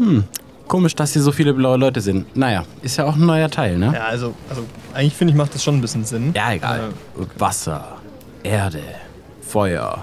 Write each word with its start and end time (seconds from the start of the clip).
Hm, 0.00 0.24
komisch, 0.66 0.94
dass 0.94 1.12
hier 1.12 1.20
so 1.20 1.30
viele 1.30 1.52
blaue 1.52 1.76
Leute 1.76 2.00
sind. 2.00 2.34
Naja, 2.34 2.64
ist 2.80 2.96
ja 2.96 3.04
auch 3.04 3.16
ein 3.16 3.26
neuer 3.26 3.50
Teil, 3.50 3.76
ne? 3.76 3.92
Ja, 3.94 4.06
also, 4.06 4.34
also 4.48 4.62
eigentlich 4.94 5.14
finde 5.14 5.32
ich, 5.32 5.36
macht 5.36 5.54
das 5.54 5.62
schon 5.62 5.76
ein 5.76 5.80
bisschen 5.82 6.04
Sinn. 6.06 6.32
Ja, 6.34 6.52
egal. 6.52 6.80
Wasser, 7.38 7.84
Erde, 8.42 8.80
Feuer, 9.42 10.02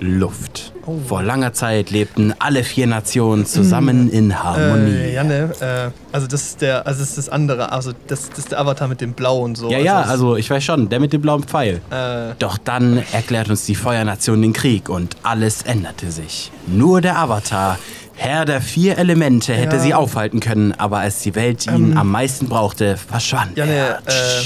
Luft. 0.00 0.72
Vor 1.06 1.22
langer 1.22 1.52
Zeit 1.54 1.90
lebten 1.90 2.32
alle 2.38 2.62
vier 2.62 2.86
Nationen 2.86 3.46
zusammen 3.46 4.10
in 4.10 4.42
Harmonie. 4.42 4.90
Äh, 4.92 5.14
Janne, 5.14 5.50
äh, 5.60 5.90
also 6.12 6.26
das 6.26 6.42
ist 6.42 6.60
der, 6.62 6.86
also 6.86 7.00
das 7.00 7.08
ist 7.10 7.18
das 7.18 7.28
andere, 7.28 7.72
also 7.72 7.92
das, 8.06 8.28
das 8.30 8.38
ist 8.38 8.52
der 8.52 8.60
Avatar 8.60 8.86
mit 8.88 9.00
dem 9.00 9.12
Blau 9.12 9.40
und 9.40 9.56
so. 9.56 9.70
ja, 9.70 9.78
ja, 9.78 10.02
also 10.02 10.36
ich 10.36 10.48
weiß 10.48 10.62
schon, 10.62 10.88
der 10.88 11.00
mit 11.00 11.12
dem 11.12 11.20
blauen 11.20 11.42
Pfeil. 11.42 11.80
Äh, 11.90 12.34
Doch 12.38 12.58
dann 12.58 13.02
erklärt 13.12 13.50
uns 13.50 13.64
die 13.66 13.74
Feuernation 13.74 14.40
den 14.40 14.52
Krieg 14.52 14.88
und 14.88 15.16
alles 15.22 15.62
änderte 15.62 16.10
sich. 16.10 16.52
Nur 16.66 17.00
der 17.00 17.18
Avatar, 17.18 17.78
Herr 18.20 18.44
der 18.44 18.60
vier 18.60 18.98
Elemente, 18.98 19.54
hätte 19.54 19.76
Ja. 19.76 19.82
sie 19.82 19.94
aufhalten 19.94 20.40
können, 20.40 20.72
aber 20.76 20.98
als 20.98 21.20
die 21.20 21.34
Welt 21.36 21.66
ihn 21.66 21.92
Ähm. 21.92 21.98
am 21.98 22.10
meisten 22.10 22.48
brauchte, 22.48 22.96
verschwand 22.96 23.56
Janne, 23.56 23.72
er. 23.72 23.98
äh, 24.06 24.44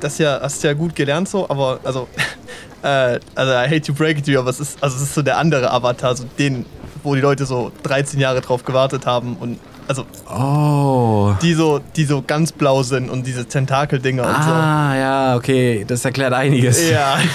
das 0.00 0.18
ja, 0.18 0.38
hast 0.42 0.62
du 0.62 0.68
ja 0.68 0.74
gut 0.74 0.94
gelernt 0.94 1.28
so, 1.28 1.48
aber 1.48 1.80
also, 1.84 2.06
äh, 2.82 3.18
also 3.34 3.52
I 3.52 3.66
hate 3.66 3.80
to 3.80 3.94
break 3.94 4.18
it 4.18 4.26
to 4.26 4.30
you, 4.30 4.38
aber 4.40 4.50
es 4.50 4.60
ist, 4.60 4.82
also 4.82 4.96
es 4.96 5.02
ist 5.02 5.14
so 5.14 5.22
der 5.22 5.38
andere 5.38 5.70
Avatar, 5.70 6.14
so 6.14 6.24
den, 6.38 6.66
wo 7.02 7.14
die 7.14 7.20
Leute 7.22 7.46
so 7.46 7.72
13 7.84 8.20
Jahre 8.20 8.42
drauf 8.42 8.62
gewartet 8.64 9.06
haben 9.06 9.36
und 9.40 9.58
also 9.88 10.04
Oh. 10.30 11.32
die 11.40 11.54
so, 11.54 11.80
die 11.96 12.04
so 12.04 12.22
ganz 12.26 12.52
blau 12.52 12.82
sind 12.82 13.08
und 13.08 13.26
diese 13.26 13.46
Tentakeldinger 13.46 14.22
und 14.26 14.44
so. 14.44 14.50
Ah, 14.50 14.94
ja, 14.94 15.36
okay, 15.36 15.86
das 15.88 16.04
erklärt 16.04 16.34
einiges. 16.34 16.90
Ja. 16.90 17.18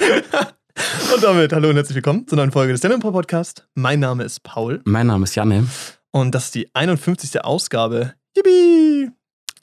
und 1.14 1.22
damit 1.22 1.52
hallo 1.52 1.68
und 1.70 1.76
herzlich 1.76 1.96
willkommen 1.96 2.26
zur 2.26 2.36
neuen 2.36 2.50
Folge 2.52 2.72
des 2.72 2.80
Dennenpro 2.80 3.12
Podcast. 3.12 3.68
Mein 3.74 4.00
Name 4.00 4.24
ist 4.24 4.42
Paul 4.42 4.80
Mein 4.84 5.06
Name 5.06 5.24
ist 5.24 5.34
Janne. 5.34 5.66
und 6.10 6.34
das 6.34 6.46
ist 6.46 6.54
die 6.54 6.74
51. 6.74 7.44
Ausgabe. 7.44 8.14
Yippie! 8.36 9.10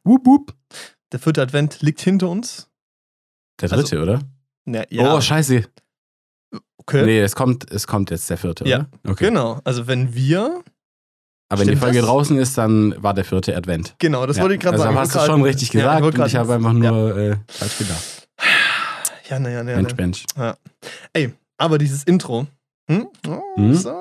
Wup, 0.03 0.25
wup. 0.25 0.53
Der 1.11 1.19
vierte 1.19 1.41
Advent 1.41 1.81
liegt 1.81 2.01
hinter 2.01 2.29
uns. 2.29 2.69
Der 3.59 3.71
Also, 3.71 3.81
dritte, 3.83 4.01
oder? 4.01 4.19
Na, 4.65 4.83
ja, 4.89 5.15
Oh, 5.15 5.21
scheiße. 5.21 5.63
okay. 6.77 7.05
Nee, 7.05 7.19
es 7.21 7.35
kommt, 7.35 7.69
es 7.71 7.87
kommt 7.87 8.11
jetzt 8.11 8.29
der 8.29 8.37
vierte, 8.37 8.67
Ja, 8.67 8.77
oder? 8.79 8.89
Okay. 9.07 9.25
Genau, 9.25 9.59
also 9.63 9.87
wenn 9.87 10.13
wir, 10.13 10.63
Aber 11.49 11.61
wenn 11.61 11.67
die 11.69 11.75
Folge 11.75 11.97
das? 11.97 12.05
draußen 12.05 12.37
ist, 12.37 12.57
dann 12.57 13.01
war 13.01 13.13
der 13.13 13.25
vierte 13.25 13.55
Advent. 13.55 13.95
genau, 13.97 14.25
das 14.27 14.37
Ja. 14.37 14.43
wollte 14.43 14.55
ich 14.55 14.61
gerade 14.61 14.75
also 14.75 14.83
sagen. 14.85 14.97
hast 14.97 15.15
du 15.15 15.19
schon 15.19 15.41
richtig 15.43 15.73
Ja, 15.73 15.81
gesagt 15.81 16.03
wollte 16.03 16.21
und 16.21 16.27
ich 16.27 16.35
habe 16.35 16.53
einfach 16.53 16.73
nur 16.73 17.17
äh, 17.17 17.37
falsch 17.47 17.77
gedacht. 17.79 18.27
Ja, 19.29 19.37
ne, 19.37 19.53
ja, 19.53 19.63
ne, 19.63 19.73
ja, 19.73 19.93
Mensch, 19.95 20.25
ne. 20.35 20.55
Ey, 21.13 21.33
aber 21.57 21.77
dieses 21.77 22.03
Intro 22.03 22.47
hm? 22.89 23.07
Oh, 23.27 23.41
Hm? 23.55 23.73
so, 23.75 23.93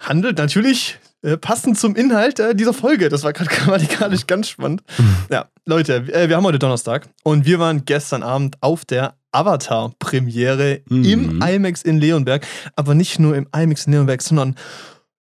handelt 0.00 0.38
natürlich 0.38 0.98
äh, 1.22 1.36
passend 1.36 1.78
zum 1.78 1.96
Inhalt 1.96 2.38
äh, 2.38 2.54
dieser 2.54 2.72
Folge. 2.72 3.08
Das 3.08 3.24
war 3.24 3.32
gerade 3.32 3.50
grammatikalisch 3.54 4.26
ganz 4.26 4.48
spannend. 4.50 4.82
Ja, 5.30 5.48
Leute, 5.66 5.96
äh, 6.12 6.28
wir 6.28 6.36
haben 6.36 6.44
heute 6.44 6.58
Donnerstag 6.60 7.08
und 7.24 7.44
wir 7.46 7.58
waren 7.58 7.84
gestern 7.84 8.22
Abend 8.22 8.56
auf 8.60 8.84
der 8.84 9.14
Avatar-Premiere 9.32 10.80
Mhm. 10.88 11.04
im 11.04 11.42
IMAX 11.42 11.82
in 11.82 11.98
Leonberg. 11.98 12.46
Aber 12.76 12.94
nicht 12.94 13.18
nur 13.18 13.36
im 13.36 13.46
IMAX 13.54 13.86
in 13.86 13.92
Leonberg, 13.92 14.22
sondern 14.22 14.54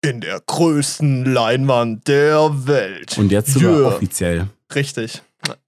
in 0.03 0.21
der 0.21 0.41
größten 0.47 1.25
Leinwand 1.33 2.09
der 2.09 2.67
Welt. 2.67 3.17
Und 3.19 3.31
jetzt 3.31 3.53
sogar 3.53 3.71
Yeah. 3.79 3.87
offiziell. 3.89 4.49
Richtig. 4.75 5.23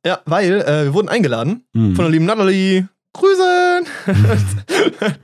Ja, 0.05 0.21
weil 0.25 0.61
äh, 0.63 0.85
wir 0.85 0.95
wurden 0.95 1.09
eingeladen 1.09 1.65
Hm. 1.75 1.95
von 1.95 2.05
der 2.05 2.13
lieben 2.13 2.25
Natalie. 2.25 2.89
Grüßen! 3.15 3.87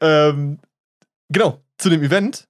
ähm, 0.00 0.58
genau, 1.30 1.62
zu 1.78 1.88
dem 1.88 2.02
Event 2.02 2.46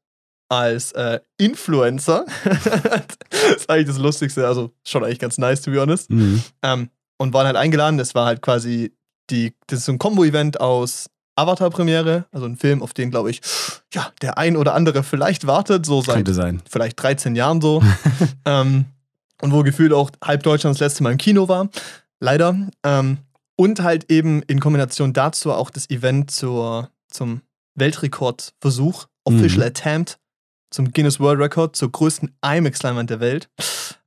als 0.49 0.93
äh, 0.93 1.21
Influencer. 1.37 2.25
das 2.45 3.57
ist 3.57 3.71
eigentlich 3.71 3.89
das 3.89 3.99
Lustigste, 3.99 4.47
also 4.47 4.73
schon 4.85 5.05
eigentlich 5.05 5.19
ganz 5.19 5.39
nice, 5.39 5.63
to 5.63 5.71
be 5.71 5.81
honest. 5.81 6.09
Hm. 6.09 6.43
Ähm, 6.63 6.91
und 7.19 7.35
waren 7.35 7.47
halt 7.47 7.57
eingeladen. 7.57 7.99
Das 7.99 8.15
war 8.15 8.27
halt 8.27 8.43
quasi 8.43 8.93
die, 9.31 9.55
das 9.67 9.81
ist 9.81 9.85
so 9.85 9.93
ein 9.93 9.99
Combo-Event 9.99 10.61
aus 10.61 11.11
Avatar-Premiere, 11.37 12.27
also 12.33 12.47
ein 12.47 12.57
Film, 12.57 12.83
auf 12.83 12.95
den, 12.95 13.11
glaube 13.11 13.31
ich, 13.31 13.41
ja, 13.95 14.11
der 14.23 14.39
ein 14.39 14.57
oder 14.57 14.75
andere 14.75 15.03
vielleicht 15.03 15.47
wartet, 15.47 15.87
so 15.87 16.01
seit 16.01 16.17
Könnte 16.17 16.35
sein. 16.35 16.63
vielleicht 16.69 17.01
13 17.01 17.37
Jahren 17.37 17.61
so. 17.61 17.83
ähm, 18.45 18.87
und 19.41 19.53
wo 19.53 19.63
gefühlt 19.63 19.93
auch 19.93 20.11
halb 20.25 20.43
Deutschland 20.43 20.75
das 20.75 20.81
letzte 20.81 21.03
Mal 21.03 21.13
im 21.13 21.19
Kino 21.19 21.49
war. 21.49 21.69
Leider. 22.21 22.57
Ähm, 22.83 23.19
und 23.59 23.83
halt 23.83 24.11
eben 24.11 24.43
in 24.43 24.61
Kombination 24.61 25.13
dazu 25.13 25.53
auch 25.53 25.71
das 25.71 25.91
Event 25.91 26.31
zur, 26.31 26.91
zum 27.09 27.43
Weltrekordversuch, 27.75 29.07
Official 29.25 29.59
Mhm. 29.61 29.67
Attempt, 29.69 30.19
zum 30.71 30.93
Guinness 30.93 31.19
World 31.21 31.41
Record, 31.41 31.77
zur 31.77 31.91
größten 31.91 32.35
IMAX-Leinwand 32.45 33.11
der 33.11 33.21
Welt. 33.21 33.49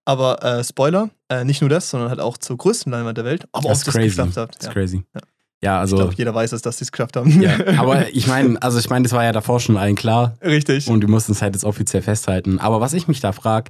Aber 0.06 0.44
äh, 0.44 0.64
Spoiler, 0.64 1.10
äh, 1.30 1.44
nicht 1.44 1.62
nur 1.62 1.70
das, 1.70 1.90
sondern 1.90 2.10
halt 2.10 2.20
auch 2.20 2.38
zur 2.38 2.58
größten 2.58 2.92
Leinwand 2.92 3.18
der 3.18 3.26
Welt. 3.26 3.46
Aber 3.52 3.70
Das 3.70 3.80
ihr 3.80 3.80
ist 3.80 3.88
das 3.88 3.94
crazy. 3.96 4.08
geschafft 4.10 4.38
habt. 4.38 4.56
Das 4.56 4.62
ist 4.62 4.68
Ja. 4.68 4.74
crazy. 4.74 5.04
Ja. 5.14 5.22
Ja, 5.64 5.76
Ich 5.76 5.82
also. 5.82 5.96
glaube, 5.98 6.14
jeder 6.16 6.34
weiß 6.34 6.54
es, 6.54 6.64
dass 6.64 6.80
sie 6.80 6.86
es 6.86 6.92
geschafft 6.92 7.16
haben. 7.18 7.40
ja, 7.40 7.52
aber 7.80 8.10
ich 8.10 8.26
meine, 8.26 8.60
also 8.64 8.80
ich 8.80 8.90
meine, 8.90 9.04
das 9.04 9.12
war 9.12 9.24
ja 9.24 9.32
davor 9.32 9.60
schon 9.60 9.78
allen 9.78 9.96
klar 9.96 10.36
Richtig. 10.42 10.88
und 10.88 11.02
wir 11.02 11.08
mussten 11.10 11.34
es 11.34 11.42
halt 11.44 11.54
jetzt 11.54 11.64
offiziell 11.66 12.02
festhalten. 12.02 12.58
Aber 12.60 12.82
was 12.82 12.94
ich 12.94 13.08
mich 13.08 13.20
da 13.20 13.32
frage, 13.32 13.70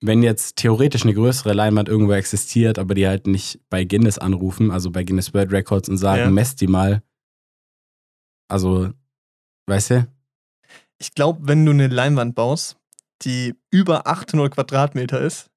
wenn 0.00 0.22
jetzt 0.22 0.56
theoretisch 0.56 1.02
eine 1.02 1.14
größere 1.14 1.52
Leinwand 1.52 1.88
irgendwo 1.88 2.12
existiert, 2.12 2.78
aber 2.78 2.94
die 2.94 3.06
halt 3.08 3.26
nicht 3.26 3.60
bei 3.68 3.84
Guinness 3.84 4.18
anrufen, 4.18 4.70
also 4.70 4.90
bei 4.90 5.02
Guinness 5.04 5.34
World 5.34 5.50
Records 5.52 5.88
und 5.88 5.96
sagen, 5.98 6.22
Ja. 6.22 6.30
messt 6.30 6.60
die 6.60 6.68
mal. 6.68 7.02
Also, 8.48 8.90
weißt 9.66 9.90
du? 9.90 10.08
Ich 10.98 11.14
glaube, 11.14 11.40
wenn 11.46 11.64
du 11.64 11.72
eine 11.72 11.88
Leinwand 11.88 12.34
baust, 12.34 12.76
die 13.22 13.54
über 13.70 14.06
800 14.06 14.52
Quadratmeter 14.54 15.20
ist, 15.20 15.50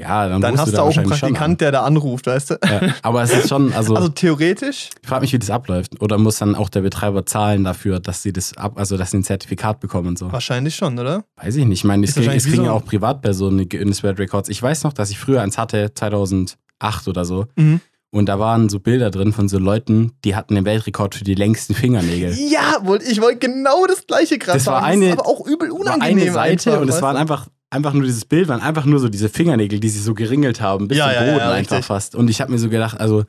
Ja, 0.00 0.28
dann, 0.28 0.40
dann 0.40 0.58
hast 0.58 0.72
da 0.72 0.78
du 0.78 0.82
auch 0.82 0.96
einen 0.96 1.08
Praktikant, 1.08 1.60
der 1.60 1.72
da 1.72 1.82
anruft, 1.82 2.26
weißt 2.26 2.50
du? 2.50 2.54
Ja, 2.64 2.94
aber 3.02 3.22
es 3.22 3.32
ist 3.32 3.48
schon, 3.48 3.72
also, 3.74 3.94
Also 3.94 4.08
theoretisch, 4.08 4.90
ich 5.02 5.08
frage 5.08 5.20
mich, 5.22 5.32
wie 5.32 5.38
das 5.38 5.50
abläuft. 5.50 6.00
Oder 6.00 6.18
muss 6.18 6.38
dann 6.38 6.54
auch 6.54 6.68
der 6.68 6.80
Betreiber 6.80 7.26
zahlen 7.26 7.64
dafür, 7.64 8.00
dass 8.00 8.22
sie 8.22 8.32
das 8.32 8.56
ab, 8.56 8.72
also 8.76 8.96
dass 8.96 9.10
sie 9.10 9.18
ein 9.18 9.24
Zertifikat 9.24 9.80
bekommen 9.80 10.08
und 10.08 10.18
so? 10.18 10.32
wahrscheinlich 10.32 10.74
schon, 10.74 10.98
oder? 10.98 11.24
Weiß 11.36 11.56
ich 11.56 11.64
nicht. 11.66 11.80
Ich 11.80 11.84
meine, 11.84 12.04
es, 12.06 12.14
krieg, 12.14 12.28
es 12.34 12.44
kriegen 12.44 12.64
ja 12.64 12.70
so- 12.70 12.76
auch 12.76 12.84
Privatpersonen 12.84 13.68
Guinness 13.68 14.02
World 14.02 14.18
Records. 14.18 14.48
Ich 14.48 14.62
weiß 14.62 14.84
noch, 14.84 14.92
dass 14.92 15.10
ich 15.10 15.18
früher 15.18 15.42
eins 15.42 15.58
hatte, 15.58 15.92
2008 15.94 16.56
oder 17.08 17.24
so. 17.24 17.46
Mhm. 17.56 17.80
Und 18.12 18.26
da 18.28 18.40
waren 18.40 18.68
so 18.68 18.80
Bilder 18.80 19.10
drin 19.10 19.32
von 19.32 19.48
so 19.48 19.58
Leuten, 19.58 20.12
die 20.24 20.34
hatten 20.34 20.56
den 20.56 20.64
Weltrekord 20.64 21.14
für 21.14 21.22
die 21.22 21.36
längsten 21.36 21.74
Fingernägel. 21.74 22.34
Ja, 22.50 22.78
ich 23.08 23.20
wollte 23.20 23.38
genau 23.38 23.86
das 23.86 24.04
gleiche 24.06 24.36
gerade 24.36 24.58
Das 24.58 24.66
war 24.66 24.82
eine- 24.82 25.10
ist 25.10 25.12
aber 25.18 25.26
auch 25.28 25.46
übel 25.46 25.70
war 25.70 25.78
unangenehm. 25.78 26.18
eine 26.18 26.32
Seite 26.32 26.70
einfach, 26.70 26.82
und 26.82 26.88
es 26.88 27.00
waren 27.02 27.16
einfach, 27.16 27.46
einfach 27.70 27.92
nur 27.92 28.02
dieses 28.02 28.24
Bild, 28.24 28.48
waren 28.48 28.60
einfach 28.60 28.84
nur 28.84 28.98
so 28.98 29.08
diese 29.08 29.28
Fingernägel, 29.28 29.80
die 29.80 29.88
sich 29.88 30.02
so 30.02 30.14
geringelt 30.14 30.60
haben, 30.60 30.88
bis 30.88 30.98
Ja, 30.98 31.06
zum 31.06 31.14
ja, 31.14 31.20
Boden 31.20 31.38
ja, 31.38 31.52
einfach 31.52 31.72
richtig. 31.76 31.86
fast. 31.86 32.14
Und 32.14 32.28
ich 32.28 32.40
habe 32.40 32.50
mir 32.52 32.58
so 32.58 32.68
gedacht, 32.68 32.98
also 33.00 33.24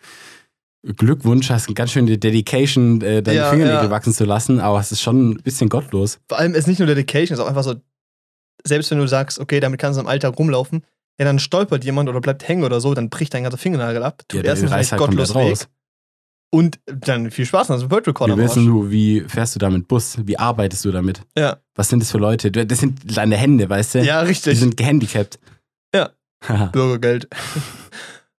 Glückwunsch, 0.83 1.49
hast 1.51 1.67
eine 1.67 1.75
ganz 1.75 1.91
schöne 1.91 2.17
Dedication, 2.17 3.01
äh, 3.01 3.21
deine 3.21 3.37
Ja, 3.39 3.49
Fingernägel 3.51 3.83
ja. 3.83 3.89
wachsen 3.91 4.13
zu 4.13 4.25
lassen, 4.25 4.59
aber 4.59 4.79
es 4.79 4.91
ist 4.91 5.01
schon 5.01 5.29
ein 5.31 5.43
bisschen 5.43 5.69
gottlos. 5.69 6.19
Vor 6.27 6.39
allem 6.39 6.55
ist 6.55 6.67
nicht 6.67 6.79
nur 6.79 6.87
Dedication, 6.87 7.33
es 7.35 7.39
ist 7.39 7.45
auch 7.45 7.47
einfach 7.49 7.63
so, 7.63 7.75
selbst 8.65 8.89
wenn 8.89 8.97
du 8.97 9.07
sagst, 9.07 9.39
okay, 9.39 9.59
damit 9.59 9.79
kannst 9.79 9.97
du 9.97 10.01
im 10.01 10.07
Alltag 10.07 10.37
rumlaufen, 10.39 10.83
ja, 11.19 11.25
dann 11.25 11.37
stolpert 11.37 11.83
jemand 11.85 12.09
oder 12.09 12.19
bleibt 12.19 12.47
hängen 12.47 12.63
oder 12.63 12.81
so, 12.81 12.95
dann 12.95 13.09
bricht 13.11 13.33
dein 13.35 13.43
ganzer 13.43 13.59
Fingernagel 13.59 14.01
ab. 14.01 14.23
Ja, 14.31 14.37
Tut 14.37 14.43
der 14.43 14.51
erstens 14.51 14.71
reißt 14.71 14.91
halt 14.93 14.99
gottlos 14.99 15.33
komplett 15.33 15.59
weg. 15.59 15.67
Und 16.53 16.79
dann 16.85 17.31
viel 17.31 17.45
Spaß, 17.45 17.71
also 17.71 17.89
World 17.89 18.07
Record 18.09 18.27
Wie 18.27 18.33
am 18.33 18.39
willst 18.39 18.57
Arsch. 18.57 18.65
du, 18.65 18.91
wie 18.91 19.21
fährst 19.21 19.55
du 19.55 19.59
da 19.59 19.69
mit 19.69 19.87
Bus? 19.87 20.17
Wie 20.25 20.37
arbeitest 20.37 20.83
du 20.83 20.91
damit? 20.91 21.21
Ja. 21.37 21.57
Was 21.75 21.87
sind 21.87 22.01
das 22.01 22.11
für 22.11 22.17
Leute? 22.17 22.51
Das 22.51 22.79
sind 22.79 22.99
deine 23.17 23.37
Hände, 23.37 23.69
weißt 23.69 23.95
du? 23.95 23.99
Ja, 24.03 24.21
Die 24.21 24.27
richtig. 24.29 24.59
sind 24.59 24.75
gehandicapt. 24.75 25.39
Ja. 25.95 26.09
Bürgergeld. 26.71 27.27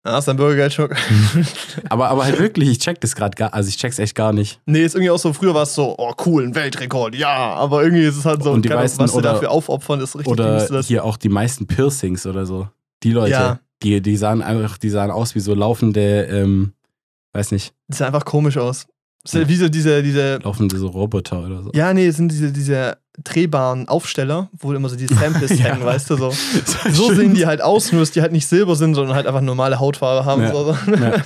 Da 0.04 0.14
hast 0.14 0.26
du 0.26 0.32
ein 0.32 0.36
Bürgergeld 0.36 0.72
schon. 0.72 0.90
aber, 1.88 2.08
aber 2.08 2.24
halt 2.24 2.36
wirklich, 2.40 2.68
ich 2.70 2.80
check 2.80 3.00
das 3.00 3.14
gerade 3.14 3.36
gar, 3.36 3.54
also 3.54 3.68
ich 3.68 3.76
check's 3.76 4.00
echt 4.00 4.16
gar 4.16 4.32
nicht. 4.32 4.60
Nee, 4.66 4.82
ist 4.82 4.96
irgendwie 4.96 5.10
auch 5.10 5.18
so, 5.20 5.32
früher 5.32 5.54
war 5.54 5.62
es 5.62 5.76
so, 5.76 5.94
oh 5.96 6.12
cool, 6.26 6.42
ein 6.42 6.56
Weltrekord, 6.56 7.14
ja, 7.14 7.28
aber 7.54 7.84
irgendwie 7.84 8.02
ist 8.02 8.16
es 8.16 8.24
halt 8.24 8.42
so, 8.42 8.50
Und 8.50 8.64
die 8.64 8.68
keine 8.68 8.80
meisten- 8.80 8.98
was 8.98 9.12
du 9.12 9.18
oder- 9.18 9.34
dafür 9.34 9.52
aufopfern, 9.52 10.00
ist 10.00 10.16
richtig 10.16 10.32
Oder 10.32 10.66
das. 10.66 10.88
hier 10.88 11.04
auch 11.04 11.16
die 11.16 11.28
meisten 11.28 11.68
Piercings 11.68 12.26
oder 12.26 12.46
so. 12.46 12.66
Die 13.04 13.12
Leute, 13.12 13.30
Ja. 13.30 13.60
die, 13.84 14.00
die 14.02 14.16
sahen 14.16 14.42
einfach, 14.42 14.76
die 14.76 14.90
sahen 14.90 15.12
aus 15.12 15.36
wie 15.36 15.40
so 15.40 15.54
laufende, 15.54 16.24
ähm, 16.24 16.72
weiß 17.32 17.52
nicht, 17.52 17.74
Das 17.88 17.98
sieht 17.98 18.06
einfach 18.06 18.24
komisch 18.24 18.56
aus. 18.56 18.86
Das 19.24 19.34
Ja. 19.34 19.48
wie 19.48 19.56
so 19.56 19.68
diese, 19.68 20.02
diese, 20.02 20.38
laufende 20.42 20.76
so 20.78 20.88
Roboter 20.88 21.44
oder 21.44 21.62
so. 21.62 21.70
ja, 21.74 21.94
nee, 21.94 22.06
es 22.06 22.16
sind 22.16 22.32
diese, 22.32 22.50
diese 22.52 22.98
drehbaren 23.22 23.86
Aufsteller, 23.88 24.48
wo 24.58 24.72
immer 24.72 24.88
so 24.88 24.96
die 24.96 25.06
Samples 25.06 25.50
Ja. 25.58 25.66
hängen, 25.66 25.84
weißt 25.84 26.10
du, 26.10 26.16
so. 26.16 26.32
So 26.90 27.14
sehen 27.14 27.34
die 27.34 27.46
halt 27.46 27.62
aus, 27.62 27.92
nur 27.92 28.00
dass 28.00 28.10
die 28.10 28.20
halt 28.22 28.32
nicht 28.32 28.46
silber 28.46 28.74
sind, 28.74 28.94
sondern 28.94 29.14
halt 29.14 29.26
einfach 29.26 29.40
normale 29.42 29.78
Hautfarbe 29.78 30.24
haben. 30.24 30.42
Ja. 30.42 30.52
So. 30.52 30.76
Ja. 30.88 31.22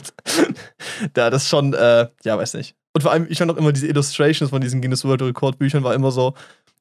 ja, 1.16 1.30
das 1.30 1.44
ist 1.44 1.48
schon, 1.48 1.72
äh, 1.72 2.08
ja, 2.24 2.36
weiß 2.36 2.54
nicht. 2.54 2.74
Und 2.92 3.02
vor 3.02 3.12
allem, 3.12 3.26
ich 3.30 3.38
fand 3.38 3.50
auch 3.50 3.56
immer 3.56 3.72
diese 3.72 3.86
Illustrations 3.86 4.50
von 4.50 4.60
diesen 4.60 4.80
Guinness 4.82 5.04
World 5.04 5.22
Record 5.22 5.58
Büchern, 5.58 5.82
war 5.84 5.94
immer 5.94 6.10
so 6.10 6.34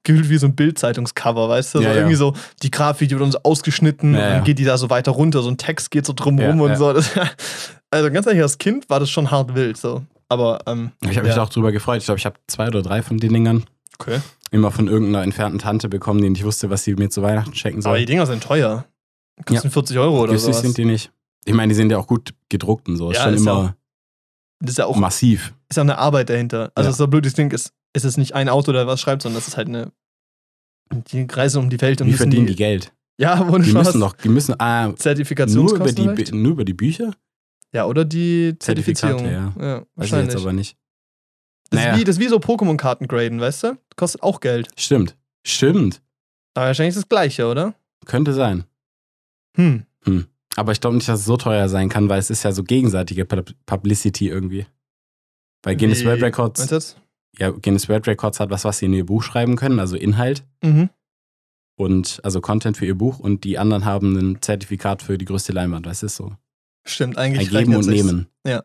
gefühlt 0.03 0.29
wie 0.29 0.37
so 0.37 0.47
ein 0.47 0.55
Bildzeitungscover, 0.55 1.49
weißt 1.49 1.75
du? 1.75 1.79
Ja, 1.79 1.83
so 1.83 1.89
ja. 1.89 1.95
irgendwie 1.95 2.15
so, 2.15 2.33
die 2.61 2.71
Grafik, 2.71 3.09
die 3.09 3.15
wird 3.15 3.23
uns 3.23 3.35
ausgeschnitten 3.37 4.13
Ja, 4.13 4.19
und 4.19 4.33
dann 4.33 4.43
geht 4.43 4.59
die 4.59 4.63
da 4.65 4.77
so 4.77 4.89
weiter 4.89 5.11
runter, 5.11 5.41
so 5.41 5.49
ein 5.49 5.57
Text 5.57 5.91
geht 5.91 6.05
so 6.05 6.13
drumrum 6.13 6.61
und 6.61 6.75
so. 6.77 6.93
Das, 6.93 7.09
also 7.95 8.11
ganz 8.11 8.27
ehrlich, 8.27 8.41
als 8.41 8.57
Kind 8.57 8.89
war 8.89 8.99
das 8.99 9.09
schon 9.09 9.31
hart 9.31 9.55
wild, 9.55 9.77
so. 9.77 10.03
Aber, 10.29 10.59
ähm, 10.67 10.91
Ich 11.01 11.17
habe 11.17 11.27
mich 11.27 11.35
ja. 11.35 11.41
auch 11.43 11.49
drüber 11.49 11.71
gefreut. 11.71 11.99
Ich 11.99 12.05
glaube, 12.05 12.17
ich 12.19 12.25
habe 12.25 12.35
zwei 12.47 12.67
oder 12.67 12.81
drei 12.81 13.01
von 13.03 13.17
den 13.17 13.31
Dingern. 13.33 13.65
Okay. 13.97 14.19
immer 14.51 14.71
von 14.71 14.87
irgendeiner 14.89 15.23
entfernten 15.23 15.57
Tante 15.59 15.87
bekommen, 15.87 16.21
die 16.21 16.29
nicht 16.29 16.43
wusste, 16.43 16.69
was 16.69 16.83
sie 16.83 16.95
mir 16.95 17.09
zu 17.09 17.21
Weihnachten 17.21 17.55
schenken 17.55 17.81
soll. 17.81 17.91
Aber 17.91 17.99
die 17.99 18.05
Dinger 18.05 18.25
sind 18.25 18.43
teuer. 18.43 18.83
Kosten 19.45 19.71
40 19.71 19.97
Euro 19.99 20.21
oder 20.23 20.37
so. 20.37 20.51
sind 20.51 20.77
die 20.77 20.83
nicht. 20.85 21.11
Ich 21.45 21.53
meine, 21.53 21.69
die 21.69 21.75
sind 21.75 21.91
ja 21.91 21.97
auch 21.97 22.07
gut 22.07 22.33
gedruckt 22.49 22.87
und 22.89 22.97
so. 22.97 23.11
Ist 23.11 23.17
Ja, 23.17 23.23
schon 23.23 23.33
ist 23.35 23.45
ja 23.45 23.51
immer 23.53 23.75
Das 24.59 24.71
ist 24.71 24.77
ja 24.79 24.85
auch 24.85 24.97
massiv. 24.97 25.53
ist 25.69 25.77
ja 25.77 25.83
eine 25.83 25.97
Arbeit 25.97 26.29
dahinter. 26.29 26.71
Also 26.75 26.89
Ja. 26.89 26.93
so 26.95 27.07
blöd 27.07 27.25
das 27.25 27.33
Ding 27.35 27.51
ist, 27.51 27.71
ist 27.93 28.03
es 28.05 28.17
nicht 28.17 28.33
ein 28.33 28.49
Auto, 28.49 28.71
der 28.73 28.85
was 28.87 28.99
schreibt, 28.99 29.21
sondern 29.21 29.39
das 29.39 29.47
ist 29.47 29.55
halt 29.57 29.69
eine. 29.69 29.91
Die 31.11 31.25
reisen 31.29 31.59
um 31.63 31.69
die 31.69 31.79
Welt 31.81 32.01
und 32.01 32.07
Wie 32.07 32.13
verdienen 32.13 32.45
die, 32.47 32.53
die 32.53 32.57
Geld? 32.57 32.93
Ja, 33.17 33.41
ohne 33.49 33.63
Die 33.63 33.69
Spaß. 33.71 33.87
müssen 33.87 34.01
doch, 34.01 34.13
die 34.13 34.29
müssen, 34.29 34.55
ah, 34.59 34.83
nur 34.83 34.89
über, 34.91 34.97
Zertifikationskosten 34.97 35.95
die, 35.95 36.01
vielleicht? 36.03 36.31
Bü- 36.33 36.35
nur 36.35 36.51
über 36.51 36.65
die 36.65 36.73
Bücher? 36.73 37.11
Ja, 37.73 37.85
oder 37.85 38.05
die 38.05 38.55
Zertifikate, 38.59 39.17
Zertifizierung. 39.17 39.53
ja. 39.59 39.65
ja 39.65 39.85
Weiß 39.95 40.07
ich 40.07 40.13
jetzt 40.13 40.35
aber 40.37 40.53
nicht. 40.53 40.77
das, 41.69 41.79
Naja. 41.81 41.93
ist 41.93 41.99
wie, 41.99 42.03
das 42.05 42.15
ist 42.17 42.21
wie 42.21 42.27
so 42.27 42.37
Pokémon-Karten 42.37 43.07
graden, 43.07 43.39
weißt 43.41 43.63
du? 43.63 43.77
Kostet 43.95 44.23
auch 44.23 44.39
Geld. 44.39 44.67
Stimmt. 44.77 45.17
Stimmt. 45.45 46.01
Aber 46.53 46.67
wahrscheinlich 46.67 46.95
ist 46.95 47.03
das 47.03 47.09
Gleiche, 47.09 47.47
oder? 47.47 47.75
Könnte 48.05 48.33
sein. 48.33 48.63
Hm. 49.57 49.85
Aber 50.55 50.71
ich 50.71 50.79
glaube 50.79 50.95
nicht, 50.95 51.07
dass 51.09 51.19
es 51.21 51.25
so 51.25 51.35
teuer 51.37 51.67
sein 51.67 51.89
kann, 51.89 52.07
weil 52.07 52.19
es 52.19 52.29
ist 52.29 52.43
ja 52.43 52.51
so 52.53 52.63
gegenseitige 52.63 53.25
Pub- 53.25 53.53
Publicity 53.65 54.29
irgendwie. 54.29 54.65
Bei 55.61 55.75
Guinness 55.75 56.01
Wie- 56.01 56.05
World 56.05 56.21
Records, 56.23 56.61
du 56.67 56.75
das? 56.75 56.95
ja, 57.37 57.49
Guinness 57.49 57.89
World 57.89 58.07
Records 58.07 58.39
hat 58.39 58.49
was, 58.51 58.63
was 58.63 58.77
sie 58.77 58.85
in 58.85 58.93
ihr 58.93 59.05
Buch 59.05 59.21
schreiben 59.23 59.55
können, 59.57 59.79
also 59.79 59.97
Inhalt 59.97 60.45
Mhm. 60.63 60.89
und 61.77 62.21
also 62.23 62.39
Content 62.39 62.77
für 62.77 62.85
ihr 62.85 62.95
Buch 62.95 63.19
und 63.19 63.43
die 63.43 63.57
anderen 63.57 63.83
haben 63.85 64.15
ein 64.15 64.41
Zertifikat 64.41 65.01
für 65.01 65.17
die 65.17 65.25
größte 65.25 65.51
Leinwand. 65.51 65.85
Das 65.85 66.03
ist 66.03 66.15
so. 66.15 66.33
Stimmt, 66.85 67.17
eigentlich 67.17 67.47
Ein 67.47 67.65
Geben 67.65 67.73
rechnet 67.75 67.87
und. 67.87 67.93
Nehmen. 67.93 68.27
Ja. 68.45 68.63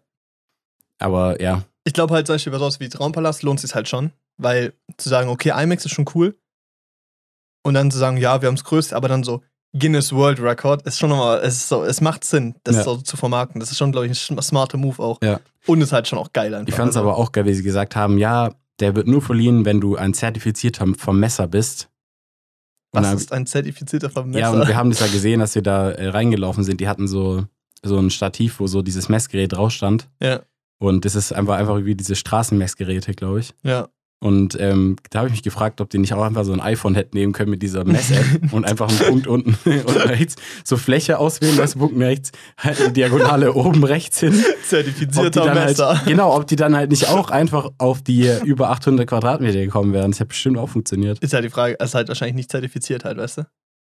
Aber 0.99 1.41
ja, 1.41 1.65
Ich 1.85 1.93
glaube 1.95 2.15
halt, 2.15 2.27
bei 2.27 2.37
sowas 2.39 2.79
wie 2.81 2.89
Traumpalast 2.89 3.43
lohnt 3.43 3.61
sich 3.61 3.75
halt 3.75 3.89
schon, 3.89 4.13
weil 4.37 4.75
zu 4.99 5.09
sagen, 5.09 5.29
okay, 5.31 5.51
IMAX 5.63 5.85
ist 5.87 5.93
schon 5.93 6.05
cool 6.15 6.37
und 7.63 7.75
dann 7.75 7.91
zu 7.91 7.99
sagen, 7.99 8.17
ja, 8.19 8.41
wir 8.43 8.49
haben 8.49 8.57
das 8.57 8.65
Größte, 8.65 8.95
aber 8.97 9.09
dann 9.09 9.25
so 9.25 9.43
Guinness 9.73 10.13
World 10.13 10.41
Record 10.41 10.83
ist 10.83 10.99
schon 10.99 11.11
nochmal, 11.11 11.39
es 11.43 11.55
ist 11.57 11.69
so, 11.69 11.85
es 11.85 12.01
macht 12.01 12.25
Sinn, 12.25 12.57
das 12.65 12.77
Ja. 12.77 12.83
so 12.85 12.97
zu 12.97 13.17
vermarkten. 13.17 13.61
Das 13.61 13.71
ist 13.71 13.79
schon, 13.79 13.93
glaube 13.93 14.07
ich, 14.09 14.31
ein 14.31 14.43
smarter 14.43 14.77
Move 14.79 15.01
auch. 15.01 15.19
Ja. 15.23 15.41
Und 15.67 15.81
ist 15.81 15.93
halt 15.93 16.09
schon 16.09 16.19
auch 16.19 16.33
geil 16.33 16.53
einfach. 16.55 16.69
ich 16.69 16.75
fand 16.75 16.91
es 16.91 16.97
Also, 16.97 17.09
aber 17.09 17.17
auch 17.19 17.31
geil, 17.33 17.45
wie 17.47 17.55
sie 17.55 17.63
gesagt 17.63 17.95
haben, 17.97 18.19
ja, 18.19 18.53
der 18.81 18.97
wird 18.97 19.07
nur 19.07 19.23
verliehen, 19.23 19.65
wenn 19.65 19.81
du 19.81 19.97
ein 19.97 20.13
zertifizierter 20.13 20.87
Vermesser 20.99 21.47
bist. 21.47 21.89
Was 22.93 23.05
dann- 23.07 23.17
ist 23.17 23.33
ein 23.33 23.47
zertifizierter 23.47 24.11
Vermesser? 24.11 24.41
Ja, 24.41 24.51
und 24.51 24.67
wir 24.67 24.77
haben 24.77 24.91
das 24.91 25.01
ja 25.01 25.07
gesehen, 25.13 25.39
dass 25.41 25.55
wir 25.55 25.63
da 25.63 25.91
äh, 25.93 26.09
reingelaufen 26.09 26.65
sind. 26.65 26.81
Die 26.81 26.89
hatten 26.89 27.07
so, 27.07 27.45
so 27.83 27.99
ein 27.99 28.11
Stativ, 28.11 28.61
wo 28.61 28.67
so 28.67 28.83
dieses 28.83 29.09
Messgerät 29.09 29.53
drauf 29.53 29.73
stand. 29.73 30.09
Ja. 30.21 30.43
Und 30.79 31.05
das 31.05 31.15
ist 31.15 31.33
einfach, 31.33 31.57
einfach 31.57 31.85
wie 31.85 31.95
diese 31.95 32.17
Straßenmessgeräte, 32.17 33.15
glaube 33.15 33.41
ich. 33.41 33.55
ja. 33.63 33.89
Und 34.23 34.61
ähm, 34.61 34.97
da 35.09 35.21
habe 35.21 35.29
ich 35.29 35.33
mich 35.33 35.43
gefragt, 35.43 35.81
ob 35.81 35.89
die 35.89 35.97
nicht 35.97 36.13
auch 36.13 36.23
einfach 36.23 36.45
so 36.45 36.53
ein 36.53 36.61
iPhone 36.61 36.95
hätten 36.95 37.17
nehmen 37.17 37.33
können 37.33 37.51
mit 37.51 37.63
dieser 37.63 37.85
Mess-App 37.85 38.53
und 38.53 38.67
einfach 38.67 38.91
einen 38.91 38.99
Punkt 38.99 39.27
unten 39.27 39.57
und 39.65 39.97
rechts, 40.09 40.37
so 40.63 40.77
Fläche 40.77 41.19
auswählen, 41.19 41.57
das 41.57 41.75
Punkt 41.75 41.99
rechts, 41.99 42.31
halt 42.59 42.87
die 42.87 42.93
Diagonale 42.93 43.53
oben 43.55 43.83
rechts 43.83 44.21
hin. 44.21 44.35
Zertifizierter 44.63 45.55
halt, 45.55 45.71
Messer. 45.71 46.03
genau, 46.05 46.37
ob 46.37 46.47
die 46.47 46.57
dann 46.57 46.77
halt 46.77 46.91
nicht 46.91 47.09
auch 47.09 47.31
einfach 47.31 47.71
auf 47.79 48.03
die 48.03 48.31
über 48.45 48.69
800 48.69 49.09
Quadratmeter 49.09 49.61
gekommen 49.61 49.95
wären. 49.95 50.11
Das 50.11 50.21
hätte 50.21 50.29
bestimmt 50.29 50.59
auch 50.59 50.69
funktioniert. 50.69 51.19
Ist 51.21 51.33
halt 51.33 51.47
die 51.47 51.51
Frage, 51.51 51.77
es 51.79 51.89
ist 51.89 51.95
halt 51.95 52.09
wahrscheinlich 52.09 52.37
nicht 52.37 52.51
zertifiziert 52.51 53.07
halt, 53.07 53.17
weißt 53.17 53.39
du? 53.39 53.47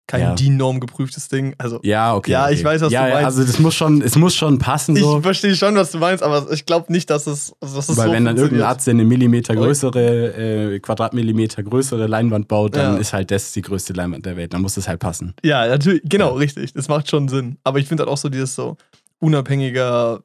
Kein 0.06 0.20
Ja. 0.20 0.34
DIN-Norm 0.34 0.80
geprüftes 0.80 1.28
Ding. 1.28 1.54
Also, 1.56 1.80
Ja, 1.82 2.14
okay. 2.14 2.32
Ja, 2.32 2.44
okay. 2.44 2.54
ich 2.54 2.62
weiß, 2.64 2.82
was 2.82 2.92
ja, 2.92 3.02
du 3.04 3.08
ja, 3.08 3.14
meinst. 3.14 3.26
Also 3.38 3.44
das 3.44 3.58
muss 3.58 3.74
schon, 3.74 4.02
es 4.02 4.16
muss 4.16 4.34
schon 4.34 4.58
passen 4.58 4.96
so. 4.96 5.16
ich 5.16 5.22
verstehe 5.22 5.56
schon, 5.56 5.74
was 5.76 5.92
du 5.92 5.98
meinst, 5.98 6.22
aber 6.22 6.50
ich 6.52 6.66
glaube 6.66 6.92
nicht, 6.92 7.08
dass 7.08 7.26
es, 7.26 7.54
also 7.60 7.76
dass 7.76 7.88
es 7.88 7.96
Weil 7.96 8.08
so 8.08 8.12
wenn 8.12 8.24
dann 8.26 8.36
irgendein. 8.36 8.66
Arzt 8.66 8.86
eine 8.86 9.02
Millimeter 9.04 9.54
größere, 9.56 10.74
äh, 10.74 10.78
Quadratmillimeter 10.80 11.62
größere 11.62 12.06
Leinwand 12.06 12.48
baut, 12.48 12.76
dann 12.76 12.94
Ja. 12.96 13.00
ist 13.00 13.14
halt 13.14 13.30
das 13.30 13.52
die 13.52 13.62
größte 13.62 13.94
Leinwand 13.94 14.26
der 14.26 14.36
Welt. 14.36 14.52
Dann 14.52 14.60
muss 14.60 14.74
das 14.74 14.88
halt 14.88 15.00
passen. 15.00 15.32
Ja, 15.42 15.66
natürlich, 15.66 16.02
genau, 16.04 16.32
richtig. 16.34 16.74
Das 16.74 16.88
macht 16.88 17.08
schon 17.08 17.28
Sinn. 17.28 17.56
Aber 17.64 17.78
ich 17.78 17.88
finde 17.88 18.02
halt 18.02 18.10
auch 18.12 18.18
so 18.18 18.28
dieses 18.28 18.54
so 18.54 18.76
unabhängiger 19.20 20.22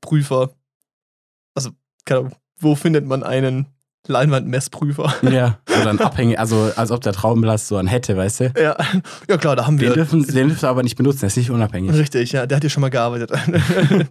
Prüfer. 0.00 0.50
Also, 1.56 1.70
keine 2.04 2.20
Ahnung, 2.20 2.32
wo 2.60 2.76
findet 2.76 3.06
man 3.06 3.24
einen 3.24 3.66
Leinwandmessprüfer? 4.06 5.14
Ja. 5.30 5.58
Oder 5.80 5.90
ein 5.90 6.00
abhängig, 6.00 6.38
also 6.38 6.70
als 6.76 6.90
ob 6.90 7.00
der 7.02 7.12
Traumblas 7.12 7.68
so 7.68 7.76
einen 7.76 7.88
hätte, 7.88 8.16
weißt 8.16 8.40
du? 8.40 8.52
ja. 8.56 8.76
ja, 9.28 9.36
klar, 9.36 9.56
da 9.56 9.66
haben 9.66 9.76
Den 9.76 9.88
wir. 9.88 9.94
dürfen, 9.94 10.22
den 10.26 10.48
dürfen 10.48 10.62
wir 10.62 10.68
aber 10.68 10.82
nicht 10.82 10.96
benutzen, 10.96 11.20
der 11.20 11.26
ist 11.28 11.36
nicht 11.36 11.50
unabhängig. 11.50 11.92
Richtig, 11.92 12.32
ja, 12.32 12.46
der 12.46 12.56
hat 12.56 12.62
hier 12.62 12.70
schon 12.70 12.80
mal 12.80 12.90
gearbeitet. 12.90 13.30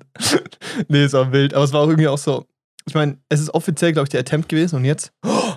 nee, 0.87 1.05
ist 1.05 1.15
auch 1.15 1.31
wild. 1.31 1.53
Aber 1.53 1.63
es 1.63 1.73
war 1.73 1.81
auch 1.81 1.87
irgendwie 1.87 2.07
auch 2.07 2.17
so. 2.17 2.45
Ich 2.85 2.93
meine, 2.93 3.17
es 3.29 3.39
ist 3.39 3.53
offiziell, 3.53 3.93
glaube 3.93 4.05
ich, 4.05 4.09
der 4.09 4.21
Attempt 4.21 4.49
gewesen 4.49 4.75
und 4.77 4.85
jetzt. 4.85 5.11
Oh, 5.25 5.53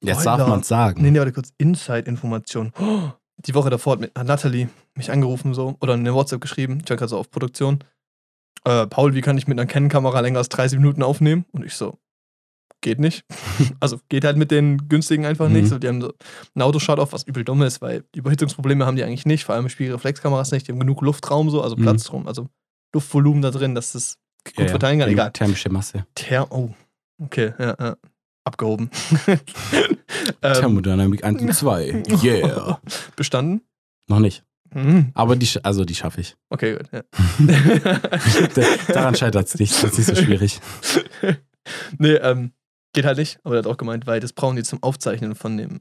Jetzt 0.00 0.24
darf 0.24 0.46
man 0.46 0.60
es 0.60 0.68
sagen. 0.68 1.02
Nee, 1.02 1.10
nee, 1.10 1.18
warte 1.18 1.32
kurz. 1.32 1.52
Inside-Information. 1.58 2.72
Oh, 2.80 3.10
die 3.38 3.54
Woche 3.54 3.68
davor 3.70 3.94
hat, 3.94 4.00
mit, 4.00 4.18
hat 4.18 4.26
Natalie 4.26 4.68
mich 4.94 5.10
angerufen 5.10 5.52
so 5.54 5.76
oder 5.80 5.94
eine 5.94 6.14
WhatsApp 6.14 6.40
geschrieben. 6.40 6.80
Ich 6.82 6.88
war 6.88 6.96
gerade 6.96 7.10
so 7.10 7.18
auf 7.18 7.30
Produktion. 7.30 7.80
Äh, 8.64 8.86
Paul, 8.86 9.14
wie 9.14 9.20
kann 9.20 9.36
ich 9.36 9.46
mit 9.46 9.58
einer 9.58 9.66
Canon-Kamera 9.66 10.20
länger 10.20 10.38
als 10.38 10.48
30 10.48 10.78
Minuten 10.78 11.02
aufnehmen? 11.02 11.44
Und 11.52 11.64
ich 11.64 11.74
so, 11.74 11.98
geht 12.80 12.98
nicht. 12.98 13.24
also 13.80 13.98
geht 14.08 14.24
halt 14.24 14.36
mit 14.36 14.50
den 14.50 14.88
günstigen 14.88 15.26
einfach 15.26 15.48
nicht. 15.48 15.64
Mhm. 15.64 15.68
So, 15.68 15.78
die 15.78 15.88
haben 15.88 16.00
so 16.00 16.12
ein 16.54 16.62
Autoshut 16.62 16.98
auf, 16.98 17.12
was 17.12 17.24
übel 17.24 17.44
dumm 17.44 17.62
ist, 17.62 17.80
weil 17.80 18.04
Überhitzungsprobleme 18.14 18.86
haben 18.86 18.96
die 18.96 19.04
eigentlich 19.04 19.26
nicht. 19.26 19.44
Vor 19.44 19.54
allem 19.54 19.68
Spiegelreflexkameras 19.68 20.52
nicht. 20.52 20.68
Die 20.68 20.72
haben 20.72 20.80
genug 20.80 21.02
Luftraum 21.02 21.50
so, 21.50 21.62
also 21.62 21.76
Mhm. 21.76 21.82
Platz 21.82 22.04
drum, 22.04 22.26
also 22.26 22.48
Luftvolumen 22.94 23.42
da 23.42 23.50
drin, 23.50 23.74
dass 23.74 23.92
das 23.92 24.18
gut 24.56 24.70
verteilen 24.70 25.00
kann. 25.00 25.08
Egal. 25.08 25.32
Thermische 25.32 25.68
Masse. 25.70 26.06
Ther 26.14 26.50
oh, 26.52 26.70
okay, 27.22 27.52
ja, 27.58 27.76
ja. 27.78 27.96
Abgehoben. 28.44 28.90
ähm, 29.26 29.38
Thermodynamik 30.40 31.24
1 31.24 31.42
und 31.42 31.52
2. 31.52 32.02
Yeah. 32.22 32.80
bestanden? 33.16 33.62
Noch 34.08 34.20
nicht. 34.20 34.44
Mhm. 34.72 35.10
Aber 35.14 35.34
die, 35.34 35.48
also 35.64 35.84
die 35.84 35.96
schaffe 35.96 36.20
ich. 36.20 36.36
Okay, 36.50 36.76
gut. 36.76 36.88
Ja. 36.92 37.02
Daran 38.92 39.14
scheitert 39.16 39.48
es 39.48 39.58
nicht. 39.58 39.72
Das 39.82 39.90
ist 39.92 39.98
nicht 39.98 40.06
so 40.06 40.14
schwierig. 40.14 40.60
nee, 41.98 42.14
ähm, 42.14 42.52
geht 42.96 43.04
halt 43.04 43.18
nicht, 43.18 43.38
aber 43.44 43.54
er 43.54 43.58
hat 43.60 43.66
auch 43.68 43.76
gemeint, 43.76 44.06
weil 44.08 44.18
das 44.18 44.32
brauchen 44.32 44.56
die 44.56 44.64
zum 44.64 44.82
Aufzeichnen 44.82 45.36
von 45.36 45.56
dem, 45.56 45.80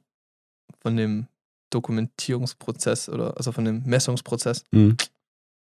von 0.81 0.95
dem 0.95 1.27
Dokumentierungsprozess 1.71 3.09
oder 3.09 3.35
also 3.37 3.51
von 3.51 3.65
dem 3.65 3.83
Messungsprozess. 3.85 4.63
Mhm. 4.71 4.97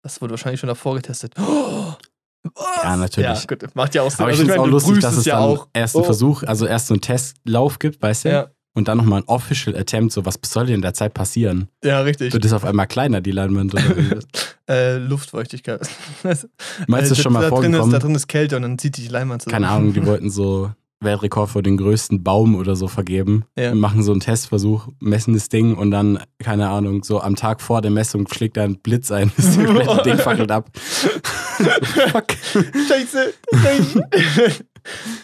Das 0.03 0.21
wurde 0.21 0.31
wahrscheinlich 0.31 0.59
schon 0.59 0.67
davor 0.67 0.95
getestet. 0.95 1.33
Oh, 1.39 1.93
was? 2.43 2.83
Ja, 2.83 2.95
natürlich. 2.97 3.29
Ja, 3.29 3.45
gut, 3.47 3.75
macht 3.75 3.95
ja 3.95 4.01
auch 4.03 4.11
Sinn. 4.11 4.21
Aber 4.21 4.31
ich 4.31 4.39
Also 4.39 4.41
finde 4.51 4.53
es 4.53 4.59
auch 4.59 4.67
lustig, 4.71 4.99
dass 4.99 5.17
es 5.17 5.25
ja 5.25 5.35
dann 5.39 5.43
auch. 5.57 5.67
erst 5.73 5.95
einen 5.95 6.03
Oh. 6.03 6.05
Versuch, 6.05 6.43
also 6.43 6.65
erst 6.65 6.87
so 6.87 6.93
einen 6.93 7.01
Testlauf 7.01 7.79
gibt, 7.79 8.01
weißt 8.01 8.25
du? 8.25 8.29
Ja, 8.29 8.47
Und 8.75 8.87
dann 8.87 8.97
nochmal 8.97 9.21
ein 9.21 9.27
Official 9.27 9.75
Attempt, 9.75 10.11
so 10.13 10.25
was 10.25 10.37
soll 10.45 10.65
denn 10.67 10.75
in 10.75 10.81
der 10.81 10.93
Zeit 10.93 11.13
passieren? 11.13 11.69
ja, 11.83 12.01
richtig. 12.01 12.33
Wird 12.33 12.43
es 12.45 12.53
auf 12.53 12.65
einmal 12.65 12.87
kleiner, 12.87 13.21
die 13.21 13.31
Leinwand? 13.31 13.73
Oder? 13.73 13.83
Äh, 14.67 14.97
Luftfeuchtigkeit. 14.97 15.87
Meinst 16.23 16.43
Äh, 16.43 16.87
du 16.87 17.09
das 17.09 17.21
schon 17.21 17.33
mal 17.33 17.41
da 17.41 17.49
drin 17.51 17.57
ist, 17.71 17.77
vorgekommen? 17.77 17.91
Da 17.91 17.99
drin 17.99 18.15
ist 18.15 18.27
Kälte 18.27 18.55
und 18.55 18.63
dann 18.63 18.79
zieht 18.79 18.97
die 18.97 19.07
Leinwand 19.07 19.43
zusammen. 19.43 19.61
Keine 19.63 19.71
Ahnung, 19.71 19.93
die 19.93 20.03
wollten 20.07 20.31
so 20.31 20.71
Weltrekord 21.05 21.49
für 21.49 21.63
den 21.63 21.77
größten 21.77 22.23
Baum 22.23 22.55
oder 22.55 22.75
so 22.75 22.87
vergeben. 22.87 23.45
Ja. 23.57 23.71
Und 23.71 23.79
machen 23.79 24.03
so 24.03 24.11
einen 24.11 24.21
Testversuch, 24.21 24.89
messen 24.99 25.33
das 25.33 25.49
Ding 25.49 25.75
und 25.75 25.91
dann, 25.91 26.19
keine 26.39 26.69
Ahnung, 26.69 27.03
so 27.03 27.21
am 27.21 27.35
Tag 27.35 27.61
vor 27.61 27.81
der 27.81 27.91
Messung 27.91 28.27
schlägt 28.27 28.57
da 28.57 28.63
ein 28.63 28.79
Blitz 28.79 29.11
ein, 29.11 29.31
das 29.37 29.55
komplette 29.55 30.03
Ding 30.03 30.17
fackelt 30.17 30.51
ab. 30.51 30.69
Fuck. 30.75 32.33
Scheiße. 32.33 33.33
Scheiße. 33.53 34.65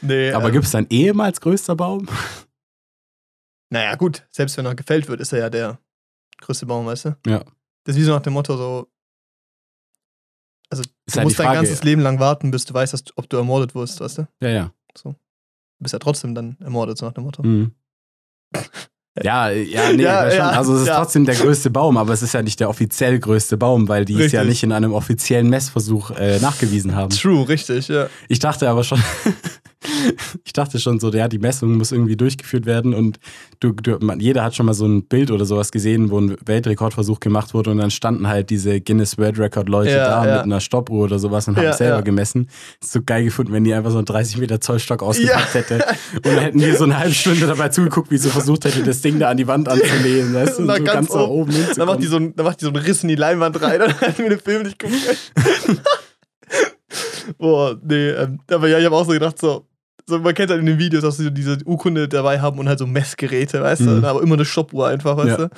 nee, 0.02 0.32
Aber 0.32 0.48
ähm, 0.48 0.54
gibt 0.54 0.66
es 0.66 0.72
dann 0.72 0.88
ehemals 0.90 1.42
größter 1.42 1.76
Baum? 1.76 2.08
Naja, 3.70 3.96
gut, 3.96 4.26
selbst 4.30 4.58
wenn 4.58 4.66
er 4.66 4.76
gefällt 4.76 5.08
wird, 5.08 5.22
ist 5.22 5.34
er 5.34 5.40
ja 5.40 5.50
der 5.50 5.80
größte 6.42 6.66
Baum, 6.66 6.86
weißt 6.86 7.06
du? 7.06 7.18
Ja. 7.26 7.44
Das 7.84 7.96
ist 7.96 8.02
wie 8.02 8.04
so 8.04 8.12
nach 8.12 8.22
dem 8.22 8.34
Motto 8.34 8.56
so, 8.58 8.88
Ist 10.72 10.86
du 10.86 11.16
halt 11.16 11.24
musst 11.24 11.40
dein 11.40 11.54
ganzes 11.54 11.84
Leben 11.84 12.02
lang 12.02 12.20
warten, 12.20 12.52
bis 12.52 12.66
du 12.66 12.74
weißt, 12.74 12.94
dass, 12.94 13.04
ob 13.16 13.30
du 13.30 13.38
ermordet 13.38 13.74
wirst, 13.74 14.00
weißt 14.00 14.20
du? 14.20 14.28
Ja, 14.42 14.50
ja. 14.50 14.74
Du 14.94 15.16
bist 15.84 15.94
ja 15.94 16.00
trotzdem 16.00 16.36
dann 16.36 16.58
ermordet, 16.62 16.98
so 16.98 17.06
nach 17.06 17.14
dem 17.14 17.24
Motto. 17.24 17.44
Mhm. 17.44 17.72
Ja, 19.22 19.50
ja, 19.50 19.92
nee, 19.92 20.04
Ja, 20.04 20.32
ja, 20.34 20.50
also 20.52 20.74
es 20.74 20.84
ist 20.84 20.88
ja. 20.88 20.98
trotzdem 20.98 21.26
der 21.26 21.36
größte 21.36 21.70
Baum, 21.70 21.98
aber 21.98 22.14
es 22.14 22.22
ist 22.22 22.34
ja 22.34 22.42
nicht 22.42 22.62
der 22.62 22.70
offiziell 22.70 23.20
größte 23.20 23.58
Baum, 23.58 23.90
weil 23.90 24.06
die 24.06 24.14
es 24.14 24.32
ja 24.32 24.40
Richtig. 24.40 24.50
nicht 24.50 24.64
in 24.64 24.72
einem 24.72 24.94
offiziellen 24.94 25.50
Messversuch 25.50 26.12
äh, 26.12 26.40
nachgewiesen 26.40 26.96
haben. 26.96 27.10
True, 27.10 27.46
richtig, 27.50 27.90
ja. 27.90 28.08
Ich 28.30 28.40
dachte 28.40 28.70
aber 28.70 28.86
schon, 28.86 29.04
ich 30.46 30.54
dachte 30.54 30.80
schon 30.80 31.00
so, 31.00 31.12
ja, 31.12 31.28
die 31.28 31.40
Messung 31.40 31.76
muss 31.76 31.92
irgendwie 31.92 32.16
durchgeführt 32.16 32.66
werden 32.66 32.94
und 32.94 33.20
du, 33.60 33.72
du, 33.72 33.98
man, 34.00 34.20
jeder 34.20 34.44
hat 34.44 34.56
schon 34.56 34.66
mal 34.66 34.74
so 34.74 34.86
ein 34.86 35.06
Bild 35.06 35.32
oder 35.32 35.46
sowas 35.46 35.72
gesehen, 35.72 36.12
wo 36.12 36.20
ein 36.20 36.38
Weltrekordversuch 36.46 37.20
gemacht 37.20 37.54
wurde 37.54 37.72
und 37.72 37.78
dann 37.78 37.92
standen 37.92 38.28
halt 38.28 38.50
diese 38.50 38.80
Guinness 38.80 39.18
World 39.18 39.40
Record 39.40 39.70
Leute 39.70 39.92
Ja, 39.92 40.06
da 40.06 40.26
ja. 40.26 40.36
mit 40.36 40.44
einer 40.44 40.60
Stoppuhr 40.60 41.06
oder 41.06 41.20
sowas 41.20 41.48
und 41.48 41.58
haben 41.58 41.64
Ja, 41.64 41.72
es 41.72 41.78
selber 41.78 42.02
gemessen. 42.04 42.48
Ist 42.82 42.92
so 42.92 43.02
geil 43.04 43.24
gefunden, 43.24 43.54
wenn 43.54 43.64
die 43.64 43.74
einfach 43.74 43.92
so 43.92 43.98
einen 43.98 44.06
30 44.06 44.38
Meter 44.38 44.62
Zollstock 44.62 45.02
ausgepackt 45.04 45.54
hätte 45.54 45.76
und 46.16 46.26
dann 46.26 46.40
hätten 46.40 46.60
wir 46.60 46.76
so 46.76 46.84
eine 46.84 46.98
halbe 47.00 47.14
Stunde 47.14 47.48
dabei 47.48 47.70
zugeguckt, 47.70 48.12
wie 48.12 48.18
sie 48.18 48.30
versucht 48.30 48.66
hätte, 48.66 48.84
das 48.84 49.02
Ding 49.02 49.20
da 49.20 49.30
an 49.30 49.38
die 49.38 49.48
Wand 49.48 49.68
anzulehnen, 49.68 50.34
weißt 50.34 50.60
du, 50.60 50.64
und 50.64 50.68
so 50.76 50.84
ganz 50.84 51.02
ganz 51.02 51.12
oben. 51.12 51.54
oben 51.54 51.68
Dann 51.76 51.88
macht, 51.88 52.02
die 52.02 52.08
so 52.08 52.20
dann 52.20 52.46
macht 52.46 52.62
die 52.62 52.66
so 52.66 52.72
einen 52.72 52.84
Riss 52.84 53.04
in 53.04 53.10
die 53.10 53.16
Leinwand 53.16 53.62
rein, 53.62 53.80
dann 53.80 53.98
hätten 54.00 54.24
wir 54.24 54.30
den 54.30 54.40
Film 54.40 54.64
nicht 54.64 54.80
gucken 54.80 54.98
können. 55.02 55.80
Boah, 57.38 57.78
nee, 57.84 58.10
ähm, 58.10 58.40
aber 58.50 58.68
ja, 58.68 58.80
ich 58.80 58.86
habe 58.86 58.96
auch 58.96 59.06
so 59.06 59.12
gedacht, 59.12 59.40
so, 59.40 59.66
so, 60.08 60.20
man 60.20 60.34
kennt 60.34 60.50
halt 60.52 60.60
in 60.60 60.66
den 60.66 60.80
Videos, 60.80 61.04
dass 61.04 61.18
sie 61.18 61.32
diese 61.32 61.58
Urkunde 61.66 62.08
dabei 62.08 62.40
haben 62.42 62.60
und 62.60 62.68
halt 62.68 62.80
so 62.80 62.88
Messgeräte, 62.88 63.62
weißt 63.62 63.82
Mhm. 63.82 64.02
du? 64.02 64.08
Aber 64.08 64.22
immer 64.22 64.36
eine 64.36 64.46
Stoppuhr 64.46 64.88
einfach, 64.88 65.18
weißt 65.18 65.28
Ja. 65.30 65.38
du? 65.38 65.50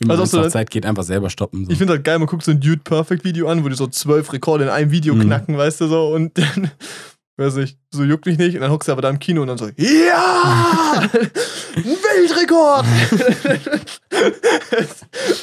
Wenn 0.00 0.10
Also 0.10 0.22
man 0.22 0.28
auch 0.44 0.44
so 0.44 0.50
Zeit 0.50 0.70
geht, 0.70 0.86
einfach 0.86 1.02
selber 1.02 1.28
stoppen. 1.28 1.64
So. 1.64 1.72
Ich 1.72 1.78
finde 1.78 1.94
halt 1.94 2.04
geil, 2.04 2.18
man 2.18 2.28
guckt 2.28 2.44
so 2.44 2.52
ein 2.52 2.60
Dude 2.60 2.82
Perfect 2.84 3.24
Video 3.24 3.48
an, 3.48 3.64
wo 3.64 3.68
die 3.68 3.74
so 3.74 3.86
zwölf 3.88 4.32
Rekorde 4.32 4.64
in 4.64 4.70
einem 4.70 4.90
Video 4.92 5.14
Mhm. 5.14 5.22
knacken, 5.22 5.56
weißt 5.58 5.80
du 5.80 5.88
so, 5.88 6.08
und 6.14 6.38
dann, 6.38 6.70
weiß 7.36 7.56
ich, 7.56 7.76
so 7.92 8.04
juckt 8.04 8.26
mich 8.26 8.38
nicht, 8.38 8.54
und 8.54 8.60
dann 8.62 8.70
hockst 8.70 8.88
du 8.88 8.92
aber 8.92 9.02
da 9.02 9.10
im 9.10 9.18
Kino 9.18 9.42
und 9.42 9.48
dann 9.48 9.58
so, 9.58 9.68
ja! 9.76 11.02
Weltrekord! 11.74 12.84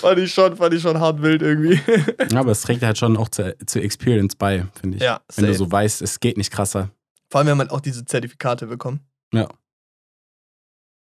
fand 0.01 0.19
ich 0.19 0.33
schon, 0.33 0.55
fand 0.55 0.73
ich 0.73 0.81
schon 0.81 0.99
hart 0.99 1.21
wild 1.21 1.41
irgendwie. 1.41 1.79
Ja, 2.31 2.39
aber 2.39 2.51
es 2.51 2.61
trägt 2.61 2.83
halt 2.83 2.97
schon 2.97 3.17
auch 3.17 3.29
zur, 3.29 3.55
zur 3.65 3.81
Experience 3.83 4.35
bei, 4.35 4.65
finde 4.79 4.97
ich. 4.97 5.03
Ja, 5.03 5.19
Wenn 5.35 5.45
du 5.45 5.51
safe. 5.53 5.65
so 5.65 5.71
weißt, 5.71 6.01
es 6.01 6.19
geht 6.19 6.37
nicht 6.37 6.51
krasser. 6.51 6.89
Vor 7.35 7.39
allem, 7.39 7.47
wir 7.47 7.51
haben 7.51 7.59
halt 7.59 7.71
auch 7.71 7.81
diese 7.81 8.05
Zertifikate 8.05 8.65
bekommen. 8.65 9.01
Ja. 9.33 9.49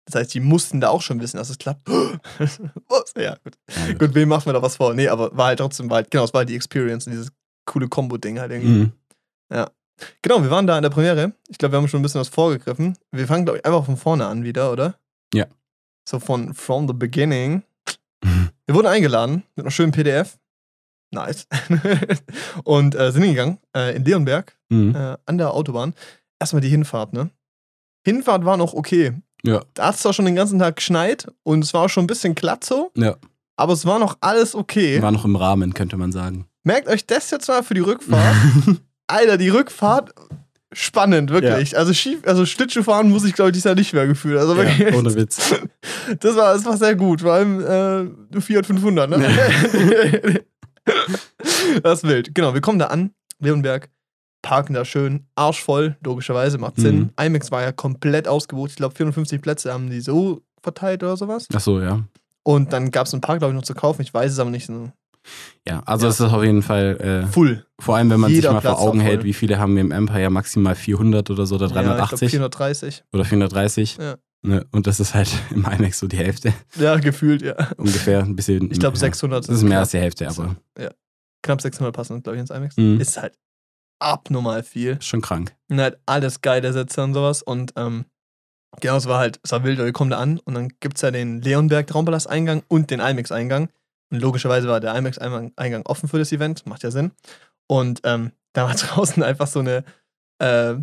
Das 0.06 0.16
heißt, 0.16 0.34
die 0.34 0.40
mussten 0.40 0.80
da 0.80 0.88
auch 0.88 1.02
schon 1.02 1.20
wissen, 1.20 1.36
dass 1.36 1.50
es 1.50 1.58
klappt. 1.58 1.86
Was? 1.90 3.14
Ja, 3.18 3.36
gut. 3.44 3.58
Ja, 3.68 3.94
Gut, 3.96 4.16
wem 4.16 4.30
macht 4.30 4.46
man 4.46 4.56
da 4.56 4.62
was 4.62 4.78
vor? 4.78 4.94
Nee, 4.94 5.10
aber 5.10 5.36
war 5.36 5.48
halt 5.48 5.60
trotzdem, 5.60 5.90
war 5.90 5.98
halt, 5.98 6.12
genau, 6.12 6.24
es 6.24 6.34
war 6.34 6.40
halt 6.40 6.50
die 6.50 6.56
Experience 6.56 7.08
und 7.08 7.12
dieses 7.12 7.34
coole 7.66 7.90
Combo-Ding 7.90 8.40
halt 8.40 8.54
irgendwie. 8.54 8.86
Mhm. 9.50 9.66
Genau, 10.22 10.42
wir 10.42 10.50
waren 10.50 10.66
da 10.66 10.78
in 10.78 10.84
der 10.84 10.92
Premiere. 10.92 11.34
Ich 11.50 11.58
glaube, 11.58 11.74
wir 11.74 11.80
haben 11.80 11.90
schon 11.90 12.00
ein 12.00 12.04
bisschen 12.04 12.22
was 12.22 12.30
vorgegriffen. 12.30 12.98
Wir 13.12 13.28
fangen, 13.28 13.44
glaube 13.44 13.60
ich, 13.60 13.66
einfach 13.66 13.84
von 13.84 13.98
vorne 13.98 14.26
an 14.26 14.46
wieder, 14.46 14.72
oder? 14.72 14.98
Ja. 15.34 15.48
So 16.08 16.22
von 16.22 16.54
from 16.54 16.88
the 16.88 16.94
beginning. 16.94 17.64
Wir 18.66 18.76
wurden 18.76 18.88
eingeladen 18.88 19.44
mit 19.58 19.66
einer 19.66 19.72
schönen 19.72 19.92
PDF. 19.92 20.40
Nice. 21.14 21.48
und 22.64 22.96
äh, 22.96 23.12
sind 23.12 23.22
hingegangen 23.24 23.58
äh, 23.76 23.96
in 23.96 24.04
Leonberg 24.06 24.56
Mhm. 24.70 24.96
äh, 24.96 25.18
an 25.26 25.38
der 25.38 25.54
Autobahn. 25.54 25.94
Erstmal 26.40 26.62
die 26.62 26.70
Hinfahrt, 26.70 27.14
ne? 27.14 27.30
Hinfahrt 28.06 28.44
war 28.46 28.58
noch 28.58 28.74
okay. 28.74 29.14
Ja. 29.46 29.62
Da 29.76 29.88
hat 29.88 29.96
es 29.96 30.02
zwar 30.02 30.14
schon 30.14 30.26
den 30.26 30.36
ganzen 30.36 30.58
Tag 30.60 30.78
geschneit 30.78 31.28
und 31.44 31.64
es 31.64 31.74
war 31.74 31.84
auch 31.84 31.90
schon 31.90 32.04
ein 32.06 32.08
bisschen 32.08 32.34
glatt 32.36 32.64
so, 32.64 32.92
Ja. 32.96 33.16
aber 33.56 33.74
es 33.74 33.86
war 33.86 34.00
noch 34.00 34.18
alles 34.22 34.56
okay. 34.56 35.02
War 35.02 35.12
noch 35.12 35.26
im 35.26 35.36
Rahmen, 35.36 35.74
könnte 35.74 35.98
man 35.98 36.12
sagen. 36.12 36.48
Merkt 36.64 36.88
euch 36.88 37.06
das 37.06 37.30
jetzt 37.32 37.48
mal 37.50 37.62
für 37.64 37.74
die 37.74 37.82
Rückfahrt. 37.82 38.36
Alter, 39.08 39.38
die 39.38 39.50
Rückfahrt, 39.50 40.12
spannend, 40.72 41.30
wirklich. 41.30 41.78
Also, 41.78 41.94
Schief, 41.94 42.20
also 42.26 42.46
Schlittschuhfahren 42.46 43.10
muss 43.10 43.26
ich, 43.26 43.34
glaube 43.34 43.50
ich, 43.50 43.54
dieses 43.54 43.66
Jahr 43.66 43.76
nicht 43.76 43.94
mehr 43.94 44.08
gefühlt. 44.08 44.40
Also 44.40 44.56
wirklich, 44.58 44.80
ja, 44.80 44.94
ohne 44.98 45.14
Witz. 45.14 45.54
das, 46.20 46.36
war, 46.36 46.54
das 46.54 46.66
war 46.66 46.78
sehr 46.78 46.96
gut. 46.96 47.22
Vor 47.22 47.34
allem 47.34 47.62
äh, 48.34 48.42
Fiat 48.42 48.66
500, 48.66 49.10
ne? 49.10 50.42
Das 51.84 52.04
ist 52.04 52.08
wild. 52.10 52.34
Genau, 52.36 52.54
wir 52.54 52.62
kommen 52.62 52.80
da 52.80 52.88
an, 52.88 53.12
Leonberg, 53.40 53.90
parken 54.42 54.74
da 54.74 54.86
schön, 54.86 55.26
arschvoll, 55.36 55.98
logischerweise, 56.04 56.58
macht 56.58 56.78
Sinn. 56.78 57.12
Mhm. 57.18 57.26
IMAX 57.26 57.52
war 57.52 57.62
ja 57.62 57.72
komplett 57.72 58.28
ausgebucht. 58.28 58.72
Ich 58.72 58.76
glaube, 58.78 58.96
450 58.96 59.42
Plätze 59.42 59.72
haben 59.74 59.90
die 59.90 60.02
so 60.02 60.42
verteilt 60.62 61.04
oder 61.04 61.18
sowas. 61.18 61.48
Ach 61.54 61.60
so, 61.60 61.80
ja. 61.82 62.04
Und 62.44 62.74
dann 62.74 62.92
gab 62.92 63.08
es 63.08 63.14
einen 63.14 63.22
Park, 63.22 63.40
glaube 63.40 63.54
ich, 63.54 63.56
noch 63.56 63.64
zu 63.64 63.74
kaufen. 63.74 64.02
Ich 64.02 64.14
weiß 64.14 64.32
es 64.32 64.40
aber 64.40 64.50
nicht. 64.50 64.66
So 64.68 64.92
Ja, 65.66 65.82
also 65.86 66.06
Ja. 66.06 66.10
es 66.12 66.20
ist 66.20 66.34
auf 66.34 66.44
jeden 66.44 66.62
Fall, 66.62 67.24
äh, 67.26 67.28
full. 67.32 67.66
vor 67.80 67.96
allem 67.96 68.10
wenn 68.10 68.20
man 68.20 68.32
Jeder 68.32 68.50
sich 68.50 68.52
mal 68.54 68.60
Platz 68.60 68.80
vor 68.80 68.90
Augen 68.90 69.00
hält, 69.00 69.24
wie 69.24 69.34
viele 69.34 69.60
haben 69.60 69.76
wir 69.76 69.82
im 69.82 69.92
Empire 69.92 70.30
maximal 70.30 70.76
400 70.76 71.30
oder 71.30 71.46
so 71.46 71.56
oder 71.56 71.68
Ja, 71.68 71.70
ich 71.70 71.74
glaub, 71.74 71.86
380 71.98 72.32
430. 72.32 73.04
oder 73.14 73.24
430. 73.24 73.98
Ja. 73.98 74.16
Ne? 74.44 74.66
Und 74.72 74.88
das 74.88 75.00
ist 75.00 75.14
halt 75.14 75.32
im 75.52 75.66
IMAX 75.66 76.00
so 76.00 76.08
die 76.08 76.18
Hälfte 76.18 76.54
Ja, 76.76 76.98
gefühlt, 76.98 77.42
ja. 77.42 77.56
ungefähr. 77.78 78.22
Ein 78.22 78.36
bisschen. 78.36 78.70
Ich 78.72 78.80
glaube, 78.80 78.96
ja. 78.96 79.02
600 79.02 79.48
Das 79.48 79.56
ist 79.56 79.64
mehr 79.64 79.80
als 79.80 79.92
die 79.92 80.00
Hälfte, 80.00 80.28
aber 80.28 80.56
knapp 81.44 81.62
600 81.62 81.94
passen, 81.94 82.24
glaube 82.24 82.38
ich, 82.38 82.42
ins 82.42 82.50
IMAX. 82.50 82.78
Mhm. 82.78 83.00
Ist 83.00 83.22
halt 83.22 83.38
abnormal 84.00 84.64
viel. 84.64 84.94
ist 84.94 85.06
schon 85.06 85.22
krank. 85.22 85.56
Und 85.70 85.80
halt 85.80 86.00
alles 86.06 86.42
geile 86.42 86.74
Sätze 86.74 87.04
und 87.04 87.14
sowas. 87.14 87.44
Und 87.44 87.74
ähm, 87.76 88.06
genau, 88.82 88.98
es 88.98 89.06
war 89.06 89.20
halt, 89.20 89.40
es 89.44 89.52
war 89.52 89.64
wild, 89.64 89.78
wir 89.78 89.92
kommen 89.94 90.10
da 90.10 90.18
an 90.20 90.40
und 90.40 90.56
dann 90.56 90.70
gibt 90.80 90.98
es 90.98 91.02
ja 91.02 91.12
den 91.12 91.42
Leonberg 91.42 91.86
Traumpalast-Eingang 91.88 92.64
und 92.68 92.90
den 92.90 93.00
IMAX-Eingang. 93.00 93.70
Und 94.12 94.20
logischerweise 94.20 94.68
war 94.68 94.80
der 94.80 94.96
IMAX-Eingang 94.96 95.86
offen 95.86 96.10
für 96.10 96.20
das 96.20 96.32
Event, 96.32 96.66
macht 96.66 96.84
ja 96.84 96.92
Sinn. 96.92 97.12
Und 97.68 98.02
ähm, 98.04 98.32
da 98.54 98.66
war 98.66 98.76
draußen 98.76 99.22
einfach 99.22 99.48
so 99.48 99.60
eine, 99.60 99.84
äh, 100.40 100.76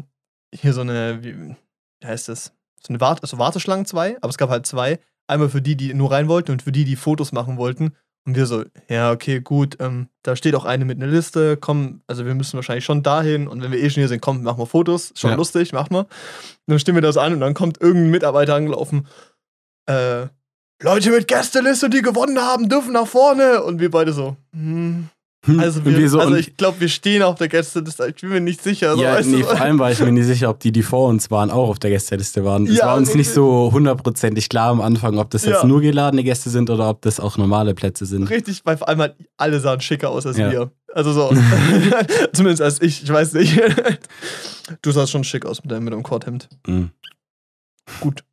hier 0.54 0.72
so 0.72 0.82
eine, 0.82 1.22
wie, 1.22 1.56
wie 2.00 2.06
heißt 2.06 2.28
das? 2.28 2.52
So 2.84 2.92
eine 2.92 3.00
Wart 3.00 3.22
also 3.22 3.38
Warteschlangen 3.38 3.86
zwei, 3.86 4.16
aber 4.20 4.30
es 4.30 4.38
gab 4.38 4.50
halt 4.50 4.66
zwei. 4.66 4.98
Einmal 5.26 5.48
für 5.48 5.62
die, 5.62 5.76
die 5.76 5.94
nur 5.94 6.10
rein 6.10 6.28
wollten 6.28 6.52
und 6.52 6.62
für 6.62 6.72
die, 6.72 6.84
die 6.84 6.96
Fotos 6.96 7.32
machen 7.32 7.56
wollten. 7.56 7.94
Und 8.26 8.36
wir 8.36 8.46
so, 8.46 8.64
ja, 8.88 9.12
okay, 9.12 9.40
gut, 9.40 9.76
ähm, 9.80 10.08
da 10.22 10.36
steht 10.36 10.54
auch 10.54 10.64
eine 10.66 10.84
mit 10.84 11.00
einer 11.02 11.10
Liste, 11.10 11.56
komm, 11.56 12.02
also 12.06 12.26
wir 12.26 12.34
müssen 12.34 12.56
wahrscheinlich 12.56 12.84
schon 12.84 13.02
dahin 13.02 13.48
und 13.48 13.62
wenn 13.62 13.72
wir 13.72 13.78
eh 13.78 13.88
schon 13.88 14.02
hier 14.02 14.08
sind, 14.08 14.20
komm, 14.20 14.42
machen 14.42 14.58
wir 14.58 14.66
Fotos, 14.66 15.12
ist 15.12 15.20
schon 15.20 15.30
Ja. 15.30 15.36
lustig, 15.36 15.72
machen 15.72 15.94
wir. 15.94 16.06
Dann 16.66 16.78
stehen 16.78 16.94
wir 16.94 17.02
das 17.02 17.16
an 17.16 17.32
und 17.32 17.40
dann 17.40 17.54
kommt 17.54 17.80
irgendein 17.80 18.10
Mitarbeiter 18.10 18.54
angelaufen, 18.54 19.06
äh, 19.86 20.26
Leute 20.82 21.10
mit 21.10 21.28
Gästeliste, 21.28 21.88
die 21.90 22.02
gewonnen 22.02 22.40
haben, 22.40 22.68
dürfen 22.68 22.92
nach 22.92 23.06
vorne. 23.06 23.62
Und 23.62 23.80
wir 23.80 23.90
beide 23.90 24.12
so, 24.12 24.36
hm. 24.52 25.08
Also, 25.46 25.80
Und 25.80 25.96
wir, 25.96 26.08
so, 26.10 26.20
also 26.20 26.34
ich 26.34 26.54
glaube, 26.58 26.80
wir 26.80 26.88
stehen 26.90 27.22
auf 27.22 27.36
der 27.38 27.48
Gästeliste, 27.48 28.06
ich 28.14 28.20
bin 28.20 28.28
mir 28.28 28.40
nicht 28.42 28.62
sicher. 28.62 28.94
So, 28.94 29.02
ja, 29.02 29.14
weißt 29.14 29.30
nee, 29.30 29.42
vor 29.42 29.58
allem 29.58 29.78
war 29.78 29.90
ich 29.90 29.98
mir 29.98 30.12
nicht 30.12 30.26
sicher, 30.26 30.50
ob 30.50 30.60
die, 30.60 30.70
die 30.70 30.82
vor 30.82 31.08
uns 31.08 31.30
waren, 31.30 31.50
auch 31.50 31.70
auf 31.70 31.78
der 31.78 31.88
Gästeliste 31.90 32.44
waren. 32.44 32.66
Es 32.66 32.76
Ja, 32.76 32.88
war 32.88 32.96
uns 32.98 33.10
nee, 33.12 33.18
nicht 33.18 33.30
so 33.30 33.70
hundertprozentig 33.72 34.50
klar 34.50 34.68
am 34.70 34.82
Anfang, 34.82 35.16
ob 35.18 35.30
das 35.30 35.46
jetzt 35.46 35.62
Ja. 35.62 35.66
nur 35.66 35.80
geladene 35.80 36.24
Gäste 36.24 36.50
sind 36.50 36.68
oder 36.68 36.90
ob 36.90 37.00
das 37.00 37.20
auch 37.20 37.38
normale 37.38 37.72
Plätze 37.74 38.04
sind. 38.04 38.28
Richtig, 38.28 38.60
weil 38.64 38.76
vor 38.76 38.88
allem 38.88 39.00
halt 39.00 39.14
alle 39.38 39.60
sahen 39.60 39.80
schicker 39.80 40.10
aus 40.10 40.26
als 40.26 40.36
Ja. 40.36 40.50
wir. 40.52 40.72
Also 40.92 41.12
so. 41.12 41.30
Zumindest 42.34 42.60
als 42.60 42.82
ich, 42.82 43.02
ich 43.02 43.10
weiß 43.10 43.32
nicht. 43.32 43.58
du 44.82 44.90
sahst 44.90 45.10
schon 45.10 45.24
schick 45.24 45.46
aus 45.46 45.62
mit 45.62 45.72
deinem, 45.72 45.84
mit 45.84 45.94
deinem 45.94 46.02
Korthemd. 46.02 46.50
Mhm. 46.66 46.90
Gut. 48.00 48.24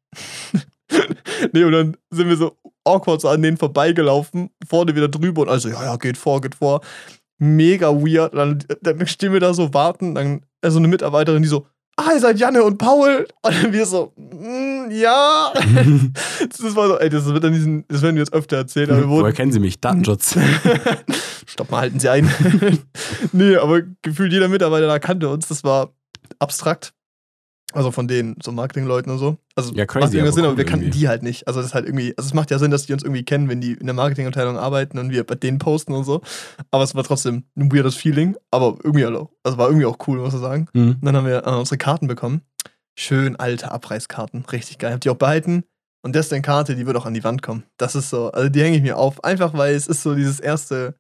nee, 1.53 1.63
und 1.63 1.71
dann 1.71 1.97
sind 2.11 2.27
wir 2.27 2.35
so 2.35 2.57
awkward 2.88 3.22
so 3.22 3.29
an 3.29 3.41
denen 3.41 3.58
vorbeigelaufen, 3.58 4.50
vorne 4.67 4.96
wieder 4.96 5.08
drüber 5.08 5.41
und 5.44 5.50
also, 5.50 5.70
ja, 5.70 5.84
ja, 5.84 5.96
geht 5.98 6.17
vor, 6.17 6.41
geht 6.41 6.56
vor. 6.56 6.82
Mega 7.39 7.89
weird. 7.89 8.34
Dann, 8.34 8.63
dann 8.82 9.08
stehen 9.08 9.34
wir 9.34 9.39
da 9.39 9.53
so, 9.53 9.74
warten, 9.74 10.15
dann 10.15 10.41
äh, 10.62 10.72
so 10.72 10.79
eine 10.79 10.88
Mitarbeiterin, 10.88 11.44
die 11.44 11.48
so, 11.48 11.67
ah, 11.98 12.13
ihr 12.13 12.20
seid 12.20 12.39
Janne 12.39 12.63
und 12.63 12.77
Paul. 12.77 13.27
Und 13.41 13.74
wir 13.74 13.86
so, 13.86 14.13
mm, 14.15 14.91
ja. 14.91 15.51
das 16.50 16.75
war 16.75 16.88
so, 16.88 17.00
ey, 17.00 17.10
das 17.10 17.25
wird 17.25 17.44
dann 17.44 17.53
diesen, 17.53 17.86
das 17.88 18.01
werden 18.01 18.15
wir 18.15 18.22
jetzt 18.22 18.34
öfter 18.34 18.58
erzählen, 18.58 18.91
aber 18.91 19.10
Woher 19.10 19.34
kennen 19.34 19.51
Sie 19.51 19.60
mich? 19.60 19.79
Datenschutz. 19.82 20.38
Stopp 21.46 21.72
mal, 21.72 21.82
halten 21.82 22.00
Sie 22.00 22.10
ein. 22.10 22.32
nee, 23.32 23.56
aber 23.58 23.82
gefühlt 24.01 24.32
jeder 24.32 24.48
Mitarbeiter 24.48 24.88
da 24.88 25.00
kannte 25.00 25.29
uns. 25.29 25.48
Das 25.48 25.63
war 25.63 25.94
abstrakt. 26.39 26.94
Also 27.74 27.91
von 27.91 28.07
den 28.07 28.36
so 28.41 28.51
Marketingleuten 28.53 29.12
und 29.12 29.17
so. 29.17 29.38
Also 29.55 29.74
Ja, 29.74 29.86
crazy, 29.86 30.05
macht 30.05 30.13
irgendwie 30.13 30.33
Sinn, 30.33 30.43
aber 30.45 30.53
cool 30.53 30.57
wir 30.57 30.65
kannten 30.65 30.86
irgendwie. 30.86 31.00
die 31.00 31.07
halt 31.09 31.21
nicht. 31.21 31.47
Also 31.47 31.59
das 31.59 31.67
ist 31.67 31.74
halt 31.74 31.86
irgendwie, 31.86 32.13
also 32.17 32.27
es 32.27 32.33
macht 32.33 32.50
ja 32.50 32.59
Sinn, 32.59 32.71
dass 32.71 32.86
die 32.86 32.93
uns 32.93 33.03
irgendwie 33.03 33.24
kennen, 33.24 33.50
wenn 33.50 33.59
die 33.59 33.74
in 33.74 33.86
der 33.86 33.93
Marketingabteilung 33.93 34.57
arbeiten 34.57 34.97
und 35.00 35.09
wir 35.09 35.25
bei 35.25 35.36
denen 35.36 35.59
posten 35.59 35.93
und 35.93 36.05
so. 36.05 36.21
Aber 36.71 36.83
es 36.83 36.95
war 36.95 37.03
trotzdem 37.03 37.43
ein 37.55 37.71
weirdes 37.71 37.95
Feeling. 37.95 38.38
Aber 38.51 38.77
irgendwie, 38.83 39.05
also 39.05 39.57
war 39.57 39.67
irgendwie 39.67 39.86
auch 39.86 39.97
cool, 40.07 40.19
muss 40.19 40.33
ich 40.33 40.39
sagen. 40.39 40.67
Mhm. 40.74 40.91
Und 40.91 41.05
dann 41.05 41.15
haben 41.17 41.27
wir 41.27 41.45
äh, 41.45 41.50
unsere 41.51 41.77
Karten 41.77 42.07
bekommen. 42.07 42.41
Schön 42.95 43.36
alte 43.36 43.69
Abreißkarten. 43.69 44.45
Richtig 44.45 44.79
geil. 44.79 44.93
Hab 44.93 45.01
die 45.01 45.09
auch 45.09 45.15
behalten. 45.15 45.63
Und 46.03 46.15
das 46.15 46.27
ist 46.27 46.33
eine 46.33 46.41
Karte, 46.43 46.74
die 46.75 46.86
wird 46.88 46.95
auch 46.95 47.05
an 47.05 47.13
die 47.13 47.24
Wand 47.25 47.41
kommen. 47.41 47.63
Das 47.75 47.95
ist 47.95 48.09
so, 48.09 48.31
also 48.31 48.47
die 48.47 48.62
hänge 48.62 48.77
ich 48.77 48.81
mir 48.81 48.97
auf. 48.97 49.24
Einfach 49.25 49.53
weil 49.53 49.75
es 49.75 49.88
ist 49.88 50.03
so 50.03 50.15
dieses 50.15 50.39
erste 50.39 50.95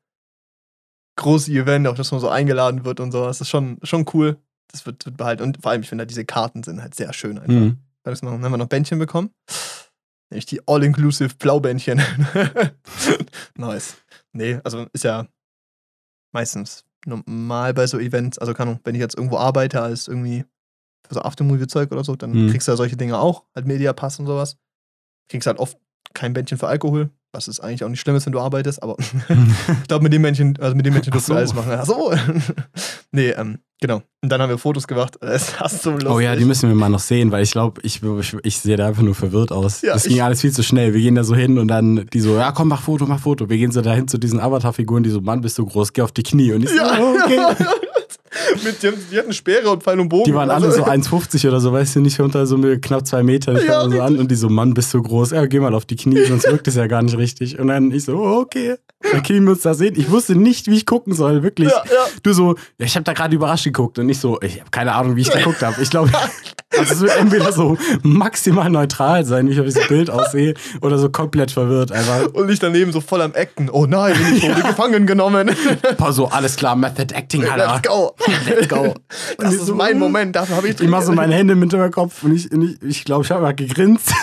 große 1.15 1.51
Event, 1.51 1.87
auf 1.87 1.95
das 1.95 2.11
man 2.11 2.19
so 2.19 2.27
eingeladen 2.29 2.83
wird 2.83 2.99
und 2.99 3.11
so. 3.11 3.25
Das 3.25 3.39
ist 3.39 3.49
schon, 3.49 3.79
schon 3.83 4.05
cool. 4.13 4.37
Das 4.71 4.85
wird, 4.85 5.05
wird 5.05 5.17
behalten. 5.17 5.43
Und 5.43 5.61
vor 5.61 5.71
allem, 5.71 5.81
ich 5.81 5.89
finde 5.89 6.03
halt, 6.03 6.09
diese 6.09 6.25
Karten 6.25 6.63
sind 6.63 6.81
halt 6.81 6.95
sehr 6.95 7.13
schön 7.13 7.37
einfach. 7.39 7.53
Mhm. 7.53 7.77
Das 8.03 8.21
machen. 8.21 8.35
Dann 8.35 8.45
haben 8.45 8.51
wir 8.53 8.57
noch 8.57 8.67
Bändchen 8.67 8.99
bekommen. 8.99 9.31
Nämlich 10.29 10.45
die 10.45 10.61
All-Inclusive 10.67 11.35
Blaubändchen. 11.39 12.01
nice. 13.57 13.95
Nee, 14.33 14.59
also 14.63 14.85
ist 14.93 15.03
ja 15.03 15.27
meistens 16.33 16.83
normal 17.05 17.73
bei 17.73 17.87
so 17.87 17.99
Events. 17.99 18.37
Also 18.37 18.53
kann, 18.53 18.79
wenn 18.83 18.95
ich 18.95 19.01
jetzt 19.01 19.15
irgendwo 19.15 19.37
arbeite 19.37 19.81
als 19.81 20.07
irgendwie 20.07 20.45
für 21.07 21.13
so 21.15 21.21
Aftermovie-Zeug 21.21 21.91
oder 21.91 22.03
so, 22.03 22.15
dann 22.15 22.31
Mhm. 22.31 22.49
kriegst 22.49 22.67
du 22.67 22.71
ja 22.73 22.75
solche 22.75 22.97
Dinge 22.97 23.17
auch, 23.19 23.45
halt 23.55 23.65
Mediapass 23.65 24.19
und 24.19 24.25
sowas. 24.25 24.57
Kriegst 25.29 25.47
halt 25.47 25.59
oft 25.59 25.77
kein 26.13 26.33
Bändchen 26.33 26.57
für 26.57 26.67
Alkohol, 26.67 27.09
was 27.31 27.47
ist 27.47 27.59
eigentlich 27.61 27.83
auch 27.83 27.89
nicht 27.89 27.99
schlimm 28.01 28.15
ist, 28.15 28.25
wenn 28.25 28.33
du 28.33 28.39
arbeitest, 28.41 28.81
aber 28.83 28.97
ich 29.79 29.87
glaube, 29.87 30.03
mit 30.03 30.11
dem 30.13 30.21
Männchen, 30.21 30.57
also 30.59 30.75
mit 30.75 30.85
dem 30.85 30.93
Männchen 30.93 31.11
durfst 31.11 31.29
du 31.29 31.33
so. 31.33 31.37
alles 31.37 31.53
machen. 31.53 31.71
Ach 31.73 31.85
so. 31.85 32.13
nee, 33.11 33.29
ähm, 33.29 33.59
genau. 33.81 34.01
Und 34.21 34.29
dann 34.29 34.41
haben 34.41 34.49
wir 34.49 34.57
Fotos 34.57 34.87
gemacht. 34.87 35.17
Das 35.21 35.73
ist 35.73 35.83
so 35.83 35.91
lustig. 35.91 36.09
Oh 36.09 36.19
ja, 36.19 36.35
die 36.35 36.45
müssen 36.45 36.69
wir 36.69 36.75
mal 36.75 36.89
noch 36.89 36.99
sehen, 36.99 37.31
weil 37.31 37.43
ich 37.43 37.51
glaube, 37.51 37.81
ich, 37.83 38.01
ich, 38.03 38.35
ich 38.43 38.57
sehe 38.57 38.77
da 38.77 38.87
einfach 38.87 39.03
nur 39.03 39.15
verwirrt 39.15 39.51
aus. 39.51 39.81
Ja, 39.81 39.93
das 39.93 40.05
ging 40.05 40.21
alles 40.21 40.41
viel 40.41 40.51
zu 40.51 40.63
schnell. 40.63 40.93
Wir 40.93 41.01
gehen 41.01 41.15
da 41.15 41.23
so 41.23 41.35
hin 41.35 41.57
und 41.57 41.67
dann 41.67 42.07
die 42.13 42.19
so, 42.19 42.35
ja 42.35 42.51
komm, 42.51 42.69
mach 42.69 42.81
Foto, 42.81 43.05
mach 43.05 43.19
Foto. 43.19 43.49
Wir 43.49 43.57
gehen 43.57 43.71
so 43.71 43.81
dahin 43.81 44.07
zu 44.07 44.17
diesen 44.17 44.39
Avatar-Figuren, 44.39 45.03
die 45.03 45.09
so, 45.09 45.21
Mann, 45.21 45.41
bist 45.41 45.57
du 45.57 45.65
groß, 45.65 45.93
geh 45.93 46.01
auf 46.01 46.11
die 46.11 46.23
Knie. 46.23 46.53
Und 46.53 46.63
ich 46.63 46.69
so, 46.69 46.77
Ja, 46.77 46.97
oh, 46.99 47.15
okay. 47.23 47.39
mit, 48.63 48.81
die, 48.83 48.89
die 49.11 49.17
hatten 49.17 49.33
Speere 49.33 49.69
und 49.69 49.83
Pfeil 49.83 49.99
und 49.99 50.09
Bogen. 50.09 50.25
Die 50.25 50.33
waren 50.33 50.49
alle 50.49 50.65
Also- 50.67 50.77
so 50.83 50.85
1,50 50.85 51.47
oder 51.47 51.59
so, 51.59 51.71
weißt 51.73 51.95
du, 51.95 51.99
nicht 52.01 52.19
unter 52.19 52.45
so 52.45 52.57
knapp 52.81 53.05
zwei 53.07 53.23
Metern. 53.23 53.57
Ich 53.57 53.65
Ja, 53.65 53.89
so 53.89 54.01
an 54.01 54.17
und 54.17 54.29
die 54.29 54.35
so, 54.35 54.49
Mann, 54.49 54.73
bist 54.73 54.93
du 54.93 55.01
groß. 55.01 55.31
Ja, 55.31 55.45
geh 55.45 55.59
mal 55.59 55.73
auf 55.73 55.85
die 55.85 55.95
Knie, 55.95 56.23
sonst 56.25 56.47
wirkt 56.51 56.67
es 56.67 56.75
ja 56.75 56.87
gar 56.87 57.01
nicht 57.01 57.17
richtig. 57.17 57.59
Und 57.59 57.67
dann 57.67 57.91
ich 57.91 58.05
so, 58.05 58.17
oh, 58.17 58.39
okay. 58.41 58.75
Dann 59.11 59.21
kriegen 59.23 59.45
wir 59.45 59.51
uns 59.51 59.61
da 59.61 59.73
sehen. 59.73 59.93
Ich 59.97 60.09
wusste 60.09 60.35
nicht, 60.35 60.67
wie 60.67 60.75
ich 60.75 60.85
gucken 60.85 61.13
soll, 61.13 61.43
wirklich. 61.43 61.69
Ja, 61.69 61.83
ja. 61.85 62.05
Du 62.23 62.33
so, 62.33 62.55
ja, 62.79 62.85
ich 62.85 62.95
habe 62.95 63.03
da 63.03 63.13
gerade 63.13 63.35
überrascht 63.35 63.65
geguckt 63.65 63.99
und 63.99 64.07
nicht 64.07 64.19
so, 64.19 64.39
ich 64.41 64.59
habe 64.59 64.71
keine 64.71 64.93
Ahnung, 64.95 65.15
wie 65.15 65.21
ich 65.21 65.31
geguckt 65.31 65.61
habe. 65.61 65.81
Ich 65.81 65.89
glaube, 65.91 66.09
also 66.75 66.93
es 66.93 66.99
wird 67.01 67.17
entweder 67.17 67.51
so 67.51 67.77
maximal 68.03 68.69
neutral 68.69 69.25
sein, 69.25 69.47
wie 69.47 69.53
ich 69.53 69.59
auf 69.59 69.65
diesem 69.65 69.87
Bild 69.87 70.09
aussehe, 70.09 70.53
oder 70.81 70.97
so 70.97 71.09
komplett 71.09 71.51
verwirrt 71.51 71.91
einfach. 71.91 72.33
Und 72.33 72.49
ich 72.49 72.59
daneben 72.59 72.91
so 72.91 73.01
voll 73.01 73.21
am 73.21 73.33
Acten. 73.35 73.69
Oh 73.69 73.85
nein, 73.85 74.15
ich 74.35 74.43
wurde 74.43 74.61
gefangen 74.61 75.07
genommen. 75.07 75.49
Paar 75.97 76.13
so, 76.13 76.27
alles 76.27 76.55
klar, 76.55 76.75
Method 76.75 77.13
Acting, 77.13 77.47
Alter. 77.47 77.73
Let's 77.73 77.87
go. 77.87 78.15
Let's 78.47 78.67
go. 78.67 78.93
Das 79.37 79.53
ist 79.53 79.65
so, 79.65 79.75
mein 79.75 79.97
Moment, 79.97 80.35
dafür 80.35 80.57
habe 80.57 80.69
ich 80.69 80.79
Ich 80.79 80.87
mache 80.87 81.05
so 81.05 81.13
meine 81.13 81.35
Hände 81.35 81.55
mit 81.55 81.71
dem 81.71 81.91
Kopf 81.91 82.23
und 82.23 82.33
ich 82.33 82.49
glaube, 82.49 82.65
ich, 82.65 82.81
ich, 82.83 83.05
glaub, 83.05 83.23
ich 83.23 83.31
habe 83.31 83.41
mal 83.43 83.55
gegrinst. 83.55 84.11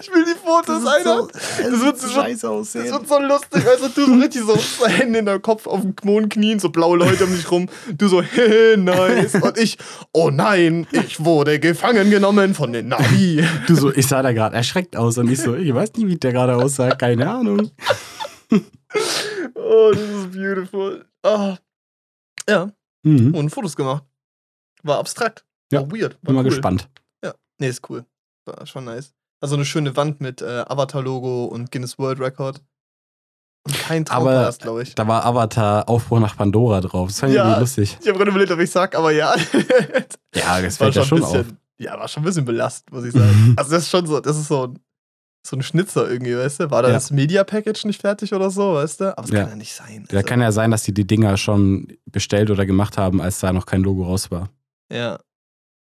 Ich 0.00 0.12
will 0.12 0.24
die 0.24 0.38
Fotos, 0.50 0.86
Alter. 0.86 1.28
das, 1.32 1.80
wird 1.80 1.98
so, 1.98 2.08
scheiße 2.08 2.32
das 2.42 2.44
aussehen. 2.44 2.90
wird 2.92 3.08
so 3.08 3.18
lustig, 3.20 3.64
weißt 3.66 3.96
du, 3.96 4.06
so 4.06 4.14
richtig 4.14 4.42
so 4.42 4.86
Hände 4.86 5.18
in 5.20 5.26
der 5.26 5.38
Kopf 5.40 5.66
auf 5.66 5.80
dem 5.82 5.94
Boden 5.94 6.28
knien, 6.28 6.58
so 6.58 6.70
blaue 6.70 6.98
Leute 6.98 7.24
um 7.24 7.34
dich 7.34 7.50
rum. 7.50 7.68
Du 7.96 8.08
so, 8.08 8.20
hey, 8.22 8.76
nice. 8.76 9.34
Und 9.36 9.58
ich, 9.58 9.78
oh 10.12 10.30
nein, 10.30 10.86
ich 10.92 11.24
wurde 11.24 11.58
gefangen 11.60 12.10
genommen 12.10 12.54
von 12.54 12.72
den 12.72 12.88
Navi. 12.88 13.44
Du 13.66 13.74
so, 13.76 13.92
ich 13.94 14.06
sah 14.06 14.22
da 14.22 14.32
gerade 14.32 14.56
erschreckt 14.56 14.96
aus 14.96 15.16
und 15.18 15.30
ich 15.30 15.40
so, 15.40 15.54
ich 15.54 15.72
weiß 15.74 15.92
nicht, 15.94 16.06
wie 16.08 16.16
der 16.16 16.32
gerade 16.32 16.56
aussah, 16.56 16.90
keine 16.94 17.30
Ahnung. 17.30 17.70
Oh, 19.54 19.90
das 19.92 20.00
ist 20.02 20.32
beautiful. 20.32 21.04
Ah. 21.22 21.56
Ja, 22.48 22.70
Mhm. 23.04 23.34
und 23.34 23.50
Fotos 23.50 23.76
gemacht. 23.76 24.04
War 24.82 24.98
abstrakt. 24.98 25.44
Ja, 25.72 25.80
War 25.82 25.90
weird. 25.92 26.14
War 26.14 26.18
Bin 26.22 26.34
mal 26.34 26.40
cool. 26.44 26.50
gespannt. 26.50 26.88
Ja, 27.24 27.32
nee, 27.58 27.68
ist 27.68 27.88
cool. 27.88 28.04
War 28.46 28.66
schon 28.66 28.84
nice. 28.86 29.12
Also 29.40 29.54
eine 29.56 29.64
schöne 29.64 29.96
Wand 29.96 30.20
mit 30.20 30.42
äh, 30.42 30.64
Avatar-Logo 30.68 31.46
und 31.46 31.70
Guinness 31.72 31.98
World 31.98 32.20
Record. 32.20 32.60
Und 33.66 33.74
kein 33.78 34.06
Aber- 34.08 34.30
Traupalast, 34.30 34.62
glaube 34.62 34.82
ich. 34.82 34.94
Da 34.94 35.06
war 35.06 35.24
Avatar 35.24 35.88
Aufbruch 35.88 36.18
nach 36.20 36.36
Pandora 36.36 36.80
drauf. 36.80 37.08
Das 37.08 37.20
fand 37.20 37.32
ich 37.32 37.36
Ja. 37.36 37.44
irgendwie 37.44 37.60
lustig. 37.60 37.98
Ich 38.00 38.08
habe 38.08 38.18
gerade 38.18 38.30
überlegt, 38.30 38.50
ob 38.52 38.58
ich 38.60 38.70
sag, 38.70 38.94
aber 38.96 39.10
ja. 39.12 39.34
Ja, 40.34 40.60
das 40.62 40.78
war 40.80 40.86
fällt 40.86 40.94
ja 40.96 41.04
schon 41.04 41.18
ein 41.18 41.24
auf. 41.24 41.32
bisschen, 41.32 41.58
ja, 41.78 41.98
war 41.98 42.08
schon 42.08 42.22
ein 42.22 42.26
bisschen 42.26 42.44
belastend, 42.44 42.92
muss 42.94 43.04
ich 43.04 43.12
sagen. 43.12 43.54
Also 43.56 43.70
das 43.72 43.82
ist 43.84 43.90
schon 43.90 44.06
so, 44.06 44.20
das 44.20 44.36
ist 44.38 44.48
so 44.48 44.66
ein, 44.68 44.78
so 45.46 45.56
ein 45.56 45.62
Schnitzer 45.62 46.08
irgendwie, 46.10 46.36
weißt 46.36 46.60
du? 46.60 46.70
War 46.70 46.82
da 46.82 46.88
Ja. 46.88 46.94
das 46.94 47.10
Media 47.10 47.44
Package 47.44 47.84
nicht 47.86 48.00
fertig 48.00 48.32
oder 48.34 48.50
so, 48.50 48.74
weißt 48.74 49.00
du? 49.00 49.16
Aber 49.18 49.24
es 49.24 49.30
Ja. 49.30 49.40
kann 49.40 49.50
ja 49.50 49.56
nicht 49.56 49.74
sein. 49.74 50.04
Da 50.10 50.22
kann 50.22 50.40
ja 50.40 50.52
sein, 50.52 50.70
dass 50.70 50.82
die 50.84 50.92
die 50.94 51.06
Dinger 51.06 51.36
schon 51.36 51.88
bestellt 52.06 52.50
oder 52.50 52.64
gemacht 52.66 52.96
haben, 52.98 53.20
als 53.20 53.40
da 53.40 53.52
noch 53.52 53.66
kein 53.66 53.82
Logo 53.82 54.04
raus 54.04 54.30
war. 54.30 54.50
ja, 54.92 55.18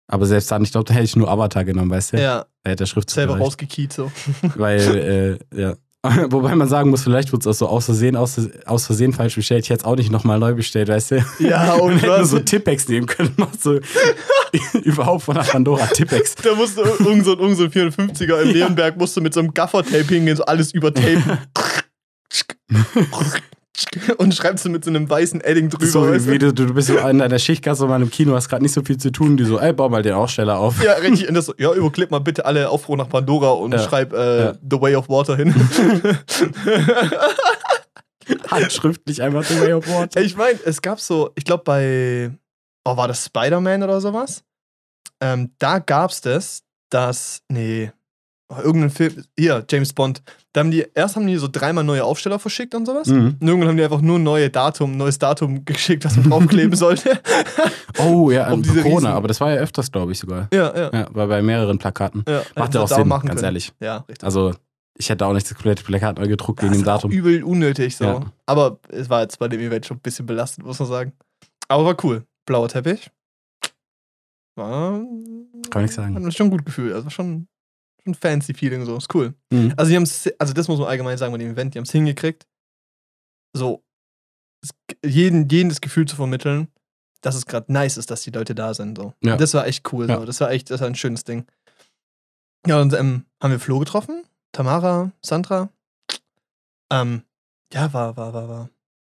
Aber 0.08 0.26
selbst 0.26 0.50
dann, 0.52 0.64
ich 0.64 0.72
glaube, 0.72 0.86
da 0.86 0.94
hätte 0.94 1.06
ich 1.06 1.16
nur 1.16 1.30
Avatar 1.30 1.66
genommen, 1.66 1.92
weißt 1.92 2.14
du? 2.14 2.18
ja, 2.18 2.46
Da 2.64 2.70
hätte 2.72 2.84
der 2.84 2.86
Schriftzug 2.86 3.16
selber 3.16 3.38
rausgekiet 3.38 3.92
so. 3.92 4.12
Weil, 4.56 5.40
äh, 5.54 5.60
ja. 5.62 5.76
Wobei 6.30 6.56
man 6.56 6.70
sagen 6.70 6.90
muss, 6.90 7.04
vielleicht 7.04 7.34
wurde 7.34 7.42
es 7.42 7.48
auch 7.48 7.60
so 7.60 7.68
aus 7.68 7.86
Versehen, 7.86 8.16
aus, 8.16 8.40
aus 8.66 8.86
Versehen 8.86 9.12
falsch 9.14 9.36
bestellt. 9.36 9.66
Ich 9.66 9.70
hätte 9.70 9.82
es 9.82 9.86
auch 9.86 9.96
nicht 9.96 10.12
nochmal 10.12 10.40
neu 10.40 10.54
bestellt, 10.54 10.88
weißt 10.88 11.12
du? 11.12 11.26
Ja, 11.40 11.66
Man 11.78 11.82
und 11.82 11.98
hätte 11.98 12.08
nur 12.08 12.26
so 12.26 12.40
Tippex 12.40 12.88
nehmen 12.88 13.08
können. 13.08 13.36
So 13.60 13.80
überhaupt 14.84 15.24
von 15.24 15.36
der 15.36 15.44
Pandora 15.44 15.88
Tippex. 15.88 16.36
Da 16.36 16.56
musste 16.56 16.82
irgend 16.82 17.26
so, 17.26 17.38
irgend 17.38 17.58
so 17.58 17.64
ein 17.64 17.72
54er 17.72 18.42
im 18.42 18.50
Leonberg 18.52 18.96
musste 18.96 19.20
mit 19.22 19.34
so 19.34 19.42
einem 19.42 19.54
Gaffer-Tape 19.54 20.06
hingehen, 20.06 20.38
so 20.38 20.46
alles 20.46 20.72
übertapen. 20.72 21.40
und 24.18 24.34
schreibst 24.34 24.66
du 24.66 24.70
mit 24.70 24.84
so 24.84 24.90
einem 24.90 25.10
weißen 25.10 25.42
Edding 25.42 25.70
drüber. 25.70 25.86
So, 25.86 26.10
weißt 26.10 26.28
du? 26.28 26.32
wie 26.32 26.40
du, 26.40 26.54
du 26.54 26.74
bist 26.74 26.88
so 26.88 26.98
in 26.98 27.20
deiner 27.20 27.38
Schichtgasse 27.40 27.86
mal 27.86 28.02
im 28.02 28.10
Kino, 28.10 28.34
hast 28.36 28.50
gerade 28.50 28.64
nicht 28.64 28.74
so 28.74 28.82
viel 28.84 28.98
zu 28.98 29.12
tun. 29.12 29.38
Die 29.38 29.46
so, 29.46 29.60
ey, 29.60 29.74
bau 29.74 29.88
mal 29.90 30.02
den 30.02 30.14
Aufsteller 30.14 30.58
auf. 30.58 30.82
Ja, 30.84 30.94
richtig. 31.02 31.28
Und 31.30 31.36
das 31.36 31.46
so, 31.46 31.54
ja, 31.58 31.72
überklipp 31.74 32.10
mal 32.12 32.20
bitte 32.20 32.46
alle 32.46 32.70
Aufruhr 32.70 32.98
nach 32.98 33.10
Pandora 33.10 33.50
und 33.52 33.74
Ja. 33.74 33.80
schreib 33.80 34.14
äh, 34.14 34.40
Ja. 34.46 34.54
The 34.54 34.82
Way 34.82 34.96
of 34.96 35.10
Water 35.10 35.36
hin. 35.36 35.54
Handschriftlich 38.50 39.22
einfach 39.22 39.44
The 39.44 39.62
Way 39.62 39.74
of 39.74 39.88
Water. 39.88 40.22
ich 40.22 40.36
meine, 40.36 40.60
es 40.66 40.82
gab 40.82 41.00
so, 41.00 41.32
ich 41.36 41.46
glaube 41.46 41.64
bei, 41.64 42.32
oh, 42.86 42.98
war 42.98 43.08
das 43.08 43.26
Spider-Man 43.26 43.84
oder 43.84 44.02
sowas? 44.02 44.44
Ähm, 45.22 45.52
da 45.60 45.80
gab's 45.80 46.20
das, 46.22 46.64
dass, 46.90 47.42
nee, 47.50 47.92
oh, 48.50 48.56
irgendein 48.62 48.90
Film, 48.90 49.24
hier, 49.38 49.66
James 49.70 49.94
Bond, 49.94 50.22
da 50.54 50.62
haben 50.62 50.72
die, 50.72 50.86
erst 50.94 51.16
haben 51.16 51.28
die 51.28 51.36
so 51.38 51.48
dreimal 51.52 51.84
neue 51.84 52.04
Aufsteller 52.04 52.40
verschickt 52.40 52.74
und 52.76 52.86
sowas. 52.86 53.08
Mhm. 53.08 53.38
Und 53.40 53.48
irgendwann 53.48 53.70
haben 53.70 53.78
die 53.78 53.84
einfach 53.84 54.02
nur 54.02 54.20
neue 54.20 54.50
Datum, 54.50 54.98
neues 54.98 55.20
Datum 55.20 55.64
geschickt, 55.66 56.06
was 56.06 56.16
man 56.16 56.26
draufkleben 56.30 56.76
sollte. 56.76 57.20
Oh, 58.00 58.30
ja, 58.30 58.52
Um 58.52 58.62
diese 58.62 58.84
Corona, 58.84 58.96
riesen- 59.00 59.08
aber 59.18 59.28
das 59.28 59.42
war 59.42 59.50
ja 59.52 59.58
öfters, 59.58 59.92
glaube 59.92 60.12
ich, 60.12 60.20
sogar. 60.20 60.48
ja, 60.54 60.72
ja. 60.78 60.90
Ja, 60.94 61.08
war 61.16 61.26
bei 61.28 61.42
mehreren 61.42 61.80
Plakaten. 61.80 62.24
ja. 62.30 62.44
Macht 62.56 62.76
ja 62.76 62.82
auch 62.82 62.88
Sinn, 62.88 63.08
machen 63.08 63.26
ganz 63.28 63.40
können. 63.40 63.46
ehrlich. 63.46 63.74
Ja, 63.80 63.98
richtig. 64.08 64.24
Also, 64.24 64.54
ich 65.00 65.10
hätte 65.10 65.26
auch 65.26 65.34
nicht 65.34 65.50
das 65.50 65.56
komplette 65.56 65.84
Plakat 65.84 66.20
neu 66.20 66.28
gedruckt 66.28 66.62
wegen 66.62 66.74
dem 66.74 66.84
Datum. 66.84 67.10
übel 67.12 67.44
unnötig 67.44 67.98
so. 67.98 68.04
Ja. 68.04 68.22
Aber 68.46 68.80
es 68.90 69.10
war 69.10 69.22
jetzt 69.22 69.40
bei 69.40 69.48
dem 69.48 69.60
Event 69.62 69.88
schon 69.88 69.98
ein 69.98 70.02
bisschen 70.02 70.28
belastend, 70.28 70.68
muss 70.68 70.78
man 70.80 70.88
sagen. 70.88 71.14
Aber 71.68 71.86
war 71.86 71.98
cool. 72.04 72.24
Blauer 72.46 72.68
Teppich. 72.68 73.10
War, 74.56 75.02
Kann 75.70 75.86
ich 75.86 75.92
sagen. 75.92 76.16
Hat 76.16 76.24
mir 76.24 76.32
schon 76.32 76.50
gut 76.50 76.66
gefühlt. 76.66 76.94
Also 76.94 77.10
schon, 77.10 77.48
schon 78.08 78.16
fancy 78.16 78.54
Feeling 78.54 78.86
so. 78.86 78.98
Ist 78.98 79.14
cool. 79.14 79.34
Mhm. 79.52 79.74
Also, 79.78 79.92
die 79.92 79.98
also 80.40 80.54
das 80.54 80.68
muss 80.68 80.80
man 80.80 80.88
allgemein 80.88 81.18
sagen 81.18 81.32
bei 81.32 81.38
dem 81.38 81.52
Event, 81.52 81.74
die 81.74 81.80
haben 81.80 81.86
es 81.86 81.92
hingekriegt, 81.92 82.48
so 83.54 83.84
es, 84.64 84.72
jeden, 85.06 85.48
jeden 85.50 85.70
das 85.70 85.82
Gefühl 85.82 86.08
zu 86.08 86.16
vermitteln, 86.16 86.68
dass 87.22 87.36
es 87.36 87.46
gerade 87.46 87.72
nice 87.72 87.98
ist, 87.98 88.10
dass 88.10 88.22
die 88.22 88.32
Leute 88.32 88.56
da 88.56 88.74
sind. 88.74 88.98
So. 88.98 89.14
Ja. 89.24 89.38
Das 89.38 89.54
war 89.54 89.68
echt 89.68 89.92
cool. 89.92 90.10
Ja. 90.10 90.20
So. 90.20 90.26
Das 90.26 90.40
war 90.42 90.52
echt, 90.52 90.70
das 90.72 90.82
war 90.82 90.88
ein 90.88 90.96
schönes 90.96 91.24
Ding. 91.24 91.46
Ja, 92.66 92.82
und 92.82 92.94
ähm, 92.94 93.26
haben 93.42 93.52
wir 93.52 93.60
Flo 93.60 93.80
getroffen? 93.80 94.24
Tamara, 94.52 95.12
Sandra? 95.24 95.70
Ähm, 96.92 97.24
ja, 97.74 97.92
war, 97.94 98.18
war, 98.18 98.34
war, 98.34 98.50
war 98.50 98.70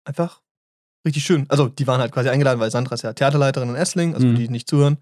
einfach 0.04 0.42
richtig 1.06 1.24
schön. 1.24 1.46
Also, 1.48 1.68
die 1.68 1.86
waren 1.86 2.00
halt 2.00 2.12
quasi 2.12 2.28
eingeladen, 2.28 2.60
weil 2.60 2.70
Sandra 2.70 2.94
ist 2.94 3.02
ja 3.02 3.12
Theaterleiterin 3.12 3.70
in 3.70 3.74
Essling, 3.76 4.14
also 4.14 4.26
Mhm. 4.26 4.34
die 4.36 4.48
nicht 4.48 4.68
zuhören. 4.68 4.98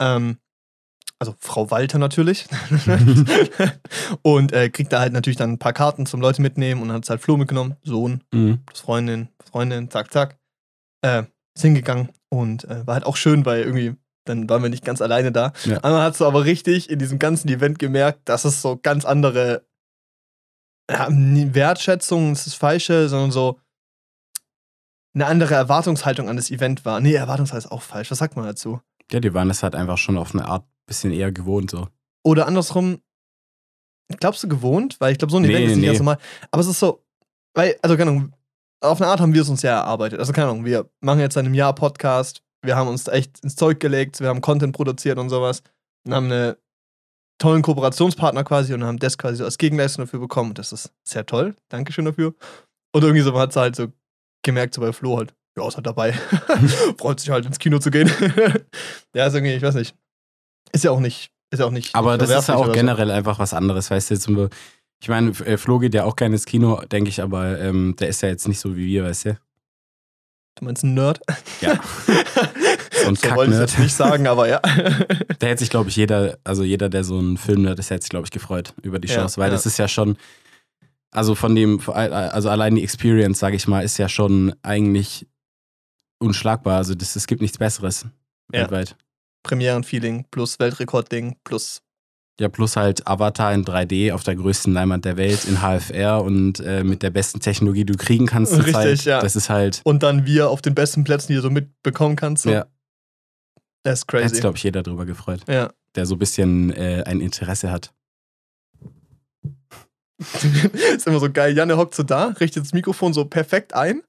Ähm, 0.00 0.38
also 1.18 1.34
Frau 1.38 1.70
Walter 1.70 1.98
natürlich. 1.98 2.46
und 4.22 4.52
äh, 4.52 4.68
kriegt 4.68 4.92
da 4.92 5.00
halt 5.00 5.12
natürlich 5.12 5.36
dann 5.36 5.52
ein 5.52 5.58
paar 5.58 5.72
Karten 5.72 6.06
zum 6.06 6.20
Leute 6.20 6.42
mitnehmen 6.42 6.82
und 6.82 6.92
hat 6.92 7.08
halt 7.08 7.20
Flo 7.20 7.36
mitgenommen, 7.36 7.76
Sohn, 7.82 8.22
Mhm. 8.32 8.60
Freundin, 8.74 9.28
Freundin, 9.50 9.90
zack, 9.90 10.12
zack. 10.12 10.38
Äh, 11.02 11.24
ist 11.54 11.62
hingegangen 11.62 12.10
und 12.28 12.64
äh, 12.64 12.86
war 12.86 12.94
halt 12.94 13.06
auch 13.06 13.16
schön, 13.16 13.46
weil 13.46 13.62
irgendwie, 13.62 13.96
dann 14.24 14.48
waren 14.48 14.62
wir 14.62 14.68
nicht 14.68 14.84
ganz 14.84 15.00
alleine 15.00 15.32
da. 15.32 15.52
Ja. 15.64 15.80
Man 15.82 16.02
hat 16.02 16.16
so 16.16 16.26
aber 16.26 16.44
richtig 16.44 16.90
in 16.90 16.98
diesem 16.98 17.18
ganzen 17.18 17.48
Event 17.48 17.78
gemerkt, 17.78 18.28
dass 18.28 18.44
es 18.44 18.60
so 18.60 18.76
ganz 18.76 19.04
andere 19.04 19.64
ja, 20.90 21.08
Wertschätzung, 21.10 22.32
ist 22.32 22.46
das 22.46 22.54
Falsche, 22.54 23.08
sondern 23.08 23.30
so 23.30 23.58
eine 25.14 25.26
andere 25.26 25.54
Erwartungshaltung 25.54 26.28
an 26.28 26.36
das 26.36 26.50
Event 26.50 26.84
war. 26.84 27.00
Nee, 27.00 27.14
Erwartungshaltung 27.14 27.66
ist 27.66 27.72
auch 27.72 27.82
falsch. 27.82 28.10
Was 28.10 28.18
sagt 28.18 28.36
man 28.36 28.44
dazu? 28.44 28.80
Ja, 29.12 29.20
die 29.20 29.34
waren 29.34 29.48
das 29.48 29.62
halt 29.62 29.74
einfach 29.74 29.98
schon 29.98 30.18
auf 30.18 30.34
eine 30.34 30.46
Art 30.46 30.66
bisschen 30.86 31.12
eher 31.12 31.32
gewohnt 31.32 31.70
so. 31.70 31.88
Oder 32.24 32.46
andersrum, 32.46 33.00
glaubst 34.20 34.42
du 34.42 34.48
gewohnt? 34.48 34.96
Weil 35.00 35.12
ich 35.12 35.18
glaube, 35.18 35.32
so 35.32 35.38
ein 35.38 35.42
Nee, 35.42 35.50
Event 35.50 35.66
ist 35.66 35.70
nicht 35.70 35.80
nee. 35.80 35.86
ganz 35.86 35.98
normal. 35.98 36.18
Aber 36.50 36.60
es 36.60 36.68
ist 36.68 36.80
so, 36.80 37.04
weil, 37.54 37.76
also 37.82 37.96
keine 37.96 38.10
Ahnung, 38.10 38.32
auf 38.80 39.00
eine 39.00 39.10
Art 39.10 39.20
haben 39.20 39.34
wir 39.34 39.42
es 39.42 39.48
uns 39.48 39.62
ja 39.62 39.72
erarbeitet. 39.72 40.18
Also 40.18 40.32
keine 40.32 40.48
Ahnung, 40.48 40.64
wir 40.64 40.88
machen 41.00 41.20
jetzt 41.20 41.34
seit 41.34 41.44
einem 41.44 41.54
Jahr 41.54 41.74
Podcast, 41.74 42.42
wir 42.62 42.76
haben 42.76 42.88
uns 42.88 43.08
echt 43.08 43.40
ins 43.40 43.56
Zeug 43.56 43.80
gelegt, 43.80 44.20
wir 44.20 44.28
haben 44.28 44.40
Content 44.40 44.74
produziert 44.74 45.18
und 45.18 45.28
sowas 45.28 45.62
und 46.04 46.14
haben 46.14 46.30
einen 46.30 46.56
tollen 47.38 47.62
Kooperationspartner 47.62 48.44
quasi 48.44 48.74
und 48.74 48.84
haben 48.84 48.98
das 48.98 49.18
quasi 49.18 49.36
so 49.36 49.44
als 49.44 49.58
Gegenleistung 49.58 50.04
dafür 50.04 50.20
bekommen. 50.20 50.50
Und 50.50 50.58
das 50.58 50.72
ist 50.72 50.92
sehr 51.04 51.26
toll. 51.26 51.54
Dankeschön 51.68 52.04
dafür. 52.04 52.34
Und 52.92 53.02
irgendwie 53.02 53.22
so 53.22 53.38
hat 53.38 53.50
es 53.50 53.56
halt 53.56 53.76
so 53.76 53.88
gemerkt, 54.42 54.74
so 54.74 54.80
bei 54.80 54.92
Flo 54.92 55.18
halt, 55.18 55.34
ja, 55.56 55.68
ist 55.68 55.76
halt 55.76 55.86
dabei. 55.86 56.12
Freut 56.98 57.20
sich 57.20 57.30
halt 57.30 57.46
ins 57.46 57.58
Kino 57.58 57.78
zu 57.78 57.90
gehen. 57.90 58.10
ja, 59.14 59.26
ist 59.26 59.34
irgendwie, 59.34 59.54
ich 59.54 59.62
weiß 59.62 59.74
nicht. 59.74 59.94
Ist 60.72 60.84
ja 60.84 60.90
auch 60.90 61.00
nicht, 61.00 61.30
ist 61.50 61.60
ja 61.60 61.66
auch 61.66 61.70
nicht. 61.70 61.94
Aber 61.94 62.16
nicht 62.16 62.30
das 62.30 62.40
ist 62.42 62.48
ja 62.48 62.56
auch 62.56 62.60
oder 62.60 62.68
so. 62.68 62.74
generell 62.74 63.10
einfach 63.10 63.38
was 63.38 63.54
anderes, 63.54 63.90
weißt 63.90 64.10
du, 64.10 64.14
jetzt 64.14 64.28
wir, 64.28 64.50
ich 65.00 65.08
meine, 65.08 65.30
äh, 65.30 65.56
Flo 65.56 65.78
geht 65.78 65.94
ja 65.94 66.04
auch 66.04 66.16
gerne 66.16 66.34
ins 66.34 66.44
Kino, 66.44 66.80
denke 66.90 67.08
ich, 67.08 67.22
aber 67.22 67.58
ähm, 67.60 67.94
der 67.98 68.08
ist 68.08 68.22
ja 68.22 68.28
jetzt 68.28 68.48
nicht 68.48 68.60
so 68.60 68.76
wie 68.76 68.86
wir, 68.86 69.04
weißt 69.04 69.24
du? 69.26 69.38
Du 70.58 70.64
meinst 70.64 70.84
ein 70.84 70.94
Nerd? 70.94 71.20
Ja. 71.60 71.78
So 73.02 73.08
ein 73.08 73.14
so 73.14 73.36
wollte 73.36 73.52
ich 73.52 73.60
jetzt 73.60 73.78
nicht 73.78 73.94
sagen, 73.94 74.26
aber 74.26 74.48
ja. 74.48 74.58
Da 74.58 75.46
hätte 75.46 75.58
sich, 75.60 75.70
glaube 75.70 75.90
ich, 75.90 75.96
jeder, 75.96 76.38
also 76.44 76.64
jeder, 76.64 76.88
der 76.88 77.04
so 77.04 77.20
ein 77.20 77.36
Film 77.36 77.62
nerd 77.62 77.78
ist, 77.78 77.90
hätte 77.90 78.02
sich, 78.02 78.10
glaube 78.10 78.24
ich, 78.26 78.30
gefreut 78.30 78.72
über 78.82 78.98
die 78.98 79.06
Ja, 79.06 79.16
Chance, 79.16 79.36
weil 79.38 79.48
ja. 79.48 79.52
das 79.52 79.66
ist 79.66 79.78
ja 79.78 79.86
schon, 79.86 80.16
also 81.12 81.34
von 81.34 81.54
dem, 81.54 81.78
also 81.88 82.48
allein 82.48 82.74
die 82.74 82.82
Experience, 82.82 83.38
sage 83.38 83.54
ich 83.54 83.68
mal, 83.68 83.82
ist 83.82 83.98
ja 83.98 84.08
schon 84.08 84.54
eigentlich 84.62 85.26
unschlagbar. 86.18 86.76
Also 86.78 86.94
das, 86.94 87.16
es 87.16 87.26
gibt 87.26 87.42
nichts 87.42 87.58
Besseres 87.58 88.06
Ja. 88.52 88.60
weltweit. 88.60 88.96
Premierenfeeling 89.42 90.24
plus 90.30 90.58
Weltrekordding 90.58 91.36
plus. 91.44 91.82
Ja, 92.38 92.48
plus 92.50 92.76
halt 92.76 93.06
Avatar 93.06 93.54
in 93.54 93.64
3D 93.64 94.12
auf 94.12 94.22
der 94.22 94.36
größten 94.36 94.72
Leinwand 94.74 95.04
der 95.06 95.16
Welt 95.16 95.46
in 95.46 95.62
HFR 95.62 96.22
und 96.22 96.60
äh, 96.60 96.84
mit 96.84 97.02
der 97.02 97.08
besten 97.10 97.40
Technologie, 97.40 97.84
die 97.86 97.92
du 97.92 97.96
kriegen 97.98 98.26
kannst. 98.26 98.52
Richtig, 98.52 98.72
Zeit. 98.74 99.04
ja. 99.04 99.20
Das 99.22 99.36
ist 99.36 99.48
halt, 99.48 99.80
Und 99.84 100.02
dann 100.02 100.26
wir 100.26 100.50
auf 100.50 100.60
den 100.60 100.74
besten 100.74 101.02
Plätzen, 101.04 101.28
die 101.28 101.36
du 101.36 101.42
so 101.42 101.50
mitbekommen 101.50 102.14
kannst. 102.16 102.42
So. 102.42 102.50
ja, 102.50 102.66
Das 103.84 104.00
ist 104.00 104.02
hätte 104.02 104.18
crazy. 104.18 104.28
sich, 104.34 104.40
glaube 104.42 104.56
ich, 104.58 104.64
jeder 104.64 104.82
drüber 104.82 105.06
gefreut, 105.06 105.40
ja. 105.48 105.72
der 105.94 106.04
so 106.04 106.16
ein 106.16 106.18
bisschen 106.18 106.72
äh, 106.74 107.04
ein 107.06 107.20
Interesse 107.22 107.70
hat. 107.70 107.94
ist 110.94 111.06
immer 111.06 111.20
so 111.20 111.30
geil. 111.30 111.56
Janne 111.56 111.76
hockt 111.76 111.94
so 111.94 112.02
da, 112.02 112.26
richtet 112.40 112.64
das 112.64 112.72
Mikrofon 112.72 113.12
so 113.12 113.24
perfekt 113.26 113.74
ein, 113.74 114.02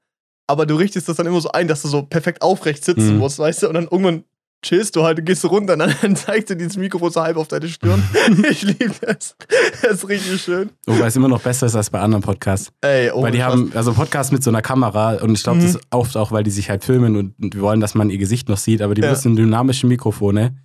aber 0.48 0.66
du 0.66 0.76
richtest 0.76 1.08
das 1.10 1.18
dann 1.18 1.28
immer 1.28 1.42
so 1.42 1.52
ein, 1.52 1.68
dass 1.68 1.82
du 1.82 1.88
so 1.88 2.04
perfekt 2.04 2.42
aufrecht 2.42 2.84
sitzen 2.84 3.14
Mhm. 3.14 3.18
musst, 3.20 3.38
weißt 3.40 3.64
du? 3.64 3.68
Und 3.68 3.74
dann 3.76 3.84
irgendwann 3.86 4.24
chillst 4.66 4.96
du 4.96 5.04
halt, 5.04 5.20
du 5.20 5.22
gehst 5.22 5.46
runter 5.46 5.74
und 5.74 5.80
dann 5.80 6.16
zeigt 6.16 6.50
dir 6.50 6.56
dieses 6.56 6.78
Mikrofon 6.78 7.12
so 7.12 7.22
halb 7.22 7.38
auf 7.38 7.48
deine 7.48 7.68
Stirn. 7.68 8.02
ich 8.50 8.64
liebe 8.64 8.92
das. 9.02 9.36
Das 9.84 9.92
ist 9.92 10.10
richtig 10.10 10.42
schön. 10.42 10.72
Wobei 10.88 11.06
es 11.08 11.16
immer 11.16 11.28
noch 11.28 11.42
besser 11.42 11.68
ist 11.68 11.76
als 11.76 11.90
bei 11.92 12.00
anderen 12.00 12.24
Podcasts. 12.24 12.72
Ey, 12.82 13.12
oh, 13.12 13.22
weil 13.22 13.32
die 13.32 13.38
krass. 13.38 13.52
haben, 13.52 13.72
also 13.76 13.94
Podcasts 13.94 14.32
mit 14.32 14.44
so 14.44 14.50
einer 14.50 14.62
Kamera 14.64 15.16
und 15.22 15.34
ich 15.38 15.44
glaube, 15.44 15.60
Mhm. 15.60 15.64
das 15.64 15.76
ist 15.76 15.82
oft 15.92 16.18
auch, 16.18 16.32
weil 16.32 16.44
die 16.44 16.50
sich 16.52 16.70
halt 16.70 16.84
filmen 16.84 17.16
und, 17.18 17.36
und 17.40 17.54
wir 17.56 17.62
wollen, 17.62 17.80
dass 17.82 17.94
man 17.94 18.10
ihr 18.10 18.18
Gesicht 18.18 18.50
noch 18.50 18.58
sieht, 18.58 18.82
aber 18.82 18.96
die 18.96 19.02
Ja. 19.02 19.10
benutzen 19.10 19.36
dynamische 19.36 19.86
Mikrofone 19.86 20.56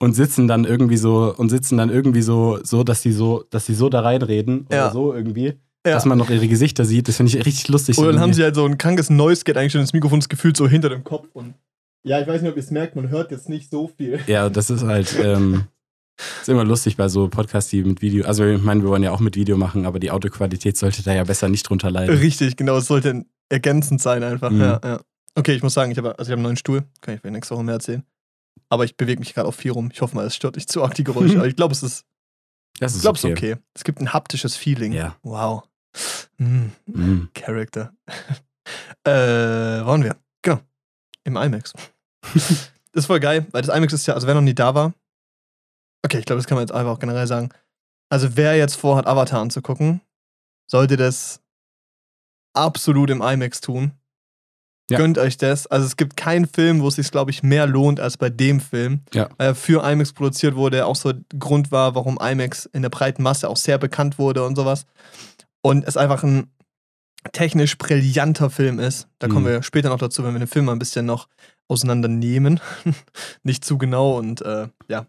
und 0.00 0.14
sitzen 0.14 0.48
dann 0.48 0.64
irgendwie 0.64 0.96
so 0.96 1.34
und 1.36 1.50
sitzen 1.50 1.76
dann 1.78 1.90
irgendwie 1.90 2.22
so, 2.22 2.58
so, 2.62 2.84
dass 2.84 3.02
die 3.02 3.12
so, 3.12 3.44
dass 3.50 3.66
die 3.66 3.74
so 3.74 3.88
da 3.88 4.00
reinreden 4.00 4.66
oder 4.66 4.76
Ja. 4.76 4.90
so 4.90 5.12
irgendwie, 5.14 5.54
Ja. 5.86 5.92
dass 5.92 6.06
man 6.06 6.16
noch 6.16 6.30
ihre 6.30 6.48
Gesichter 6.48 6.84
sieht. 6.86 7.08
Das 7.08 7.16
finde 7.18 7.36
ich 7.36 7.44
richtig 7.44 7.68
lustig. 7.68 7.98
Oder 7.98 8.12
dann 8.12 8.20
haben 8.20 8.32
sie 8.32 8.42
halt 8.42 8.54
so 8.54 8.64
ein 8.64 8.78
krankes 8.78 9.10
Noise 9.10 9.44
Gate 9.44 9.58
eigentlich 9.58 9.74
das 9.74 9.92
Mikrofon 9.92 10.20
das 10.20 10.30
gefühlt 10.30 10.56
so 10.56 10.66
hinter 10.66 10.88
dem 10.88 11.04
Kopf 11.04 11.28
und 11.34 11.54
ja, 12.06 12.20
ich 12.20 12.26
weiß 12.26 12.42
nicht, 12.42 12.50
ob 12.50 12.56
ihr 12.56 12.62
es 12.62 12.70
merkt, 12.70 12.96
man 12.96 13.08
hört 13.08 13.30
jetzt 13.30 13.48
nicht 13.48 13.70
so 13.70 13.88
viel. 13.88 14.20
Ja, 14.26 14.50
das 14.50 14.68
ist 14.68 14.82
halt, 14.82 15.14
ähm, 15.22 15.64
ist 16.40 16.48
immer 16.50 16.64
lustig 16.64 16.96
bei 16.98 17.08
so 17.08 17.28
Podcasts, 17.28 17.70
die 17.70 17.82
mit 17.82 18.02
Video, 18.02 18.26
also 18.26 18.44
ich 18.44 18.62
meine, 18.62 18.82
wir 18.82 18.90
wollen 18.90 19.02
ja 19.02 19.10
auch 19.10 19.20
mit 19.20 19.36
Video 19.36 19.56
machen, 19.56 19.86
aber 19.86 19.98
die 19.98 20.10
Autoqualität 20.10 20.76
sollte 20.76 21.02
da 21.02 21.14
ja 21.14 21.24
besser 21.24 21.48
nicht 21.48 21.62
drunter 21.68 21.90
leiden. 21.90 22.16
Richtig, 22.18 22.56
genau, 22.56 22.76
es 22.76 22.86
sollte 22.86 23.24
ergänzend 23.48 24.02
sein 24.02 24.22
einfach. 24.22 24.50
Mhm. 24.50 24.60
Ja, 24.60 24.80
ja. 24.84 25.00
Okay, 25.34 25.54
ich 25.54 25.62
muss 25.62 25.74
sagen, 25.74 25.90
ich 25.92 25.98
habe 25.98 26.18
also 26.18 26.28
ich 26.28 26.32
habe 26.32 26.38
einen 26.38 26.42
neuen 26.44 26.56
Stuhl, 26.56 26.84
kann 27.00 27.14
ich 27.14 27.20
vielleicht 27.20 27.34
nächste 27.34 27.54
Woche 27.54 27.64
mehr 27.64 27.74
erzählen. 27.74 28.04
Aber 28.68 28.84
ich 28.84 28.96
bewege 28.96 29.18
mich 29.18 29.34
gerade 29.34 29.48
auf 29.48 29.56
vier 29.56 29.72
rum. 29.72 29.90
Ich 29.92 30.00
hoffe 30.00 30.14
mal, 30.14 30.26
es 30.26 30.36
stört 30.36 30.56
nicht 30.56 30.70
zu 30.70 30.82
arg 30.82 30.94
die 30.94 31.04
Geräusche. 31.04 31.36
Aber 31.38 31.46
ich 31.46 31.56
glaube, 31.56 31.72
es 31.72 31.82
ist, 31.82 32.04
Das 32.78 32.92
ich 32.92 32.96
ist 32.96 33.02
glaube, 33.02 33.18
es 33.18 33.24
okay. 33.24 33.32
ist 33.32 33.38
okay. 33.54 33.62
Es 33.74 33.84
gibt 33.84 34.00
ein 34.00 34.12
haptisches 34.12 34.56
Feeling. 34.56 34.92
Ja. 34.92 35.16
Wow. 35.22 35.64
Mm, 36.38 36.66
Mhm. 36.86 37.28
Character. 37.34 37.92
äh, 39.04 39.10
waren 39.10 40.02
wir? 40.02 40.16
Genau. 40.42 40.60
Im 41.24 41.36
IMAX. 41.36 41.72
das 42.34 42.70
ist 42.92 43.06
voll 43.06 43.20
geil, 43.20 43.46
weil 43.52 43.62
das 43.62 43.74
IMAX 43.74 43.92
ist 43.92 44.06
ja, 44.06 44.14
also 44.14 44.26
wer 44.26 44.34
noch 44.34 44.40
nie 44.40 44.54
da 44.54 44.74
war, 44.74 44.92
okay, 46.04 46.18
ich 46.18 46.24
glaube, 46.26 46.38
das 46.40 46.46
kann 46.46 46.56
man 46.56 46.62
jetzt 46.66 46.72
einfach 46.74 46.92
auch 46.92 46.98
generell 46.98 47.26
sagen. 47.26 47.48
Also 48.10 48.36
wer 48.36 48.56
jetzt 48.56 48.76
vorhat, 48.76 49.06
Avatar 49.06 49.40
anzugucken, 49.40 50.00
sollte 50.70 50.96
das 50.96 51.40
absolut 52.54 53.10
im 53.10 53.22
IMAX 53.22 53.60
tun. 53.60 53.92
Ja. 54.90 54.98
Gönnt 54.98 55.16
euch 55.16 55.38
das. 55.38 55.66
Also 55.66 55.86
es 55.86 55.96
gibt 55.96 56.14
keinen 56.16 56.46
Film, 56.46 56.82
wo 56.82 56.88
es 56.88 56.96
sich, 56.96 57.10
glaube 57.10 57.30
ich, 57.30 57.42
mehr 57.42 57.66
lohnt 57.66 58.00
als 58.00 58.18
bei 58.18 58.28
dem 58.28 58.60
Film. 58.60 59.00
Ja. 59.14 59.30
Weil 59.38 59.48
er 59.48 59.54
für 59.54 59.82
IMAX 59.82 60.12
produziert 60.12 60.56
wurde, 60.56 60.84
auch 60.84 60.96
so 60.96 61.14
Grund 61.38 61.72
war, 61.72 61.94
warum 61.94 62.18
IMAX 62.20 62.66
in 62.66 62.82
der 62.82 62.90
breiten 62.90 63.22
Masse 63.22 63.48
auch 63.48 63.56
sehr 63.56 63.78
bekannt 63.78 64.18
wurde 64.18 64.44
und 64.44 64.56
sowas. 64.56 64.84
Und 65.64 65.84
es 65.86 65.96
einfach 65.96 66.22
ein 66.24 66.50
technisch 67.32 67.78
brillanter 67.78 68.50
Film 68.50 68.78
ist. 68.78 69.08
Da 69.18 69.28
kommen 69.28 69.44
Mhm. 69.44 69.48
wir 69.48 69.62
später 69.62 69.88
noch 69.88 69.98
dazu, 69.98 70.22
wenn 70.24 70.34
wir 70.34 70.38
den 70.40 70.48
Film 70.48 70.66
mal 70.66 70.72
ein 70.72 70.78
bisschen 70.78 71.06
noch 71.06 71.28
auseinandernehmen. 71.68 72.60
Nicht 73.42 73.64
zu 73.64 73.78
genau 73.78 74.18
und 74.18 74.42
äh, 74.42 74.68
ja, 74.88 75.06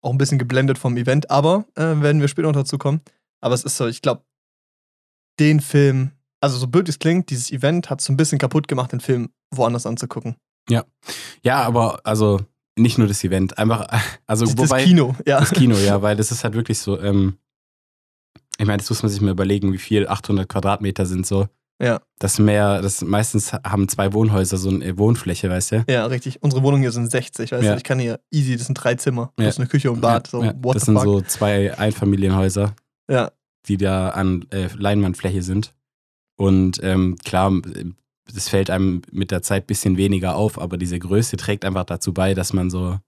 auch 0.00 0.10
ein 0.10 0.18
bisschen 0.18 0.38
geblendet 0.38 0.78
vom 0.78 0.96
Event, 0.96 1.30
aber 1.30 1.66
äh, 1.74 1.82
werden 2.00 2.20
wir 2.22 2.28
später 2.28 2.48
noch 2.48 2.54
dazu 2.58 2.78
kommen. 2.78 3.02
Aber 3.42 3.54
es 3.54 3.64
ist 3.64 3.76
so, 3.76 3.86
ich 3.86 4.00
glaube, 4.00 4.22
den 5.38 5.60
Film, 5.60 6.12
also 6.40 6.56
so 6.56 6.66
blöd 6.68 6.88
es 6.88 6.98
klingt, 6.98 7.28
dieses 7.30 7.50
Event 7.50 7.90
hat 7.90 8.00
so 8.00 8.12
ein 8.12 8.16
bisschen 8.16 8.38
kaputt 8.38 8.66
gemacht, 8.66 8.92
den 8.92 9.00
Film 9.00 9.28
woanders 9.54 9.84
anzugucken. 9.86 10.36
Ja, 10.70 11.62
aber 11.62 12.00
also 12.04 12.40
nicht 12.78 12.96
nur 12.98 13.08
das 13.08 13.22
Event, 13.24 13.58
einfach, 13.58 13.86
also 14.26 14.46
das 14.46 14.56
wobei. 14.56 14.84
Kino, 14.84 15.14
ja. 15.26 15.40
Das 15.40 15.50
Kino, 15.52 15.76
ja, 15.76 16.00
weil 16.02 16.16
das 16.16 16.30
ist 16.32 16.44
halt 16.44 16.54
wirklich 16.54 16.78
so, 16.78 16.98
ähm, 16.98 17.36
ich 18.58 18.66
meine, 18.66 18.78
das 18.78 18.90
muss 18.90 19.02
man 19.02 19.10
sich 19.10 19.20
mal 19.20 19.30
überlegen, 19.30 19.72
wie 19.72 19.78
viel 19.78 20.06
800 20.08 20.48
Quadratmeter 20.48 21.06
sind 21.06 21.26
so. 21.26 21.46
Ja. 21.80 22.00
Das 22.18 22.40
mehr, 22.40 22.82
das 22.82 23.02
meistens 23.02 23.52
haben 23.52 23.88
zwei 23.88 24.12
Wohnhäuser 24.12 24.56
so 24.56 24.68
eine 24.68 24.98
Wohnfläche, 24.98 25.48
weißt 25.48 25.72
du? 25.72 25.84
Ja, 25.88 26.06
richtig. 26.06 26.42
Unsere 26.42 26.62
Wohnung 26.64 26.80
hier 26.80 26.90
sind 26.90 27.08
60, 27.08 27.52
weißt 27.52 27.62
Ja. 27.64 27.70
du? 27.72 27.76
Ich 27.76 27.84
kann 27.84 28.00
hier 28.00 28.18
easy, 28.32 28.56
das 28.56 28.66
sind 28.66 28.74
drei 28.74 28.96
Zimmer. 28.96 29.32
Ja. 29.38 29.44
Das 29.46 29.54
ist 29.54 29.60
eine 29.60 29.68
Küche 29.68 29.92
und 29.92 30.00
Bad. 30.00 30.26
So, 30.26 30.42
ja, 30.42 30.52
das 30.52 30.82
sind 30.82 30.96
fuck? 30.96 31.04
so 31.04 31.20
zwei 31.20 31.78
Einfamilienhäuser, 31.78 32.74
ja, 33.08 33.30
die 33.68 33.76
da 33.76 34.08
an 34.10 34.44
äh, 34.50 34.68
Leinwandfläche 34.76 35.42
sind. 35.42 35.72
Und 36.36 36.80
ähm, 36.82 37.16
klar, 37.24 37.52
das 38.34 38.48
fällt 38.48 38.70
einem 38.70 39.02
mit 39.12 39.30
der 39.30 39.42
Zeit 39.42 39.64
ein 39.64 39.66
bisschen 39.66 39.96
weniger 39.96 40.34
auf, 40.34 40.60
aber 40.60 40.78
diese 40.78 40.98
Größe 40.98 41.36
trägt 41.36 41.64
einfach 41.64 41.84
dazu 41.84 42.12
bei, 42.12 42.34
dass 42.34 42.52
man 42.52 42.70
so 42.70 42.98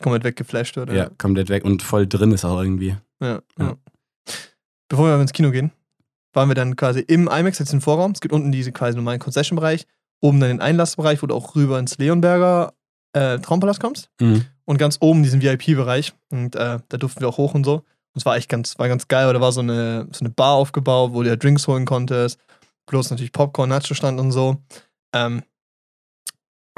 komplett 0.00 0.22
weggeflasht 0.24 0.76
wird. 0.76 0.92
ja, 0.92 1.10
komplett 1.18 1.48
weg 1.48 1.64
und 1.64 1.82
voll 1.82 2.06
drin 2.06 2.30
ist 2.32 2.44
auch 2.44 2.60
irgendwie. 2.62 2.96
Ja, 3.20 3.40
Ja. 3.58 3.76
Bevor 4.88 5.08
wir 5.08 5.20
ins 5.20 5.32
Kino 5.32 5.50
gehen, 5.50 5.72
waren 6.32 6.48
wir 6.48 6.54
dann 6.54 6.76
quasi 6.76 7.00
im 7.00 7.28
IMAX, 7.28 7.58
jetzt 7.58 7.72
im 7.72 7.80
Vorraum. 7.80 8.12
Es 8.12 8.20
gibt 8.20 8.32
unten 8.32 8.52
diesen 8.52 8.72
quasi 8.72 8.96
normalen 8.96 9.18
Concession-Bereich, 9.18 9.86
oben 10.20 10.40
dann 10.40 10.50
den 10.50 10.60
Einlassbereich, 10.60 11.22
wo 11.22 11.26
du 11.26 11.34
auch 11.34 11.56
rüber 11.56 11.78
ins 11.78 11.98
Leonberger 11.98 12.74
äh, 13.14 13.38
Traumpalast 13.38 13.80
kommst. 13.80 14.10
Mhm. 14.20 14.44
Und 14.64 14.78
ganz 14.78 14.98
oben 15.00 15.22
diesen 15.22 15.42
VIP-Bereich. 15.42 16.12
Und 16.30 16.54
äh, 16.56 16.78
da 16.88 16.96
durften 16.96 17.20
wir 17.20 17.28
auch 17.28 17.38
hoch 17.38 17.54
und 17.54 17.64
so. 17.64 17.76
Und 17.76 18.20
es 18.20 18.26
war 18.26 18.36
echt 18.36 18.48
ganz, 18.48 18.78
war 18.78 18.88
ganz 18.88 19.08
geil, 19.08 19.26
weil 19.26 19.34
da 19.34 19.40
war 19.40 19.52
so 19.52 19.60
eine, 19.60 20.08
so 20.12 20.20
eine 20.20 20.30
Bar 20.30 20.54
aufgebaut, 20.54 21.12
wo 21.12 21.22
du 21.22 21.28
ja 21.28 21.36
Drinks 21.36 21.66
holen 21.66 21.84
konntest. 21.84 22.38
Bloß 22.86 23.10
natürlich 23.10 23.32
Popcorn, 23.32 23.68
Nacho-Stand 23.68 24.20
und 24.20 24.32
so. 24.32 24.62
Ähm, 25.14 25.42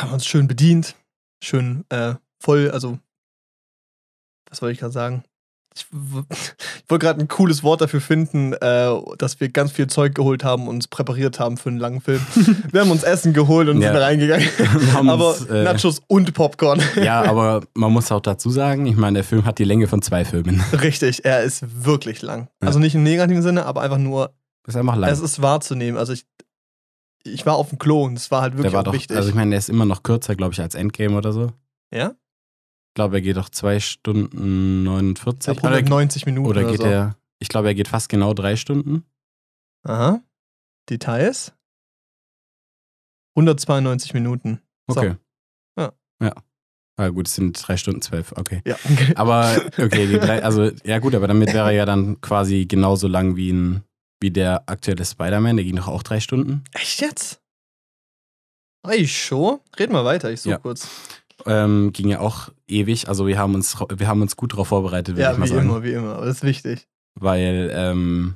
haben 0.00 0.12
uns 0.12 0.26
schön 0.26 0.48
bedient. 0.48 0.94
Schön 1.42 1.84
äh, 1.88 2.14
voll, 2.40 2.70
also, 2.70 2.98
was 4.48 4.62
wollte 4.62 4.72
ich 4.72 4.80
gerade 4.80 4.92
sagen? 4.92 5.24
Ich, 5.78 5.86
wollte 6.90 7.04
gerade 7.06 7.20
ein 7.20 7.28
cooles 7.28 7.62
Wort 7.62 7.80
dafür 7.80 8.00
finden, 8.00 8.52
äh, 8.54 8.90
dass 9.18 9.38
wir 9.40 9.48
ganz 9.48 9.72
viel 9.72 9.86
Zeug 9.86 10.14
geholt 10.14 10.44
haben 10.44 10.62
und 10.68 10.76
uns 10.76 10.88
präpariert 10.88 11.38
haben 11.38 11.56
für 11.56 11.68
einen 11.68 11.78
langen 11.78 12.00
Film. 12.00 12.20
wir 12.72 12.80
haben 12.80 12.90
uns 12.90 13.02
Essen 13.02 13.32
geholt 13.32 13.68
und 13.68 13.80
Ja. 13.80 13.92
sind 13.92 14.02
reingegangen. 14.02 14.48
Aber 14.96 15.30
uns, 15.30 15.46
äh, 15.46 15.64
Nachos 15.64 16.00
und 16.06 16.32
Popcorn. 16.34 16.80
Ja, 17.02 17.22
aber 17.24 17.62
man 17.74 17.92
muss 17.92 18.10
auch 18.12 18.20
dazu 18.20 18.50
sagen, 18.50 18.86
ich 18.86 18.96
meine, 18.96 19.14
der 19.18 19.24
Film 19.24 19.44
hat 19.44 19.58
die 19.58 19.64
Länge 19.64 19.86
von 19.86 20.02
zwei 20.02 20.24
Filmen. 20.24 20.60
Richtig, 20.82 21.24
er 21.24 21.42
ist 21.42 21.64
wirklich 21.84 22.22
lang. 22.22 22.48
Ja. 22.62 22.68
Also 22.68 22.78
nicht 22.78 22.94
im 22.94 23.02
negativen 23.02 23.42
Sinne, 23.42 23.66
aber 23.66 23.82
einfach 23.82 23.98
nur, 23.98 24.32
ist 24.66 24.76
einfach 24.76 24.96
lang. 24.96 25.10
es 25.10 25.20
ist 25.20 25.40
wahrzunehmen. 25.42 25.98
Also 25.98 26.12
ich, 26.12 26.24
ich 27.24 27.44
war 27.46 27.56
auf 27.56 27.68
dem 27.70 27.78
Klo 27.78 28.04
und 28.04 28.16
es 28.18 28.30
war 28.30 28.42
halt 28.42 28.54
wirklich 28.54 28.70
der 28.70 28.72
war 28.74 28.80
auch 28.80 28.84
doch, 28.84 28.92
wichtig. 28.94 29.16
also 29.16 29.28
ich 29.28 29.34
meine, 29.34 29.50
der 29.50 29.58
ist 29.58 29.68
immer 29.68 29.84
noch 29.84 30.02
kürzer, 30.02 30.34
glaube 30.34 30.52
ich, 30.54 30.60
als 30.60 30.74
Endgame 30.74 31.16
oder 31.16 31.32
so. 31.32 31.52
ja? 31.92 32.12
Ich 32.98 33.00
glaube, 33.00 33.18
er 33.18 33.20
geht 33.20 33.36
doch 33.36 33.48
zwei 33.48 33.78
Stunden 33.78 34.82
49. 34.82 35.50
Ab 35.50 35.58
190 35.58 36.26
Minuten 36.26 36.48
oder 36.48 36.62
oder, 36.62 36.70
geht 36.72 36.80
so. 36.80 36.84
er, 36.88 37.16
ich 37.38 37.48
glaube, 37.48 37.68
er 37.68 37.74
geht 37.76 37.86
fast 37.86 38.08
genau 38.08 38.34
drei 38.34 38.56
Stunden. 38.56 39.04
Aha. 39.84 40.20
Details? 40.90 41.52
192 43.36 44.14
Minuten. 44.14 44.60
So. 44.88 44.98
Okay. 45.00 45.14
Ja. 45.78 45.92
Ja. 46.20 46.32
Ah, 46.96 47.08
gut, 47.10 47.28
es 47.28 47.36
sind 47.36 47.56
drei 47.68 47.76
Stunden 47.76 48.02
zwölf, 48.02 48.32
okay. 48.32 48.62
Ja. 48.66 48.76
Aber, 49.14 49.62
okay, 49.78 50.08
die 50.08 50.18
drei, 50.18 50.42
also, 50.42 50.72
ja 50.82 50.98
gut, 50.98 51.14
aber 51.14 51.28
damit 51.28 51.52
wäre 51.52 51.66
er 51.68 51.70
ja 51.76 51.86
dann 51.86 52.20
quasi 52.20 52.66
genauso 52.66 53.06
lang 53.06 53.36
wie, 53.36 53.52
ein, 53.52 53.84
wie 54.20 54.32
der 54.32 54.68
aktuelle 54.68 55.04
Spider-Man, 55.04 55.54
der 55.54 55.64
ging 55.64 55.76
doch 55.76 55.86
auch 55.86 56.02
drei 56.02 56.18
Stunden. 56.18 56.64
Echt 56.72 57.00
jetzt? 57.00 57.40
Ey, 58.84 59.06
schon? 59.06 59.60
Red 59.78 59.92
mal 59.92 60.04
weiter, 60.04 60.32
ich 60.32 60.40
such 60.40 60.50
Ja. 60.50 60.58
kurz. 60.58 60.88
Ähm, 61.46 61.92
ging 61.92 62.08
ja 62.08 62.20
auch 62.20 62.50
ewig, 62.66 63.08
also 63.08 63.26
wir 63.26 63.38
haben 63.38 63.54
uns, 63.54 63.76
wir 63.94 64.08
haben 64.08 64.22
uns 64.22 64.36
gut 64.36 64.52
darauf 64.52 64.68
vorbereitet, 64.68 65.14
würde 65.14 65.22
Ja, 65.22 65.32
ich 65.32 65.38
mal 65.38 65.44
wie 65.44 65.48
sagen. 65.50 65.68
immer, 65.68 65.82
wie 65.82 65.92
immer. 65.92 66.16
Aber 66.16 66.26
das 66.26 66.36
ist 66.38 66.42
wichtig. 66.44 66.88
Weil, 67.14 67.70
ähm, 67.72 68.34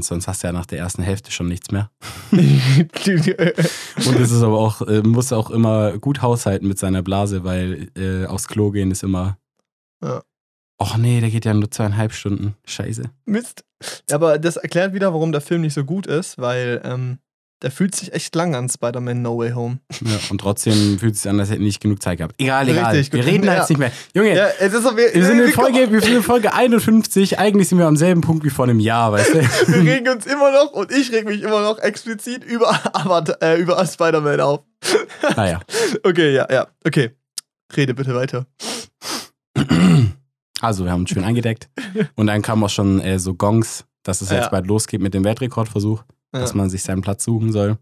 sonst 0.00 0.28
hast 0.28 0.42
du 0.42 0.48
ja 0.48 0.52
nach 0.52 0.66
der 0.66 0.78
ersten 0.78 1.02
Hälfte 1.02 1.30
schon 1.32 1.48
nichts 1.48 1.70
mehr. 1.70 1.90
Und 2.32 4.20
es 4.20 4.30
ist 4.30 4.42
aber 4.42 4.58
auch, 4.58 4.82
äh, 4.82 5.02
muss 5.02 5.32
auch 5.32 5.50
immer 5.50 5.98
gut 5.98 6.22
haushalten 6.22 6.66
mit 6.68 6.78
seiner 6.78 7.02
Blase, 7.02 7.44
weil 7.44 7.88
äh, 7.96 8.26
aufs 8.26 8.48
Klo 8.48 8.70
gehen 8.70 8.90
ist 8.90 9.02
immer. 9.02 9.38
Ja. 10.02 10.22
Och 10.80 10.96
nee, 10.96 11.20
der 11.20 11.30
geht 11.30 11.44
ja 11.44 11.54
nur 11.54 11.70
zweieinhalb 11.70 12.12
Stunden. 12.12 12.56
Scheiße. 12.64 13.04
Mist. 13.24 13.64
Ja, 14.10 14.16
aber 14.16 14.38
das 14.38 14.56
erklärt 14.56 14.94
wieder, 14.94 15.12
warum 15.12 15.32
der 15.32 15.40
Film 15.40 15.60
nicht 15.62 15.74
so 15.74 15.84
gut 15.84 16.06
ist, 16.06 16.38
weil 16.38 16.80
ähm, 16.84 17.18
der 17.62 17.70
fühlt 17.70 17.94
sich 17.94 18.12
echt 18.12 18.34
lang 18.34 18.54
an, 18.54 18.68
Spider-Man 18.68 19.22
No 19.22 19.38
Way 19.38 19.52
Home. 19.52 19.78
Ja, 20.04 20.18
und 20.30 20.38
trotzdem 20.40 20.98
fühlt 20.98 21.14
es 21.14 21.22
sich 21.22 21.30
an, 21.30 21.38
als 21.40 21.50
hätten 21.50 21.62
nicht 21.62 21.80
genug 21.80 22.02
Zeit 22.02 22.18
gehabt. 22.18 22.34
Egal, 22.38 22.68
egal. 22.68 22.94
Richtig, 22.94 23.12
wir 23.12 23.24
reden 23.24 23.46
da 23.46 23.54
Ja. 23.54 23.58
jetzt 23.60 23.68
nicht 23.70 23.78
mehr. 23.78 23.92
Junge, 24.14 24.34
Ja, 24.36 24.48
es 24.58 24.72
ist 24.74 24.82
so, 24.82 24.96
wir, 24.96 25.14
wir 25.14 25.24
sind 25.24 25.38
in 25.40 25.52
Folge, 25.52 25.90
wir 25.92 26.00
sind 26.00 26.14
in 26.16 26.22
Folge 26.22 26.52
51. 26.52 27.38
Eigentlich 27.38 27.68
sind 27.68 27.78
wir 27.78 27.86
am 27.86 27.96
selben 27.96 28.20
Punkt 28.20 28.44
wie 28.44 28.50
vor 28.50 28.64
einem 28.66 28.80
Jahr, 28.80 29.12
weißt 29.12 29.34
du? 29.34 29.40
wir 29.84 29.92
regen 29.94 30.08
uns 30.08 30.26
immer 30.26 30.50
noch 30.52 30.72
und 30.72 30.90
ich 30.90 31.12
reg 31.12 31.24
mich 31.26 31.42
immer 31.42 31.62
noch 31.62 31.78
explizit 31.78 32.44
über, 32.44 32.68
Avatar- 32.94 33.40
äh, 33.42 33.60
über 33.60 33.84
Spider-Man 33.86 34.40
auf. 34.40 34.60
naja. 35.36 35.60
Okay, 36.02 36.34
ja, 36.34 36.46
ja. 36.50 36.66
Okay. 36.84 37.10
Rede 37.76 37.94
bitte 37.94 38.14
weiter. 38.14 38.46
Also, 40.60 40.84
wir 40.84 40.92
haben 40.92 41.00
uns 41.00 41.10
schön 41.10 41.24
eingedeckt. 41.24 41.68
Und 42.14 42.26
dann 42.28 42.42
kamen 42.42 42.62
auch 42.64 42.70
schon 42.70 43.00
äh, 43.00 43.18
so 43.18 43.34
Gongs, 43.34 43.84
dass 44.04 44.20
es 44.20 44.30
Ja. 44.30 44.38
jetzt 44.38 44.50
bald 44.50 44.66
losgeht 44.66 45.00
mit 45.00 45.14
dem 45.14 45.24
Weltrekordversuch, 45.24 46.04
dass 46.32 46.50
Ja. 46.50 46.56
man 46.56 46.70
sich 46.70 46.82
seinen 46.82 47.02
Platz 47.02 47.24
suchen 47.24 47.52
soll. 47.52 47.78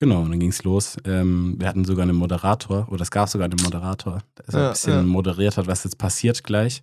Genau, 0.00 0.22
und 0.22 0.30
dann 0.30 0.40
ging 0.40 0.50
es 0.50 0.64
los. 0.64 0.96
Ähm, 1.06 1.54
wir 1.58 1.68
hatten 1.68 1.84
sogar 1.84 2.02
einen 2.02 2.16
Moderator, 2.16 2.88
oder 2.90 3.02
es 3.02 3.10
gab 3.10 3.28
sogar 3.28 3.44
einen 3.48 3.62
Moderator, 3.62 4.18
der 4.36 4.44
so 4.48 4.58
Ja, 4.58 4.66
ein 4.66 4.72
bisschen 4.72 4.92
ja. 4.94 5.02
moderiert 5.02 5.56
hat, 5.56 5.68
was 5.68 5.84
jetzt 5.84 5.96
passiert 5.96 6.42
gleich. 6.42 6.82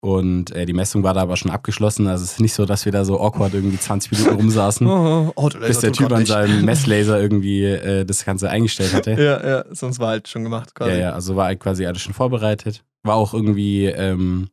Und 0.00 0.50
äh, 0.50 0.66
die 0.66 0.74
Messung 0.74 1.02
war 1.02 1.14
da 1.14 1.22
aber 1.22 1.36
schon 1.36 1.50
abgeschlossen. 1.50 2.06
Also 2.06 2.24
es 2.24 2.32
ist 2.32 2.40
nicht 2.40 2.52
so, 2.52 2.66
dass 2.66 2.84
wir 2.84 2.92
da 2.92 3.06
so 3.06 3.18
awkward 3.20 3.54
irgendwie 3.54 3.78
20 3.78 4.12
Minuten 4.12 4.34
rumsaßen, 4.40 4.86
Oh, 4.86 5.32
Autolaser 5.34 5.66
bis 5.66 5.80
der 5.80 5.92
Typ 5.92 6.12
an 6.12 6.26
seinem 6.26 6.62
Messlaser 6.66 7.18
irgendwie 7.20 7.64
äh, 7.64 8.04
das 8.04 8.24
Ganze 8.24 8.50
eingestellt 8.50 8.92
hatte. 8.92 9.12
Ja, 9.12 9.44
ja, 9.48 9.64
sonst 9.74 9.98
war 10.00 10.08
halt 10.08 10.28
schon 10.28 10.44
gemacht 10.44 10.74
quasi. 10.74 10.90
Ja, 10.92 10.96
ja, 10.98 11.12
also 11.12 11.34
war 11.36 11.46
halt 11.46 11.58
quasi 11.58 11.86
alles 11.86 12.02
schon 12.02 12.12
vorbereitet. 12.12 12.84
War 13.02 13.14
auch 13.16 13.32
irgendwie, 13.32 13.86
ähm, 13.86 14.50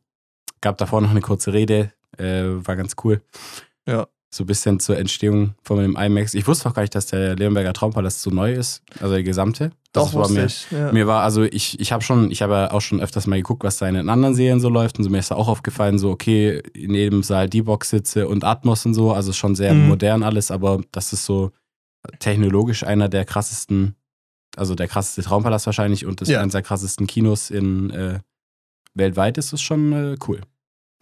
gab 0.62 0.78
davor 0.78 1.02
noch 1.02 1.10
eine 1.10 1.20
kurze 1.20 1.52
Rede, 1.52 1.92
äh, 2.16 2.44
war 2.46 2.74
ganz 2.76 2.94
cool. 3.04 3.20
Ja. 3.86 4.08
So 4.34 4.44
ein 4.44 4.46
bisschen 4.46 4.80
zur 4.80 4.96
Entstehung 4.96 5.54
von 5.62 5.76
dem 5.78 5.94
IMAX. 5.94 6.32
Ich 6.32 6.46
wusste 6.46 6.66
auch 6.68 6.72
gar 6.74 6.80
nicht, 6.82 6.94
dass 6.94 7.04
der 7.06 7.36
Leonberger 7.36 7.74
Traumpalast 7.74 8.22
so 8.22 8.30
neu 8.30 8.54
ist, 8.54 8.82
also 8.98 9.12
der 9.12 9.22
gesamte. 9.22 9.72
Doch, 9.92 10.04
das 10.06 10.14
war 10.14 10.22
wusste 10.22 10.34
mir, 10.34 10.46
ich. 10.46 10.66
Ja. 10.70 10.90
mir 10.90 11.06
war, 11.06 11.22
also 11.22 11.42
ich, 11.42 11.78
ich 11.78 11.92
habe 11.92 12.02
schon, 12.02 12.30
ich 12.30 12.40
habe 12.40 12.54
ja 12.54 12.70
auch 12.70 12.80
schon 12.80 13.00
öfters 13.02 13.26
mal 13.26 13.36
geguckt, 13.36 13.62
was 13.62 13.76
da 13.76 13.86
in 13.88 13.94
den 13.94 14.08
anderen 14.08 14.34
Serien 14.34 14.58
so 14.58 14.70
läuft 14.70 14.96
und 14.96 15.04
so 15.04 15.10
mir 15.10 15.18
ist 15.18 15.30
da 15.30 15.34
auch 15.34 15.48
aufgefallen, 15.48 15.98
so 15.98 16.10
okay, 16.10 16.62
in 16.72 16.94
jedem 16.94 17.22
Saal 17.22 17.50
D-Box 17.50 17.90
sitze 17.90 18.26
und 18.26 18.42
Atmos 18.42 18.86
und 18.86 18.94
so, 18.94 19.12
also 19.12 19.34
schon 19.34 19.54
sehr 19.54 19.74
Mhm. 19.74 19.88
modern 19.88 20.22
alles, 20.22 20.50
aber 20.50 20.80
das 20.92 21.12
ist 21.12 21.26
so 21.26 21.50
technologisch 22.18 22.84
einer 22.84 23.10
der 23.10 23.26
krassesten, 23.26 23.96
also 24.56 24.74
der 24.74 24.88
krasseste 24.88 25.22
Traumpalast 25.22 25.66
wahrscheinlich 25.66 26.06
und 26.06 26.22
das 26.22 26.28
Ja. 26.30 26.40
eines 26.40 26.52
der 26.52 26.62
krassesten 26.62 27.06
Kinos 27.06 27.50
in 27.50 27.90
äh, 27.90 28.20
weltweit 28.94 29.36
ist 29.36 29.52
es 29.52 29.60
schon 29.60 29.92
äh, 29.92 30.16
cool. 30.26 30.40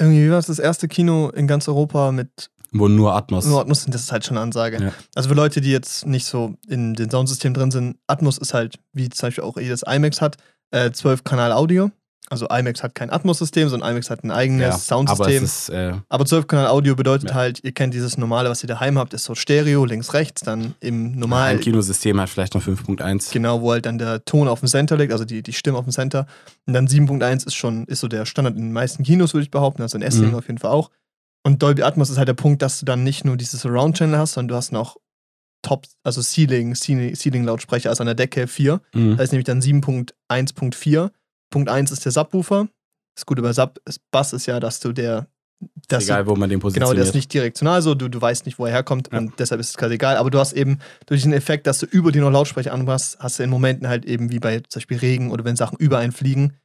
Irgendwie 0.01 0.31
war 0.31 0.39
es 0.39 0.47
das 0.47 0.59
erste 0.59 0.89
Kino 0.89 1.29
in 1.31 1.47
ganz 1.47 1.69
Europa 1.69 2.11
mit 2.11 2.51
Wo 2.73 2.89
nur 2.89 3.15
Atmos. 3.15 3.47
nur 3.47 3.61
Atmos 3.61 3.85
und 3.87 3.95
das 3.95 4.03
ist 4.03 4.13
halt 4.13 4.25
schon 4.25 4.37
eine 4.37 4.45
Ansage. 4.45 4.83
Ja. 4.83 4.93
Also 5.15 5.29
für 5.29 5.35
Leute, 5.35 5.61
die 5.61 5.71
jetzt 5.73 6.07
nicht 6.07 6.25
so 6.27 6.55
in 6.69 6.95
den 6.95 7.11
Soundsystem 7.11 7.53
drin 7.55 7.71
sind, 7.71 7.97
Atmos 8.07 8.39
ist 8.39 8.55
halt, 8.55 8.79
wie 8.93 9.09
zum 9.09 9.27
Beispiel 9.29 9.45
auch 9.45 9.57
jedes 9.57 9.83
IMAX 9.83 10.21
hat, 10.21 10.37
äh, 10.71 10.91
12 10.93 11.25
Kanal 11.25 11.53
Audio. 11.53 11.91
Also 12.33 12.47
IMAX 12.49 12.85
hat 12.85 12.95
kein 12.95 13.11
Atmos-System, 13.11 13.69
sondern 13.71 13.91
IMAX 13.91 14.09
hat 14.09 14.23
ein 14.23 14.31
eigenes 14.31 14.61
ja, 14.63 14.79
Soundsystem. 14.79 15.49
äh, 15.75 15.95
Aber 16.09 16.25
12 16.25 16.47
Kanal 16.47 16.69
Audio 16.69 16.95
bedeutet 16.95 17.31
Ja. 17.31 17.35
halt, 17.35 17.59
ihr 17.65 17.73
kennt 17.73 17.93
dieses 17.93 18.19
normale, 18.19 18.49
was 18.49 18.63
ihr 18.63 18.69
daheim 18.69 18.99
habt, 18.99 19.15
ist 19.15 19.25
so 19.25 19.35
Stereo, 19.35 19.85
links, 19.85 20.15
rechts, 20.15 20.43
dann 20.43 20.77
im 20.79 21.19
normalen, 21.19 21.57
ein 21.57 21.61
Kinosystem 21.61 22.21
hat 22.21 22.29
vielleicht 22.29 22.55
noch 22.55 22.63
5.1. 22.63 23.33
genau, 23.33 23.63
wo 23.63 23.73
halt 23.73 23.85
dann 23.85 23.99
der 23.99 24.25
Ton 24.25 24.47
auf 24.47 24.61
dem 24.61 24.69
Center 24.69 24.97
liegt, 24.97 25.11
also 25.13 25.25
die, 25.25 25.43
die 25.43 25.53
Stimme 25.53 25.77
auf 25.77 25.85
dem 25.87 25.91
Center. 25.93 26.27
Und 26.67 26.75
dann 26.75 26.87
7.1 26.87 27.49
ist 27.49 27.57
schon, 27.57 27.85
ist 27.87 27.99
so 27.99 28.07
der 28.07 28.25
Standard 28.27 28.55
in 28.55 28.63
den 28.63 28.73
meisten 28.73 29.03
Kinos, 29.03 29.35
würde 29.35 29.43
ich 29.43 29.51
behaupten, 29.51 29.83
also 29.83 29.97
in 29.99 30.03
Esslingen 30.03 30.31
Mhm. 30.31 30.37
auf 30.39 30.47
jeden 30.47 30.59
Fall 30.59 30.71
auch. 30.71 30.91
Und 31.43 31.63
Dolby 31.63 31.83
Atmos 31.83 32.11
ist 32.11 32.19
halt 32.19 32.29
der 32.29 32.35
Punkt, 32.35 32.61
dass 32.63 32.79
du 32.81 32.85
dann 32.85 33.03
nicht 33.03 33.25
nur 33.25 33.37
dieses 33.37 33.63
Surround 33.63 33.97
Channel 33.97 34.19
hast, 34.19 34.35
sondern 34.35 34.49
du 34.49 34.55
hast 34.57 34.73
noch 34.73 34.97
Top, 35.63 35.87
also 36.03 36.23
Ceiling, 36.23 36.75
Ceiling, 36.75 37.15
Ceiling 37.15 37.45
Lautsprecher, 37.45 37.91
also 37.91 38.03
an 38.03 38.07
der 38.07 38.15
Decke 38.15 38.47
4. 38.47 38.81
Mhm. 38.95 39.17
Da 39.17 39.23
ist 39.23 39.33
nämlich 39.33 39.45
dann 39.47 39.61
7.1.4. 39.61 41.11
Punkt 41.51 41.69
1 41.69 41.91
ist 41.91 42.05
der 42.05 42.13
Subwoofer. 42.13 42.69
Das 43.15 43.27
Gute 43.27 43.43
bei 43.43 43.53
Sub 43.53 43.79
ist 43.87 44.01
Bass 44.11 44.33
ist 44.33 44.47
ja, 44.47 44.61
dass 44.61 44.81
du 44.81 44.93
der 44.93 45.27
dass 45.89 46.05
Egal, 46.05 46.27
wo 46.27 46.37
man 46.37 46.49
den 46.49 46.59
positioniert. 46.59 46.91
Genau, 46.91 46.95
der 46.95 47.05
ist 47.07 47.15
nicht 47.15 47.35
direktional 47.35 47.83
so, 47.83 47.95
du, 47.95 48.09
du 48.09 48.19
weißt 48.19 48.47
nicht, 48.47 48.59
wo 48.59 48.65
er 48.65 48.73
herkommt 48.73 49.11
Ja. 49.13 49.19
und 49.19 49.39
deshalb 49.39 49.61
ist 49.61 49.71
es 49.71 49.77
quasi 49.77 49.95
egal. 49.97 50.17
Aber 50.17 50.31
du 50.31 50.39
hast 50.39 50.55
eben 50.55 50.79
durch 51.05 51.21
den 51.23 51.35
Effekt, 51.35 51.67
dass 51.67 51.79
du 51.81 51.87
über 51.87 52.13
dir 52.13 52.23
noch 52.23 52.31
Lautsprecher 52.31 52.73
anmachst, 52.73 53.19
hast 53.21 53.39
du 53.39 53.43
in 53.43 53.51
Momenten 53.51 53.87
halt 53.87 54.07
eben 54.07 54.31
wie 54.31 54.39
bei 54.39 54.61
zum 54.61 54.81
Beispiel 54.81 54.97
Regen 54.97 55.31
oder 55.31 55.45
wenn 55.45 55.57
Sachen 55.57 55.77
über 55.77 55.99
einen 55.99 56.13
fliegen, 56.13 56.57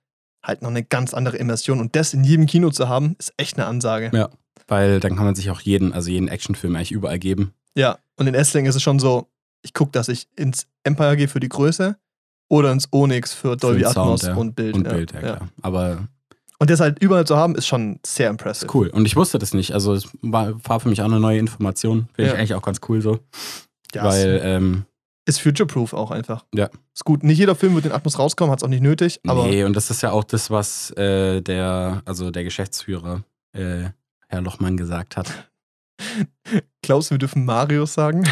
halt 0.41 0.61
noch 0.61 0.69
eine 0.69 0.83
ganz 0.83 1.13
andere 1.13 1.35
Immersion. 1.35 1.81
Und 1.81 1.97
das 1.97 2.13
in 2.13 2.23
jedem 2.23 2.45
Kino 2.45 2.69
zu 2.69 2.87
haben, 2.87 3.17
ist 3.19 3.33
echt 3.35 3.57
eine 3.57 3.67
Ansage. 3.67 4.11
Ja. 4.13 4.29
Weil 4.67 4.99
dann 4.99 5.15
kann 5.15 5.25
man 5.25 5.35
sich 5.35 5.49
auch 5.51 5.61
jeden, 5.61 5.93
also 5.93 6.09
jeden 6.09 6.27
Actionfilm 6.27 6.75
eigentlich 6.75 6.91
überall 6.91 7.19
geben. 7.19 7.53
Ja, 7.75 7.99
und 8.15 8.27
in 8.27 8.33
Esslingen 8.33 8.69
ist 8.69 8.75
es 8.75 8.81
schon 8.81 8.99
so, 8.99 9.27
ich 9.61 9.73
gucke, 9.73 9.91
dass 9.91 10.07
ich 10.09 10.27
ins 10.35 10.67
Empire 10.83 11.17
gehe 11.17 11.27
für 11.27 11.39
die 11.39 11.49
Größe 11.49 11.97
oder 12.47 12.71
ins 12.71 12.87
Onyx 12.91 13.33
für 13.33 13.57
Dolby 13.57 13.83
Sound, 13.83 13.97
Atmos 13.97 14.21
ja. 14.23 14.35
und 14.35 14.55
Bild. 14.55 14.75
Und 14.75 14.85
ja, 14.85 14.93
Bild, 14.93 15.11
ja, 15.13 15.19
ja. 15.19 15.35
klar. 15.35 15.49
Aber 15.61 16.07
Und 16.59 16.69
das 16.69 16.79
halt 16.79 16.99
überall 16.99 17.25
zu 17.25 17.35
haben, 17.35 17.55
ist 17.55 17.67
schon 17.67 17.99
sehr 18.05 18.29
impressive. 18.29 18.69
cool. 18.73 18.87
Und 18.89 19.05
ich 19.05 19.15
wusste 19.15 19.39
das 19.39 19.53
nicht. 19.53 19.73
Also 19.73 19.93
es 19.93 20.07
war, 20.21 20.53
war 20.63 20.79
für 20.79 20.89
mich 20.89 21.01
auch 21.01 21.05
eine 21.05 21.19
neue 21.19 21.39
Information. 21.39 22.07
Finde 22.13 22.31
ich 22.31 22.37
eigentlich 22.37 22.53
auch 22.53 22.61
ganz 22.61 22.79
cool 22.87 23.01
so. 23.01 23.19
Ja, 23.93 24.03
weil, 24.05 24.41
ähm, 24.43 24.85
ist 25.25 25.41
future-proof 25.41 25.93
auch 25.93 26.11
einfach. 26.11 26.45
Ja. 26.53 26.69
Ist 26.93 27.03
gut. 27.03 27.23
Nicht 27.23 27.39
jeder 27.39 27.55
Film 27.55 27.73
wird 27.73 27.85
in 27.85 27.91
Atmos 27.91 28.19
rauskommen, 28.19 28.51
hat 28.51 28.59
es 28.59 28.63
auch 28.63 28.69
nicht 28.69 28.83
nötig, 28.83 29.19
aber 29.25 29.47
nee, 29.47 29.63
und 29.63 29.75
das 29.75 29.89
ist 29.89 30.03
ja 30.03 30.11
auch 30.11 30.23
das, 30.23 30.51
was 30.51 30.91
äh, 30.91 31.41
der, 31.41 32.03
also 32.05 32.29
der 32.29 32.43
Geschäftsführer, 32.43 33.23
äh, 33.53 33.85
Herr 34.27 34.41
Lochmann, 34.41 34.77
gesagt 34.77 35.17
hat. 35.17 35.27
glaubst 36.81 37.09
du, 37.09 37.13
wir 37.15 37.19
dürfen 37.19 37.45
Marius 37.45 37.93
sagen? 37.93 38.23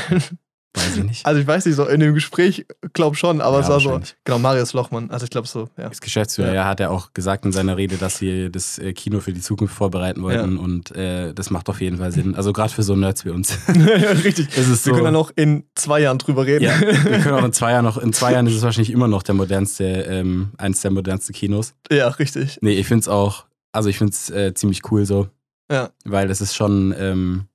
Weiß 0.76 0.98
ich 0.98 1.04
nicht. 1.04 1.24
Also 1.26 1.40
ich 1.40 1.46
weiß 1.46 1.68
nicht, 1.68 1.76
so 1.76 1.86
in 1.86 2.00
dem 2.00 2.16
Gespräch 2.16 2.66
glaub 2.94 3.16
schon, 3.16 3.42
aber 3.42 3.58
Ja, 3.58 3.62
es 3.64 3.70
war 3.70 3.80
so, 3.80 4.00
genau, 4.24 4.40
Marius 4.40 4.74
Lochmann. 4.74 5.12
Also 5.12 5.26
ich 5.26 5.30
glaube 5.30 5.48
so, 5.48 5.70
ja. 5.78 5.86
Als 5.86 6.02
Geschäftsführer, 6.02 6.48
Ja. 6.48 6.54
ja. 6.56 6.66
hat 6.66 6.80
er 6.80 6.90
auch 6.90 7.14
gesagt 7.14 7.46
in 7.46 7.52
seiner 7.52 7.78
Rede, 7.78 7.98
dass 7.98 8.18
sie 8.18 8.52
das 8.52 8.80
äh, 8.80 8.92
Kino 8.94 9.20
für 9.20 9.34
die 9.34 9.40
Zukunft 9.40 9.76
vorbereiten 9.76 10.24
wollten 10.24 10.58
und 10.58 10.90
äh, 10.96 11.32
das 11.36 11.52
macht 11.52 11.70
auf 11.70 11.80
jeden 11.80 11.98
Fall 12.00 12.12
Sinn. 12.12 12.34
Also 12.34 12.54
gerade 12.54 12.74
für 12.74 12.82
so 12.82 12.96
Nerds 12.96 13.24
wie 13.24 13.30
uns. 13.30 13.56
ja 13.68 13.74
richtig. 14.24 14.48
ist 14.58 14.68
es 14.68 14.68
Wir 14.68 14.76
so. 14.78 14.92
können 14.94 15.04
dann 15.06 15.16
auch 15.16 15.30
in 15.36 15.64
zwei 15.76 16.00
Jahren 16.00 16.18
drüber 16.18 16.48
reden. 16.48 16.64
ja, 16.66 16.82
wir 16.82 17.20
können 17.22 17.36
auch 17.36 17.46
in 17.46 17.54
zwei 17.54 17.72
Jahren 17.72 17.86
noch, 17.86 18.00
in 18.00 18.12
zwei 18.12 18.32
Jahren 18.34 18.48
ist 18.48 18.56
es 18.56 18.64
wahrscheinlich 18.64 18.92
immer 18.92 19.08
noch 19.08 19.22
der 19.22 19.36
modernste, 19.36 19.84
ähm, 19.86 20.54
eins 20.58 20.82
der 20.82 20.90
modernsten 20.90 21.34
Kinos. 21.36 21.76
ja 21.92 22.08
richtig. 22.08 22.58
Nee, 22.62 22.74
ich 22.74 22.88
finde 22.88 23.02
es 23.02 23.08
auch, 23.08 23.46
also 23.74 23.90
ich 23.90 24.00
finde 24.00 24.14
es 24.14 24.32
äh, 24.32 24.56
ziemlich 24.56 24.82
cool 24.92 25.06
so. 25.06 25.28
Ja. 25.72 25.90
Weil 26.06 26.28
das 26.28 26.42
ist 26.42 26.56
schon, 26.56 26.94
ähm, 26.98 27.48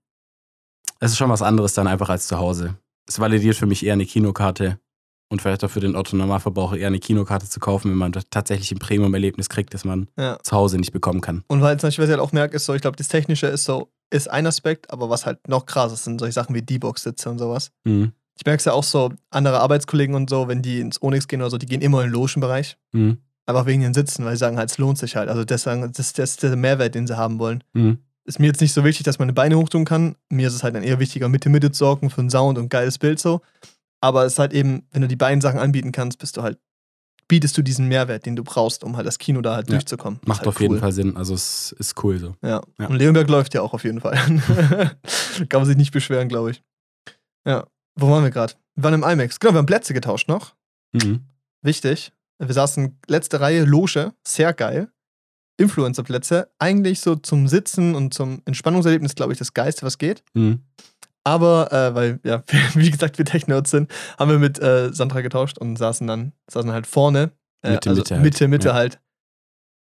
es 1.01 1.12
ist 1.12 1.18
schon 1.18 1.31
was 1.31 1.42
anderes 1.42 1.75
dann 1.75 1.87
einfach 1.87 2.09
als 2.09 2.27
zu 2.27 2.38
Hause. 2.38 2.77
Es 3.07 3.18
validiert 3.21 3.57
für 3.57 3.66
mich 3.66 3.85
eher 3.85 3.92
eine 3.94 4.07
Kinokarte 4.07 4.79
und 5.31 5.42
vielleicht 5.42 5.62
auch 5.64 5.71
für 5.71 5.81
den 5.81 5.94
Otto-Normalverbraucher 5.94 6.77
eher 6.77 6.87
eine 6.88 6.99
Kinokarte 6.99 7.49
zu 7.49 7.61
kaufen, 7.61 7.90
wenn 7.90 7.99
man 7.99 8.12
tatsächlich 8.12 8.73
ein 8.73 8.79
Premium-Erlebnis 8.79 9.49
kriegt, 9.49 9.75
das 9.75 9.85
man 9.85 10.09
Ja. 10.18 10.38
zu 10.42 10.57
Hause 10.57 10.79
nicht 10.79 10.92
bekommen 10.92 11.21
kann. 11.21 11.44
Und 11.49 11.61
weil 11.62 11.79
zum 11.79 11.88
Beispiel, 11.88 12.05
was 12.05 12.09
ich 12.11 12.16
halt 12.18 12.27
auch 12.27 12.33
merke, 12.33 12.57
ist 12.57 12.64
so, 12.64 12.75
ich 12.75 12.83
glaube, 12.83 12.97
das 12.97 13.09
Technische 13.09 13.47
ist 13.47 13.64
so, 13.64 13.92
ist 14.11 14.29
ein 14.31 14.47
Aspekt, 14.47 14.90
aber 14.90 15.11
was 15.11 15.27
halt 15.27 15.47
noch 15.49 15.66
krasser 15.66 15.94
ist, 15.94 16.05
sind 16.05 16.18
solche 16.18 16.33
Sachen 16.33 16.55
wie 16.55 16.62
D-Box-Sitze 16.62 17.29
und 17.31 17.38
sowas. 17.38 17.71
Mhm. 17.85 18.12
Ich 18.37 18.47
merke 18.47 18.59
es 18.61 18.64
ja 18.64 18.73
auch 18.73 18.85
so, 18.85 19.12
andere 19.31 19.61
Arbeitskollegen 19.61 20.14
und 20.14 20.31
so, 20.31 20.49
wenn 20.49 20.62
die 20.62 20.81
ins 20.81 21.03
Onyx 21.03 21.29
gehen 21.29 21.42
oder 21.42 21.51
so, 21.51 21.59
die 21.59 21.66
gehen 21.66 21.83
immer 21.83 22.01
in 22.03 22.09
den 22.09 22.12
Logenbereich. 22.14 22.79
Mhm. 22.92 23.18
Einfach 23.49 23.65
wegen 23.67 23.81
den 23.81 23.95
Sitzen, 23.95 24.25
weil 24.25 24.33
sie 24.33 24.41
sagen 24.41 24.59
halt, 24.59 24.71
es 24.71 24.77
lohnt 24.79 24.99
sich 24.99 25.17
halt. 25.17 25.29
Also 25.31 25.43
das, 25.45 25.63
sagen- 25.63 25.91
das, 25.93 26.13
das 26.13 26.31
ist 26.33 26.43
der 26.43 26.55
Mehrwert, 26.57 26.95
den 26.95 27.07
sie 27.07 27.17
haben 27.17 27.39
wollen. 27.39 27.65
Mhm. 27.73 27.99
Ist 28.25 28.39
mir 28.39 28.47
jetzt 28.49 28.61
nicht 28.61 28.75
so 28.75 28.85
wichtig, 28.85 29.05
dass 29.05 29.19
man 29.19 29.29
die 29.29 29.33
Beine 29.35 29.57
hochtun 29.57 29.87
kann. 29.87 30.17
Mir 30.29 30.49
ist 30.49 30.55
es 30.55 30.63
halt 30.63 30.75
dann 30.75 30.83
eher 30.83 30.99
wichtiger, 30.99 31.31
Mitte 31.31 31.49
Mitte 31.49 31.71
zu 31.73 31.79
sorgen 31.79 32.11
für 32.11 32.21
einen 32.21 32.29
Sound 32.29 32.59
und 32.59 32.69
geiles 32.69 32.99
Bild 32.99 33.19
so. 33.19 33.41
Aber 34.03 34.27
es 34.27 34.35
ist 34.35 34.39
halt 34.39 34.53
eben, 34.53 34.87
wenn 34.93 35.01
du 35.01 35.09
die 35.09 35.17
beiden 35.17 35.41
Sachen 35.41 35.59
anbieten 35.59 35.93
kannst, 35.93 36.19
bist 36.19 36.37
du 36.37 36.43
halt, 36.43 36.59
bietest 37.27 37.57
du 37.57 37.63
diesen 37.63 37.89
Mehrwert, 37.89 38.27
den 38.27 38.37
du 38.37 38.45
brauchst, 38.45 38.85
um 38.85 38.99
halt 38.99 39.07
das 39.07 39.19
Kino 39.19 39.41
da 39.41 39.55
halt 39.55 39.69
Ja. 39.71 39.77
durchzukommen. 39.77 40.21
Macht 40.27 40.41
halt 40.41 40.49
auf 40.49 40.61
jeden 40.61 40.75
cool. 40.75 40.81
Fall 40.81 40.93
Sinn. 40.93 41.17
Also 41.17 41.33
es 41.33 41.73
ist 41.79 42.05
cool 42.05 42.19
so. 42.19 42.37
Ja. 42.43 42.61
Ja. 42.79 42.87
Und 42.89 42.97
Leonberg 42.97 43.29
läuft 43.31 43.55
ja 43.55 43.63
auch 43.63 43.73
auf 43.73 43.85
jeden 43.85 44.01
Fall. 44.03 44.17
Kann 45.49 45.61
man 45.61 45.65
sich 45.65 45.77
nicht 45.79 45.93
beschweren, 45.93 46.29
glaube 46.29 46.51
ich. 46.51 46.63
Ja. 47.47 47.67
Wo 47.97 48.11
waren 48.11 48.23
wir 48.25 48.31
gerade? 48.31 48.53
Wir 48.77 48.85
waren 48.85 48.95
im 48.95 49.03
IMAX. 49.03 49.41
Genau, 49.41 49.55
wir 49.55 49.59
haben 49.59 49.67
Plätze 49.67 49.95
getauscht 49.95 50.29
noch. 50.29 50.55
Mhm. 50.93 51.21
Wichtig. 51.63 52.13
Wir 52.38 52.55
saßen 52.55 52.98
letzte 53.09 53.40
Reihe, 53.40 53.64
Loge, 53.64 54.12
sehr 54.27 54.53
geil. 54.53 54.90
Influencer-Plätze, 55.61 56.51
eigentlich 56.59 57.01
so 57.01 57.16
zum 57.16 57.48
Sitzen 57.48 57.94
und 57.96 58.14
zum 58.14 58.42
Entspannungserlebnis, 58.44 59.14
glaube 59.16 59.33
ich, 59.33 59.38
das 59.38 59.55
Geiste, 59.55 59.85
was 59.85 59.98
geht. 59.98 60.22
Mhm. 60.35 60.62
Aber, 61.24 61.72
äh, 61.72 61.94
weil, 61.94 62.20
ja, 62.24 62.44
wie 62.74 62.90
gesagt, 62.90 63.18
wir 63.18 63.24
Tech-Nerds 63.24 63.70
sind, 63.70 63.90
haben 64.18 64.31
wir 64.31 64.38
mit 64.38 64.61
äh, 64.61 64.92
Sandra 64.92 65.20
getauscht 65.20 65.59
und 65.59 65.77
saßen 65.77 66.07
dann, 66.07 66.33
saßen 66.48 66.70
halt 66.72 66.87
vorne. 66.87 67.33
Äh, 67.62 67.72
Mitte, 67.72 67.90
also 67.90 68.01
Mitte 68.03 68.14
halt. 68.14 68.24
Mitte, 68.24 68.48
Mitte 68.48 68.68
Ja. 68.68 68.74
halt. 68.74 69.01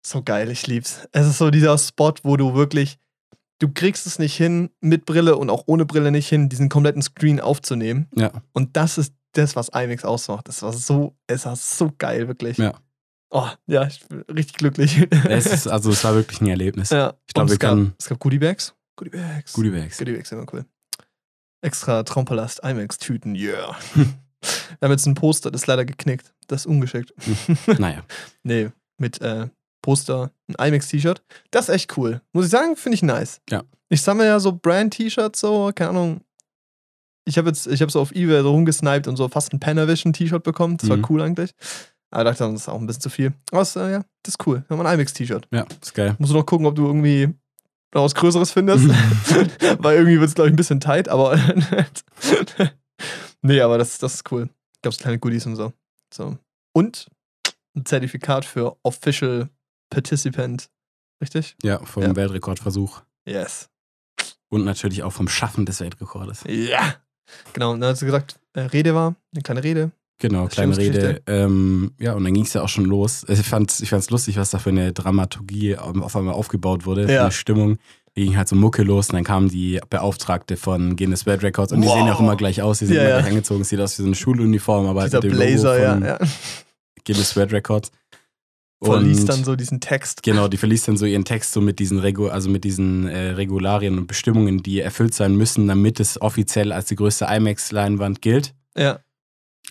So 0.05 0.21
geil, 0.21 0.51
ich 0.51 0.67
lieb's. 0.67 1.08
Es 1.13 1.25
ist 1.25 1.39
so 1.39 1.49
dieser 1.49 1.75
Spot, 1.79 2.13
wo 2.21 2.38
du 2.38 2.53
wirklich, 2.53 2.99
du 3.58 3.69
kriegst 3.73 4.05
es 4.05 4.19
nicht 4.19 4.38
hin, 4.38 4.69
mit 4.81 5.05
Brille 5.05 5.36
und 5.36 5.49
auch 5.49 5.63
ohne 5.65 5.86
Brille 5.86 6.12
nicht 6.12 6.29
hin, 6.29 6.47
diesen 6.47 6.69
kompletten 6.69 7.01
Screen 7.01 7.39
aufzunehmen. 7.39 8.08
Ja. 8.15 8.31
Und 8.53 8.77
das 8.77 8.99
ist 8.99 9.15
das, 9.38 9.56
was 9.56 9.69
IMAX 9.69 10.04
ausmacht. 10.06 10.48
Das 10.48 10.62
war 10.62 10.74
so, 10.74 11.15
es 11.28 11.45
war 11.45 11.56
so 11.56 11.91
geil, 11.98 12.28
wirklich. 12.28 12.58
Ja. 12.58 12.74
Oh, 13.32 13.48
ja, 13.67 13.86
ich 13.88 14.06
bin 14.08 14.21
richtig 14.34 14.56
glücklich. 14.58 15.08
Es 15.28 15.45
ist, 15.45 15.67
also 15.67 15.91
es 15.91 16.04
war 16.04 16.15
wirklich 16.15 16.41
ein 16.41 16.48
Erlebnis. 16.48 16.89
ja. 16.91 17.13
Ich 17.28 17.34
glaub, 17.34 17.43
Und 17.43 17.50
wir 17.50 17.54
es 17.54 17.60
gab, 17.60 17.69
können- 17.71 17.93
es 18.00 18.08
gab 18.08 18.19
Goodie 18.19 18.39
Bags. 18.39 18.74
Goodie 18.95 19.12
Bags. 19.12 19.54
Goodie 19.54 19.71
Bags. 19.71 19.98
Goodie 19.98 20.13
Bags, 20.13 20.32
immer 20.32 20.45
cool. 20.54 20.65
Extra 21.62 22.04
Traumpalast 22.04 22.62
IMAX-Tüten, 22.63 23.36
yeah. 23.36 23.76
wir 23.95 24.06
haben 24.82 24.91
jetzt 24.91 25.06
ein 25.08 25.15
Poster, 25.15 25.50
das 25.52 25.62
ist 25.62 25.67
leider 25.67 25.84
geknickt. 25.86 26.32
Das 26.48 26.62
ist 26.62 26.65
ungeschickt. 26.67 27.12
Naja. 27.80 28.04
nee, 28.43 28.69
mit 28.98 29.19
äh, 29.21 29.48
Poster, 29.82 30.32
ein 30.48 30.67
IMAX-T-Shirt. 30.67 31.24
Das 31.52 31.67
ist 31.69 31.76
echt 31.76 31.98
cool. 31.98 32.21
Muss 32.34 32.45
ich 32.45 32.52
sagen, 32.52 32.76
finde 32.76 32.95
ich 32.95 33.04
nice. 33.04 33.41
Ja. 33.50 33.63
Ich 33.89 34.02
sammle 34.02 34.26
ja 34.28 34.39
so 34.39 34.52
Brand-T-Shirts, 34.52 35.39
so, 35.39 35.71
keine 35.74 35.89
Ahnung. 35.89 36.21
Ich 37.27 37.38
habe 37.38 37.49
jetzt, 37.49 37.67
ich 37.67 37.81
habe 37.81 37.91
so 37.91 37.99
auf 38.01 38.11
Ebay 38.11 38.41
so 38.41 38.51
rumgesniped 38.51 39.07
und 39.07 39.15
so 39.17 39.27
fast 39.27 39.51
ein 39.53 39.59
Panavision-T-Shirt 39.59 40.43
bekommen. 40.43 40.77
Das 40.77 40.89
war 40.89 40.97
Mhm. 40.97 41.05
cool 41.09 41.21
eigentlich. 41.21 41.51
Aber 42.11 42.29
ich 42.31 42.38
dachte, 42.38 42.51
das 42.53 42.61
ist 42.61 42.69
auch 42.69 42.79
ein 42.79 42.85
bisschen 42.85 43.01
zu 43.01 43.09
viel. 43.09 43.33
Aber 43.51 43.61
es, 43.61 43.75
äh, 43.75 43.91
ja, 43.93 44.05
das 44.23 44.35
ist 44.35 44.47
cool. 44.47 44.63
Wir 44.67 44.77
haben 44.77 44.85
ein 44.85 44.93
IMAX-T-Shirt. 44.93 45.47
Ja, 45.51 45.65
ist 45.81 45.93
geil. 45.95 46.15
Musst 46.19 46.31
du 46.31 46.38
noch 46.38 46.45
gucken, 46.45 46.65
ob 46.67 46.75
du 46.75 46.85
irgendwie 46.85 47.33
noch 47.93 48.03
was 48.03 48.13
Größeres 48.15 48.51
findest. 48.51 48.88
Weil 49.79 49.97
irgendwie 49.97 50.19
wird 50.19 50.29
es, 50.29 50.35
glaube 50.35 50.49
ich, 50.49 50.53
ein 50.53 50.55
bisschen 50.57 50.79
tight, 50.79 51.09
aber. 51.09 51.38
nee, 53.41 53.61
aber 53.61 53.77
das, 53.77 53.97
das 53.97 54.15
ist 54.15 54.31
cool. 54.31 54.49
Gab 54.81 54.93
es 54.93 54.99
kleine 54.99 55.19
Goodies 55.19 55.45
und 55.45 55.55
so. 55.55 55.73
so. 56.13 56.38
Und 56.73 57.09
ein 57.75 57.85
Zertifikat 57.85 58.45
für 58.45 58.77
Official 58.83 59.49
Participant 59.89 60.69
richtig? 61.21 61.55
Ja, 61.63 61.79
vom 61.79 62.03
Ja. 62.03 62.15
Weltrekordversuch. 62.15 63.01
Yes. 63.27 63.69
Und 64.49 64.63
natürlich 64.63 65.03
auch 65.03 65.11
vom 65.11 65.27
Schaffen 65.27 65.65
des 65.65 65.79
Weltrekordes. 65.81 66.43
Ja. 66.47 66.95
Genau, 67.53 67.71
und 67.71 67.81
dann 67.81 67.91
hat 67.91 67.97
sie 67.97 68.05
gesagt, 68.05 68.35
äh, 68.53 68.61
Rede 68.61 68.95
war, 68.95 69.15
eine 69.33 69.41
kleine 69.43 69.63
Rede. 69.63 69.91
Genau, 70.19 70.47
kleine 70.47 70.77
Rede. 70.77 71.21
Ähm, 71.27 71.91
ja, 71.99 72.13
und 72.13 72.23
dann 72.23 72.33
ging 72.33 72.45
es 72.45 72.53
ja 72.53 72.61
auch 72.61 72.69
schon 72.69 72.85
los. 72.85 73.25
Ich 73.27 73.39
fand's, 73.41 73.81
ich 73.81 73.89
fand's 73.89 74.09
lustig, 74.09 74.38
was 74.38 74.49
da 74.49 74.59
für 74.59 74.69
eine 74.69 74.93
Dramaturgie 74.93 75.75
auf 75.77 76.15
einmal 76.15 76.33
aufgebaut 76.35 76.85
wurde, 76.85 77.11
Ja. 77.11 77.23
eine 77.23 77.31
Stimmung. 77.31 77.77
Die 78.15 78.23
ging 78.23 78.38
halt 78.38 78.47
so 78.47 78.55
Mucke 78.55 78.83
los 78.83 79.09
und 79.09 79.15
dann 79.15 79.25
kam 79.25 79.49
die 79.49 79.81
Beauftragte 79.89 80.55
von 80.55 80.95
Guinness 80.95 81.25
World 81.25 81.43
Records 81.43 81.73
und 81.73 81.81
die 81.81 81.88
Wow. 81.88 81.97
sehen 81.97 82.07
ja 82.07 82.13
auch 82.13 82.21
immer 82.21 82.38
gleich 82.38 82.61
aus. 82.61 82.79
Die 82.79 82.85
sind 82.85 82.95
Ja, 82.95 83.01
immer 83.01 83.09
ja. 83.09 83.17
gleich 83.19 83.31
angezogen, 83.31 83.65
sieht 83.65 83.81
aus 83.81 83.97
wie 83.99 84.03
so 84.03 84.07
eine 84.07 84.15
Schuluniform, 84.15 84.85
aber 84.88 85.01
halt 85.01 85.11
Dieser 85.11 85.21
mit 85.21 85.31
dem 85.33 85.38
Blazer, 85.38 85.73
Logo 85.73 85.83
ja, 85.83 85.93
von 85.95 86.05
ja. 86.05 86.19
Guinness 87.05 87.35
World 87.35 87.51
Records. 87.51 87.91
Verliest 88.86 89.21
Und- 89.21 89.30
dann 89.30 89.43
so 89.43 89.56
diesen 89.56 89.80
Text. 89.80 90.24
Genau, 90.24 90.48
die 90.48 90.58
verliest 90.58 90.88
dann 90.88 90.98
so 90.98 91.06
ihren 91.06 91.26
Text 91.26 91.52
so 91.52 91.62
mit 91.62 91.80
diesen, 91.80 92.00
Regu 92.00 92.28
also 92.28 92.50
mit 92.50 92.63
diesen 92.63 93.08
äh, 93.08 93.32
Regularien 93.32 93.98
und 93.98 94.08
Bestimmungen, 94.08 94.63
die 94.63 94.80
erfüllt 94.80 95.13
sein 95.13 95.36
müssen, 95.36 95.67
damit 95.67 96.00
es 96.00 96.21
offiziell 96.21 96.71
als 96.71 96.86
die 96.86 96.95
größte 96.95 97.26
IMAX-Leinwand 97.26 98.21
gilt. 98.21 98.54
Ja. 98.78 99.00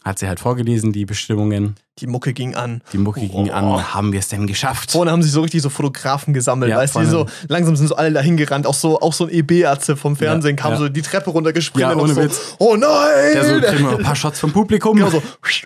Hat 0.05 0.19
sie 0.19 0.29
halt 0.29 0.41
vorgelesen, 0.41 0.93
die 0.93 1.07
Bestimmungen. 1.07 1.77
Die 2.01 2.09
Mucke 2.09 2.33
ging 2.33 2.57
an. 2.57 2.83
Die 2.93 2.99
Mucke 2.99 3.21
ging 3.21 3.49
Oh. 3.51 3.53
an, 3.53 3.95
haben 3.95 4.13
wir 4.13 4.19
es 4.19 4.27
denn 4.27 4.49
geschafft? 4.49 4.91
Vorne 4.91 5.13
haben 5.13 5.23
sich 5.23 5.31
so 5.31 5.43
richtig 5.43 5.63
so 5.63 5.71
Fotografen 5.71 6.35
gesammelt, 6.35 6.69
Ja, 6.73 6.79
weißt 6.79 6.97
du, 6.97 7.05
so, 7.07 7.27
langsam 7.47 7.77
sind 7.77 7.87
so 7.87 7.95
alle 7.95 8.11
dahin 8.13 8.37
gerannt, 8.37 8.67
auch 8.67 8.75
so, 8.75 9.01
auch 9.01 9.13
so 9.13 9.27
ein 9.27 9.31
EB-Arze 9.33 9.97
vom 9.97 10.17
Fernsehen 10.17 10.57
Ja, 10.57 10.63
kam 10.63 10.73
ja. 10.73 10.79
so 10.79 10.89
die 10.89 11.03
Treppe 11.03 11.31
runtergesprintet 11.31 11.91
Ja, 11.91 11.95
und 11.97 12.03
ohne 12.03 12.15
so, 12.15 12.23
Witz. 12.23 12.57
oh 12.59 12.75
nein! 12.75 12.89
Der 13.35 13.45
so, 13.45 13.61
kriegen 13.61 13.85
wir 13.91 13.99
ein 13.99 14.03
paar 14.03 14.17
Shots 14.17 14.41
vom 14.41 14.51
Publikum. 14.53 14.97
Genau 14.97 15.09
so, 15.11 15.23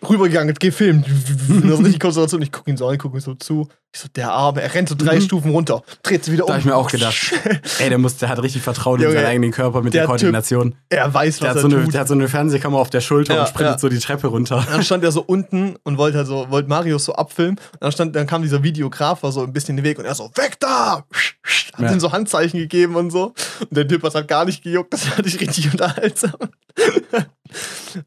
rübergegangen, 0.07 0.55
gefilmt. 0.55 1.07
Und 1.49 1.71
das 1.71 1.79
richtig 1.81 1.99
Konzentration. 2.01 2.43
Ich 2.43 2.53
gucke 2.53 2.71
ihn 2.71 2.77
so 2.77 2.87
an, 2.89 2.95
ich 2.95 3.01
gucke 3.01 3.17
ihn 3.17 3.21
so 3.23 3.35
zu. 3.35 3.67
Ich 3.95 4.01
so, 4.01 4.09
der 4.15 4.31
Arme, 4.31 4.61
er 4.61 4.75
rennt 4.75 4.91
so 4.91 4.95
drei 4.95 5.17
Mhm. 5.17 5.23
Stufen 5.23 5.51
runter, 5.51 5.83
dreht 6.03 6.23
sich 6.23 6.35
wieder 6.35 6.45
Da 6.45 6.49
um. 6.49 6.53
hab 6.53 6.59
ich 6.61 6.67
mir 6.67 6.77
auch 6.77 6.91
gedacht. 6.91 7.33
Ey, 7.79 7.89
der, 7.89 7.97
muss, 7.97 8.19
der 8.19 8.29
hat 8.29 8.43
richtig 8.43 8.61
Vertrauen 8.61 9.01
in 9.01 9.11
seinen 9.11 9.25
eigenen 9.25 9.51
Körper 9.51 9.81
mit 9.81 9.95
der, 9.95 10.03
der 10.03 10.09
Typ, 10.09 10.21
Koordination. 10.21 10.75
er 10.91 11.13
weiß, 11.15 11.39
der, 11.39 11.49
was 11.49 11.55
hat 11.57 11.63
so 11.63 11.69
er 11.69 11.75
eine, 11.75 11.85
tut. 11.87 11.95
der 11.95 12.01
hat 12.03 12.09
so 12.09 12.13
eine 12.13 12.29
Fernsehkamera 12.29 12.79
auf 12.83 12.91
der 12.91 13.01
Schulter 13.01 13.41
und 13.41 13.49
sprintet 13.49 13.81
so 13.81 13.89
die 13.89 13.99
Treppe 13.99 14.27
runter. 14.27 14.63
dann 14.71 14.83
stand 14.85 15.05
er 15.05 15.11
so 15.13 15.23
unten 15.23 15.77
und 15.85 15.97
wollte 15.97 16.18
halt 16.19 16.27
so, 16.27 16.51
wollte 16.51 16.69
Marius 16.69 17.05
so 17.07 17.15
abfilmen. 17.15 17.57
Und 17.73 17.83
dann, 17.83 17.93
stand, 17.93 18.15
dann 18.17 18.27
kam 18.27 18.43
dieser 18.43 18.63
Videograf, 18.63 19.23
war 19.23 19.33
so 19.33 19.43
ein 19.43 19.53
bisschen 19.53 19.71
in 19.79 19.83
den 19.83 19.85
Weg 19.91 19.99
und 19.99 20.05
er 20.05 20.15
so, 20.15 20.31
weg 20.35 20.59
da! 20.61 21.05
Hat 21.75 21.81
Ja. 21.81 21.93
ihm 21.93 22.01
so 22.01 22.13
Handzeichen 22.13 22.59
gegeben 22.61 22.97
und 22.97 23.11
so. 23.11 23.33
Und 23.61 23.71
der 23.77 23.87
Typ 23.89 24.03
hat 24.03 24.15
halt 24.15 24.29
gar 24.29 24.45
nicht 24.45 24.63
gejuckt, 24.63 24.93
das 24.93 25.05
fand 25.05 25.27
ich 25.27 25.41
richtig 25.41 25.67
unterhaltsam. 25.73 26.33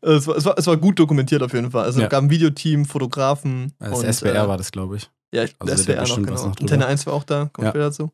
es, 0.02 0.28
war, 0.28 0.36
es, 0.38 0.46
war, 0.46 0.58
es 0.58 0.68
war 0.68 0.78
gut 0.78 1.00
dokumentiert 1.00 1.42
auf 1.44 1.54
jeden 1.54 1.72
Fall. 1.72 1.86
Also 1.86 2.00
Ja. 2.00 2.06
es 2.08 2.12
gab 2.12 2.24
ein 2.24 2.30
Videoteam, 2.30 2.86
Fotografen. 2.86 3.74
Das 3.80 4.00
und, 4.00 4.06
SBR 4.06 4.44
äh, 4.44 4.48
war 4.48 4.58
das, 4.58 4.72
glaube 4.72 4.98
ich. 4.98 5.10
Ja, 5.34 5.44
ich, 5.44 5.56
Also 5.60 5.74
das 5.74 5.88
wäre 5.88 6.06
noch, 6.08 6.16
genau. 6.18 6.48
noch. 6.48 6.60
Antenne 6.60 6.86
1 6.86 7.06
war 7.06 7.14
auch 7.14 7.24
da, 7.24 7.50
kommt 7.54 7.68
Ja. 7.68 7.74
dazu. 7.74 8.12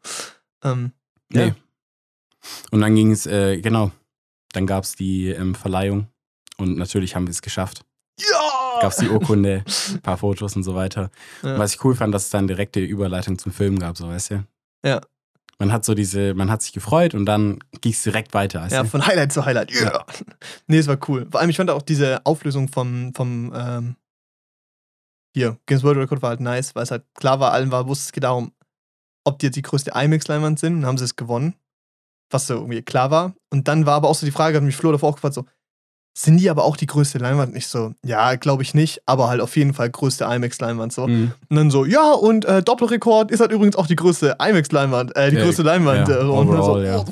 Ähm, 0.64 0.92
Nee. 1.30 1.48
Ja. 1.48 1.56
Und 2.72 2.80
dann 2.82 2.96
ging 2.96 3.12
es, 3.12 3.26
äh, 3.26 3.60
genau, 3.60 3.92
dann 4.54 4.66
gab 4.66 4.86
es 4.86 4.96
die 4.96 5.28
ähm, 5.30 5.56
Verleihung 5.56 6.08
und 6.58 6.78
natürlich 6.78 7.16
haben 7.16 7.28
wir 7.28 7.32
es 7.32 7.42
geschafft. 7.42 7.84
Ja! 8.19 8.82
Gab 8.82 8.91
es 8.91 8.97
die 8.97 9.10
Urkunde, 9.10 9.63
ein 9.93 10.01
paar 10.01 10.17
Fotos 10.17 10.56
und 10.56 10.63
so 10.63 10.75
weiter. 10.75 11.10
Ja. 11.43 11.58
Was 11.58 11.73
ich 11.73 11.84
cool 11.84 11.95
fand, 11.95 12.13
dass 12.13 12.25
es 12.25 12.30
dann 12.30 12.47
direkte 12.47 12.80
Überleitung 12.80 13.38
zum 13.38 13.51
Film 13.51 13.80
gab, 13.80 13.97
so 13.97 14.08
weißt 14.08 14.32
du. 14.32 14.43
Ja. 14.86 15.01
Man 15.60 15.71
hat 15.71 15.86
so 15.86 15.95
diese, 15.95 16.36
man 16.36 16.51
hat 16.51 16.62
sich 16.62 16.71
gefreut 16.71 17.15
und 17.15 17.25
dann 17.25 17.60
ging 17.82 17.91
es 17.91 18.03
direkt 18.03 18.34
weiter, 18.34 18.62
weißt 18.62 18.73
Ja, 18.73 18.84
von 18.84 19.06
Highlight 19.06 19.34
zu 19.34 19.43
Highlight. 19.43 19.73
Yeah. 19.73 20.06
Nee, 20.67 20.77
es 20.77 20.88
war 20.88 20.99
cool. 21.08 21.27
Vor 21.32 21.39
allem, 21.39 21.49
ich 21.49 21.58
fand 21.58 21.71
auch 21.71 21.82
diese 21.82 22.23
Auflösung 22.25 22.67
vom, 22.67 23.13
vom 23.15 23.51
ähm, 23.56 23.95
hier, 25.36 25.58
Guinness 25.65 25.84
World 25.84 25.97
Record 25.97 26.21
war 26.21 26.30
halt 26.30 26.41
nice, 26.41 26.75
weil 26.75 26.84
es 26.84 26.91
halt 26.91 27.06
klar 27.15 27.39
war, 27.39 27.51
allen 27.51 27.71
war, 27.71 27.88
wusste 27.88 28.06
es 28.06 28.12
geht 28.12 28.23
darum, 28.23 28.51
ob 29.23 29.39
die 29.39 29.47
jetzt 29.47 29.56
die 29.56 29.62
größte 29.62 29.91
IMAX-Leinwand 29.91 30.60
sind 30.60 30.75
und 30.75 30.86
haben 30.86 30.97
sie 30.97 31.06
es 31.06 31.15
gewonnen. 31.15 31.56
Was 32.30 32.47
so 32.47 32.56
irgendwie 32.56 32.82
klar 32.82 33.10
war. 33.10 33.36
Und 33.51 33.67
dann 33.67 33.86
war 33.86 33.95
aber 33.95 34.10
auch 34.10 34.15
so 34.15 34.25
die 34.25 34.32
Frage, 34.32 34.58
hat 34.58 34.63
mich 34.63 34.75
Flo 34.75 34.91
davor 34.91 35.10
auch 35.10 35.15
gefragt, 35.15 35.36
so, 35.36 35.45
sind 36.19 36.38
die 36.38 36.49
aber 36.49 36.63
auch 36.63 36.75
die 36.77 36.88
größte 36.88 37.19
Leinwand? 37.19 37.51
Und 37.51 37.58
ich 37.58 37.67
so, 37.67 37.93
ja, 38.03 38.34
glaube 38.36 38.63
ich 38.63 38.73
nicht, 38.73 39.01
aber 39.06 39.30
halt 39.30 39.39
auf 39.39 39.56
jeden 39.56 39.75
Fall 39.75 39.89
größte 39.89 40.23
IMAX-Leinwand 40.23 40.91
so. 40.91 41.06
Mhm. 41.08 41.32
Und 41.49 41.56
dann 41.56 41.69
so, 41.69 41.86
ja, 41.86 42.12
und 42.12 42.43
äh, 42.45 42.63
Doppelrekord 42.63 43.30
ist 43.30 43.39
halt 43.39 43.51
übrigens 43.51 43.75
auch 43.75 43.86
die 43.86 43.95
größte 43.95 44.38
IMAX-Leinwand, 44.39 45.15
äh, 45.15 45.30
die 45.30 45.36
Ja, 45.38 45.43
größte 45.43 45.62
Leinwand. 45.62 46.08
ja, 46.08 46.15
äh, 46.15 46.23
und 46.23 46.47
dann 46.47 46.63
so, 46.63 46.71
overall, 46.71 46.86
ja. 46.86 47.06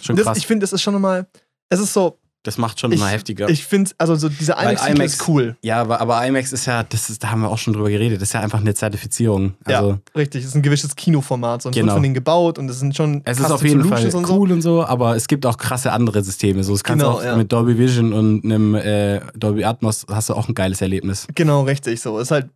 Schon 0.00 0.16
Das, 0.16 0.38
ich 0.38 0.46
finde, 0.46 0.64
das 0.64 0.72
ist 0.72 0.80
schon 0.80 0.94
nochmal, 0.94 1.26
es 1.68 1.80
ist 1.80 1.92
so, 1.92 2.18
das 2.46 2.58
macht 2.58 2.80
schon 2.80 2.92
ich- 2.92 2.98
immer 2.98 3.08
heftiger. 3.08 3.48
ich 3.48 3.64
finde, 3.64 3.90
also 3.98 4.14
so 4.14 4.28
dieser 4.28 4.56
Weil 4.56 4.72
IMAX, 4.72 4.86
IMAX 4.88 5.12
ist 5.14 5.28
cool. 5.28 5.56
ja, 5.62 5.80
aber, 5.80 6.00
aber 6.00 6.26
IMAX 6.26 6.52
ist 6.52 6.66
ja, 6.66 6.82
das 6.82 7.10
ist, 7.10 7.22
da 7.24 7.30
haben 7.30 7.40
wir 7.42 7.50
auch 7.50 7.58
schon 7.58 7.72
drüber 7.74 7.90
geredet, 7.90 8.20
das 8.20 8.28
ist 8.28 8.32
ja 8.34 8.40
einfach 8.40 8.60
eine 8.60 8.74
Zertifizierung. 8.74 9.54
Also 9.64 9.90
ja, 9.92 9.98
richtig. 10.14 10.42
Es 10.44 10.50
ist 10.50 10.54
ein 10.54 10.62
gewisses 10.62 10.94
Kinoformat. 10.96 11.62
So, 11.62 11.68
und 11.68 11.72
es 11.72 11.76
wird 11.76 11.84
Genau. 11.84 11.94
von 11.94 12.02
denen 12.02 12.14
gebaut 12.14 12.58
und 12.58 12.68
es 12.68 12.78
sind 12.78 12.96
schon 12.96 13.22
es 13.24 13.38
ist 13.38 13.50
auf 13.50 13.62
jeden 13.64 13.84
Fall 13.84 14.04
und 14.14 14.26
so. 14.26 14.34
cool 14.34 14.52
und 14.52 14.62
so, 14.62 14.84
aber 14.84 15.16
es 15.16 15.28
gibt 15.28 15.44
auch 15.46 15.58
krasse 15.58 15.92
andere 15.92 16.22
Systeme. 16.22 16.62
So, 16.64 16.74
es 16.74 16.84
kannst 16.84 17.04
Genau, 17.04 17.16
auch 17.18 17.24
ja. 17.24 17.36
mit 17.36 17.52
Dolby 17.52 17.76
Vision 17.78 18.12
und 18.12 18.44
einem 18.44 18.74
äh, 18.74 19.20
Dolby 19.34 19.64
Atmos 19.64 20.06
hast 20.10 20.28
du 20.28 20.34
auch 20.34 20.48
ein 20.48 20.54
geiles 20.54 20.80
Erlebnis. 20.80 21.26
Genau, 21.34 21.62
richtig. 21.62 22.00
So, 22.00 22.18
es 22.18 22.24
ist 22.28 22.30
halt, 22.30 22.48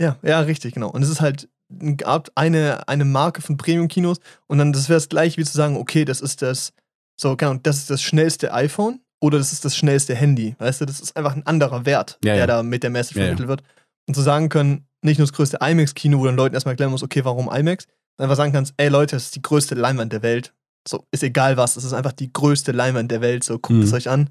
ja, 0.00 0.16
ja, 0.22 0.40
richtig, 0.40 0.74
genau. 0.74 0.90
Und 0.90 1.02
es 1.02 1.08
ist 1.08 1.20
halt 1.20 1.48
ein- 1.80 1.96
eine, 2.34 2.86
eine 2.88 3.04
Marke 3.04 3.42
von 3.42 3.56
Premium-Kinos 3.56 4.18
und 4.46 4.58
dann, 4.58 4.72
das 4.72 4.88
wäre 4.88 4.98
es 4.98 5.08
gleich 5.08 5.36
wie 5.38 5.44
zu 5.44 5.52
sagen, 5.56 5.76
okay, 5.76 6.04
das 6.04 6.20
ist 6.20 6.42
das, 6.42 6.72
so, 7.16 7.36
genau, 7.36 7.54
das 7.62 7.76
ist 7.78 7.90
das 7.90 8.02
schnellste 8.02 8.52
iPhone 8.52 9.00
oder 9.22 9.38
das 9.38 9.52
ist 9.52 9.64
das 9.64 9.76
schnellste 9.76 10.14
Handy. 10.14 10.54
Weißt 10.58 10.80
du, 10.80 10.84
das 10.86 11.00
ist 11.00 11.16
einfach 11.16 11.34
ein 11.34 11.46
anderer 11.46 11.86
Wert, 11.86 12.18
Ja, 12.24 12.32
der 12.32 12.36
ja. 12.36 12.46
da 12.46 12.62
mit 12.62 12.82
der 12.82 12.90
Message 12.90 13.14
vermittelt 13.18 13.48
wird. 13.48 13.62
Und 14.06 14.14
zu 14.14 14.20
sagen 14.22 14.48
können, 14.50 14.86
nicht 15.02 15.18
nur 15.18 15.26
das 15.26 15.32
größte 15.34 15.58
IMAX-Kino, 15.62 16.18
wo 16.18 16.24
dann 16.26 16.36
Leuten 16.36 16.54
erstmal 16.54 16.72
erklären 16.72 16.90
muss, 16.90 17.02
okay, 17.02 17.24
warum 17.24 17.46
IMAX, 17.52 17.84
sondern 18.16 18.30
einfach 18.30 18.36
sagen 18.36 18.52
kannst, 18.52 18.74
ey 18.76 18.88
Leute, 18.88 19.16
das 19.16 19.24
ist 19.24 19.34
die 19.36 19.42
größte 19.42 19.74
Leinwand 19.74 20.12
der 20.12 20.22
Welt. 20.22 20.52
So, 20.86 21.06
ist 21.10 21.22
egal 21.22 21.56
was, 21.56 21.74
das 21.74 21.84
ist 21.84 21.94
einfach 21.94 22.12
die 22.12 22.32
größte 22.32 22.72
Leinwand 22.72 23.10
der 23.10 23.20
Welt, 23.22 23.44
so 23.44 23.54
guckt 23.58 23.70
Mhm. 23.78 23.82
es 23.82 23.92
euch 23.94 24.08
an. 24.10 24.30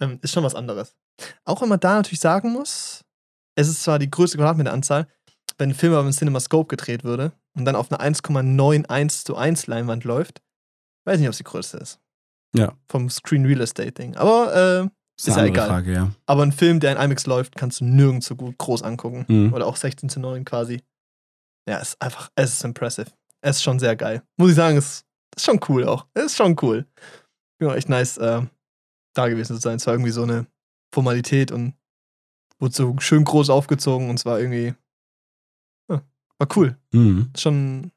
Ähm, 0.00 0.18
ist 0.22 0.32
schon 0.32 0.44
was 0.44 0.54
anderes. 0.54 0.94
Auch 1.44 1.60
wenn 1.60 1.68
man 1.68 1.80
da 1.80 1.94
natürlich 1.96 2.20
sagen 2.20 2.52
muss, 2.52 3.04
es 3.54 3.68
ist 3.68 3.82
zwar 3.82 3.98
die 3.98 4.10
größte 4.10 4.38
Quadratmeteranzahl, 4.38 5.06
wenn 5.58 5.70
ein 5.70 5.74
Film 5.74 5.92
aber 5.92 6.06
im 6.06 6.12
CinemaScope 6.12 6.68
gedreht 6.74 7.04
würde 7.04 7.32
und 7.54 7.66
dann 7.66 7.76
auf 7.76 7.92
einer 7.92 8.00
1,91 8.00 9.24
zu 9.26 9.36
1 9.36 9.66
Leinwand 9.66 10.04
läuft, 10.04 10.40
weiß 11.04 11.18
nicht, 11.18 11.28
ob 11.28 11.32
es 11.32 11.38
die 11.38 11.44
größte 11.44 11.76
ist. 11.78 12.00
Ja. 12.54 12.76
Vom 12.88 13.08
Screen 13.10 13.46
Real 13.46 13.60
Estate 13.60 13.92
Ding. 13.92 14.16
Aber, 14.16 14.54
äh, 14.84 14.88
Ist 15.18 15.28
eine 15.30 15.46
ja 15.46 15.52
egal. 15.52 15.68
Frage, 15.68 15.92
ja. 15.92 16.10
aber 16.26 16.42
ein 16.42 16.52
Film, 16.52 16.80
der 16.80 16.92
in 16.92 17.02
IMAX 17.02 17.26
läuft, 17.26 17.56
kannst 17.56 17.80
du 17.80 17.84
nirgends 17.84 18.26
so 18.26 18.36
gut 18.36 18.58
groß 18.58 18.82
angucken. 18.82 19.24
Mhm. 19.28 19.52
Oder 19.52 19.66
auch 19.66 19.76
16 19.76 20.08
zu 20.08 20.20
9 20.20 20.44
quasi. 20.44 20.82
Ja, 21.68 21.78
es 21.80 21.90
ist 21.90 22.02
einfach, 22.02 22.30
es 22.34 22.52
ist 22.52 22.64
impressive. 22.64 23.06
Es 23.40 23.56
ist 23.56 23.62
schon 23.62 23.78
sehr 23.78 23.96
geil. 23.96 24.22
Muss 24.36 24.50
ich 24.50 24.56
sagen, 24.56 24.76
es 24.76 25.04
ist 25.36 25.44
schon 25.44 25.60
cool 25.68 25.84
auch. 25.86 26.06
Es 26.14 26.26
ist 26.26 26.36
schon 26.36 26.56
cool. 26.62 26.86
Ja, 27.60 27.74
echt 27.74 27.88
nice, 27.88 28.18
äh, 28.18 28.42
da 29.14 29.28
gewesen 29.28 29.54
zu 29.56 29.62
sein. 29.62 29.76
Es 29.76 29.86
war 29.86 29.94
irgendwie 29.94 30.10
so 30.10 30.22
eine 30.22 30.46
Formalität 30.92 31.52
und 31.52 31.74
wurde 32.58 32.74
so 32.74 32.96
schön 32.98 33.24
groß 33.24 33.50
aufgezogen 33.50 34.08
und 34.10 34.18
es 34.18 34.26
war 34.26 34.38
irgendwie, 34.38 34.74
ja, 35.88 36.02
war 36.38 36.48
cool. 36.56 36.76
Mhm. 36.92 37.30
Schon, 37.36 37.92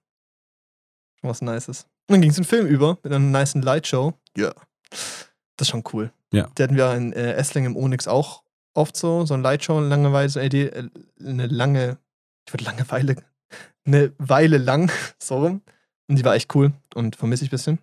schon 1.20 1.30
was 1.30 1.42
Nices. 1.42 1.84
Und 2.08 2.14
dann 2.14 2.22
ging 2.22 2.32
es 2.32 2.38
in 2.38 2.44
den 2.44 2.50
Film 2.50 2.68
über 2.68 2.98
mit 3.04 3.12
einer 3.12 3.20
niceen 3.20 3.62
Lightshow. 3.62 4.14
Ja. 4.38 4.54
Das 4.90 5.68
ist 5.68 5.70
schon 5.70 5.84
cool. 5.94 6.12
Ja. 6.32 6.48
Die 6.58 6.64
hatten 6.64 6.76
wir 6.76 6.94
in 6.94 7.14
äh, 7.14 7.34
Essling 7.34 7.66
im 7.66 7.78
Onyx 7.78 8.08
auch 8.08 8.44
oft 8.74 8.96
so, 8.98 9.26
so 9.26 9.34
ein 9.34 9.42
Lightshow, 9.42 9.80
langeweile, 9.80 10.30
so 10.30 10.40
eine 10.40 10.48
Idee, 10.48 10.68
äh, 10.68 10.90
eine 11.20 11.48
lange, 11.48 11.98
ich 12.46 12.54
würde 12.54 12.66
Langeweile, 12.66 13.16
eine 13.86 14.14
Weile 14.18 14.58
lang, 14.58 14.92
so 15.20 15.38
rum. 15.38 15.62
Und 16.08 16.18
die 16.18 16.26
war 16.26 16.36
echt 16.36 16.54
cool 16.56 16.72
und 16.94 17.16
vermisse 17.16 17.44
ich 17.44 17.50
ein 17.50 17.52
bisschen. 17.52 17.80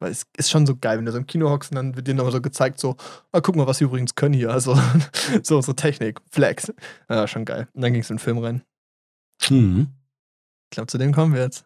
Weil 0.00 0.12
es 0.12 0.26
ist 0.36 0.50
schon 0.50 0.64
so 0.64 0.76
geil, 0.76 0.98
wenn 0.98 1.06
du 1.06 1.10
so 1.10 1.18
im 1.18 1.26
Kino 1.26 1.50
hockst 1.50 1.72
und 1.72 1.76
dann 1.76 1.96
wird 1.96 2.06
dir 2.06 2.14
nochmal 2.14 2.32
so 2.32 2.40
gezeigt, 2.40 2.78
so, 2.78 2.96
ah, 3.32 3.40
guck 3.40 3.56
mal, 3.56 3.66
was 3.66 3.80
wir 3.80 3.88
übrigens 3.88 4.14
können 4.14 4.34
hier. 4.34 4.50
Also, 4.50 4.78
so, 5.42 5.60
so 5.60 5.72
Technik, 5.72 6.20
Flex. 6.30 6.72
Ja, 7.08 7.26
schon 7.26 7.44
geil. 7.44 7.66
Und 7.72 7.82
dann 7.82 7.92
ging 7.92 8.02
es 8.02 8.10
in 8.10 8.16
den 8.16 8.22
Film 8.22 8.38
rein. 8.38 8.62
Mhm. 9.48 9.88
Ich 10.70 10.76
glaube, 10.76 10.86
zu 10.86 10.98
dem 10.98 11.12
kommen 11.12 11.34
wir 11.34 11.42
jetzt. 11.42 11.64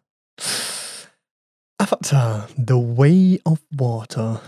Avatar, 1.92 2.48
The 2.56 2.72
Way 2.72 3.42
of 3.44 3.58
Water 3.70 4.40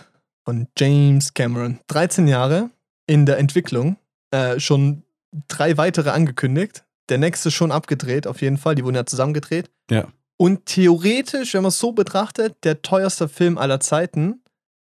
von 0.46 0.66
James 0.78 1.34
Cameron. 1.34 1.78
13 1.88 2.26
Jahre 2.26 2.70
in 3.06 3.26
der 3.26 3.36
Entwicklung, 3.36 3.98
äh, 4.30 4.58
schon 4.58 5.02
drei 5.48 5.76
weitere 5.76 6.08
angekündigt. 6.08 6.84
Der 7.10 7.18
nächste 7.18 7.50
schon 7.50 7.70
abgedreht, 7.70 8.26
auf 8.26 8.40
jeden 8.40 8.56
Fall. 8.56 8.76
Die 8.76 8.84
wurden 8.84 8.94
ja 8.96 9.04
zusammengedreht. 9.04 9.70
Ja. 9.90 10.08
Und 10.38 10.64
theoretisch, 10.64 11.52
wenn 11.52 11.62
man 11.62 11.68
es 11.68 11.78
so 11.78 11.92
betrachtet, 11.92 12.56
der 12.64 12.80
teuerste 12.80 13.28
Film 13.28 13.58
aller 13.58 13.78
Zeiten, 13.78 14.40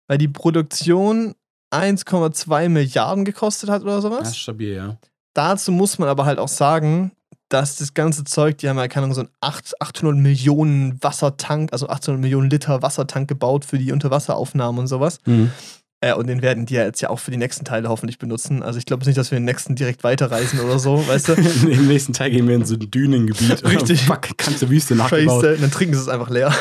weil 0.09 0.17
die 0.17 0.29
Produktion 0.29 1.35
1,2 1.71 2.71
Milliarden 2.71 3.27
gekostet 3.27 3.69
hat 3.69 3.83
oder 3.83 3.97
Ja, 3.97 4.01
sowas. 4.01 4.29
ist 4.29 4.39
stabil, 4.39 4.75
ja. 4.75 4.97
Dazu 5.35 5.71
muss 5.71 5.99
man 5.99 6.09
aber 6.09 6.25
halt 6.25 6.39
auch 6.39 6.49
sagen, 6.49 7.13
dass 7.49 7.77
das 7.77 7.95
ganze 7.95 8.25
Zeug, 8.25 8.59
die 8.59 8.69
haben 8.69 8.77
ja 8.77 8.89
keine 8.89 9.05
Ahnung, 9.05 9.15
so 9.15 9.23
einen 9.23 9.31
8, 9.41 9.81
800 9.81 10.17
Millionen 10.17 11.03
Wassertank, 11.03 11.73
also 11.73 11.89
800 11.89 12.21
Millionen 12.21 12.51
Liter 12.51 12.83
Wassertank 12.83 13.29
gebaut 13.29 13.65
für 13.65 13.79
die 13.79 13.93
Unterwasseraufnahmen 13.93 14.81
und 14.81 14.87
sowas. 14.87 15.19
Mhm. 15.25 15.51
Äh, 16.01 16.15
und 16.15 16.29
den 16.29 16.43
werden 16.43 16.65
die 16.65 16.75
ja 16.75 16.85
jetzt 16.85 17.01
ja 17.01 17.11
auch 17.11 17.19
für 17.19 17.33
die 17.33 17.37
nächsten 17.37 17.65
Teile 17.65 17.89
hoffentlich 17.89 18.19
benutzen. 18.19 18.63
Also 18.63 18.79
ich 18.79 18.87
glaube 18.87 19.05
nicht, 19.05 19.19
dass 19.19 19.33
wir 19.33 19.39
den 19.39 19.45
nächsten 19.45 19.75
direkt 19.75 20.05
weiterreisen 20.05 20.61
oder 20.61 20.79
so, 20.79 21.07
weißt 21.09 21.29
du? 21.29 21.33
Im 21.69 21.89
nächsten 21.89 22.13
Teil 22.13 22.31
gehen 22.31 22.47
wir 22.47 22.55
in 22.55 22.65
so 22.65 22.75
ein 22.75 22.91
Dünengebiet. 22.91 23.65
Richtig. 23.69 24.03
Fuck, 24.03 24.39
ganze 24.39 24.71
Wüste 24.71 24.95
nachgebaut. 24.95 25.43
Scheiße, 25.43 25.61
dann 25.61 25.71
trinken 25.71 25.95
sie 25.95 26.01
es 26.01 26.09
einfach 26.09 26.31
leer. 26.31 26.55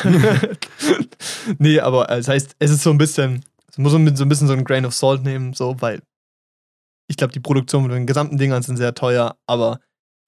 nee, 1.58 1.78
aber 1.78 2.10
äh, 2.10 2.16
das 2.16 2.28
heißt, 2.28 2.56
es 2.58 2.70
ist 2.70 2.82
so 2.82 2.90
ein 2.90 2.98
bisschen, 2.98 3.44
es 3.70 3.78
muss 3.78 3.92
so 3.92 3.98
ein 3.98 4.04
bisschen 4.28 4.48
so 4.48 4.54
ein 4.54 4.64
Grain 4.64 4.86
of 4.86 4.94
Salt 4.94 5.22
nehmen, 5.22 5.52
so, 5.52 5.76
weil 5.78 6.00
ich 7.06 7.16
glaube, 7.16 7.32
die 7.32 7.40
Produktion 7.40 7.82
von 7.82 7.92
den 7.92 8.06
gesamten 8.06 8.38
Dingern 8.38 8.62
sind 8.62 8.76
sehr 8.76 8.94
teuer, 8.94 9.36
aber 9.46 9.78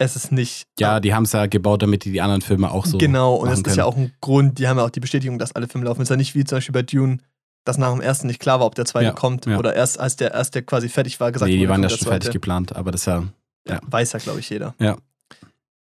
es 0.01 0.17
ist 0.17 0.33
nicht. 0.33 0.65
Ja, 0.79 0.99
die 0.99 1.15
haben 1.15 1.25
es 1.25 1.33
ja 1.33 1.47
gebaut, 1.47 1.83
damit 1.83 2.05
die 2.05 2.11
die 2.13 2.21
anderen 2.23 2.41
Filme 2.41 2.71
auch 2.71 2.87
so. 2.87 2.99
Genau, 2.99 3.35
und 3.37 3.49
es 3.51 3.59
machen 3.61 3.71
ist 3.71 3.77
ja 3.77 3.85
auch 3.85 3.97
ein 3.97 4.13
Grund, 4.21 4.59
die 4.59 4.67
haben 4.67 4.79
ja 4.79 4.85
auch 4.85 4.91
die 4.91 5.01
Bestätigung, 5.01 5.39
dass 5.39 5.53
alle 5.53 5.69
Filme 5.69 5.87
laufen. 5.87 6.01
Es 6.01 6.07
ist 6.07 6.11
ja 6.11 6.17
nicht 6.17 6.35
wie 6.35 6.43
zum 6.45 6.57
Beispiel 6.57 6.73
bei 6.73 6.83
Dune, 6.83 7.19
dass 7.65 7.77
nach 7.79 7.91
dem 7.93 8.01
ersten 8.01 8.27
nicht 8.27 8.41
klar 8.41 8.61
war, 8.61 8.67
ob 8.67 8.75
der 8.75 8.87
zweite 8.87 9.07
Ja, 9.07 9.13
kommt. 9.13 9.45
ja. 9.47 9.59
Oder 9.59 9.75
erst 9.75 10.01
als 10.01 10.17
der 10.17 10.33
erste 10.33 10.63
quasi 10.63 10.89
fertig 10.89 11.21
war, 11.21 11.31
gesagt 11.31 11.49
Nee, 11.51 11.57
die 11.57 11.63
wurde, 11.63 11.71
waren 11.71 11.83
ja 11.83 11.91
schon 11.91 12.09
fertig 12.09 12.31
geplant, 12.31 12.75
aber 12.75 12.91
das 12.91 13.05
ja. 13.05 13.25
Ja, 13.69 13.75
Ja. 13.75 13.81
weiß 13.87 14.13
ja, 14.13 14.19
glaube 14.19 14.41
ich, 14.41 14.49
jeder. 14.49 14.75
Ja. 14.81 14.97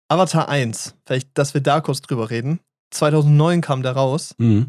Avatar 0.07 0.47
1, 0.49 0.95
vielleicht, 1.05 1.29
dass 1.37 1.53
wir 1.53 1.61
da 1.61 1.81
kurz 1.81 2.01
drüber 2.01 2.29
reden. 2.29 2.59
2009 2.91 3.61
kam 3.61 3.81
der 3.83 3.93
raus. 3.93 4.35
Mhm. 4.37 4.67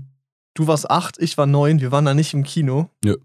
Du 0.55 0.67
warst 0.67 0.91
acht, 0.91 1.19
ich 1.19 1.37
war 1.37 1.47
neun, 1.47 1.81
wir 1.81 1.93
waren 1.93 2.05
da 2.07 2.15
nicht 2.15 2.33
im 2.35 2.43
Kino. 2.43 2.89
Nö. 3.05 3.17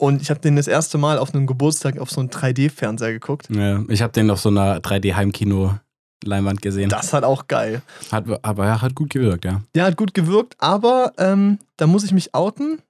Und 0.00 0.22
ich 0.22 0.30
habe 0.30 0.40
den 0.40 0.56
das 0.56 0.66
erste 0.66 0.96
Mal 0.96 1.18
auf 1.18 1.34
einem 1.34 1.46
Geburtstag 1.46 1.98
auf 1.98 2.10
so 2.10 2.20
einem 2.20 2.30
3D-Fernseher 2.30 3.12
geguckt. 3.12 3.48
ja. 3.54 3.84
Ich 3.88 4.00
habe 4.00 4.14
den 4.14 4.30
auf 4.30 4.40
so 4.40 4.48
einer 4.48 4.78
3D-Heimkino-Leinwand 4.80 6.62
gesehen. 6.62 6.88
Das 6.88 7.12
hat 7.12 7.22
auch 7.22 7.48
geil. 7.48 7.82
Hat, 8.10 8.24
aber 8.40 8.64
ja, 8.64 8.80
hat 8.80 8.94
gut 8.94 9.10
gewirkt, 9.10 9.44
ja. 9.44 9.60
Der 9.74 9.84
hat 9.84 9.98
gut 9.98 10.14
gewirkt, 10.14 10.54
aber 10.58 11.12
ähm, 11.18 11.58
da 11.76 11.86
muss 11.86 12.04
ich 12.04 12.12
mich 12.12 12.34
outen. 12.34 12.80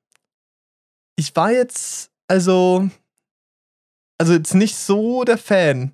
Ich 1.17 1.35
war 1.35 1.51
jetzt, 1.51 2.13
also, 2.29 2.89
also 4.17 4.33
jetzt 4.33 4.55
nicht 4.55 4.77
so 4.77 5.25
der 5.25 5.39
Fan. 5.39 5.91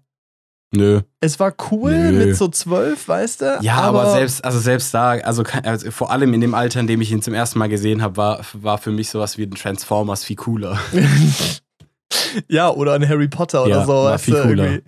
Nö. 0.76 1.00
Es 1.20 1.40
war 1.40 1.54
cool 1.70 1.92
Nö. 2.12 2.26
mit 2.26 2.36
so 2.36 2.48
zwölf, 2.48 3.08
weißt 3.08 3.40
du? 3.40 3.58
Ja, 3.62 3.76
aber, 3.76 4.10
selbst, 4.12 4.44
also 4.44 4.58
selbst 4.58 4.92
da, 4.94 5.10
also, 5.12 5.42
also 5.62 5.90
vor 5.90 6.10
allem 6.10 6.34
in 6.34 6.40
dem 6.40 6.54
Alter, 6.54 6.80
in 6.80 6.86
dem 6.86 7.00
ich 7.00 7.10
ihn 7.10 7.22
zum 7.22 7.34
ersten 7.34 7.58
Mal 7.58 7.68
gesehen 7.68 8.02
habe, 8.02 8.16
war, 8.16 8.40
war 8.52 8.78
für 8.78 8.90
mich 8.90 9.10
sowas 9.10 9.38
wie 9.38 9.44
ein 9.44 9.52
Transformers 9.52 10.24
viel 10.24 10.36
cooler. 10.36 10.78
ja, 12.48 12.70
oder 12.70 12.94
ein 12.94 13.08
Harry 13.08 13.28
Potter 13.28 13.62
oder 13.64 13.70
Ja, 13.70 13.84
so. 13.84 13.92
war 13.92 14.18
viel 14.18 14.40
cooler. 14.42 14.78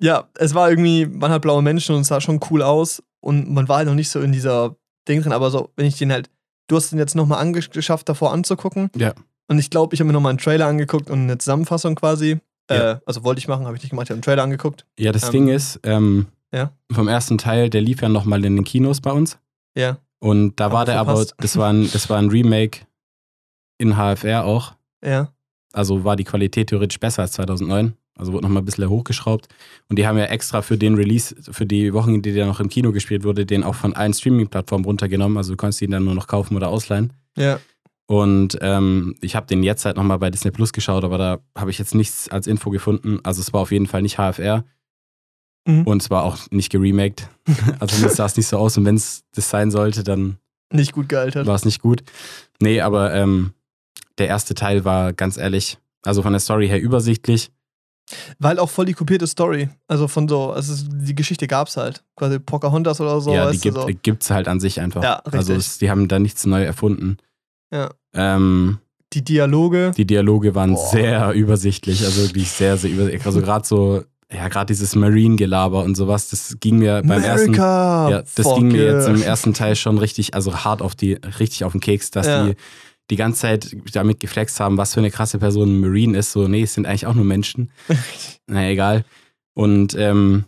Ja, 0.00 0.28
es 0.34 0.54
war 0.54 0.70
irgendwie, 0.70 1.06
man 1.06 1.30
hat 1.30 1.42
blaue 1.42 1.62
Menschen 1.62 1.94
und 1.94 2.02
es 2.02 2.08
sah 2.08 2.20
schon 2.20 2.40
cool 2.50 2.62
aus 2.62 3.02
und 3.20 3.50
man 3.50 3.68
war 3.68 3.78
halt 3.78 3.88
noch 3.88 3.94
nicht 3.94 4.10
so 4.10 4.20
in 4.20 4.32
dieser 4.32 4.76
Ding 5.08 5.22
drin, 5.22 5.32
aber 5.32 5.50
so, 5.50 5.70
wenn 5.76 5.86
ich 5.86 5.96
den 5.98 6.12
halt, 6.12 6.30
du 6.68 6.76
hast 6.76 6.90
den 6.90 6.98
jetzt 6.98 7.16
nochmal 7.16 7.40
angeschafft, 7.40 8.08
davor 8.08 8.32
anzugucken. 8.32 8.90
Ja. 8.96 9.14
Und 9.48 9.58
ich 9.58 9.70
glaube, 9.70 9.94
ich 9.94 10.00
habe 10.00 10.06
mir 10.06 10.12
nochmal 10.12 10.30
einen 10.30 10.38
Trailer 10.38 10.66
angeguckt 10.66 11.10
und 11.10 11.20
eine 11.22 11.38
Zusammenfassung 11.38 11.94
quasi. 11.94 12.38
Ja. 12.70 12.92
Äh, 12.92 12.98
also 13.06 13.24
wollte 13.24 13.38
ich 13.38 13.48
machen, 13.48 13.66
habe 13.66 13.76
ich 13.76 13.82
nicht 13.82 13.90
gemacht, 13.90 14.06
ich 14.06 14.10
habe 14.10 14.16
einen 14.16 14.22
Trailer 14.22 14.42
angeguckt. 14.42 14.84
Ja, 14.98 15.12
das 15.12 15.24
Ähm, 15.26 15.32
Ding 15.32 15.48
ist, 15.48 15.80
ähm, 15.84 16.26
ja. 16.52 16.72
vom 16.92 17.08
ersten 17.08 17.38
Teil, 17.38 17.70
der 17.70 17.80
lief 17.80 18.02
ja 18.02 18.08
nochmal 18.08 18.44
in 18.44 18.56
den 18.56 18.64
Kinos 18.64 19.00
bei 19.00 19.12
uns. 19.12 19.38
Ja. 19.76 19.98
Und 20.20 20.58
da 20.60 20.66
Aber 20.66 20.74
war 20.74 20.84
der 20.84 20.98
aber, 21.00 21.12
verpasst. 21.16 21.34
das 21.38 21.56
war, 21.56 21.72
ein, 21.72 21.90
das 21.92 22.10
war 22.10 22.18
ein 22.18 22.28
Remake 22.28 22.80
in 23.78 23.94
HFR 23.96 24.44
auch. 24.44 24.74
Ja. 25.04 25.32
Also 25.72 26.02
war 26.04 26.16
die 26.16 26.24
Qualität 26.24 26.68
theoretisch 26.70 26.98
besser 26.98 27.22
als 27.22 27.32
2009. 27.32 27.92
Also 28.18 28.32
wurde 28.32 28.42
nochmal 28.46 28.62
ein 28.62 28.64
bisschen 28.64 28.88
hochgeschraubt. 28.88 29.46
Und 29.88 29.96
die 29.96 30.06
haben 30.08 30.18
ja 30.18 30.24
extra 30.24 30.60
für 30.60 30.76
den 30.76 30.96
Release, 30.96 31.36
für 31.52 31.66
die 31.66 31.92
Wochen, 31.92 32.16
in 32.16 32.22
denen 32.22 32.34
der 32.34 32.46
noch 32.46 32.58
im 32.58 32.68
Kino 32.68 32.90
gespielt 32.90 33.22
wurde, 33.22 33.46
den 33.46 33.62
auch 33.62 33.76
von 33.76 33.94
allen 33.94 34.12
Streaming-Plattformen 34.12 34.84
runtergenommen. 34.84 35.36
Also 35.38 35.52
du 35.52 35.56
konntest 35.56 35.82
ihn 35.82 35.92
dann 35.92 36.04
nur 36.04 36.14
noch 36.14 36.26
kaufen 36.26 36.56
oder 36.56 36.68
ausleihen. 36.68 37.12
Ja. 37.36 37.60
Und 38.10 38.56
ähm, 38.62 39.14
ich 39.20 39.36
habe 39.36 39.46
den 39.46 39.62
jetzt 39.62 39.84
halt 39.84 39.96
nochmal 39.98 40.18
bei 40.18 40.30
Disney 40.30 40.50
Plus 40.50 40.72
geschaut, 40.72 41.04
aber 41.04 41.18
da 41.18 41.38
habe 41.56 41.70
ich 41.70 41.78
jetzt 41.78 41.94
nichts 41.94 42.28
als 42.30 42.46
Info 42.46 42.70
gefunden. 42.70 43.20
Also 43.22 43.40
es 43.42 43.52
war 43.52 43.60
auf 43.60 43.70
jeden 43.70 43.86
Fall 43.86 44.02
nicht 44.02 44.16
HFR 44.18 44.64
Mhm. 45.66 45.82
und 45.86 46.00
es 46.02 46.08
war 46.08 46.22
auch 46.24 46.38
nicht 46.50 46.70
geremaked. 46.72 47.28
also 47.80 48.02
mir 48.02 48.08
sah 48.08 48.24
es 48.24 48.36
nicht 48.38 48.46
so 48.46 48.56
aus 48.56 48.78
und 48.78 48.86
wenn 48.86 48.94
es 48.96 49.24
das 49.34 49.50
sein 49.50 49.70
sollte, 49.70 50.02
dann 50.02 50.38
Nicht 50.72 50.92
gut 50.92 51.10
gealtert. 51.10 51.46
war 51.46 51.54
es 51.54 51.66
nicht 51.66 51.82
gut. 51.82 52.02
Nee, 52.60 52.80
aber 52.80 53.12
ähm, 53.14 53.52
der 54.16 54.28
erste 54.28 54.54
Teil 54.54 54.86
war 54.86 55.12
ganz 55.12 55.36
ehrlich, 55.36 55.76
also 56.02 56.22
von 56.22 56.32
der 56.32 56.40
Story 56.40 56.68
her 56.68 56.80
übersichtlich. 56.80 57.50
Weil 58.38 58.58
auch 58.58 58.70
voll 58.70 58.86
die 58.86 58.94
kopierte 58.94 59.26
Story. 59.26 59.68
Also 59.86 60.08
von 60.08 60.26
so, 60.28 60.50
also 60.52 60.72
es- 60.72 60.86
die 60.88 61.14
Geschichte 61.14 61.46
gab 61.46 61.68
es 61.68 61.76
halt. 61.76 62.02
Quasi 62.16 62.38
Pocahontas 62.38 63.02
oder 63.02 63.20
so. 63.20 63.34
ja, 63.34 63.50
die 63.50 63.58
gibt 63.58 63.76
so. 63.76 63.86
gibt's 64.02 64.30
halt 64.30 64.48
an 64.48 64.60
sich 64.60 64.80
einfach. 64.80 65.02
Ja, 65.02 65.16
richtig. 65.16 65.34
also 65.34 65.52
es, 65.52 65.76
die 65.76 65.90
haben 65.90 66.08
da 66.08 66.18
nichts 66.18 66.46
neu 66.46 66.62
erfunden. 66.64 67.18
Ja. 67.72 67.90
Ähm, 68.14 68.78
Die 69.12 69.22
Dialoge. 69.24 69.92
die 69.96 70.06
Dialoge 70.06 70.54
waren 70.54 70.74
Boah. 70.74 70.88
sehr 70.90 71.32
übersichtlich, 71.32 72.04
also 72.04 72.22
wirklich 72.22 72.50
sehr, 72.50 72.76
sehr 72.76 72.90
übersichtlich. 72.90 73.26
Also 73.26 73.40
gerade 73.40 73.66
so, 73.66 74.04
ja, 74.32 74.48
gerade 74.48 74.66
dieses 74.66 74.94
Marine-Gelaber 74.94 75.82
und 75.84 75.94
sowas, 75.96 76.28
das 76.30 76.56
ging 76.60 76.78
mir 76.78 77.02
beim 77.06 77.22
ersten. 77.22 77.48
America! 77.54 78.10
Ja, 78.10 78.22
das 78.34 78.54
ging 78.54 78.68
mir 78.68 78.84
jetzt 78.84 79.08
im 79.08 79.22
ersten 79.22 79.54
Teil 79.54 79.76
schon 79.76 79.98
richtig, 79.98 80.34
also 80.34 80.54
hart 80.64 80.82
auf 80.82 80.94
die, 80.94 81.14
richtig 81.38 81.64
auf 81.64 81.72
den 81.72 81.80
Keks, 81.80 82.10
dass 82.10 82.26
Ja. 82.26 82.46
die 82.46 82.54
die 83.10 83.16
ganze 83.16 83.40
Zeit 83.40 83.74
damit 83.94 84.20
geflext 84.20 84.60
haben, 84.60 84.76
was 84.76 84.92
für 84.92 85.00
eine 85.00 85.10
krasse 85.10 85.38
Person 85.38 85.70
ein 85.76 85.80
Marine 85.80 86.18
ist. 86.18 86.30
So, 86.32 86.46
nee, 86.46 86.60
es 86.64 86.74
sind 86.74 86.84
eigentlich 86.84 87.06
auch 87.06 87.14
nur 87.14 87.24
Menschen. 87.24 87.70
Na 88.46 88.68
egal. 88.68 89.06
Und 89.54 89.94
ähm, 89.94 90.44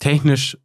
technisch 0.00 0.58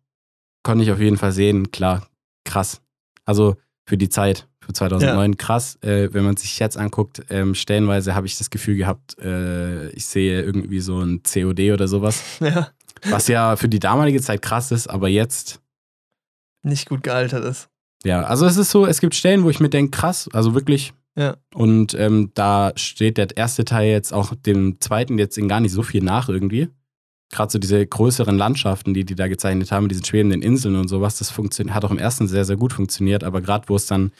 konnte 0.64 0.84
ich 0.84 0.92
auf 0.92 1.00
jeden 1.00 1.18
Fall 1.18 1.32
sehen, 1.32 1.70
klar, 1.70 2.08
krass. 2.46 2.82
Also 3.26 3.58
für 3.88 3.96
die 3.96 4.10
Zeit, 4.10 4.48
für 4.66 4.74
2009, 4.74 5.38
krass. 5.38 5.78
Äh, 5.82 6.10
wenn 6.14 6.24
man 6.24 6.38
sich 6.38 6.58
jetzt 6.60 6.78
anguckt, 6.78 7.24
ähm, 7.30 7.56
stellenweise 7.56 8.16
habe 8.16 8.28
ich 8.28 8.38
das 8.38 8.50
Gefühl 8.50 8.76
gehabt, 8.76 9.18
äh, 9.20 9.90
ich 9.90 10.06
sehe 10.08 10.42
irgendwie 10.42 10.80
so 10.80 11.00
ein 11.00 11.22
COD 11.24 11.72
oder 11.72 11.88
sowas. 11.88 12.24
ja, 12.40 12.70
Was 13.10 13.28
ja 13.28 13.56
für 13.56 13.70
die 13.70 13.80
damalige 13.80 14.22
Zeit 14.22 14.42
krass 14.42 14.72
ist, 14.72 14.88
aber 14.88 15.08
jetzt 15.08 15.62
nicht 16.64 16.90
gut 16.90 17.04
gealtert 17.04 17.46
ist. 17.46 17.70
Ja, 18.04 18.24
also 18.24 18.46
es 18.46 18.58
ist 18.58 18.72
so, 18.72 18.86
es 18.86 19.00
gibt 19.00 19.16
Stellen, 19.16 19.44
wo 19.44 19.50
ich 19.50 19.60
mir 19.60 19.70
denke, 19.70 19.98
krass, 19.98 20.30
also 20.34 20.54
wirklich. 20.54 20.94
Ja. 21.16 21.38
Und 21.54 21.94
ähm, 21.94 22.32
da 22.34 22.74
steht 22.76 23.18
der 23.18 23.36
erste 23.38 23.64
Teil 23.64 23.90
jetzt 23.90 24.14
auch 24.14 24.36
dem 24.36 24.82
zweiten 24.82 25.18
jetzt 25.18 25.38
in 25.38 25.48
gar 25.48 25.60
nicht 25.60 25.72
so 25.72 25.82
viel 25.82 26.04
nach 26.04 26.28
irgendwie. 26.28 26.70
Gerade 27.32 27.52
so 27.52 27.58
diese 27.58 27.86
größeren 27.86 28.38
Landschaften, 28.38 28.94
die 28.94 29.06
die 29.06 29.16
da 29.16 29.28
gezeichnet 29.28 29.72
haben, 29.72 29.84
mit 29.84 29.92
diesen 29.92 30.06
schwebenden 30.06 30.42
Inseln 30.42 30.76
und 30.76 30.88
sowas, 30.88 31.18
das 31.18 31.32
funktioniert, 31.32 31.76
hat 31.76 31.86
auch 31.86 31.92
im 31.92 31.98
ersten 31.98 32.28
sehr, 32.28 32.46
sehr 32.46 32.58
gut 32.58 32.74
funktioniert. 32.74 33.24
Aber 33.24 33.42
gerade 33.42 33.68
wo 33.70 33.76
es 33.76 33.88
dann 33.88 34.12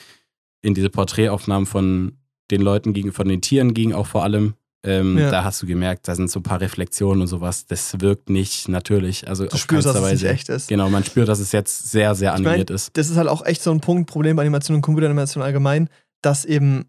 in 0.66 0.74
diese 0.74 0.90
Porträtaufnahmen 0.90 1.66
von 1.66 2.18
den 2.52 2.62
Leuten 2.62 2.94
ging, 2.94 3.12
von 3.12 3.28
den 3.28 3.42
Tieren 3.42 3.74
ging, 3.74 3.94
auch 3.94 4.08
vor 4.08 4.24
allem, 4.24 4.54
ähm, 4.84 5.18
Ja. 5.18 5.32
da 5.32 5.44
hast 5.44 5.62
du 5.62 5.66
gemerkt, 5.68 6.08
da 6.08 6.16
sind 6.16 6.30
so 6.30 6.40
ein 6.40 6.44
paar 6.44 6.62
Reflexionen 6.62 7.22
und 7.22 7.28
sowas. 7.28 7.66
Das 7.66 8.00
wirkt 8.02 8.30
nicht 8.30 8.68
natürlich. 8.70 9.28
Also 9.28 9.46
Du 9.46 9.52
auf 9.54 9.60
spürst, 9.60 9.86
dass 9.88 9.94
keinster 9.94 10.08
es 10.08 10.14
nicht 10.22 10.24
Weise. 10.24 10.34
echt 10.34 10.50
ist. 10.50 10.68
Genau, 10.68 10.90
man 10.90 11.04
spürt, 11.04 11.28
dass 11.28 11.40
es 11.40 11.52
jetzt 11.52 11.90
sehr, 11.92 12.14
sehr 12.16 12.34
Ich 12.36 12.40
mein, 12.42 12.48
animiert 12.48 12.70
ist. 12.70 12.96
Das 12.98 13.10
ist 13.10 13.18
halt 13.18 13.28
auch 13.28 13.46
echt 13.46 13.64
so 13.64 13.72
ein 13.72 13.80
Punkt, 13.82 14.10
Problem 14.10 14.36
bei 14.36 14.44
Animation 14.44 14.76
und 14.76 14.82
Computeranimation 14.82 15.42
allgemein, 15.44 15.90
dass 16.22 16.46
eben 16.46 16.86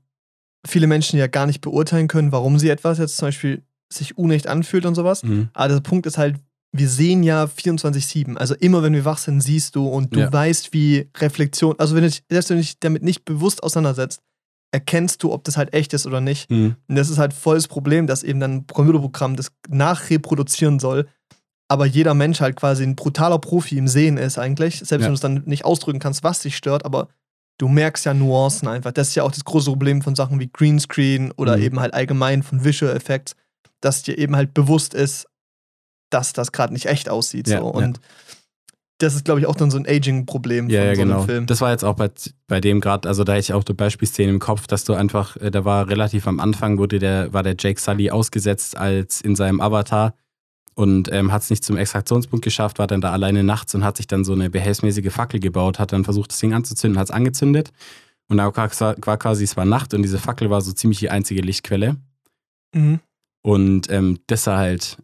viele 0.67 0.87
Menschen 0.87 1.19
ja 1.19 1.27
gar 1.27 1.47
nicht 1.47 1.61
beurteilen 1.61 2.09
können, 2.09 2.33
warum 2.33 2.59
sie 2.59 2.69
etwas 2.69 2.99
jetzt 2.99 3.17
zum 3.17 3.29
Beispiel 3.29 3.63
sich 3.93 4.19
unecht 4.19 4.47
anfühlt 4.47 4.85
und 4.85 4.95
sowas. 4.95 5.23
Mhm. 5.23 5.49
Aber 5.55 5.69
der 5.73 5.81
Punkt 5.81 6.07
ist 6.07 6.19
halt, 6.19 6.37
wir 6.73 6.89
sehen 6.89 7.23
ja 7.23 7.45
24-7. 7.47 8.37
Also 8.37 8.55
immer, 8.55 8.83
wenn 8.83 8.93
wir 8.93 9.05
wach 9.05 9.19
sind, 9.19 9.41
siehst 9.41 9.77
du 9.77 9.87
und 9.89 10.15
du 10.15 10.21
Ja. 10.21 10.33
weißt, 10.33 10.73
wie 10.73 11.09
Reflexion, 11.17 11.75
also 11.79 11.95
wenn 11.95 12.03
du 12.03 12.09
dich, 12.11 12.23
selbst 12.31 12.51
wenn 12.51 12.57
du 12.59 12.63
dich 12.63 12.79
damit 12.81 13.03
nicht 13.03 13.25
bewusst 13.25 13.63
auseinandersetzt, 13.63 14.21
erkennst 14.73 15.23
du, 15.23 15.33
ob 15.33 15.45
das 15.45 15.57
halt 15.57 15.73
echt 15.73 15.95
ist 15.95 16.07
oder 16.07 16.21
nicht. 16.21 16.51
Mhm. 16.51 16.77
Und 16.89 16.97
das 16.97 17.09
ist 17.09 17.19
halt 17.19 17.33
voll 17.33 17.55
das 17.57 17.69
Problem, 17.69 18.07
dass 18.07 18.23
eben 18.23 18.41
dann 18.41 18.53
ein 18.57 18.67
Computerprogramm 18.67 19.37
das 19.37 19.53
nachreproduzieren 19.69 20.79
soll, 20.79 21.07
aber 21.69 21.87
jeder 21.87 22.15
Mensch 22.15 22.41
halt 22.41 22.57
quasi 22.57 22.83
ein 22.85 22.95
brutaler 22.97 23.39
Profi 23.39 23.79
im 23.79 23.89
Sehen 23.89 24.19
ist 24.19 24.39
eigentlich, 24.39 24.77
selbst 24.79 24.91
Ja. 24.93 24.99
wenn 25.01 25.07
du 25.09 25.15
es 25.15 25.21
dann 25.21 25.43
nicht 25.47 25.65
ausdrücken 25.65 25.99
kannst, 25.99 26.23
was 26.25 26.41
dich 26.41 26.57
stört, 26.57 26.85
aber 26.85 27.09
du 27.59 27.69
merkst 27.69 28.05
ja 28.05 28.13
Nuancen 28.13 28.69
einfach. 28.69 28.93
Das 28.93 29.09
ist 29.09 29.15
ja 29.15 29.23
auch 29.23 29.33
das 29.33 29.45
große 29.45 29.71
Problem 29.71 30.03
von 30.03 30.15
Sachen 30.15 30.39
wie 30.41 30.51
Greenscreen 30.53 31.33
oder 31.33 31.57
Mhm. 31.57 31.63
eben 31.63 31.81
halt 31.81 31.95
allgemein 31.95 32.43
von 32.43 32.65
Visual 32.65 32.95
Effects, 32.95 33.35
dass 33.81 34.03
dir 34.03 34.19
eben 34.19 34.37
halt 34.37 34.53
bewusst 34.53 34.93
ist, 34.95 35.27
dass 36.11 36.33
das 36.33 36.53
gerade 36.53 36.73
nicht 36.73 36.87
echt 36.87 37.09
aussieht. 37.09 37.49
Ja, 37.49 37.61
so. 37.61 37.67
ja. 37.67 37.87
Und 37.87 38.01
das 38.99 39.15
ist, 39.15 39.27
glaube 39.27 39.41
ich, 39.41 39.47
auch 39.47 39.57
dann 39.57 39.71
so 39.71 39.77
ein 39.77 39.87
Aging-Problem 39.87 40.71
Ja, 40.71 40.81
von 40.81 40.89
ja, 40.89 40.95
so 40.95 41.03
genau. 41.03 41.17
einem 41.19 41.27
Film. 41.27 41.47
Das 41.47 41.61
war 41.61 41.71
jetzt 41.71 41.85
auch 41.85 41.97
bei, 41.97 42.11
bei 42.47 42.61
dem 42.61 42.81
gerade, 42.81 43.09
also 43.09 43.25
da 43.25 43.35
hätte 43.35 43.41
ich 43.41 43.53
auch 43.53 43.65
die 43.65 43.75
Beispielszene 43.75 44.31
im 44.31 44.39
Kopf, 44.39 44.67
dass 44.67 44.85
du 44.85 44.95
einfach, 44.95 45.37
äh, 45.37 45.51
da 45.51 45.65
war 45.65 45.89
relativ 45.89 46.27
am 46.27 46.41
Anfang, 46.41 46.79
wurde 46.79 46.99
der, 46.99 47.33
war 47.33 47.43
der 47.43 47.57
Jake 47.59 47.81
Sully 47.81 48.11
ausgesetzt 48.11 48.77
als 48.77 49.21
in 49.21 49.37
seinem 49.37 49.61
Avatar 49.61 50.15
und 50.75 51.13
ähm, 51.13 51.31
hat 51.31 51.43
es 51.43 51.51
nicht 51.51 51.65
zum 51.65 51.77
Extraktionspunkt 51.77 52.45
geschafft, 52.45 52.79
war 52.79 52.87
dann 52.87 53.03
da 53.03 53.13
alleine 53.13 53.43
nachts 53.43 53.75
und 53.75 53.85
hat 53.85 53.99
sich 53.99 54.07
dann 54.07 54.25
so 54.25 54.33
eine 54.33 54.49
behelfsmäßige 54.49 55.13
Fackel 55.13 55.41
gebaut, 55.41 55.79
hat 55.79 55.93
dann 55.93 56.05
versucht, 56.05 56.31
das 56.33 56.39
Ding 56.39 56.55
anzuzünden, 56.55 56.99
hat 56.99 57.09
es 57.09 57.15
angezündet. 57.15 57.73
Und 58.29 58.39
da 58.39 58.55
war, 58.55 58.97
war 59.05 59.17
quasi, 59.19 59.45
es 59.45 59.57
war 59.57 59.65
Nacht 59.65 59.95
und 59.95 60.03
diese 60.03 60.19
Fackel 60.19 60.51
war 60.51 60.61
so 60.61 60.73
ziemlich 60.73 60.99
die 60.99 61.11
einzige 61.11 61.43
Lichtquelle. 61.43 61.97
Mhm. 62.75 63.01
Und 63.43 63.91
ähm, 63.91 64.19
das 64.27 64.45
sah 64.45 64.57
halt 64.57 64.97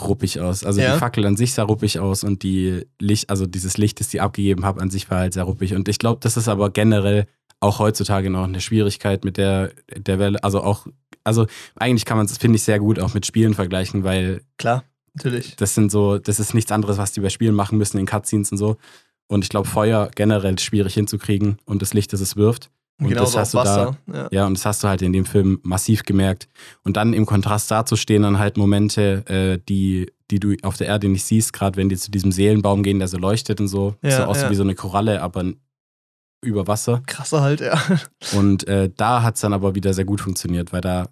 ruppig 0.00 0.40
aus. 0.40 0.64
Also 0.64 0.80
Ja. 0.80 0.94
die 0.94 0.98
Fackel 0.98 1.26
an 1.26 1.36
sich 1.36 1.52
sah 1.54 1.62
ruppig 1.64 1.98
aus 1.98 2.24
und 2.24 2.42
die 2.42 2.86
Licht, 3.00 3.30
also 3.30 3.46
dieses 3.46 3.76
Licht, 3.78 4.00
das 4.00 4.08
die 4.08 4.20
abgegeben 4.20 4.64
habe, 4.64 4.80
an 4.80 4.90
sich 4.90 5.10
war 5.10 5.18
halt 5.18 5.32
sehr 5.34 5.44
ruppig. 5.44 5.74
Und 5.74 5.88
ich 5.88 5.98
glaube, 5.98 6.20
das 6.22 6.36
ist 6.36 6.48
aber 6.48 6.70
generell 6.70 7.26
auch 7.60 7.78
heutzutage 7.78 8.30
noch 8.30 8.44
eine 8.44 8.60
Schwierigkeit 8.60 9.24
mit 9.24 9.36
der, 9.36 9.72
der 9.96 10.18
Welle, 10.18 10.42
also 10.42 10.62
auch 10.62 10.86
also 11.22 11.46
eigentlich 11.76 12.06
kann 12.06 12.16
man 12.16 12.24
es, 12.24 12.38
finde 12.38 12.56
ich, 12.56 12.62
sehr 12.62 12.78
gut 12.78 12.98
auch 12.98 13.12
mit 13.12 13.26
Spielen 13.26 13.52
vergleichen, 13.52 14.04
weil 14.04 14.40
Klar, 14.56 14.84
natürlich. 15.12 15.54
das 15.56 15.74
sind 15.74 15.92
so, 15.92 16.18
das 16.18 16.40
ist 16.40 16.54
nichts 16.54 16.72
anderes, 16.72 16.96
was 16.96 17.12
die 17.12 17.20
bei 17.20 17.28
Spielen 17.28 17.54
machen 17.54 17.76
müssen 17.76 17.98
in 17.98 18.06
Cutscenes 18.06 18.50
und 18.52 18.58
so. 18.58 18.78
Und 19.28 19.44
ich 19.44 19.50
glaube, 19.50 19.68
Feuer 19.68 20.10
generell 20.14 20.58
schwierig 20.58 20.94
hinzukriegen 20.94 21.58
und 21.66 21.82
das 21.82 21.92
Licht, 21.92 22.14
das 22.14 22.20
es 22.22 22.36
wirft. 22.36 22.70
Und 23.00 23.08
Genauso 23.08 23.38
das 23.38 23.54
hast 23.54 23.54
du 23.54 23.58
da, 23.58 23.64
Wasser. 23.64 23.96
ja. 24.12 24.28
ja, 24.30 24.46
und 24.46 24.54
das 24.58 24.66
hast 24.66 24.84
du 24.84 24.88
halt 24.88 25.00
in 25.02 25.12
dem 25.12 25.24
Film 25.24 25.58
massiv 25.62 26.02
gemerkt. 26.04 26.48
Und 26.84 26.96
dann 26.98 27.12
im 27.14 27.24
Kontrast 27.26 27.70
dazu 27.70 27.96
stehen 27.96 28.22
dann 28.22 28.38
halt 28.38 28.56
Momente, 28.58 29.24
äh, 29.26 29.58
die, 29.68 30.12
die 30.30 30.38
du 30.38 30.54
auf 30.62 30.76
der 30.76 30.86
Erde 30.88 31.08
nicht 31.08 31.24
siehst, 31.24 31.52
gerade 31.54 31.76
wenn 31.78 31.88
die 31.88 31.96
zu 31.96 32.10
diesem 32.10 32.30
Seelenbaum 32.30 32.82
gehen, 32.82 32.98
der 32.98 33.08
so 33.08 33.16
leuchtet 33.18 33.60
und 33.60 33.68
so. 33.68 33.94
Ja, 34.02 34.18
so 34.18 34.22
aussieht 34.24 34.44
ja. 34.44 34.50
wie 34.50 34.54
so 34.56 34.62
eine 34.62 34.74
Koralle, 34.74 35.22
aber 35.22 35.44
über 36.42 36.66
Wasser. 36.66 37.02
Krasser 37.06 37.40
halt, 37.42 37.60
ja. 37.60 37.78
Und 38.34 38.66
äh, 38.66 38.90
da 38.96 39.22
hat 39.22 39.34
es 39.34 39.40
dann 39.42 39.52
aber 39.52 39.74
wieder 39.74 39.92
sehr 39.92 40.04
gut 40.06 40.20
funktioniert, 40.22 40.72
weil 40.72 40.80
da, 40.80 41.08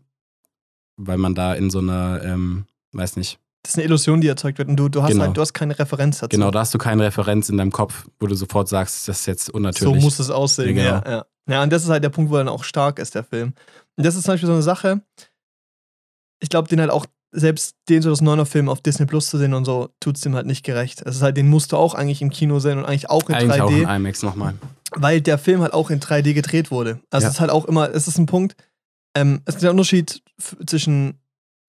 weil 0.97 1.19
man 1.19 1.35
da 1.35 1.53
in 1.55 1.69
so 1.71 1.81
einer, 1.81 2.23
ähm, 2.25 2.65
weiß 2.93 3.17
nicht, 3.17 3.39
Das 3.63 3.73
ist 3.73 3.77
eine 3.77 3.85
Illusion, 3.85 4.21
die 4.23 4.29
erzeugt 4.29 4.57
wird 4.59 4.69
und 4.69 4.77
du, 4.77 4.89
du 4.89 5.03
hast 5.03 5.11
Genau. 5.11 5.25
halt, 5.25 5.37
du 5.37 5.41
hast 5.43 5.53
keine 5.53 5.79
Referenz 5.79 6.21
dazu. 6.21 6.31
genau, 6.35 6.51
da 6.51 6.61
hast 6.61 6.73
du 6.73 6.79
keine 6.79 7.05
Referenz 7.05 7.49
in 7.51 7.59
deinem 7.59 7.73
Kopf, 7.73 8.07
wo 8.21 8.27
du 8.27 8.35
sofort 8.35 8.69
sagst, 8.69 9.07
das 9.09 9.21
ist 9.21 9.27
jetzt 9.27 9.47
So 9.47 9.53
unnatürlich. 9.53 10.03
muss 10.03 10.19
es 10.19 10.31
aussehen, 10.31 10.77
Ja, 10.77 10.83
ja, 10.85 11.01
genau. 11.01 11.11
ja. 11.19 11.27
Ja, 11.49 11.63
und 11.63 11.73
das 11.73 11.83
ist 11.85 11.89
halt 11.89 12.05
der 12.05 12.11
Punkt, 12.11 12.31
wo 12.31 12.37
er 12.37 12.45
dann 12.45 12.49
auch 12.49 12.65
stark 12.65 12.99
ist, 12.99 13.15
der 13.15 13.25
Film. 13.25 13.55
Und 13.97 14.05
das 14.07 14.15
ist 14.15 14.25
zum 14.25 14.35
Beispiel 14.35 14.47
so 14.47 14.53
eine 14.53 14.63
Sache, 14.63 15.01
ich 16.41 16.49
glaube, 16.49 16.69
den 16.69 16.81
halt 16.81 16.91
auch, 16.91 17.07
selbst 17.33 17.77
den 17.89 18.01
so 18.01 18.11
das 18.11 18.21
neuner 18.21 18.47
Film 18.47 18.69
auf 18.69 18.81
Disney 18.81 19.05
Plus 19.07 19.29
zu 19.29 19.37
sehen 19.39 19.53
und 19.55 19.65
so, 19.65 19.91
tut 20.01 20.17
es 20.17 20.23
dem 20.23 20.35
halt 20.35 20.47
nicht 20.47 20.65
gerecht. 20.65 21.03
Es 21.05 21.17
ist 21.17 21.23
halt, 21.23 21.37
den 21.37 21.49
musst 21.49 21.73
du 21.73 21.77
auch 21.77 21.95
eigentlich 21.95 22.23
im 22.23 22.31
Kino 22.31 22.59
sehen 22.59 22.79
und 22.79 22.85
eigentlich 22.87 23.11
auch 23.11 23.29
in 23.29 23.35
Eigentlich 23.35 23.61
3D, 23.61 23.63
auch 23.65 23.71
in 23.71 23.89
IMAX 23.97 24.23
nochmal. 24.23 24.55
weil 24.93 25.21
der 25.21 25.37
Film 25.39 25.61
halt 25.61 25.73
auch 25.75 25.91
in 25.91 26.01
3D 26.01 26.33
gedreht 26.33 26.71
wurde. 26.71 27.01
Also 27.11 27.25
Ja. 27.25 27.29
es 27.29 27.35
ist 27.35 27.41
halt 27.41 27.51
auch 27.51 27.65
immer, 27.67 27.91
es 27.95 28.09
ist 28.09 28.19
ein 28.19 28.27
Punkt, 28.27 28.57
ähm, 29.15 29.43
es 29.45 29.57
ist 29.57 29.63
der 29.63 29.71
Unterschied 29.73 30.23
zwischen 30.67 31.19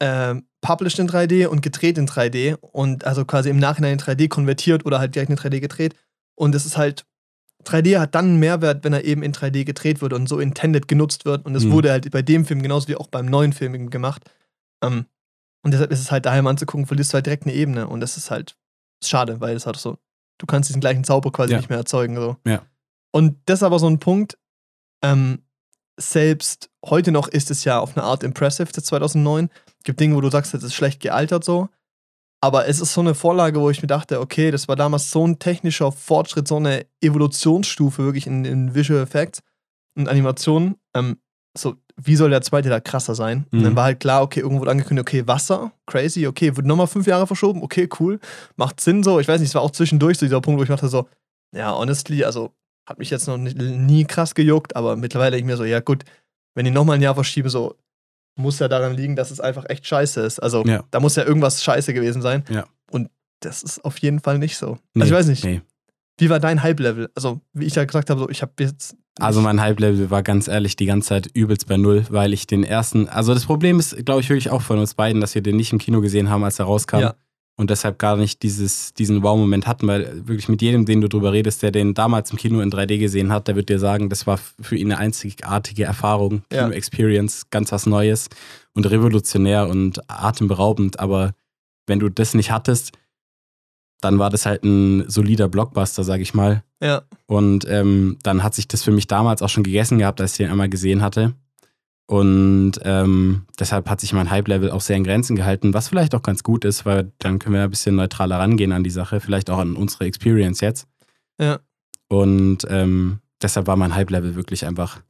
ähm, 0.01 0.45
published 0.61 0.99
in 0.99 1.09
3D 1.09 1.47
und 1.47 1.61
gedreht 1.61 1.97
in 1.97 2.07
3D 2.07 2.55
und 2.61 3.03
also 3.05 3.25
quasi 3.25 3.49
im 3.49 3.59
Nachhinein 3.59 3.93
in 3.93 3.99
3D 3.99 4.29
konvertiert 4.29 4.85
oder 4.85 4.99
halt 4.99 5.13
direkt 5.15 5.31
in 5.31 5.37
3D 5.37 5.59
gedreht. 5.59 5.93
Und 6.35 6.55
es 6.55 6.65
ist 6.65 6.77
halt, 6.77 7.05
3D 7.65 7.99
hat 7.99 8.15
dann 8.15 8.25
einen 8.25 8.39
Mehrwert, 8.39 8.83
wenn 8.83 8.93
er 8.93 9.03
eben 9.03 9.21
in 9.23 9.33
3D 9.33 9.65
gedreht 9.65 10.01
wird 10.01 10.13
und 10.13 10.27
so 10.27 10.39
intended 10.39 10.87
genutzt 10.87 11.25
wird. 11.25 11.45
Und 11.45 11.55
es 11.55 11.65
Mhm. 11.65 11.71
wurde 11.71 11.91
halt 11.91 12.09
bei 12.11 12.21
dem 12.21 12.45
Film 12.45 12.61
genauso 12.61 12.87
wie 12.87 12.95
auch 12.95 13.07
beim 13.07 13.25
neuen 13.25 13.53
Film 13.53 13.89
gemacht. 13.89 14.29
Ähm, 14.83 15.05
und 15.63 15.71
deshalb 15.71 15.91
ist 15.91 15.99
es 15.99 16.09
halt 16.11 16.25
daheim 16.25 16.47
anzugucken, 16.47 16.85
verlierst 16.85 17.11
du 17.11 17.15
halt 17.15 17.25
direkt 17.25 17.43
eine 17.43 17.53
Ebene. 17.53 17.87
Und 17.87 17.99
das 17.99 18.15
ist 18.17 18.31
halt 18.31 18.55
schade, 19.03 19.41
weil 19.41 19.55
es 19.55 19.65
halt 19.65 19.75
so, 19.77 19.97
du 20.37 20.45
kannst 20.45 20.69
diesen 20.69 20.79
gleichen 20.79 21.03
Zauber 21.03 21.31
quasi 21.31 21.51
Ja. 21.53 21.57
nicht 21.59 21.69
mehr 21.69 21.77
erzeugen. 21.79 22.15
So. 22.15 22.37
Ja. 22.47 22.61
Und 23.11 23.37
das 23.45 23.59
ist 23.59 23.63
aber 23.63 23.79
so 23.79 23.87
ein 23.89 23.99
Punkt, 23.99 24.37
ähm, 25.03 25.43
selbst 25.99 26.69
heute 26.85 27.11
noch 27.11 27.27
ist 27.27 27.51
es 27.51 27.65
ja 27.65 27.79
auf 27.79 27.97
eine 27.97 28.05
Art 28.05 28.23
impressive, 28.23 28.71
das 28.71 28.85
2009. 28.85 29.49
Gibt 29.83 29.99
Dinge, 29.99 30.15
wo 30.15 30.21
du 30.21 30.29
sagst, 30.29 30.53
das 30.53 30.63
ist 30.63 30.73
schlecht 30.73 31.01
gealtert 31.01 31.43
so. 31.43 31.69
Aber 32.41 32.67
es 32.67 32.79
ist 32.79 32.93
so 32.93 33.01
eine 33.01 33.15
Vorlage, 33.15 33.59
wo 33.59 33.69
ich 33.69 33.81
mir 33.81 33.87
dachte, 33.87 34.19
okay, 34.21 34.49
das 34.51 34.67
war 34.67 34.75
damals 34.77 35.11
so 35.11 35.27
ein 35.27 35.39
technischer 35.39 35.91
Fortschritt, 35.91 36.47
so 36.47 36.55
eine 36.55 36.85
Evolutionsstufe 37.01 38.03
wirklich 38.03 38.27
in, 38.27 38.45
in 38.45 38.75
Visual 38.75 39.01
Effects 39.01 39.41
und 39.97 40.07
Animationen. 40.07 40.75
Ähm, 40.95 41.17
so, 41.57 41.75
wie 42.01 42.15
soll 42.15 42.29
der 42.29 42.41
zweite 42.41 42.69
da 42.69 42.79
krasser 42.79 43.13
sein? 43.15 43.45
Und 43.51 43.63
dann 43.63 43.73
Mhm. 43.73 43.75
war 43.77 43.83
halt 43.85 43.99
klar, 43.99 44.21
okay, 44.21 44.39
irgendwo 44.39 44.61
wurde 44.61 44.71
angekündigt, 44.71 45.07
okay, 45.07 45.27
Wasser, 45.27 45.73
crazy, 45.85 46.27
okay, 46.27 46.55
wird 46.55 46.65
nochmal 46.65 46.87
fünf 46.87 47.07
Jahre 47.07 47.27
verschoben, 47.27 47.61
okay, 47.61 47.89
cool, 47.99 48.19
macht 48.55 48.79
Sinn 48.79 49.03
so. 49.03 49.19
Ich 49.19 49.27
weiß 49.27 49.41
nicht, 49.41 49.49
es 49.49 49.55
war 49.55 49.61
auch 49.61 49.71
zwischendurch 49.71 50.17
so 50.17 50.25
dieser 50.25 50.39
Punkt, 50.39 50.59
wo 50.59 50.63
ich 50.63 50.69
dachte 50.69 50.87
so, 50.87 51.09
ja, 51.53 51.75
honestly, 51.75 52.23
also 52.23 52.53
hat 52.87 52.99
mich 52.99 53.09
jetzt 53.09 53.27
noch 53.27 53.37
nie, 53.37 53.53
nie 53.53 54.05
krass 54.05 54.33
gejuckt, 54.33 54.75
aber 54.77 54.95
mittlerweile 54.95 55.37
ich 55.37 55.43
mir 55.43 55.57
so, 55.57 55.65
ja 55.65 55.79
gut, 55.81 56.05
wenn 56.55 56.65
ich 56.65 56.73
nochmal 56.73 56.95
ein 56.95 57.01
Jahr 57.01 57.15
verschiebe, 57.15 57.49
so 57.49 57.75
muss 58.39 58.59
ja 58.59 58.67
daran 58.67 58.95
liegen, 58.95 59.15
dass 59.15 59.29
es 59.31 59.39
einfach 59.39 59.65
echt 59.69 59.85
scheiße 59.85 60.21
ist. 60.21 60.39
Also 60.39 60.63
Ja. 60.65 60.83
da 60.91 60.99
muss 60.99 61.15
ja 61.15 61.23
irgendwas 61.25 61.63
scheiße 61.63 61.93
gewesen 61.93 62.21
sein. 62.21 62.43
Ja. 62.49 62.65
Und 62.89 63.09
das 63.41 63.61
ist 63.63 63.83
auf 63.85 63.97
jeden 63.99 64.19
Fall 64.19 64.39
nicht 64.39 64.57
so. 64.57 64.77
Nee, 64.93 65.03
also 65.03 65.13
ich 65.13 65.19
weiß 65.19 65.27
nicht, 65.27 65.43
Nee. 65.43 65.61
wie 66.17 66.29
war 66.29 66.39
dein 66.39 66.63
Hype-Level? 66.63 67.09
Also, 67.15 67.41
wie 67.53 67.65
ich 67.65 67.75
ja 67.75 67.85
gesagt 67.85 68.09
habe, 68.09 68.19
so, 68.21 68.29
ich 68.29 68.41
habe 68.41 68.51
jetzt. 68.59 68.95
Also 69.19 69.41
mein 69.41 69.59
Hype-Level 69.61 70.09
war 70.09 70.23
ganz 70.23 70.47
ehrlich 70.47 70.75
die 70.77 70.85
ganze 70.85 71.09
Zeit 71.09 71.27
übelst 71.33 71.67
bei 71.67 71.75
Null, 71.77 72.05
weil 72.09 72.33
ich 72.33 72.47
den 72.47 72.63
ersten, 72.63 73.09
also 73.09 73.33
das 73.33 73.45
Problem 73.45 73.77
ist, 73.79 74.05
glaube 74.05 74.21
ich, 74.21 74.29
wirklich 74.29 74.49
auch 74.49 74.61
von 74.61 74.79
uns 74.79 74.93
beiden, 74.95 75.19
dass 75.21 75.35
wir 75.35 75.41
den 75.41 75.57
nicht 75.57 75.73
im 75.73 75.79
Kino 75.79 75.99
gesehen 76.01 76.29
haben, 76.29 76.43
als 76.43 76.57
er 76.59 76.65
rauskam. 76.65 76.99
Ja. 76.99 77.15
Und 77.59 77.69
deshalb 77.69 77.99
gar 77.99 78.15
nicht 78.15 78.41
dieses, 78.41 78.93
diesen 78.93 79.21
Wow-Moment 79.21 79.67
hatten, 79.67 79.85
weil 79.85 80.25
wirklich 80.25 80.47
mit 80.47 80.61
jedem, 80.61 80.85
den 80.85 81.01
du 81.01 81.09
drüber 81.09 81.33
redest, 81.33 81.61
der 81.61 81.71
den 81.71 81.93
damals 81.93 82.31
im 82.31 82.37
Kino 82.37 82.61
in 82.61 82.71
3D 82.71 82.99
gesehen 82.99 83.33
hat, 83.33 83.49
der 83.49 83.57
wird 83.57 83.67
dir 83.67 83.79
sagen, 83.79 84.07
das 84.07 84.25
war 84.25 84.37
für 84.37 84.77
ihn 84.77 84.93
eine 84.93 84.97
einzigartige 84.97 85.83
Erfahrung, 85.83 86.43
Ja. 86.53 86.63
Kino-Experience, 86.63 87.49
ganz 87.49 87.73
was 87.73 87.85
Neues 87.85 88.29
und 88.73 88.89
revolutionär 88.89 89.67
und 89.67 89.99
atemberaubend. 90.09 91.01
Aber 91.01 91.33
wenn 91.85 91.99
du 91.99 92.07
das 92.07 92.33
nicht 92.33 92.49
hattest, 92.49 92.93
dann 93.99 94.19
war 94.19 94.29
das 94.29 94.45
halt 94.45 94.63
ein 94.63 95.09
solider 95.09 95.49
Blockbuster, 95.49 96.05
sag 96.05 96.21
ich 96.21 96.33
mal. 96.33 96.63
Ja, 96.81 97.01
Und 97.25 97.65
ähm, 97.67 98.19
dann 98.23 98.41
hat 98.41 98.55
sich 98.55 98.69
das 98.69 98.83
für 98.83 98.91
mich 98.91 99.07
damals 99.07 99.41
auch 99.41 99.49
schon 99.49 99.63
gegessen 99.63 99.97
gehabt, 99.97 100.21
als 100.21 100.31
ich 100.31 100.37
den 100.37 100.49
einmal 100.49 100.69
gesehen 100.69 101.01
hatte. 101.01 101.33
Und 102.09 102.71
ähm, 102.85 103.43
deshalb 103.59 103.87
hat 103.87 104.01
sich 104.01 104.13
mein 104.13 104.31
Hype-Level 104.31 104.71
auch 104.71 104.81
sehr 104.81 104.97
in 104.97 105.03
Grenzen 105.03 105.35
gehalten, 105.35 105.75
was 105.75 105.89
vielleicht 105.89 106.15
auch 106.15 106.23
ganz 106.23 106.41
gut 106.41 106.65
ist, 106.65 106.83
weil 106.83 107.11
dann 107.19 107.37
können 107.37 107.53
wir 107.53 107.61
ein 107.61 107.69
bisschen 107.69 107.97
neutraler 107.97 108.39
rangehen 108.39 108.71
an 108.71 108.83
die 108.83 108.89
Sache, 108.89 109.19
vielleicht 109.19 109.51
auch 109.51 109.59
an 109.59 109.75
unsere 109.75 110.05
Experience 110.05 110.59
jetzt. 110.59 110.87
Ja. 111.39 111.59
Und 112.07 112.65
ähm, 112.67 113.19
deshalb 113.43 113.67
war 113.67 113.75
mein 113.75 113.93
Hype-Level 113.93 114.33
wirklich 114.33 114.65
einfach 114.65 115.01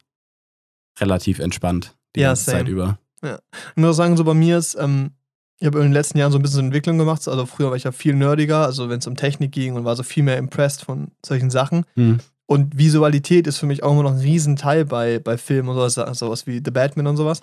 relativ 1.00 1.38
entspannt 1.38 1.96
die 2.14 2.20
Ja, 2.20 2.28
ganze 2.28 2.44
same. 2.44 2.58
Zeit 2.58 2.68
über. 2.68 2.98
Ich 3.22 3.76
muss 3.76 3.92
auch 3.92 3.94
sagen, 3.94 4.18
so 4.18 4.24
bei 4.24 4.34
mir 4.34 4.58
ist, 4.58 4.74
ähm, 4.74 5.12
ich 5.58 5.66
habe 5.66 5.78
in 5.78 5.84
den 5.84 5.92
letzten 5.92 6.18
Jahren 6.18 6.32
so 6.32 6.38
ein 6.38 6.42
bisschen 6.42 6.56
so 6.56 6.64
Entwicklung 6.66 6.98
gemacht. 6.98 7.26
Also 7.26 7.46
früher 7.46 7.70
war 7.70 7.76
ich 7.76 7.84
ja 7.84 7.92
viel 7.92 8.14
nerdiger, 8.14 8.66
also 8.66 8.90
wenn 8.90 8.98
es 8.98 9.06
um 9.06 9.16
Technik 9.16 9.52
ging 9.52 9.74
und 9.74 9.86
war 9.86 9.96
so 9.96 10.02
viel 10.02 10.22
mehr 10.22 10.36
impressed 10.36 10.84
von 10.84 11.12
solchen 11.24 11.48
Sachen. 11.48 11.86
Hm. 11.94 12.18
Und 12.50 12.76
Visualität 12.76 13.46
ist 13.46 13.58
für 13.58 13.66
mich 13.66 13.84
auch 13.84 13.92
immer 13.92 14.02
noch 14.02 14.10
ein 14.10 14.18
Riesenteil 14.18 14.84
bei, 14.84 15.20
bei 15.20 15.38
Filmen 15.38 15.68
und 15.68 15.76
sowas, 15.76 15.96
also 15.98 16.26
sowas 16.26 16.48
wie 16.48 16.60
The 16.64 16.72
Batman 16.72 17.06
und 17.06 17.16
sowas. 17.16 17.40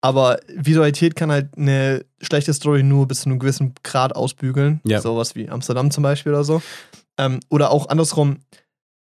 Aber 0.00 0.38
Visualität 0.54 1.16
kann 1.16 1.32
halt 1.32 1.48
eine 1.56 2.04
schlechte 2.22 2.54
Story 2.54 2.84
nur 2.84 3.08
bis 3.08 3.22
zu 3.22 3.28
einem 3.28 3.40
gewissen 3.40 3.74
Grad 3.82 4.14
ausbügeln. 4.14 4.80
Ja. 4.84 5.00
Sowas 5.00 5.34
wie 5.34 5.48
Amsterdam 5.48 5.90
zum 5.90 6.04
Beispiel 6.04 6.30
oder 6.30 6.44
so. 6.44 6.62
Ähm, 7.18 7.40
oder 7.48 7.72
auch 7.72 7.88
andersrum. 7.88 8.36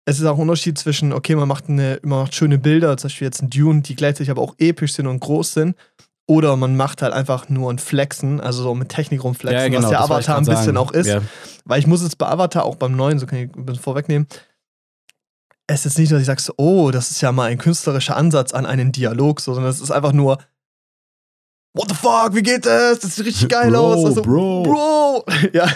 Es 0.07 0.19
ist 0.19 0.25
auch 0.25 0.37
ein 0.37 0.41
Unterschied 0.41 0.79
zwischen, 0.79 1.13
okay, 1.13 1.37
man 1.37 1.47
macht, 1.47 1.69
eine, 1.69 1.99
man 2.03 2.21
macht 2.21 2.35
schöne 2.35 2.57
Bilder, 2.57 2.97
zum 2.97 3.09
Beispiel 3.09 3.27
jetzt 3.27 3.43
ein 3.43 3.51
Dune, 3.51 3.83
die 3.83 3.97
gleichzeitig 3.97 4.31
aber 4.31 4.41
auch 4.41 4.55
episch 4.57 4.95
sind 4.95 5.07
und 5.07 5.21
groß 5.21 5.53
sind. 5.53 5.77
Oder 6.27 6.57
man 6.57 6.75
macht 6.75 7.03
halt 7.03 7.13
einfach 7.13 7.51
nur 7.51 7.71
ein 7.71 7.79
Flexen, 7.79 8.41
also 8.41 8.63
so 8.63 8.75
mit 8.75 8.89
Technik 8.89 9.23
rumflexen, 9.23 9.75
was 9.75 9.91
der 9.91 9.99
das 9.99 10.09
wollte 10.09 10.23
ich 10.23 10.29
Avatar 10.31 10.37
ein 10.39 10.45
bisschen 10.47 10.65
sagen. 10.65 10.77
auch 10.79 10.93
ist. 10.93 11.07
Ja. 11.07 11.21
Weil 11.67 11.81
ich 11.81 11.87
muss 11.87 12.03
jetzt 12.03 12.17
bei 12.17 12.29
Avatar, 12.29 12.65
auch 12.65 12.77
beim 12.77 12.97
neuen, 12.97 13.19
so 13.19 13.27
kann 13.27 13.41
ich 13.41 13.55
ein 13.55 13.67
bisschen 13.67 13.83
vorwegnehmen, 13.83 14.27
es 15.67 15.87
ist 15.87 15.99
nicht, 15.99 16.13
dass 16.13 16.21
ich 16.21 16.27
sage, 16.27 16.43
so, 16.43 16.53
oh, 16.57 16.91
das 16.91 17.11
ist 17.11 17.21
ja 17.21 17.33
mal 17.33 17.51
ein 17.51 17.59
künstlerischer 17.59 18.17
Ansatz 18.17 18.53
an 18.53 18.67
einen 18.67 18.93
Dialog, 18.93 19.41
so, 19.41 19.55
sondern 19.55 19.73
es 19.73 19.81
ist 19.81 19.91
einfach 19.91 20.13
nur, 20.13 20.39
what 21.75 21.89
the 21.89 21.95
fuck, 21.95 22.35
wie 22.35 22.43
geht 22.43 22.67
das? 22.67 23.01
Das 23.01 23.17
sieht 23.17 23.27
richtig 23.27 23.49
geil 23.49 23.71
Bro, 23.71 23.93
aus. 23.93 24.05
Also, 24.05 24.23
Bro. 24.23 24.63
Bro. 24.63 25.25
Ja, 25.53 25.67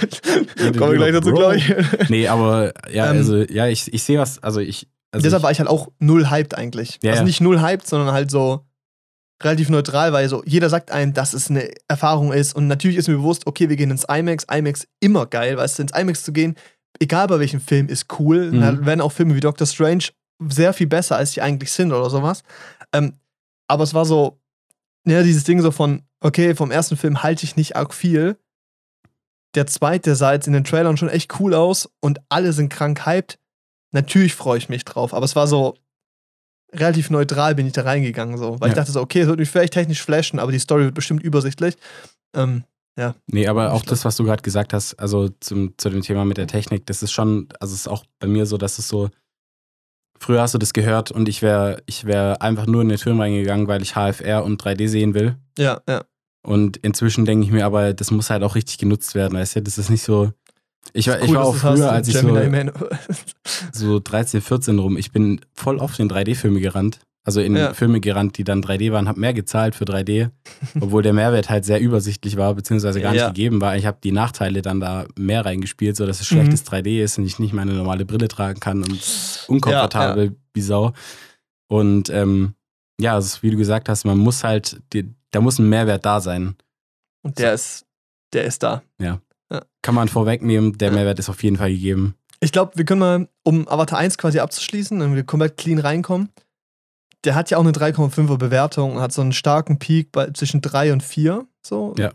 kommen 0.77 0.93
wir 0.93 0.97
gleich 0.97 1.13
dazu, 1.13 1.33
glaube 1.33 1.57
ich. 1.57 1.75
Nee, 2.09 2.29
aber 2.29 2.73
ja, 2.93 3.11
Ähm, 3.11 3.19
also 3.19 3.37
ja, 3.37 3.67
ich, 3.67 3.93
ich 3.93 4.03
sehe 4.03 4.19
was, 4.19 4.43
also 4.43 4.61
ich. 4.61 4.89
Also 5.11 5.25
Deshalb 5.25 5.41
ich, 5.41 5.45
war 5.45 5.51
ich 5.53 5.59
halt 5.59 5.71
auch 5.71 5.89
null 6.01 6.29
hyped 6.29 6.55
eigentlich. 6.55 6.99
Ja, 7.03 7.13
also 7.13 7.25
nicht 7.25 7.41
null 7.41 7.61
hyped, 7.61 7.87
sondern 7.87 8.13
halt 8.13 8.31
so 8.31 8.67
relativ 9.43 9.71
neutral, 9.71 10.13
weil 10.13 10.29
so 10.29 10.43
jeder 10.45 10.69
sagt 10.69 10.91
einem, 10.91 11.15
dass 11.15 11.33
es 11.33 11.49
eine 11.49 11.71
Erfahrung 11.87 12.33
ist. 12.33 12.55
Und 12.55 12.67
natürlich 12.67 12.97
ist 12.97 13.09
mir 13.09 13.17
bewusst, 13.17 13.47
okay, 13.47 13.69
wir 13.69 13.77
gehen 13.77 13.91
ins 13.91 14.05
IMAX. 14.05 14.45
IMAX 14.53 14.87
immer 15.01 15.27
geil, 15.27 15.57
weißt 15.57 15.79
du, 15.79 15.83
ins 15.83 15.93
IMAX 15.93 16.25
zu 16.25 16.33
gehen, 16.33 16.57
egal 17.01 17.27
bei 17.27 17.39
welchem 17.39 17.61
Film, 17.61 17.89
ist 17.89 18.07
cool. 18.19 18.53
Mhm. 18.53 18.61
Da 18.61 18.87
werden 18.87 19.01
auch 19.01 19.13
Filme 19.13 19.35
wie 19.35 19.41
Doctor 19.41 19.67
Strange 19.67 20.05
sehr 20.49 20.73
viel 20.73 20.87
besser, 20.87 21.17
als 21.17 21.33
sie 21.33 21.41
eigentlich 21.43 21.73
sind 21.73 21.93
oder 21.93 22.11
sowas. 22.11 22.43
Ähm, 22.93 23.15
aber 23.69 23.85
es 23.85 23.95
war 23.95 24.05
so, 24.05 24.41
ja, 25.07 25.23
dieses 25.23 25.45
Ding 25.45 25.61
so 25.61 25.71
von, 25.71 26.03
okay, 26.21 26.55
vom 26.55 26.71
ersten 26.71 26.97
Film 26.97 27.23
halte 27.23 27.45
ich 27.45 27.57
nicht 27.57 27.77
arg 27.77 27.93
viel. 27.95 28.37
Der 29.55 29.67
zweite 29.67 30.15
sah 30.15 30.33
jetzt 30.33 30.47
in 30.47 30.53
den 30.53 30.65
Trailern 30.65 30.97
schon 30.97 31.09
echt 31.09 31.41
cool 31.41 31.55
aus 31.55 31.89
und 32.01 32.21
alle 32.29 32.53
sind 32.53 32.69
krank 32.69 33.07
hyped. 33.07 33.39
Natürlich 33.93 34.35
freue 34.35 34.59
ich 34.59 34.69
mich 34.69 34.85
drauf, 34.85 35.15
aber 35.15 35.25
es 35.25 35.35
war 35.37 35.47
so 35.47 35.77
relativ 36.75 37.09
neutral 37.09 37.55
bin 37.55 37.67
ich 37.67 37.73
da 37.73 37.83
reingegangen, 37.83 38.37
so, 38.37 38.61
weil 38.61 38.69
ich 38.69 38.77
Ja. 38.77 38.83
dachte 38.83 38.93
so, 38.93 39.01
okay, 39.01 39.21
es 39.23 39.27
wird 39.27 39.39
mich 39.39 39.49
vielleicht 39.49 39.73
technisch 39.73 40.03
flashen, 40.03 40.39
aber 40.39 40.53
die 40.53 40.59
Story 40.59 40.85
wird 40.85 40.95
bestimmt 40.95 41.23
übersichtlich. 41.23 41.77
Ähm, 42.37 42.65
Nee, 43.31 43.47
aber 43.47 43.73
auch 43.73 43.83
Ich 43.83 43.87
das, 43.87 44.05
was 44.05 44.17
du 44.17 44.25
gerade 44.25 44.43
gesagt 44.43 44.73
hast, 44.73 44.95
also 44.95 45.29
zum, 45.41 45.75
zu 45.79 45.89
dem 45.91 46.03
Thema 46.03 46.25
mit 46.25 46.37
der 46.37 46.47
Technik, 46.47 46.87
das 46.87 47.03
ist 47.03 47.13
schon, 47.13 47.49
also 47.61 47.73
es 47.75 47.81
ist 47.81 47.89
auch 47.89 48.05
bei 48.19 48.27
mir 48.27 48.45
so, 48.47 48.57
dass 48.59 48.79
es 48.79 48.89
so, 48.89 49.09
früher 50.19 50.41
hast 50.43 50.55
du 50.55 50.59
das 50.59 50.73
gehört 50.73 51.11
und 51.13 51.29
ich 51.29 51.43
wäre 51.43 51.83
ich 51.87 52.05
wär 52.05 52.43
einfach 52.43 52.67
nur 52.67 52.83
in 52.83 52.89
den 52.89 52.99
Film 52.99 53.21
reingegangen, 53.21 53.69
weil 53.69 53.83
ich 53.83 53.93
HFR 53.95 54.45
und 54.45 54.63
3D 54.63 54.89
sehen 54.89 55.15
will. 55.15 55.37
ja, 55.59 55.81
ja. 55.89 56.03
Und 56.47 56.79
inzwischen 56.79 57.25
denke 57.25 57.45
ich 57.45 57.53
mir 57.53 57.67
aber, 57.67 57.93
das 57.93 58.11
muss 58.11 58.31
halt 58.31 58.43
auch 58.43 58.55
richtig 58.55 58.79
genutzt 58.79 59.15
werden, 59.15 59.37
weißt 59.39 59.57
du, 59.57 59.63
das 59.63 59.77
ist 59.77 59.91
nicht 59.91 60.03
so, 60.03 60.33
ich, 60.95 61.07
war- 61.09 61.21
ich 61.21 61.29
Cool, 61.29 61.37
war 61.37 61.45
auch 61.47 61.55
früher, 61.55 61.91
als 61.93 62.09
ich 62.09 62.15
so, 62.17 62.29
so 63.73 63.99
13, 64.01 64.41
14 64.41 64.79
rum, 64.79 64.97
ich 64.97 65.13
bin 65.13 65.41
voll 65.53 65.79
oft 65.79 65.99
in 65.99 66.09
3D-Filme 66.09 66.61
gerannt. 66.61 67.01
Also 67.29 67.43
in 67.43 67.55
Ja. 67.57 67.75
Filme 67.75 68.01
gerannt, 68.01 68.39
die 68.39 68.45
dann 68.45 68.63
3D 68.63 68.91
waren, 68.91 69.07
habe 69.07 69.21
mehr 69.21 69.35
gezahlt 69.35 69.75
für 69.75 69.85
3D, 69.85 70.31
obwohl 70.81 71.03
der 71.03 71.13
Mehrwert 71.13 71.51
halt 71.51 71.67
sehr 71.67 71.79
übersichtlich 71.79 72.39
war, 72.39 72.55
beziehungsweise 72.55 73.01
gar 73.03 73.13
nicht 73.13 73.21
Ja. 73.21 73.29
gegeben 73.29 73.61
war. 73.61 73.77
Ich 73.77 73.85
habe 73.85 73.99
die 74.03 74.13
Nachteile 74.13 74.63
dann 74.63 74.81
da 74.81 75.05
mehr 75.19 75.45
reingespielt, 75.45 75.95
sodass 75.97 76.21
es 76.23 76.31
Mhm. 76.31 76.37
schlechtes 76.37 76.65
3D 76.65 77.03
ist 77.03 77.19
und 77.19 77.27
ich 77.27 77.39
nicht 77.39 77.53
meine 77.53 77.75
normale 77.75 78.07
Brille 78.07 78.29
tragen 78.29 78.61
kann 78.61 78.83
und 78.83 78.99
unkomfortabel 79.47 80.37
wie 80.55 80.61
Sau. 80.63 80.93
Und 81.69 82.09
ähm, 82.11 82.55
ja, 83.01 83.19
ist, 83.19 83.43
wie 83.43 83.51
du 83.51 83.57
gesagt 83.59 83.89
hast, 83.91 84.05
man 84.05 84.17
muss 84.19 84.43
halt, 84.43 84.81
die, 84.93 85.13
da 85.31 85.41
muss 85.41 85.59
ein 85.59 85.69
Mehrwert 85.69 86.07
da 86.07 86.21
sein. 86.21 86.57
Und 87.23 87.39
der 87.39 87.53
ist, 87.53 87.85
der 88.33 88.45
ist 88.45 88.63
da. 88.63 88.83
Kann 89.83 89.95
man 89.95 90.09
vorwegnehmen, 90.09 90.77
der 90.79 90.89
Ja. 90.89 90.95
Mehrwert 90.95 91.19
ist 91.19 91.29
auf 91.29 91.43
jeden 91.43 91.57
Fall 91.57 91.71
gegeben. 91.71 92.15
Ich 92.41 92.53
glaube, 92.53 92.73
wir 92.77 92.85
können 92.85 93.01
mal, 93.01 93.29
um 93.43 93.67
Avatar 93.69 93.99
1 93.99 94.17
quasi 94.19 94.39
abzuschließen, 94.39 95.01
wenn 95.01 95.15
wir 95.15 95.25
komplett 95.25 95.57
clean 95.57 95.79
reinkommen, 95.79 96.29
der 97.25 97.35
hat 97.35 97.51
ja 97.51 97.59
auch 97.59 97.63
eine 97.63 97.73
3,5er 97.73 98.37
Bewertung 98.37 98.97
und 98.97 99.01
hat 99.01 99.13
so 99.13 99.23
einen 99.23 99.33
starken 99.33 99.79
Peak 99.79 100.13
bei, 100.13 100.31
zwischen 100.31 100.61
3 100.61 100.93
und 100.93 101.03
4. 101.03 101.47
So. 101.63 101.95
Ja. 101.99 102.11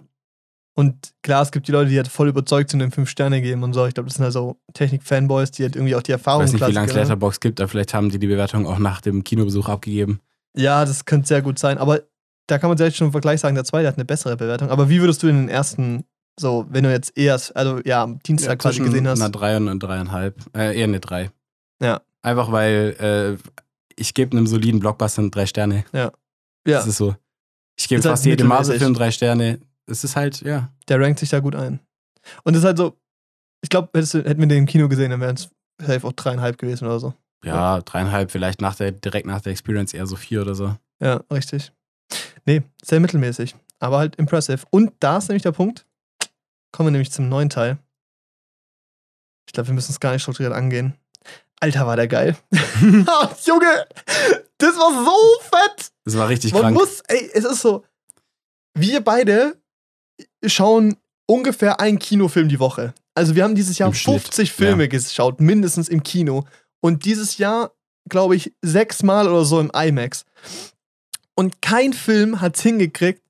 Und 0.76 1.14
klar, 1.22 1.44
es 1.44 1.52
gibt 1.52 1.68
die 1.68 1.72
Leute, 1.72 1.90
die 1.92 1.98
halt 1.98 2.08
voll 2.08 2.30
überzeugt 2.30 2.72
sind 2.72 2.82
und 2.82 2.92
5 2.92 3.08
Sterne 3.08 3.42
geben 3.42 3.64
und 3.64 3.74
so. 3.74 3.86
Ich 3.86 3.94
glaube, 3.94 4.08
das 4.08 4.16
sind 4.16 4.24
halt 4.24 4.34
so 4.34 4.58
Technik-Fanboys, 4.74 5.52
die 5.52 5.64
halt 5.64 5.76
irgendwie 5.76 5.96
auch 5.96 6.02
die 6.02 6.12
Ich 6.12 6.18
Erfahrung 6.18 6.44
weiß 6.44 6.54
nicht, 6.54 6.68
wie 6.68 6.72
lange 6.72 6.88
es 6.88 6.96
Letterbox 6.96 7.40
gibt, 7.40 7.62
aber 7.62 7.68
vielleicht 7.68 7.94
haben 7.94 8.10
die 8.10 8.18
die 8.18 8.28
Bewertung 8.28 8.66
auch 8.66 8.80
nach 8.80 9.02
dem 9.02 9.24
Kinobesuch 9.24 9.70
abgegeben. 9.70 10.20
Ja, 10.56 10.86
das 10.86 11.06
könnte 11.06 11.28
sehr 11.28 11.42
gut 11.42 11.60
sein. 11.60 11.78
Aber 11.78 12.02
da 12.48 12.58
kann 12.58 12.70
man 12.70 12.78
vielleicht 12.78 12.98
schon 12.98 13.08
im 13.08 13.12
Vergleich 13.12 13.40
sagen, 13.40 13.56
der 13.56 13.66
zweite 13.66 13.88
hat 13.88 13.96
eine 13.96 14.06
bessere 14.06 14.36
Bewertung. 14.36 14.70
Aber 14.70 14.90
wie 14.90 15.00
würdest 15.00 15.22
du 15.22 15.28
den 15.28 15.48
ersten, 15.48 16.06
so, 16.40 16.66
wenn 16.70 16.84
du 16.84 16.92
jetzt 16.92 17.16
eher, 17.18 17.40
also 17.54 17.80
ja, 17.86 18.04
am 18.04 18.20
Dienstag 18.20 18.60
quasi 18.60 18.78
zwischen 18.78 18.92
gesehen 18.92 19.08
hast? 19.08 19.22
Einer 19.22 19.30
3 19.30 19.58
und 19.58 19.70
einer 19.70 19.80
3,5. 19.80 20.34
Äh, 20.56 20.78
eher 20.78 20.86
eine 20.86 21.00
3. 21.00 21.30
Ja. 21.82 22.02
Einfach 22.24 22.52
weil 22.52 23.38
äh, 23.40 23.50
ich 23.96 24.14
gebe 24.14 24.36
einem 24.36 24.48
soliden 24.48 24.80
Blockbuster 24.80 25.28
drei 25.30 25.46
Sterne. 25.46 25.86
Ja. 25.94 26.12
Das 26.66 26.88
ist 26.88 26.98
so. 26.98 27.16
Ich 27.78 27.88
gebe 27.88 28.02
halt 28.02 28.12
fast 28.12 28.26
jedem 28.26 28.48
mittelmäßig. 28.48 28.68
Marvel-Film 28.68 28.94
drei 28.94 29.12
Sterne. 29.12 29.60
Es 29.86 30.04
ist 30.04 30.16
halt, 30.16 30.42
ja. 30.42 30.72
der 30.88 31.00
rankt 31.00 31.20
sich 31.20 31.30
da 31.30 31.40
gut 31.40 31.56
ein. 31.56 31.80
Und 32.44 32.54
das 32.54 32.62
ist 32.62 32.66
halt 32.66 32.78
so, 32.78 32.98
ich 33.62 33.70
glaube, 33.70 33.90
hätten 33.94 34.40
wir 34.40 34.48
den 34.48 34.60
im 34.60 34.66
Kino 34.66 34.88
gesehen, 34.88 35.12
dann 35.12 35.22
wären 35.22 35.36
es 35.36 35.50
safe 35.82 36.08
auch 36.08 36.14
dreieinhalb 36.14 36.58
gewesen 36.58 36.86
oder 36.86 37.00
so. 37.00 37.14
Ja, 37.44 37.82
dreieinhalb, 37.82 38.32
vielleicht 38.32 38.62
nach 38.62 38.76
der, 38.76 38.92
direkt 38.92 39.26
nach 39.28 39.42
der 39.42 39.52
Experience 39.52 39.94
eher 39.94 40.08
so 40.08 40.16
vier 40.16 40.42
oder 40.42 40.56
so. 40.56 40.76
Ja, 41.02 41.22
richtig. 41.32 41.74
Nee, 42.46 42.64
sehr 42.84 43.00
mittelmäßig, 43.00 43.56
aber 43.80 43.98
halt 43.98 44.16
impressive. 44.16 44.66
Und 44.70 44.94
da 45.00 45.18
ist 45.18 45.28
nämlich 45.28 45.44
der 45.44 45.52
Punkt, 45.52 45.86
kommen 46.72 46.88
wir 46.88 46.92
nämlich 46.92 47.12
zum 47.12 47.28
neuen 47.28 47.50
Teil. 47.50 47.78
Ich 49.48 49.54
glaube, 49.54 49.68
wir 49.68 49.74
müssen 49.74 49.92
es 49.92 50.00
gar 50.00 50.14
nicht 50.14 50.22
strukturiert 50.22 50.54
angehen. 50.54 50.94
Alter, 51.64 51.88
war 51.88 51.96
der 51.96 52.10
geil. 52.10 52.36
Junge, 52.82 53.88
das 54.58 54.76
war 54.76 55.06
so 55.06 55.40
fett. 55.50 55.92
Das 56.04 56.18
war 56.18 56.28
richtig 56.28 56.52
Man 56.52 56.62
krank. 56.62 56.76
muss, 56.76 57.00
ey, 57.08 57.32
es 57.34 57.46
ist 57.46 57.62
so, 57.62 57.86
wir 58.78 59.00
beide 59.00 59.56
schauen 60.46 60.98
ungefähr 61.26 61.80
einen 61.80 62.00
Kinofilm 62.00 62.50
die 62.50 62.60
Woche. 62.60 62.94
Also 63.16 63.36
wir 63.36 63.46
haben 63.46 63.56
dieses 63.56 63.78
Jahr 63.78 63.88
Im 63.88 63.96
Schnitt, 63.96 64.24
50 64.24 64.52
Filme 64.52 64.90
geschaut, 64.90 65.40
mindestens 65.40 65.88
im 65.88 66.04
Kino. 66.04 66.44
Und 66.82 67.06
dieses 67.06 67.38
Jahr, 67.38 67.72
glaube 68.10 68.36
ich, 68.36 68.54
sechsmal 68.62 69.30
oder 69.30 69.46
so 69.46 69.62
im 69.62 69.72
IMAX. 69.74 70.26
Und 71.34 71.62
kein 71.62 71.94
Film 71.94 72.42
hat 72.42 72.58
es 72.58 72.62
hingekriegt, 72.62 73.24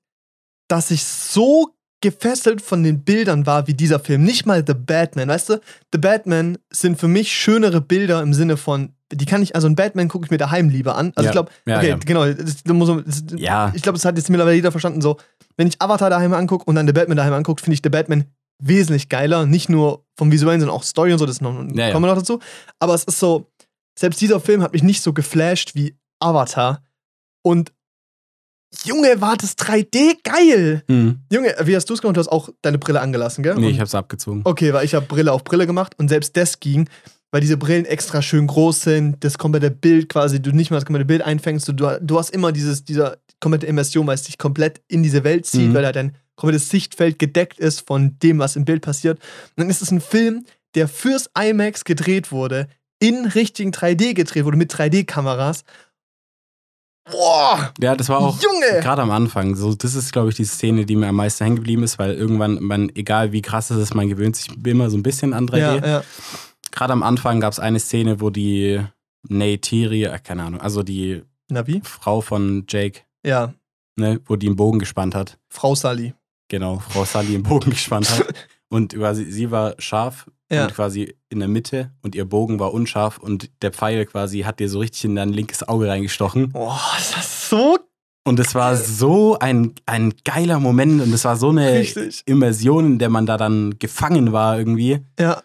dass 0.66 0.90
ich 0.90 1.04
so 1.04 1.73
gefesselt 2.04 2.60
von 2.60 2.82
den 2.82 3.02
Bildern 3.02 3.46
war 3.46 3.66
wie 3.66 3.74
dieser 3.74 3.98
Film. 3.98 4.22
Nicht 4.22 4.44
mal 4.46 4.62
The 4.66 4.74
Batman, 4.74 5.28
weißt 5.28 5.48
du? 5.48 5.60
The 5.92 5.98
Batman 5.98 6.58
sind 6.70 7.00
für 7.00 7.08
mich 7.08 7.32
schönere 7.34 7.80
Bilder 7.80 8.20
im 8.22 8.34
Sinne 8.34 8.56
von, 8.56 8.92
die 9.10 9.24
kann 9.24 9.42
ich, 9.42 9.54
also 9.54 9.66
ein 9.66 9.74
Batman 9.74 10.08
gucke 10.08 10.26
ich 10.26 10.30
mir 10.30 10.36
daheim 10.38 10.68
lieber 10.68 10.96
an. 10.96 11.12
Also 11.16 11.24
Ja. 11.24 11.30
ich 11.30 11.32
glaube, 11.32 11.50
Ja, 11.66 11.78
okay, 11.78 11.88
ja. 11.88 11.96
genau, 11.96 12.26
das, 12.26 12.62
das 12.62 13.24
Ja. 13.36 13.72
ich 13.74 13.82
glaube, 13.82 13.96
das 13.96 14.04
hat 14.04 14.16
jetzt 14.18 14.28
mittlerweile 14.28 14.54
jeder 14.56 14.70
verstanden. 14.70 15.00
So, 15.00 15.16
wenn 15.56 15.66
ich 15.66 15.80
Avatar 15.80 16.10
daheim 16.10 16.32
angucke 16.34 16.64
und 16.66 16.74
dann 16.74 16.86
The 16.86 16.92
Batman 16.92 17.16
daheim 17.16 17.32
angucke, 17.32 17.62
finde 17.62 17.74
ich 17.74 17.80
The 17.82 17.88
Batman 17.90 18.24
wesentlich 18.62 19.08
geiler. 19.08 19.46
Nicht 19.46 19.68
nur 19.68 20.04
vom 20.16 20.30
Visuellen, 20.30 20.60
sondern 20.60 20.76
auch 20.76 20.82
Story 20.84 21.12
und 21.12 21.18
so. 21.18 21.26
Das 21.26 21.40
noch, 21.40 21.52
kommen 21.54 21.74
wir 21.74 22.00
noch 22.00 22.14
dazu. 22.18 22.38
Aber 22.78 22.94
es 22.94 23.04
ist 23.04 23.18
so, 23.18 23.50
selbst 23.98 24.20
dieser 24.20 24.40
Film 24.40 24.62
hat 24.62 24.72
mich 24.72 24.82
nicht 24.82 25.02
so 25.02 25.12
geflasht 25.12 25.74
wie 25.74 25.96
Avatar. 26.20 26.82
Und 27.42 27.72
Junge, 28.84 29.20
war 29.20 29.36
das 29.36 29.56
3D 29.56 30.16
geil! 30.24 30.82
Hm. 30.88 31.20
Junge, 31.32 31.54
wie 31.64 31.76
hast 31.76 31.88
du 31.88 31.94
es 31.94 32.00
gemacht? 32.00 32.16
Du 32.16 32.20
hast 32.20 32.28
auch 32.28 32.48
deine 32.62 32.78
Brille 32.78 33.00
angelassen, 33.00 33.42
gell? 33.42 33.54
Nee, 33.56 33.66
Und- 33.66 33.72
ich 33.72 33.80
hab's 33.80 33.94
abgezogen. 33.94 34.42
Okay, 34.44 34.72
weil 34.72 34.84
ich 34.84 34.94
habe 34.94 35.06
Brille 35.06 35.32
auf 35.32 35.44
Brille 35.44 35.66
gemacht 35.66 35.94
und 35.98 36.08
selbst 36.08 36.36
das 36.36 36.60
ging, 36.60 36.88
weil 37.30 37.40
diese 37.40 37.56
Brillen 37.56 37.84
extra 37.84 38.22
schön 38.22 38.46
groß 38.46 38.82
sind, 38.82 39.24
das 39.24 39.38
komplette 39.38 39.70
Bild 39.70 40.08
quasi, 40.08 40.40
du 40.40 40.52
nicht 40.52 40.70
mal 40.70 40.76
das 40.76 40.84
komplette 40.86 41.06
Bild 41.06 41.22
einfängst, 41.22 41.66
du, 41.68 41.72
du 41.72 42.18
hast 42.18 42.30
immer 42.30 42.52
dieses, 42.52 42.84
dieser 42.84 43.16
komplette 43.40 43.66
Immersion, 43.66 44.06
weil 44.06 44.14
es 44.14 44.22
dich 44.22 44.38
komplett 44.38 44.80
in 44.88 45.02
diese 45.02 45.24
Welt 45.24 45.44
zieht, 45.46 45.70
Mhm. 45.70 45.74
weil 45.74 45.84
halt 45.84 45.96
dein 45.96 46.16
komplettes 46.36 46.68
Sichtfeld 46.68 47.18
gedeckt 47.18 47.58
ist 47.58 47.86
von 47.86 48.18
dem, 48.22 48.38
was 48.38 48.56
im 48.56 48.64
Bild 48.64 48.82
passiert. 48.82 49.18
Und 49.18 49.52
dann 49.62 49.70
ist 49.70 49.82
es 49.82 49.90
ein 49.90 50.00
Film, 50.00 50.44
der 50.74 50.88
fürs 50.88 51.28
IMAX 51.38 51.84
gedreht 51.84 52.32
wurde, 52.32 52.68
in 53.00 53.26
richtigen 53.26 53.70
3D 53.72 54.14
gedreht 54.14 54.44
wurde, 54.44 54.56
mit 54.56 54.72
3D-Kameras. 54.72 55.64
Boah! 57.10 57.72
Ja, 57.80 57.94
das 57.96 58.08
war 58.08 58.18
auch 58.18 58.40
Junge! 58.42 58.80
gerade 58.80 59.02
am 59.02 59.10
Anfang. 59.10 59.54
So, 59.56 59.74
das 59.74 59.94
ist, 59.94 60.12
glaube 60.12 60.30
ich, 60.30 60.36
die 60.36 60.44
Szene, 60.44 60.86
die 60.86 60.96
mir 60.96 61.08
am 61.08 61.16
meisten 61.16 61.44
hängen 61.44 61.56
geblieben 61.56 61.82
ist, 61.82 61.98
weil 61.98 62.14
irgendwann, 62.14 62.62
man, 62.62 62.90
egal 62.94 63.32
wie 63.32 63.42
krass 63.42 63.70
es 63.70 63.76
ist, 63.78 63.94
man 63.94 64.08
gewöhnt 64.08 64.36
sich 64.36 64.48
immer 64.66 64.88
so 64.90 64.96
ein 64.96 65.02
bisschen 65.02 65.34
an 65.34 65.46
3D. 65.48 65.58
Ja, 65.58 65.86
ja. 65.86 66.02
Gerade 66.70 66.92
am 66.92 67.02
Anfang 67.02 67.40
gab 67.40 67.52
es 67.52 67.60
eine 67.60 67.78
Szene, 67.78 68.20
wo 68.20 68.30
die 68.30 68.80
Neytiri, 69.28 70.04
äh, 70.04 70.18
keine 70.18 70.44
Ahnung, 70.44 70.60
also 70.60 70.82
die 70.82 71.22
Na 71.50 71.66
wie? 71.66 71.80
Frau 71.84 72.20
von 72.20 72.64
Jake, 72.68 73.00
Ja, 73.24 73.52
ne, 73.96 74.20
wo 74.26 74.36
die 74.36 74.46
einen 74.46 74.56
Bogen 74.56 74.78
gespannt 74.78 75.14
hat. 75.14 75.38
Frau 75.48 75.74
Sally. 75.74 76.14
Genau, 76.48 76.78
Frau 76.78 77.04
Sully 77.04 77.34
einen 77.34 77.42
Bogen 77.42 77.70
gespannt 77.70 78.10
hat. 78.10 78.34
Und 78.68 78.94
quasi, 78.94 79.30
sie 79.30 79.50
war 79.50 79.74
scharf 79.78 80.30
Ja. 80.52 80.64
und 80.66 80.74
quasi 80.74 81.16
in 81.30 81.38
der 81.40 81.48
Mitte 81.48 81.90
und 82.02 82.14
ihr 82.14 82.26
Bogen 82.26 82.58
war 82.60 82.72
unscharf 82.74 83.18
und 83.18 83.50
der 83.62 83.72
Pfeil 83.72 84.04
quasi 84.06 84.40
hat 84.40 84.60
dir 84.60 84.68
so 84.68 84.78
richtig 84.78 85.04
in 85.06 85.16
dein 85.16 85.32
linkes 85.32 85.66
Auge 85.66 85.88
reingestochen. 85.88 86.50
Boah, 86.52 86.80
ist 86.98 87.16
das 87.16 87.48
so 87.48 87.78
Und 88.26 88.38
es 88.38 88.54
war 88.54 88.76
so 88.76 89.38
ein, 89.38 89.74
ein 89.86 90.12
geiler 90.24 90.60
Moment 90.60 91.00
und 91.00 91.12
es 91.12 91.24
war 91.24 91.36
so 91.36 91.48
eine 91.48 91.72
richtig. 91.78 92.22
Immersion, 92.26 92.84
in 92.86 92.98
der 92.98 93.08
man 93.08 93.26
da 93.26 93.36
dann 93.36 93.78
gefangen 93.78 94.32
war 94.32 94.58
irgendwie. 94.58 95.00
Ja, 95.18 95.42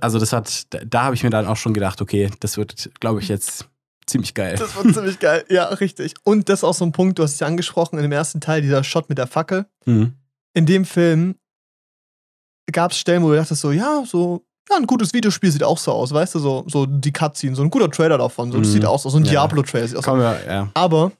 Also 0.00 0.18
das 0.18 0.32
hat, 0.32 0.66
da, 0.86 1.02
habe 1.04 1.14
ich 1.16 1.24
mir 1.24 1.30
dann 1.30 1.46
auch 1.46 1.56
schon 1.56 1.74
gedacht, 1.74 2.00
okay, 2.00 2.30
das 2.40 2.56
wird, 2.56 2.90
glaube 3.00 3.20
ich, 3.20 3.28
jetzt 3.28 3.68
ziemlich 4.06 4.34
geil. 4.34 4.56
Das 4.56 4.74
war 4.76 4.84
ziemlich 4.92 5.18
geil. 5.20 5.44
Ja, 5.48 5.64
richtig. 5.66 6.14
Und 6.24 6.48
das 6.48 6.60
ist 6.60 6.64
auch 6.64 6.74
so 6.74 6.84
ein 6.84 6.92
Punkt, 6.92 7.18
du 7.18 7.22
hast 7.24 7.34
es 7.34 7.40
ja 7.40 7.46
angesprochen 7.46 7.96
in 7.98 8.02
dem 8.02 8.12
ersten 8.12 8.40
Teil, 8.40 8.62
dieser 8.62 8.82
Shot 8.84 9.08
mit 9.08 9.18
der 9.18 9.26
Fackel. 9.26 9.66
Mhm. 9.84 10.14
In 10.54 10.64
dem 10.66 10.84
Film 10.84 11.34
gab 12.72 12.92
es 12.92 12.98
Stellen, 12.98 13.22
wo 13.22 13.30
du 13.30 13.36
dachtest 13.36 13.60
so, 13.60 13.70
ja, 13.72 14.02
so, 14.06 14.42
ja, 14.70 14.76
ein 14.76 14.86
gutes 14.86 15.12
Videospiel 15.14 15.50
sieht 15.50 15.64
auch 15.64 15.78
so 15.78 15.92
aus, 15.92 16.12
weißt 16.12 16.34
du, 16.34 16.38
so, 16.38 16.64
so 16.68 16.86
die 16.86 17.12
Cutscene, 17.12 17.56
so 17.56 17.62
ein 17.62 17.70
guter 17.70 17.90
Trailer 17.90 18.18
davon, 18.18 18.52
so, 18.52 18.58
das 18.58 18.68
Mhm. 18.68 18.72
sieht 18.72 18.84
aus, 18.84 19.02
so 19.04 19.16
ein 19.16 19.24
Ja. 19.24 19.30
Diablo-Trailer 19.30 19.88
sieht 19.88 19.96
aus. 19.96 20.04
Kommen 20.04 20.20
wir, 20.20 20.38
ja. 20.46 20.68
Aber 20.74 21.12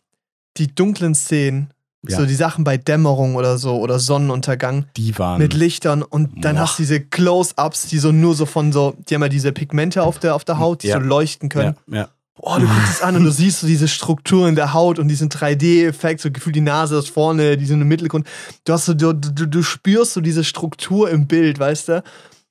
die 0.59 0.75
dunklen 0.75 1.15
Szenen, 1.15 1.73
Ja. 2.07 2.19
so 2.19 2.27
die 2.27 2.35
Sachen 2.35 2.63
bei 2.65 2.77
Dämmerung 2.77 3.35
oder 3.37 3.59
so 3.59 3.77
oder 3.79 3.99
Sonnenuntergang 3.99 4.85
Die 4.97 5.19
waren. 5.19 5.39
mit 5.39 5.55
Lichtern 5.55 6.03
und 6.03 6.45
dann 6.45 6.57
Boah. 6.57 6.63
hast 6.63 6.79
du 6.79 6.83
diese 6.83 7.01
Close-Ups, 7.01 7.87
die 7.89 7.99
so 7.99 8.13
nur 8.13 8.35
so 8.35 8.47
von 8.47 8.73
so, 8.73 8.95
die 9.09 9.15
haben 9.15 9.23
ja 9.23 9.29
diese 9.29 9.53
Pigmente 9.53 10.03
auf 10.03 10.19
der, 10.19 10.35
auf 10.35 10.45
der 10.45 10.59
Haut, 10.59 10.83
die 10.83 10.89
Ja. 10.89 11.01
so 11.01 11.07
leuchten 11.07 11.49
können. 11.49 11.77
ja, 11.89 11.97
ja. 11.97 12.09
Oh, 12.41 12.57
du 12.59 12.67
guckst 12.67 12.91
es 12.95 13.03
an 13.03 13.17
und 13.17 13.25
du 13.25 13.31
siehst 13.33 13.61
so 13.61 13.67
diese 13.67 13.89
Struktur 13.89 14.49
in 14.49 14.55
der 14.55 14.73
Haut 14.75 14.99
und 14.99 15.09
diesen 15.09 15.29
3D-Effekt, 15.29 16.21
so 16.21 16.31
gefühlt 16.31 16.55
die 16.57 16.61
Nase 16.61 16.97
ist 16.99 17.11
vorne, 17.11 17.57
die 17.57 17.67
sind 17.67 17.81
im 17.81 17.89
Mittelgrund. 17.89 18.27
Du 18.65 18.73
hast 18.73 18.87
so, 18.87 18.95
du, 18.95 19.13
du, 19.13 19.47
du 19.47 19.63
spürst 19.63 20.13
so 20.15 20.21
diese 20.21 20.45
Struktur 20.45 21.11
im 21.11 21.27
Bild, 21.27 21.59
weißt 21.59 21.89
du? 21.89 22.03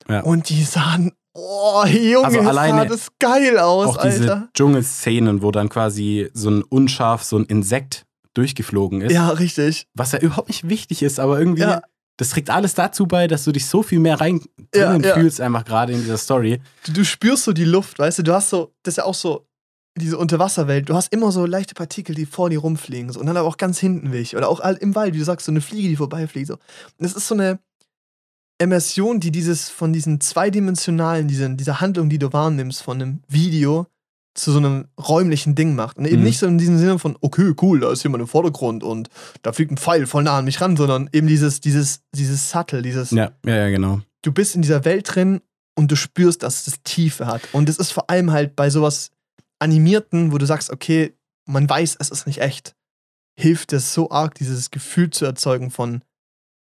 Ja. 0.08 0.20
Und 0.20 0.48
die 0.48 0.62
sahen, 0.64 1.12
oh, 1.34 1.84
Junge, 1.86 2.26
Also 2.26 2.42
sah 2.42 2.48
alleine 2.48 2.86
das 2.86 3.08
geil 3.18 3.58
aus, 3.58 3.88
Auch 3.88 4.02
diese 4.02 4.20
Alter. 4.34 4.48
Dschungelszenen, 4.54 5.42
wo 5.42 5.50
dann 5.50 5.68
quasi 5.68 6.30
so 6.34 6.50
ein 6.50 6.62
unscharf, 6.62 7.22
so 7.24 7.38
ein 7.38 7.44
Insekt 7.44 8.04
durchgeflogen 8.34 9.00
ist. 9.00 9.12
Ja, 9.12 9.30
richtig. 9.30 9.86
Was 9.94 10.12
ja 10.12 10.20
überhaupt 10.20 10.48
nicht 10.48 10.68
wichtig 10.68 11.02
ist, 11.02 11.18
aber 11.18 11.38
irgendwie, 11.38 11.62
Ja. 11.62 11.82
das 12.18 12.30
trägt 12.30 12.50
alles 12.50 12.74
dazu 12.74 13.06
bei, 13.06 13.26
dass 13.26 13.44
du 13.44 13.52
dich 13.52 13.66
so 13.66 13.82
viel 13.82 13.98
mehr 13.98 14.20
rein 14.20 14.40
Ja, 14.74 14.96
ja. 14.96 15.14
fühlst, 15.14 15.40
einfach 15.40 15.64
gerade 15.64 15.92
in 15.92 16.00
dieser 16.00 16.18
Story. 16.18 16.60
Du, 16.86 16.92
du 16.92 17.04
spürst 17.04 17.44
so 17.44 17.52
die 17.52 17.64
Luft, 17.64 17.98
weißt 17.98 18.18
du? 18.18 18.22
Du 18.22 18.32
hast 18.34 18.50
so, 18.50 18.72
das 18.82 18.92
ist 18.92 18.96
ja 18.98 19.04
auch 19.04 19.14
so, 19.14 19.47
diese 19.98 20.16
Unterwasserwelt, 20.18 20.88
du 20.88 20.94
hast 20.94 21.12
immer 21.12 21.30
so 21.32 21.44
leichte 21.46 21.74
Partikel, 21.74 22.14
die 22.14 22.26
vor 22.26 22.50
dir 22.50 22.60
rumfliegen. 22.60 23.12
So. 23.12 23.20
Und 23.20 23.26
dann 23.26 23.36
aber 23.36 23.48
auch 23.48 23.56
ganz 23.56 23.78
hinten 23.78 24.12
weg. 24.12 24.34
Oder 24.36 24.48
auch 24.48 24.60
im 24.60 24.94
Wald, 24.94 25.14
wie 25.14 25.18
du 25.18 25.24
sagst, 25.24 25.46
so 25.46 25.52
eine 25.52 25.60
Fliege, 25.60 25.88
die 25.88 25.96
vorbeifliegt. 25.96 26.46
So. 26.48 26.54
Und 26.54 26.60
das 26.98 27.14
ist 27.14 27.28
so 27.28 27.34
eine 27.34 27.58
Immersion, 28.60 29.20
die 29.20 29.30
dieses 29.30 29.68
von 29.68 29.92
diesen 29.92 30.20
zweidimensionalen, 30.20 31.28
diesen, 31.28 31.56
dieser 31.56 31.80
Handlung, 31.80 32.08
die 32.08 32.18
du 32.18 32.32
wahrnimmst, 32.32 32.82
von 32.82 33.00
einem 33.00 33.20
Video 33.28 33.86
zu 34.34 34.52
so 34.52 34.58
einem 34.58 34.86
räumlichen 35.00 35.54
Ding 35.54 35.74
macht. 35.74 35.96
Und 35.98 36.06
eben 36.06 36.18
Mhm. 36.18 36.24
nicht 36.24 36.38
so 36.38 36.46
in 36.46 36.58
diesem 36.58 36.78
Sinne 36.78 36.98
von, 36.98 37.16
okay, 37.20 37.52
cool, 37.62 37.80
da 37.80 37.90
ist 37.92 38.02
jemand 38.04 38.22
im 38.22 38.28
Vordergrund 38.28 38.82
und 38.84 39.08
da 39.42 39.52
fliegt 39.52 39.72
ein 39.72 39.76
Pfeil 39.76 40.06
voll 40.06 40.22
nah 40.24 40.38
an 40.38 40.44
mich 40.44 40.60
ran, 40.60 40.76
sondern 40.76 41.08
eben 41.12 41.26
dieses, 41.26 41.60
dieses, 41.60 42.02
dieses 42.14 42.50
Subtle, 42.50 42.82
dieses, 42.82 43.10
Ja, 43.10 43.32
ja, 43.44 43.56
ja, 43.56 43.68
genau. 43.70 44.00
du 44.22 44.32
bist 44.32 44.54
in 44.54 44.62
dieser 44.62 44.84
Welt 44.84 45.12
drin 45.12 45.40
und 45.76 45.90
du 45.90 45.96
spürst, 45.96 46.42
dass 46.42 46.66
es 46.66 46.82
Tiefe 46.84 47.26
hat. 47.26 47.42
Und 47.52 47.68
es 47.68 47.78
ist 47.78 47.92
vor 47.92 48.10
allem 48.10 48.30
halt 48.32 48.54
bei 48.56 48.70
sowas 48.70 49.10
Animierten, 49.58 50.32
wo 50.32 50.38
du 50.38 50.46
sagst, 50.46 50.70
okay, 50.70 51.14
man 51.46 51.68
weiß, 51.68 51.96
es 51.98 52.10
ist 52.10 52.26
nicht 52.26 52.40
echt, 52.40 52.74
hilft 53.38 53.72
es 53.72 53.94
so 53.94 54.10
arg, 54.10 54.34
dieses 54.34 54.70
Gefühl 54.70 55.10
zu 55.10 55.24
erzeugen 55.24 55.70
von, 55.70 56.02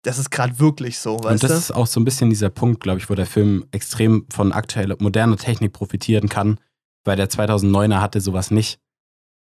das 0.05 0.18
ist 0.18 0.30
gerade 0.30 0.59
wirklich 0.59 0.99
so, 0.99 1.16
weißt 1.18 1.26
Und 1.26 1.43
das 1.45 1.51
du? 1.53 1.59
ist 1.59 1.70
auch 1.72 1.86
so 1.86 2.01
ein 2.01 2.05
bisschen 2.05 2.30
dieser 2.30 2.51
Punkt, 2.51 2.82
glaube 2.82 2.99
ich, 2.99 3.09
wo 3.09 3.14
der 3.14 3.26
Film 3.26 3.66
extrem 3.70 4.26
von 4.30 4.53
aktueller, 4.53 4.97
moderner 4.99 5.36
Technik 5.36 5.72
profitieren 5.72 6.28
kann, 6.28 6.59
weil 7.05 7.16
der 7.16 7.30
2009er 7.30 8.01
hatte 8.01 8.20
sowas 8.20 8.51
nicht. 8.51 8.80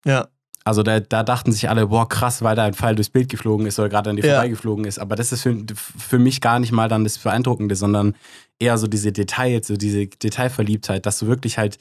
Ja, 0.06 0.28
Also 0.66 0.84
da, 0.84 1.00
da 1.00 1.24
dachten 1.24 1.52
sich 1.52 1.70
alle, 1.70 1.88
boah, 1.88 2.08
krass, 2.08 2.42
weil 2.42 2.56
da 2.56 2.66
ein 2.66 2.74
Pfeil 2.74 2.96
durchs 2.96 3.10
Bild 3.10 3.30
geflogen 3.30 3.66
ist 3.66 3.80
oder 3.80 3.90
gerade 3.90 4.10
an 4.10 4.18
dir 4.18 4.26
Ja. 4.26 4.34
vorbeigeflogen 4.36 4.86
ist. 4.86 5.00
Aber 5.00 5.16
das 5.16 5.32
ist 5.32 5.44
für, 5.44 5.56
für 5.76 6.20
mich 6.20 6.42
gar 6.42 6.60
nicht 6.60 6.72
mal 6.74 6.90
dann 6.90 7.04
das 7.06 7.18
Beeindruckende, 7.18 7.76
sondern 7.76 8.16
eher 8.60 8.78
so 8.78 8.88
diese 8.88 9.12
Details, 9.14 9.68
so 9.68 9.78
diese 9.78 10.08
Detailverliebtheit, 10.08 11.06
dass 11.06 11.20
du 11.20 11.28
wirklich 11.28 11.58
halt 11.58 11.78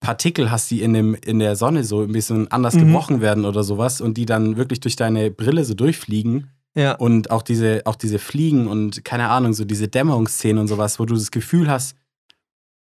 Partikel 0.00 0.50
hast, 0.50 0.70
die 0.70 0.82
in, 0.82 0.94
dem, 0.94 1.14
in 1.14 1.38
der 1.38 1.56
Sonne 1.56 1.84
so 1.84 2.00
ein 2.02 2.12
bisschen 2.12 2.50
anders 2.50 2.74
Mhm. 2.74 2.86
gebrochen 2.86 3.20
werden 3.20 3.44
oder 3.44 3.62
sowas 3.62 4.00
und 4.00 4.16
die 4.16 4.26
dann 4.26 4.56
wirklich 4.56 4.80
durch 4.80 4.96
deine 4.96 5.30
Brille 5.30 5.64
so 5.64 5.74
durchfliegen. 5.74 6.48
ja, 6.74 6.94
Und 6.94 7.30
auch 7.30 7.42
diese, 7.42 7.82
auch 7.84 7.96
diese 7.96 8.18
Fliegen 8.18 8.66
und 8.66 9.04
keine 9.04 9.28
Ahnung, 9.28 9.52
so 9.52 9.64
diese 9.64 9.88
Dämmerungsszenen 9.88 10.58
und 10.62 10.68
sowas, 10.68 10.98
wo 10.98 11.04
du 11.04 11.14
das 11.14 11.30
Gefühl 11.30 11.68
hast, 11.70 11.96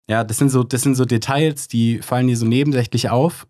ja, 0.08 0.24
das 0.24 0.38
sind 0.38 0.50
so, 0.50 0.64
das 0.64 0.82
sind 0.82 0.96
so 0.96 1.06
Details, 1.06 1.68
die 1.68 2.00
fallen 2.00 2.28
dir 2.28 2.38
so 2.38 2.46
nebensächlich 2.46 3.10
auf. 3.10 3.48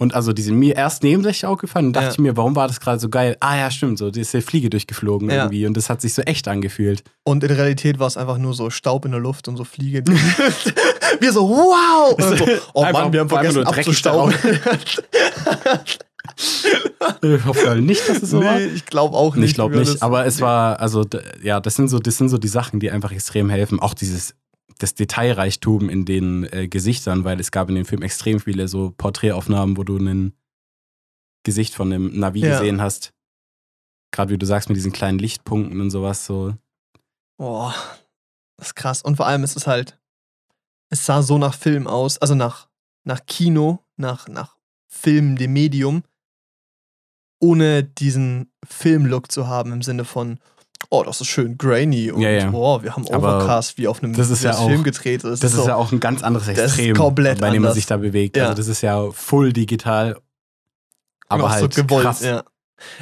Und 0.00 0.14
also 0.14 0.32
die 0.32 0.40
sind 0.40 0.56
mir 0.58 0.76
erst 0.76 1.02
nebensächlich 1.02 1.44
aufgefallen 1.44 1.88
und 1.88 1.92
dachte 1.92 2.06
Ja. 2.06 2.12
ich 2.12 2.18
mir, 2.18 2.34
warum 2.34 2.56
war 2.56 2.66
das 2.66 2.80
gerade 2.80 2.98
so 2.98 3.10
geil? 3.10 3.36
Ah 3.40 3.58
ja, 3.58 3.70
stimmt, 3.70 3.98
so, 3.98 4.10
da 4.10 4.18
ist 4.18 4.32
die 4.32 4.40
Fliege 4.40 4.70
durchgeflogen 4.70 5.28
Ja. 5.28 5.42
irgendwie 5.44 5.66
und 5.66 5.76
das 5.76 5.90
hat 5.90 6.00
sich 6.00 6.14
so 6.14 6.22
echt 6.22 6.48
angefühlt. 6.48 7.04
Und 7.22 7.44
in 7.44 7.50
Realität 7.50 7.98
war 7.98 8.06
es 8.06 8.16
einfach 8.16 8.38
nur 8.38 8.54
so 8.54 8.70
Staub 8.70 9.04
in 9.04 9.10
der 9.10 9.20
Luft 9.20 9.46
und 9.46 9.58
so 9.58 9.64
Fliege. 9.64 10.02
wir 11.20 11.32
so, 11.34 11.46
wow! 11.46 12.14
Und 12.14 12.38
so, 12.38 12.44
oh 12.72 12.82
Einfach- 12.82 13.02
Mann, 13.02 13.12
wir 13.12 13.20
haben 13.20 13.30
war 13.30 13.42
vergessen 13.42 13.66
abzustauben. 13.66 14.34
Ich 17.22 17.44
hoffe 17.44 17.76
nicht, 17.80 18.08
dass 18.08 18.22
es 18.22 18.30
so 18.30 18.42
war. 18.42 18.56
nee, 18.58 18.66
ich 18.66 18.86
glaube 18.86 19.16
auch 19.16 19.34
nicht. 19.36 19.50
Ich 19.50 19.54
glaube 19.54 19.76
nicht, 19.76 20.02
aber 20.02 20.26
es 20.26 20.40
war, 20.40 20.80
also 20.80 21.04
ja, 21.42 21.60
das 21.60 21.74
sind 21.74 21.88
so, 21.88 21.98
das 21.98 22.16
sind 22.16 22.28
so 22.28 22.38
die 22.38 22.48
Sachen, 22.48 22.80
die 22.80 22.90
einfach 22.90 23.12
extrem 23.12 23.50
helfen. 23.50 23.80
Auch 23.80 23.94
dieses, 23.94 24.34
das 24.82 24.94
Detailreichtum 24.94 25.88
in 25.88 26.04
den 26.04 26.44
äh, 26.52 26.66
Gesichtern, 26.68 27.24
weil 27.24 27.38
es 27.38 27.50
gab 27.50 27.68
in 27.68 27.74
dem 27.74 27.84
Film 27.84 28.02
extrem 28.02 28.40
viele 28.40 28.66
so 28.66 28.90
Porträtaufnahmen, 28.96 29.76
wo 29.76 29.84
du 29.84 29.98
ein 29.98 30.32
Gesicht 31.44 31.74
von 31.74 31.92
einem 31.92 32.18
Navi 32.18 32.40
Ja. 32.40 32.58
gesehen 32.58 32.80
hast. 32.80 33.12
Gerade 34.12 34.32
wie 34.32 34.38
du 34.38 34.46
sagst, 34.46 34.68
mit 34.68 34.76
diesen 34.76 34.92
kleinen 34.92 35.18
Lichtpunkten 35.18 35.80
und 35.80 35.90
sowas 35.90 36.26
so. 36.26 36.54
Boah, 37.36 37.74
das 38.56 38.68
ist 38.68 38.74
krass. 38.74 39.02
Und 39.02 39.16
vor 39.16 39.26
allem 39.26 39.44
ist 39.44 39.56
es 39.56 39.66
halt, 39.66 39.98
es 40.88 41.06
sah 41.06 41.22
so 41.22 41.38
nach 41.38 41.54
Film 41.54 41.86
aus, 41.86 42.18
also 42.18 42.34
nach, 42.34 42.68
nach 43.04 43.24
Kino, 43.26 43.84
nach, 43.96 44.28
nach 44.28 44.56
Film, 44.88 45.36
dem 45.36 45.52
Medium, 45.52 46.02
ohne 47.38 47.84
diesen 47.84 48.50
Filmlook 48.66 49.30
zu 49.30 49.46
haben 49.46 49.72
im 49.72 49.82
Sinne 49.82 50.04
von, 50.04 50.38
oh, 50.88 51.02
das 51.04 51.20
ist 51.20 51.26
schön 51.28 51.58
grainy 51.58 52.10
und 52.10 52.22
Ja, 52.22 52.30
ja. 52.30 52.50
oh, 52.52 52.82
wir 52.82 52.96
haben 52.96 53.06
Aber 53.12 53.36
Overcast 53.36 53.76
wie 53.78 53.86
auf 53.88 54.02
einem 54.02 54.14
das 54.14 54.30
ist 54.30 54.42
ja 54.42 54.56
auch- 54.56 54.66
Film 54.66 54.82
gedreht. 54.82 55.22
Das, 55.24 55.40
Das 55.40 55.52
ist 55.52 55.58
so, 55.60 55.68
ja 55.68 55.76
auch 55.76 55.92
ein 55.92 56.00
ganz 56.00 56.22
anderes 56.22 56.48
ist 56.48 56.58
Extrem, 56.58 56.96
komplett 56.96 57.38
bei 57.40 57.46
dem 57.50 57.62
man 57.62 57.68
anders. 57.68 57.74
sich 57.74 57.86
da 57.86 57.96
bewegt. 57.98 58.36
Ja. 58.36 58.44
Also 58.44 58.54
das 58.56 58.68
ist 58.68 58.80
ja 58.82 59.10
full 59.12 59.52
digital, 59.52 60.16
aber 61.28 61.44
auch 61.44 61.50
halt 61.50 61.72
so 61.74 61.82
gewollt. 61.82 62.04
krass. 62.04 62.22
Ja. 62.22 62.42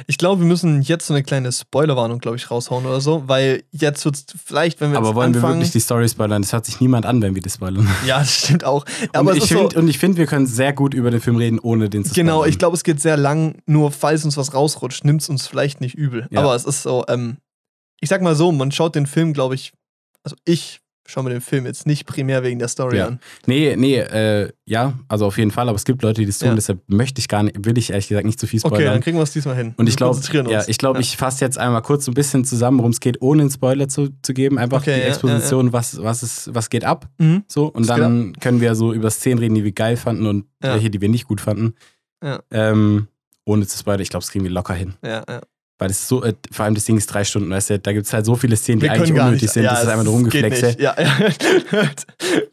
Ich 0.07 0.17
glaube, 0.17 0.41
wir 0.41 0.45
müssen 0.45 0.81
jetzt 0.81 1.07
so 1.07 1.13
eine 1.13 1.23
kleine 1.23 1.53
Spoilerwarnung, 1.53 2.19
glaube 2.19 2.35
ich, 2.35 2.51
raushauen 2.51 2.85
oder 2.85 2.99
so, 2.99 3.23
weil 3.27 3.63
jetzt 3.71 4.03
wird 4.03 4.15
es 4.15 4.25
vielleicht, 4.45 4.81
wenn 4.81 4.91
wir 4.91 4.97
Aber 4.97 5.15
wollen 5.15 5.33
wir 5.33 5.37
anfangen, 5.39 5.59
wirklich 5.59 5.71
die 5.71 5.79
Story 5.79 6.09
spoilern? 6.09 6.41
Das 6.41 6.51
hört 6.51 6.65
sich 6.65 6.81
niemand 6.81 7.05
an, 7.05 7.21
wenn 7.21 7.33
wir 7.33 7.41
das 7.41 7.53
spoilern. 7.53 7.87
Ja, 8.05 8.19
das 8.19 8.35
stimmt 8.39 8.65
auch. 8.65 8.83
Aber 9.13 9.31
und, 9.31 9.37
ich 9.37 9.43
ist 9.43 9.49
so, 9.51 9.57
find, 9.59 9.75
und 9.77 9.87
ich 9.87 9.97
finde, 9.97 10.17
wir 10.17 10.25
können 10.25 10.47
sehr 10.47 10.73
gut 10.73 10.93
über 10.93 11.11
den 11.11 11.21
Film 11.21 11.37
reden, 11.37 11.59
ohne 11.59 11.89
den 11.89 12.03
zu 12.03 12.09
spoilern. 12.09 12.27
Genau, 12.27 12.43
ich 12.45 12.59
glaube, 12.59 12.75
es 12.75 12.83
geht 12.83 12.99
sehr 13.01 13.15
lang, 13.15 13.61
nur 13.67 13.93
falls 13.93 14.25
uns 14.25 14.35
was 14.35 14.53
rausrutscht, 14.53 15.05
nimmt 15.05 15.21
es 15.21 15.29
uns 15.29 15.47
vielleicht 15.47 15.79
nicht 15.79 15.95
übel. 15.95 16.27
Ja. 16.29 16.41
Aber 16.41 16.53
es 16.55 16.65
ist 16.65 16.83
so, 16.83 17.05
ähm, 17.07 17.37
ich 18.01 18.09
sag 18.09 18.21
mal 18.21 18.35
so, 18.35 18.51
man 18.51 18.71
schaut 18.71 18.95
den 18.95 19.05
Film, 19.07 19.33
glaube 19.33 19.55
ich, 19.55 19.73
also 20.23 20.35
ich 20.45 20.79
schaue 21.07 21.23
mir 21.23 21.31
den 21.31 21.41
Film 21.41 21.65
jetzt 21.65 21.87
nicht 21.87 22.05
primär 22.05 22.43
wegen 22.43 22.59
der 22.59 22.67
Story 22.67 22.97
Ja. 22.99 23.07
an. 23.07 23.19
Nee, 23.47 23.75
nee, 23.75 23.95
äh, 23.97 24.51
ja, 24.65 24.93
also 25.07 25.25
auf 25.25 25.39
jeden 25.39 25.49
Fall, 25.49 25.67
aber 25.67 25.75
es 25.75 25.83
gibt 25.83 26.03
Leute, 26.03 26.21
die 26.21 26.27
das 26.27 26.37
tun, 26.37 26.49
Ja. 26.49 26.53
deshalb 26.55 26.81
möchte 26.85 27.19
ich 27.19 27.27
gar 27.27 27.41
nicht, 27.41 27.65
will 27.65 27.79
ich 27.79 27.89
ehrlich 27.89 28.09
gesagt 28.09 28.27
nicht 28.27 28.39
zu 28.39 28.45
viel 28.45 28.59
Okay, 28.59 28.75
spoilern. 28.75 28.93
dann 28.93 29.01
kriegen 29.01 29.17
wir 29.17 29.23
es 29.23 29.31
diesmal 29.33 29.55
hin. 29.55 29.73
und 29.75 29.87
Wir 29.87 29.89
ich 29.89 29.97
glaube, 29.97 30.13
konzentrieren 30.13 30.45
uns. 30.45 30.53
ja, 30.53 30.63
ich, 30.69 30.77
glaube, 30.77 30.97
Ja. 30.99 31.01
ich 31.01 31.17
fasse 31.17 31.43
jetzt 31.43 31.57
einmal 31.57 31.81
kurz 31.81 32.05
so 32.05 32.11
ein 32.11 32.13
bisschen 32.13 32.45
zusammen, 32.45 32.77
worum 32.77 32.91
es 32.91 32.99
geht, 32.99 33.23
ohne 33.23 33.41
einen 33.41 33.49
Spoiler 33.49 33.87
zu, 33.87 34.09
zu 34.21 34.35
geben. 34.35 34.59
Einfach 34.59 34.81
Okay, 34.81 34.97
die 34.97 35.07
Exposition, 35.07 35.73
Was, 35.73 35.97
was, 36.03 36.21
ist, 36.21 36.53
was 36.53 36.69
geht 36.69 36.85
ab. 36.85 37.07
Mhm. 37.17 37.43
So, 37.47 37.65
und 37.65 37.87
geht 37.87 37.97
dann 37.97 38.33
können 38.33 38.61
wir 38.61 38.75
so 38.75 38.93
über 38.93 39.09
Szenen 39.09 39.39
reden, 39.39 39.55
die 39.55 39.63
wir 39.63 39.71
geil 39.71 39.97
fanden 39.97 40.27
und 40.27 40.45
welche, 40.59 40.91
die 40.91 41.01
wir 41.01 41.09
nicht 41.09 41.25
gut 41.27 41.41
fanden. 41.41 41.73
Ähm, 42.51 43.07
ohne 43.45 43.65
zu 43.65 43.79
spoilern, 43.79 44.01
ich 44.01 44.09
glaube, 44.09 44.21
das 44.23 44.31
kriegen 44.31 44.43
wir 44.45 44.51
locker 44.51 44.75
hin. 44.75 44.93
Ja, 45.03 45.23
ja. 45.27 45.41
Weil 45.81 45.89
ist 45.89 46.07
so, 46.09 46.23
äh, 46.23 46.33
vor 46.51 46.65
allem 46.65 46.75
das 46.75 46.83
Ding 46.85 46.97
ist 46.97 47.07
drei 47.07 47.23
Stunden, 47.23 47.49
weißt 47.49 47.69
du, 47.69 47.79
da 47.79 47.93
gibt 47.93 48.05
es 48.05 48.11
halt 48.13 48.25
so 48.25 48.35
viele 48.35 48.55
Szenen, 48.57 48.79
die 48.81 48.87
Wir 48.87 48.91
eigentlich 48.91 49.13
unnötig 49.13 49.43
nicht. 49.43 49.53
sind. 49.53 49.63
ja, 49.63 49.69
das 49.71 49.79
ist 49.79 49.85
es 49.85 49.91
einfach 49.91 50.03
nur 50.03 50.13
Rumgeflexe. 50.13 50.75
Ja, 50.77 50.93
ja. 50.99 51.09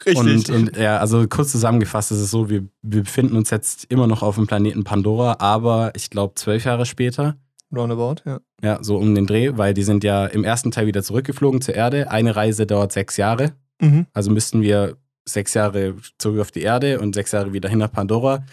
Richtig. 0.07 0.17
Und, 0.17 0.51
und 0.51 0.77
ja, 0.77 0.99
also 0.99 1.27
kurz 1.29 1.51
zusammengefasst 1.53 2.13
ist 2.13 2.19
es 2.21 2.31
so, 2.31 2.49
wir, 2.49 2.65
wir 2.83 3.03
befinden 3.03 3.37
uns 3.37 3.51
jetzt 3.51 3.85
immer 3.91 4.07
noch 4.07 4.23
auf 4.23 4.37
dem 4.37 4.47
Planeten 4.47 4.85
Pandora, 4.85 5.37
aber 5.41 5.91
ich 5.97 6.11
glaube 6.11 6.35
zwölf 6.37 6.65
Jahre 6.65 6.87
später, 6.87 7.37
Roundabout, 7.75 8.23
ja. 8.25 8.39
ja, 8.63 8.79
so 8.83 8.97
um 8.97 9.15
den 9.15 9.27
Dreh, 9.27 9.51
weil 9.57 9.75
die 9.75 9.83
sind 9.83 10.05
ja 10.05 10.27
im 10.27 10.45
ersten 10.45 10.71
Teil 10.71 10.87
wieder 10.87 11.03
zurückgeflogen 11.03 11.61
zur 11.61 11.75
Erde. 11.75 12.11
Eine 12.11 12.37
Reise 12.37 12.67
dauert 12.67 12.93
sechs 12.93 13.17
Jahre, 13.17 13.53
Mhm. 13.83 14.07
also 14.15 14.31
müssten 14.31 14.63
wir 14.63 14.97
sechs 15.29 15.53
Jahre 15.53 15.95
zurück 16.19 16.41
auf 16.41 16.51
die 16.53 16.63
Erde 16.63 16.99
und 17.01 17.15
sechs 17.15 17.33
Jahre 17.33 17.53
wieder 17.53 17.69
hin 17.69 17.79
nach 17.81 17.91
Pandora. 17.93 18.45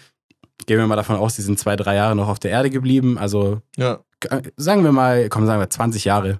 Gehen 0.65 0.77
wir 0.77 0.87
mal 0.87 0.95
davon 0.95 1.15
aus, 1.17 1.35
die 1.35 1.41
sind 1.41 1.59
zwei, 1.59 1.75
drei 1.75 1.95
Jahre 1.95 2.15
noch 2.15 2.27
auf 2.29 2.39
der 2.39 2.51
Erde 2.51 2.69
geblieben. 2.69 3.17
Also 3.17 3.61
Ja. 3.75 4.03
äh, 4.29 4.41
sagen 4.55 4.83
wir 4.83 4.91
mal, 4.91 5.27
komm, 5.29 5.45
sagen 5.45 5.59
wir 5.61 5.69
20 5.69 6.05
Jahre. 6.05 6.39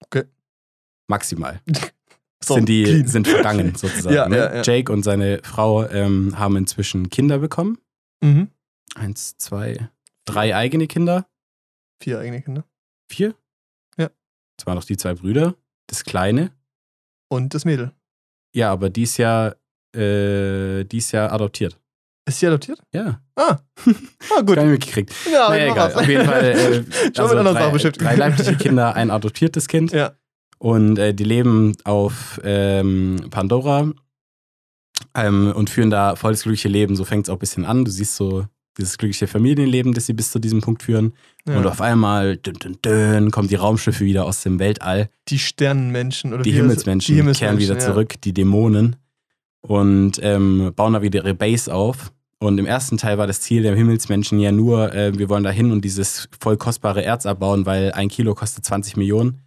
Okay. 0.00 0.24
Maximal. 1.08 1.60
So, 2.44 2.54
sind 2.54 2.68
die 2.68 2.84
clean. 2.84 3.06
sind 3.08 3.26
vergangen 3.26 3.74
sozusagen. 3.76 4.14
Ja, 4.14 4.28
ne? 4.28 4.36
ja, 4.36 4.54
ja. 4.56 4.62
Jake 4.62 4.92
und 4.92 5.02
seine 5.02 5.40
Frau 5.42 5.88
ähm, 5.88 6.38
haben 6.38 6.56
inzwischen 6.56 7.08
Kinder 7.08 7.38
bekommen. 7.38 7.78
Mhm. 8.22 8.50
Eins, 8.94 9.36
zwei, 9.38 9.88
drei 10.26 10.54
eigene 10.54 10.86
Kinder. 10.86 11.26
Vier 12.00 12.20
eigene 12.20 12.42
Kinder. 12.42 12.64
Vier? 13.10 13.34
Ja. 13.96 14.10
Das 14.58 14.66
waren 14.66 14.76
noch 14.76 14.84
die 14.84 14.98
zwei 14.98 15.14
Brüder. 15.14 15.54
Das 15.88 16.04
Kleine. 16.04 16.52
Und 17.28 17.54
das 17.54 17.64
Mädel. 17.64 17.92
Ja, 18.54 18.70
aber 18.70 18.90
die 18.90 19.04
ist 19.04 19.16
ja, 19.16 19.54
äh, 19.94 20.84
die 20.84 20.98
ist 20.98 21.12
ja 21.12 21.32
adoptiert. 21.32 21.80
Ist 22.26 22.40
sie 22.40 22.46
adoptiert? 22.48 22.80
Ja. 22.92 23.20
Ah. 23.36 23.58
Ah, 24.36 24.40
gut. 24.40 24.56
Gar 24.56 24.64
nicht 24.64 24.72
mitgekriegt. 24.72 25.12
Ja, 25.32 25.48
naja, 25.48 25.72
egal. 25.72 25.88
was. 25.88 25.94
Auf 25.94 26.08
jeden 26.08 26.26
Fall. 26.26 26.44
Äh, 26.44 26.80
mit 26.80 27.18
also 27.18 27.34
Sachen 27.34 27.54
drei, 27.54 27.70
beschäftigt. 27.70 28.04
drei 28.04 28.16
leibliche 28.16 28.56
Kinder, 28.56 28.94
ein 28.94 29.10
adoptiertes 29.10 29.68
Kind. 29.68 29.92
Ja. 29.92 30.12
Und 30.58 30.98
äh, 30.98 31.14
die 31.14 31.24
leben 31.24 31.74
auf 31.84 32.40
ähm, 32.42 33.26
Pandora 33.30 33.92
ähm, 35.14 35.52
und 35.54 35.70
führen 35.70 35.90
da 35.90 36.16
voll 36.16 36.32
das 36.32 36.42
glückliche 36.42 36.68
Leben. 36.68 36.96
So 36.96 37.04
fängt 37.04 37.26
es 37.26 37.30
auch 37.30 37.36
ein 37.36 37.38
bisschen 37.38 37.64
an. 37.64 37.84
Du 37.84 37.90
siehst 37.90 38.16
so 38.16 38.46
dieses 38.76 38.98
glückliche 38.98 39.26
Familienleben, 39.26 39.94
das 39.94 40.06
sie 40.06 40.12
bis 40.12 40.32
zu 40.32 40.38
diesem 40.38 40.60
Punkt 40.60 40.82
führen. 40.82 41.12
ja. 41.46 41.56
Und 41.56 41.66
auf 41.66 41.80
einmal 41.80 42.36
dün, 42.36 42.54
dün, 42.54 42.78
dün, 42.84 43.30
kommen 43.30 43.48
die 43.48 43.54
Raumschiffe 43.54 44.04
wieder 44.04 44.24
aus 44.24 44.42
dem 44.42 44.58
Weltall. 44.58 45.08
die 45.28 45.38
Sternenmenschen 45.38 46.34
oder 46.34 46.42
Die 46.42 46.52
Himmelsmenschen, 46.52 47.14
die 47.14 47.32
kehren 47.32 47.58
wieder 47.58 47.74
ja. 47.74 47.80
zurück, 47.80 48.20
die 48.22 48.34
Dämonen. 48.34 48.96
Und 49.60 50.18
ähm, 50.22 50.72
bauen 50.76 50.92
da 50.92 51.02
wieder 51.02 51.20
ihre 51.24 51.34
Base 51.34 51.72
auf. 51.72 52.12
Und 52.46 52.58
im 52.58 52.66
ersten 52.66 52.96
Teil 52.96 53.18
war 53.18 53.26
das 53.26 53.40
Ziel 53.40 53.62
der 53.62 53.74
Himmelsmenschen 53.74 54.38
ja 54.38 54.52
nur, 54.52 54.94
äh, 54.94 55.18
wir 55.18 55.28
wollen 55.28 55.42
da 55.42 55.50
hin 55.50 55.72
und 55.72 55.84
dieses 55.84 56.28
voll 56.40 56.56
kostbare 56.56 57.02
Erz 57.02 57.26
abbauen, 57.26 57.66
weil 57.66 57.92
ein 57.92 58.08
Kilo 58.08 58.34
kostet 58.34 58.64
20 58.64 58.96
Millionen. 58.96 59.42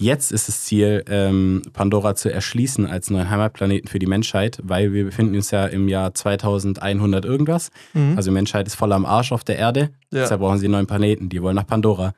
Jetzt 0.00 0.32
ist 0.32 0.48
das 0.48 0.62
Ziel, 0.64 1.04
ähm, 1.08 1.62
Pandora 1.72 2.16
zu 2.16 2.32
erschließen 2.32 2.86
als 2.86 3.10
neuen 3.10 3.30
Heimatplaneten 3.30 3.88
für 3.88 4.00
die 4.00 4.06
Menschheit, 4.06 4.58
weil 4.64 4.92
wir 4.92 5.04
befinden 5.04 5.36
uns 5.36 5.52
ja 5.52 5.66
im 5.66 5.86
Jahr 5.86 6.12
2100 6.12 7.24
irgendwas. 7.24 7.70
Mhm. 7.94 8.14
Also 8.16 8.30
die 8.30 8.34
Menschheit 8.34 8.66
ist 8.66 8.74
voll 8.74 8.92
am 8.92 9.06
Arsch 9.06 9.30
auf 9.30 9.44
der 9.44 9.58
Erde. 9.58 9.90
ja. 10.10 10.22
Deshalb 10.22 10.40
brauchen 10.40 10.58
sie 10.58 10.66
einen 10.66 10.72
neuen 10.72 10.86
Planeten. 10.88 11.28
Die 11.28 11.40
wollen 11.40 11.54
nach 11.54 11.66
Pandora 11.66 12.14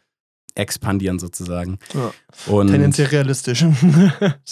expandieren 0.55 1.19
sozusagen. 1.19 1.79
Ja. 1.93 2.13
Und 2.53 2.69
Tendenziell 2.69 3.09
realistisch. 3.09 3.61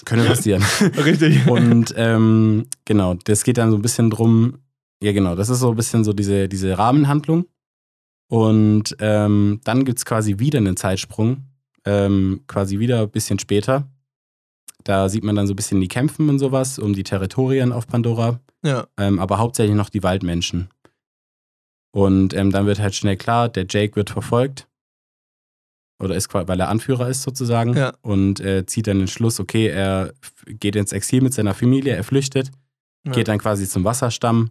könnte 0.04 0.26
passieren. 0.26 0.62
Richtig. 1.04 1.46
Und 1.46 1.94
ähm, 1.96 2.66
genau, 2.84 3.14
das 3.24 3.44
geht 3.44 3.56
dann 3.56 3.70
so 3.70 3.76
ein 3.78 3.82
bisschen 3.82 4.10
drum, 4.10 4.58
ja 5.02 5.12
genau, 5.12 5.34
das 5.34 5.48
ist 5.48 5.58
so 5.60 5.70
ein 5.70 5.76
bisschen 5.76 6.04
so 6.04 6.12
diese, 6.12 6.48
diese 6.48 6.78
Rahmenhandlung. 6.78 7.46
Und 8.28 8.96
ähm, 9.00 9.60
dann 9.64 9.84
gibt 9.84 9.98
es 9.98 10.04
quasi 10.06 10.38
wieder 10.38 10.58
einen 10.58 10.76
Zeitsprung, 10.76 11.44
ähm, 11.84 12.44
quasi 12.46 12.78
wieder 12.78 13.02
ein 13.02 13.10
bisschen 13.10 13.38
später. 13.38 13.88
Da 14.84 15.08
sieht 15.08 15.22
man 15.22 15.36
dann 15.36 15.46
so 15.46 15.52
ein 15.52 15.56
bisschen 15.56 15.80
die 15.80 15.88
Kämpfen 15.88 16.28
und 16.28 16.38
sowas 16.38 16.78
um 16.78 16.94
die 16.94 17.02
Territorien 17.04 17.72
auf 17.72 17.86
Pandora, 17.86 18.40
ja. 18.64 18.86
ähm, 18.96 19.18
aber 19.18 19.38
hauptsächlich 19.38 19.76
noch 19.76 19.90
die 19.90 20.02
Waldmenschen. 20.02 20.68
Und 21.94 22.32
ähm, 22.32 22.50
dann 22.50 22.66
wird 22.66 22.78
halt 22.80 22.94
schnell 22.94 23.16
klar, 23.16 23.48
der 23.48 23.66
Jake 23.68 23.96
wird 23.96 24.10
verfolgt. 24.10 24.66
Oder 26.00 26.16
ist 26.16 26.28
quasi, 26.28 26.48
weil 26.48 26.58
er 26.58 26.68
Anführer 26.68 27.08
ist 27.08 27.22
sozusagen. 27.22 27.76
Ja. 27.76 27.92
Und 28.00 28.40
äh, 28.40 28.64
zieht 28.66 28.86
dann 28.86 28.98
den 28.98 29.08
Schluss, 29.08 29.38
okay, 29.38 29.66
er 29.66 30.14
geht 30.46 30.74
ins 30.74 30.92
Exil 30.92 31.20
mit 31.20 31.34
seiner 31.34 31.54
Familie, 31.54 31.94
er 31.94 32.02
flüchtet, 32.02 32.50
Ja. 33.06 33.12
geht 33.12 33.28
dann 33.28 33.38
quasi 33.38 33.68
zum 33.68 33.84
Wasserstamm 33.84 34.50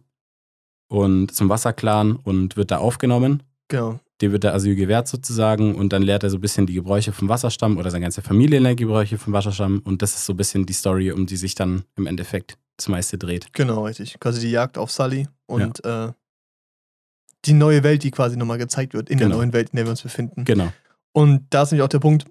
und 0.92 1.34
zum 1.34 1.48
Wasserclan 1.50 2.18
und 2.18 2.58
wird 2.58 2.70
da 2.72 2.78
aufgenommen. 2.80 3.44
Genau. 3.70 4.00
Dem 4.22 4.34
wird 4.34 4.44
der 4.44 4.54
Asyl 4.54 4.76
gewährt 4.76 5.08
sozusagen 5.08 5.74
und 5.74 5.94
dann 5.94 6.04
lehrt 6.04 6.24
er 6.24 6.30
so 6.30 6.38
ein 6.38 6.42
bisschen 6.42 6.68
die 6.68 6.74
Gebräuche 6.74 7.14
vom 7.14 7.30
Wasserstamm 7.30 7.78
oder 7.78 7.90
seine 7.90 8.04
ganze 8.04 8.22
Familie 8.22 8.60
lernt 8.60 8.80
die 8.80 8.84
Gebräuche 8.84 9.18
vom 9.18 9.32
Wasserstamm 9.34 9.80
und 9.86 10.02
das 10.02 10.14
ist 10.16 10.26
so 10.26 10.34
ein 10.34 10.38
bisschen 10.38 10.66
die 10.66 10.74
Story, 10.74 11.12
um 11.12 11.26
die 11.26 11.38
sich 11.38 11.56
dann 11.56 11.84
im 11.96 12.06
Endeffekt 12.08 12.58
das 12.78 12.90
meiste 12.90 13.18
dreht. 13.18 13.54
Genau, 13.54 13.86
richtig. 13.86 14.20
Quasi 14.20 14.42
die 14.42 14.52
Jagd 14.52 14.78
auf 14.78 14.92
Sully 14.92 15.28
und 15.48 15.84
äh, 15.86 16.12
die 17.46 17.54
neue 17.54 17.84
Welt, 17.84 18.04
die 18.04 18.12
quasi 18.12 18.36
nochmal 18.38 18.58
gezeigt 18.58 18.94
wird 18.94 19.10
in 19.10 19.18
Genau. 19.18 19.30
der 19.30 19.38
neuen 19.38 19.54
Welt, 19.54 19.70
in 19.72 19.78
der 19.78 19.86
wir 19.86 19.92
uns 19.92 20.02
befinden. 20.02 20.44
Genau. 20.44 20.72
Und 21.14 21.46
da 21.50 21.64
ist 21.64 21.72
nämlich 21.72 21.84
auch 21.84 21.90
der 21.90 22.00
Punkt, 22.00 22.26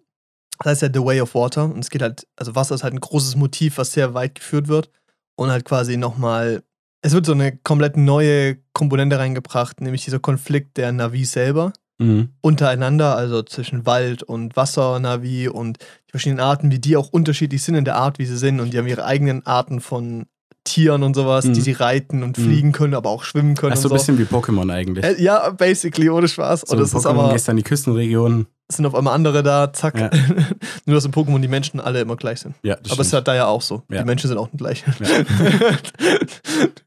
das 0.58 0.72
heißt 0.72 0.82
ja 0.82 0.88
The 0.92 1.00
Way 1.04 1.22
of 1.22 1.34
Water. 1.34 1.64
Und 1.64 1.78
es 1.80 1.88
geht 1.90 2.02
halt, 2.02 2.26
also 2.36 2.54
Wasser 2.54 2.74
ist 2.74 2.84
halt 2.84 2.92
ein 2.94 3.00
großes 3.00 3.36
Motiv, 3.36 3.78
was 3.78 3.92
sehr 3.92 4.12
weit 4.14 4.34
geführt 4.36 4.68
wird. 4.68 4.90
Und 5.36 5.50
halt 5.50 5.64
quasi 5.64 5.96
nochmal, 5.96 6.62
es 7.02 7.12
wird 7.12 7.26
so 7.26 7.32
eine 7.32 7.56
komplett 7.56 7.96
neue 7.96 8.58
Komponente 8.72 9.18
reingebracht, 9.18 9.80
nämlich 9.80 10.04
dieser 10.04 10.18
Konflikt 10.18 10.76
der 10.76 10.92
Navi 10.92 11.24
selber 11.24 11.72
Mhm. 11.98 12.30
untereinander, 12.40 13.14
also 13.16 13.42
zwischen 13.42 13.84
Wald 13.84 14.22
und 14.22 14.56
Wasser-Navi 14.56 15.48
und 15.48 15.78
die 16.08 16.10
verschiedenen 16.12 16.40
Arten, 16.40 16.70
wie 16.70 16.78
die 16.78 16.96
auch 16.96 17.10
unterschiedlich 17.10 17.62
sind 17.62 17.74
in 17.74 17.84
der 17.84 17.96
Art, 17.96 18.18
wie 18.18 18.24
sie 18.24 18.38
sind. 18.38 18.58
Und 18.60 18.72
die 18.72 18.78
haben 18.78 18.86
ihre 18.86 19.04
eigenen 19.04 19.44
Arten 19.46 19.80
von 19.80 20.24
Tieren 20.64 21.02
und 21.02 21.14
sowas, 21.14 21.44
Mhm. 21.46 21.52
die 21.54 21.60
sie 21.60 21.72
reiten 21.72 22.22
und 22.22 22.38
Mhm. 22.38 22.42
fliegen 22.42 22.72
können, 22.72 22.94
aber 22.94 23.10
auch 23.10 23.24
schwimmen 23.24 23.54
können. 23.54 23.70
Das 23.70 23.80
ist 23.80 23.82
so 23.82 23.88
ein 23.88 23.98
so. 23.98 24.12
bisschen 24.14 24.18
wie 24.18 24.24
Pokémon 24.34 24.72
eigentlich. 24.72 25.04
Äh, 25.04 25.22
ja, 25.22 25.50
basically, 25.50 26.08
ohne 26.08 26.28
Spaß. 26.28 26.62
so 26.66 26.72
und 26.72 26.80
das 26.80 26.92
in 26.92 26.98
ist 26.98 27.04
Pokémon 27.06 27.08
aber, 27.34 27.50
in 27.50 27.56
die 27.56 27.62
Küstenregion. 27.62 28.46
Sind 28.76 28.86
auf 28.86 28.94
einmal 28.94 29.14
andere 29.14 29.42
da, 29.42 29.72
zack. 29.72 29.98
Ja. 29.98 30.10
Nur, 30.86 30.94
dass 30.94 31.04
in 31.04 31.12
Pokémon 31.12 31.40
die 31.40 31.48
Menschen 31.48 31.80
alle 31.80 32.00
immer 32.00 32.16
gleich 32.16 32.40
sind. 32.40 32.54
Ja, 32.62 32.76
aber 32.90 33.00
es 33.00 33.08
ist 33.08 33.12
halt 33.12 33.28
da 33.28 33.34
ja 33.34 33.46
auch 33.46 33.62
so. 33.62 33.82
Ja. 33.90 33.98
Die 34.00 34.04
Menschen 34.04 34.28
sind 34.28 34.38
auch 34.38 34.48
gleich. 34.56 34.84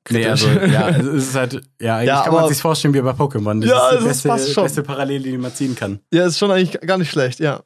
Nee, 0.10 0.28
also, 0.28 0.48
ja, 0.50 0.86
also 0.86 1.12
es 1.12 1.30
ist 1.30 1.36
halt, 1.36 1.62
ja, 1.80 1.96
eigentlich 1.98 2.08
Ja, 2.10 2.24
kann 2.24 2.34
man 2.34 2.50
sich 2.50 2.58
vorstellen 2.62 2.94
wie 2.94 3.02
bei 3.02 3.12
Pokémon. 3.12 3.62
Das 3.62 3.70
Ja, 3.70 3.90
ist 3.90 3.92
die 3.92 3.96
das 3.96 4.08
beste, 4.08 4.28
passt 4.30 4.54
schon. 4.54 4.64
beste 4.64 4.84
Parallele, 4.84 5.24
die 5.24 5.38
man 5.38 5.54
ziehen 5.54 5.76
kann. 5.76 6.00
Ja, 6.14 6.26
ist 6.26 6.38
schon 6.38 6.52
eigentlich 6.52 6.80
gar 6.82 6.98
nicht 6.98 7.10
schlecht, 7.10 7.40
ja. 7.40 7.62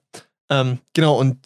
Ähm, 0.50 0.78
genau, 0.94 1.18
und 1.20 1.38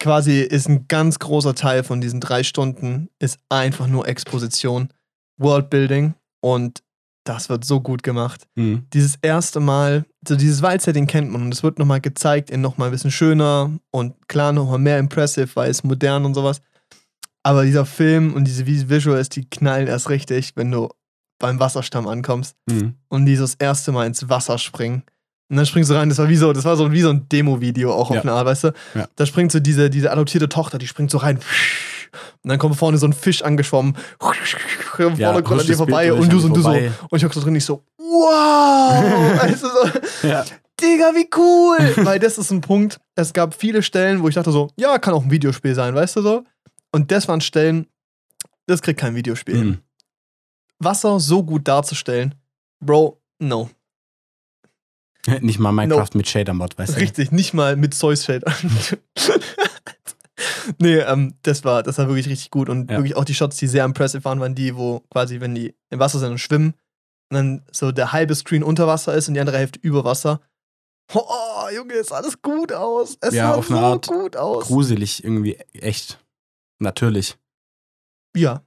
quasi 0.00 0.40
ist 0.40 0.68
ein 0.68 0.86
ganz 0.88 1.18
großer 1.20 1.54
Teil 1.54 1.84
von 1.84 2.00
diesen 2.00 2.20
drei 2.20 2.42
Stunden 2.42 3.08
ist 3.18 3.38
einfach 3.48 3.86
nur 3.86 4.06
Exposition, 4.08 4.88
Worldbuilding 5.38 6.14
und 6.40 6.82
das 7.24 7.48
wird 7.48 7.64
so 7.64 7.80
gut 7.80 8.02
gemacht. 8.02 8.46
Mhm. 8.56 8.86
Dieses 8.92 9.16
erste 9.22 9.60
Mal, 9.60 10.04
so 10.26 10.34
dieses 10.36 10.62
Waldsetting 10.62 11.06
kennt 11.06 11.30
man 11.30 11.42
und 11.42 11.54
es 11.54 11.62
wird 11.62 11.78
nochmal 11.78 12.00
gezeigt 12.00 12.50
in 12.50 12.60
nochmal 12.60 12.88
ein 12.88 12.92
bisschen 12.92 13.10
schöner 13.12 13.70
und 13.90 14.14
klar 14.28 14.52
nochmal 14.52 14.78
mehr 14.78 14.98
impressive, 14.98 15.48
weil 15.54 15.70
es 15.70 15.84
modern 15.84 16.24
und 16.24 16.34
sowas. 16.34 16.60
Aber 17.44 17.64
dieser 17.64 17.86
Film 17.86 18.34
und 18.34 18.44
diese 18.44 18.66
Vis- 18.66 18.88
Visuals, 18.88 19.28
die 19.28 19.48
knallen 19.48 19.88
erst 19.88 20.08
richtig, 20.08 20.52
wenn 20.56 20.70
du 20.70 20.88
beim 21.38 21.58
Wasserstamm 21.58 22.06
ankommst 22.06 22.56
Mhm. 22.70 22.94
und 23.08 23.26
die 23.26 23.36
so 23.36 23.42
das 23.44 23.54
erste 23.54 23.90
Mal 23.92 24.06
ins 24.06 24.28
Wasser 24.28 24.58
springen. 24.58 25.02
Und 25.50 25.56
dann 25.56 25.66
springst 25.66 25.90
du 25.90 25.94
rein, 25.94 26.08
das 26.08 26.18
war 26.18 26.28
wie 26.28 26.36
so, 26.36 26.52
das 26.52 26.64
war 26.64 26.76
so 26.76 26.92
wie 26.92 27.02
so 27.02 27.10
ein 27.10 27.28
Demo-Video 27.28 27.92
auch 27.92 28.10
auf 28.10 28.16
Ja. 28.16 28.22
eine 28.22 28.32
Art, 28.32 28.46
weißt 28.46 28.64
du? 28.64 28.72
Ja. 28.94 29.08
Da 29.16 29.26
springt 29.26 29.52
so 29.52 29.60
diese, 29.60 29.90
diese 29.90 30.10
adoptierte 30.10 30.48
Tochter, 30.48 30.78
die 30.78 30.86
springt 30.86 31.10
so 31.10 31.18
rein. 31.18 31.40
Und 32.42 32.48
dann 32.48 32.58
kommt 32.58 32.76
vorne 32.76 32.98
so 32.98 33.06
ein 33.06 33.12
Fisch 33.12 33.42
angeschwommen. 33.42 33.96
Vorne 34.18 35.18
Ja, 35.18 35.40
kommt 35.40 35.60
an 35.60 35.66
dir 35.66 35.76
vorbei 35.76 36.08
Bild 36.08 36.20
und 36.20 36.32
du 36.32 36.38
so 36.38 36.46
und 36.48 36.56
du 36.56 36.62
so. 36.62 36.70
Und 36.70 37.16
ich 37.16 37.24
hock 37.24 37.34
so 37.34 37.40
drin, 37.40 37.56
ich 37.56 37.64
so, 37.64 37.82
wow! 37.98 39.40
du 39.48 39.56
so, 39.56 40.28
Ja. 40.28 40.44
Digga, 40.80 41.12
wie 41.14 41.28
cool! 41.36 41.96
Weil 42.04 42.18
das 42.18 42.38
ist 42.38 42.50
ein 42.50 42.60
Punkt, 42.60 43.00
es 43.14 43.32
gab 43.32 43.54
viele 43.54 43.82
Stellen, 43.82 44.22
wo 44.22 44.28
ich 44.28 44.34
dachte 44.34 44.50
so, 44.50 44.68
ja, 44.76 44.98
kann 44.98 45.14
auch 45.14 45.24
ein 45.24 45.30
Videospiel 45.30 45.74
sein, 45.74 45.94
weißt 45.94 46.16
du 46.16 46.22
so? 46.22 46.44
Und 46.90 47.10
das 47.10 47.28
waren 47.28 47.40
Stellen, 47.40 47.86
das 48.66 48.82
kriegt 48.82 49.00
kein 49.00 49.14
Videospiel. 49.14 49.64
Mhm. 49.64 49.78
Wasser 50.78 51.20
so 51.20 51.42
gut 51.42 51.68
darzustellen, 51.68 52.34
Bro, 52.80 53.20
no. 53.38 53.70
Nicht 55.40 55.60
mal 55.60 55.70
Minecraft 55.70 56.10
mit 56.14 56.26
Shader-Mod, 56.28 56.76
weißt 56.76 56.96
du? 56.96 57.00
Richtig, 57.00 57.30
nicht 57.30 57.54
mal 57.54 57.76
mit 57.76 57.94
Zeus 57.94 58.24
Shade. 58.24 58.44
nee, 60.80 60.98
ähm, 60.98 61.34
das 61.42 61.64
war, 61.64 61.82
das 61.82 61.98
war 61.98 62.08
wirklich 62.08 62.28
richtig 62.28 62.50
gut. 62.50 62.68
Und 62.68 62.90
Ja. 62.90 62.96
wirklich 62.98 63.16
auch 63.16 63.24
die 63.24 63.34
Shots, 63.34 63.56
die 63.56 63.66
sehr 63.68 63.84
impressive 63.84 64.24
waren, 64.24 64.40
waren 64.40 64.54
die, 64.54 64.76
wo 64.76 65.00
quasi, 65.10 65.40
wenn 65.40 65.54
die 65.54 65.74
im 65.90 65.98
Wasser 65.98 66.18
sind 66.18 66.32
und 66.32 66.38
schwimmen, 66.38 66.74
und 67.30 67.36
dann 67.36 67.62
so 67.70 67.92
der 67.92 68.12
halbe 68.12 68.34
Screen 68.34 68.62
unter 68.62 68.86
Wasser 68.86 69.14
ist 69.14 69.28
und 69.28 69.34
die 69.34 69.40
andere 69.40 69.58
Hälfte 69.58 69.78
über 69.80 70.04
Wasser. 70.04 70.40
Oh, 71.14 71.68
Junge, 71.74 71.94
ist 71.94 72.12
alles 72.12 72.40
gut 72.42 72.72
aus. 72.72 73.16
Es 73.20 73.34
Ja, 73.34 73.48
sah 73.48 73.54
auf 73.54 73.70
eine 73.70 73.80
so 73.80 73.84
Art 73.86 74.06
gut 74.06 74.36
aus. 74.36 74.66
Gruselig, 74.66 75.24
irgendwie 75.24 75.56
echt. 75.72 76.18
Natürlich. 76.78 77.36
Ja, 78.36 78.62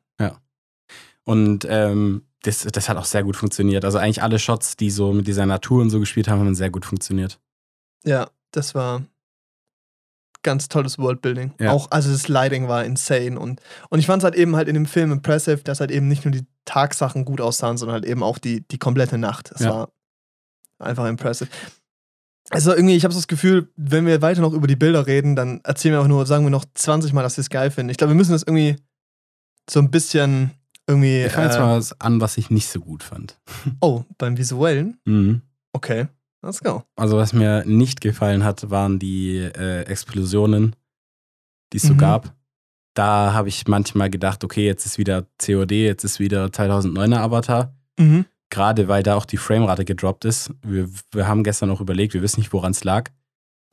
Und 1.24 1.66
ähm, 1.68 2.28
das, 2.44 2.60
das 2.62 2.88
hat 2.90 2.98
auch 2.98 3.06
sehr 3.06 3.24
gut 3.24 3.36
funktioniert. 3.36 3.84
Also 3.84 3.98
eigentlich 3.98 4.22
alle 4.22 4.38
Shots, 4.38 4.78
die 4.78 4.92
so 4.92 5.12
mit 5.12 5.26
dieser 5.28 5.46
Natur 5.48 5.82
und 5.82 5.90
so 5.90 6.00
gespielt 6.00 6.28
haben, 6.28 6.40
haben 6.40 6.54
sehr 6.56 6.70
gut 6.70 6.86
funktioniert. 6.86 7.40
ja, 8.04 8.30
das 8.52 8.74
war 8.76 9.04
ganz 10.46 10.70
tolles 10.70 10.98
Worldbuilding. 10.98 11.54
Ja. 11.60 11.72
Auch, 11.72 11.92
also 11.92 12.10
das 12.12 12.30
Lighting 12.30 12.70
war 12.70 12.86
insane. 12.86 13.38
Und, 13.38 13.60
und 13.90 14.00
ich 14.00 14.06
fand 14.06 14.22
es 14.22 14.24
halt 14.24 14.36
eben 14.36 14.56
halt 14.56 14.70
in 14.70 14.76
dem 14.76 14.86
Film 14.86 15.12
impressive, 15.12 15.58
dass 15.64 15.82
halt 15.82 15.92
eben 15.92 16.08
nicht 16.08 16.24
nur 16.24 16.32
die 16.32 16.46
Tagsachen 16.64 17.26
gut 17.26 17.42
aussahen, 17.42 17.78
sondern 17.78 17.96
halt 17.96 18.06
eben 18.06 18.24
auch 18.24 18.38
die, 18.38 18.66
die 18.70 18.78
komplette 18.78 19.18
Nacht. 19.18 19.52
Es 19.52 19.62
Ja. 19.62 19.72
war 19.72 19.90
einfach 20.80 21.06
impressive. 21.08 21.50
Also 22.52 22.74
irgendwie, 22.74 22.96
ich 22.96 23.04
habe 23.04 23.14
so 23.14 23.20
das 23.20 23.28
Gefühl, 23.28 23.70
wenn 23.76 24.06
wir 24.06 24.22
weiter 24.22 24.42
noch 24.42 24.54
über 24.54 24.68
die 24.68 24.76
Bilder 24.76 25.08
reden, 25.08 25.36
dann 25.36 25.62
erzählen 25.64 25.96
wir 25.96 26.02
auch 26.02 26.08
nur, 26.08 26.26
sagen 26.26 26.46
wir 26.46 26.52
noch 26.52 26.66
20 26.76 27.12
Mal, 27.12 27.24
dass 27.24 27.38
wir 27.38 27.42
es 27.42 27.50
geil 27.50 27.72
finden. 27.72 27.90
Ich 27.90 27.98
glaube, 27.98 28.12
wir 28.14 28.16
müssen 28.18 28.34
das 28.34 28.44
irgendwie 28.44 28.76
so 29.70 29.80
ein 29.80 29.90
bisschen 29.90 30.52
irgendwie. 30.88 31.24
Ich 31.24 31.32
fange 31.32 31.48
jetzt 31.48 31.56
äh, 31.58 31.60
mal 31.60 31.78
was 31.78 32.00
an, 32.00 32.22
was 32.22 32.38
ich 32.38 32.52
nicht 32.52 32.68
so 32.70 32.80
gut 32.80 33.02
fand. 33.02 33.40
oh, 33.82 34.04
beim 34.18 34.38
Visuellen? 34.38 35.00
Mhm. 35.06 35.42
Okay, 35.74 36.08
let's 36.46 36.62
go. 36.62 36.84
Also 36.96 37.18
was 37.18 37.34
mir 37.34 37.64
nicht 37.66 38.02
gefallen 38.02 38.44
hat, 38.44 38.70
waren 38.70 39.00
die 39.00 39.38
äh, 39.38 39.82
Explosionen, 39.84 40.76
die 41.74 41.78
es 41.78 41.84
so 41.84 41.94
Mhm. 41.94 41.98
gab. 41.98 42.36
Da 42.94 43.34
habe 43.34 43.50
ich 43.50 43.68
manchmal 43.68 44.10
gedacht, 44.10 44.44
okay, 44.44 44.66
jetzt 44.66 44.86
ist 44.86 44.98
wieder 44.98 45.26
COD, 45.38 45.72
jetzt 45.72 46.06
ist 46.06 46.20
wieder 46.20 46.46
2009er 46.46 47.18
Avatar. 47.18 47.74
Mhm. 48.00 48.26
Gerade 48.50 48.88
weil 48.88 49.04
da 49.04 49.16
auch 49.16 49.26
die 49.26 49.38
Framerate 49.38 49.84
gedroppt 49.84 50.24
ist. 50.24 50.52
Wir, 50.62 50.88
wir 51.12 51.28
haben 51.28 51.44
gestern 51.44 51.72
auch 51.72 51.82
überlegt, 51.82 52.14
wir 52.14 52.22
wissen 52.22 52.40
nicht, 52.40 52.54
woran 52.54 52.72
es 52.72 52.84
lag. 52.84 53.10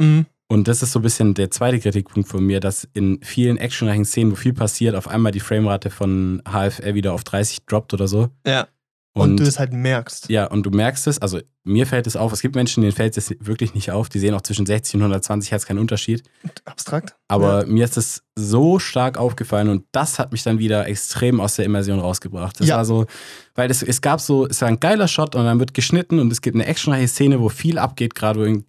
Mhm. 0.01 0.27
Und 0.49 0.67
das 0.69 0.83
ist 0.83 0.93
so 0.93 0.99
ein 0.99 1.03
bisschen 1.03 1.35
der 1.35 1.51
zweite 1.51 1.79
Kritikpunkt 1.79 2.29
von 2.29 2.45
mir, 2.45 2.61
dass 2.61 2.87
in 2.93 3.21
vielen 3.23 3.57
actionreichen 3.59 4.05
Szenen, 4.05 4.33
wo 4.33 4.37
viel 4.37 4.53
passiert, 4.53 4.95
auf 4.97 5.09
einmal 5.09 5.33
die 5.33 5.41
Framerate 5.41 5.89
von 5.89 6.43
HFR 6.47 6.95
wieder 6.95 7.13
auf 7.15 7.25
30 7.25 7.65
droppt 7.67 7.95
oder 7.95 8.09
so. 8.09 8.29
Ja. 8.47 8.67
Und, 9.15 9.39
du 9.39 9.45
es 9.45 9.59
halt 9.59 9.73
merkst. 9.73 10.29
Ja, 10.31 10.47
und 10.47 10.65
du 10.65 10.71
merkst 10.71 11.07
es, 11.07 11.21
also 11.21 11.41
mir 11.65 11.87
fällt 11.87 12.07
es 12.09 12.17
auf, 12.17 12.33
es 12.33 12.43
gibt 12.43 12.57
Menschen, 12.57 12.81
denen 12.83 12.93
fällt 12.93 13.17
es 13.17 13.35
wirklich 13.39 13.75
nicht 13.75 13.91
auf, 13.93 14.09
die 14.09 14.19
sehen 14.19 14.35
auch 14.35 14.41
zwischen 14.41 14.67
60 14.67 14.97
und 14.97 15.03
120 15.03 15.53
Hertz 15.53 15.65
keinen 15.65 15.79
Unterschied. 15.79 16.25
Abstrakt. 16.65 17.15
Aber 17.29 17.67
mir 17.67 17.85
ist 17.85 17.97
es 17.97 18.23
so 18.37 18.79
stark 18.81 19.17
aufgefallen 19.17 19.69
und 19.69 19.85
das 19.93 20.19
hat 20.19 20.33
mich 20.33 20.43
dann 20.43 20.59
wieder 20.59 20.87
extrem 20.89 21.41
aus 21.41 21.55
der 21.57 21.65
Immersion 21.65 22.01
rausgebracht. 22.01 22.59
Das 22.59 22.67
Ja. 22.67 22.79
war 22.79 22.85
so, 22.85 23.07
weil 23.55 23.71
es, 23.71 23.83
es 23.83 24.01
gab 24.01 24.21
so, 24.21 24.47
es 24.47 24.61
war 24.61 24.69
ein 24.69 24.81
geiler 24.81 25.07
Shot 25.07 25.35
und 25.37 25.45
dann 25.45 25.61
wird 25.61 25.73
geschnitten 25.75 26.19
und 26.19 26.33
es 26.33 26.41
gibt 26.41 26.57
eine 26.57 26.67
actionreiche 26.67 27.07
Szene, 27.09 27.41
wo 27.41 27.49
viel 27.49 27.79
abgeht, 27.79 28.15
gerade 28.15 28.41
wo 28.41 28.45
ein 28.45 28.65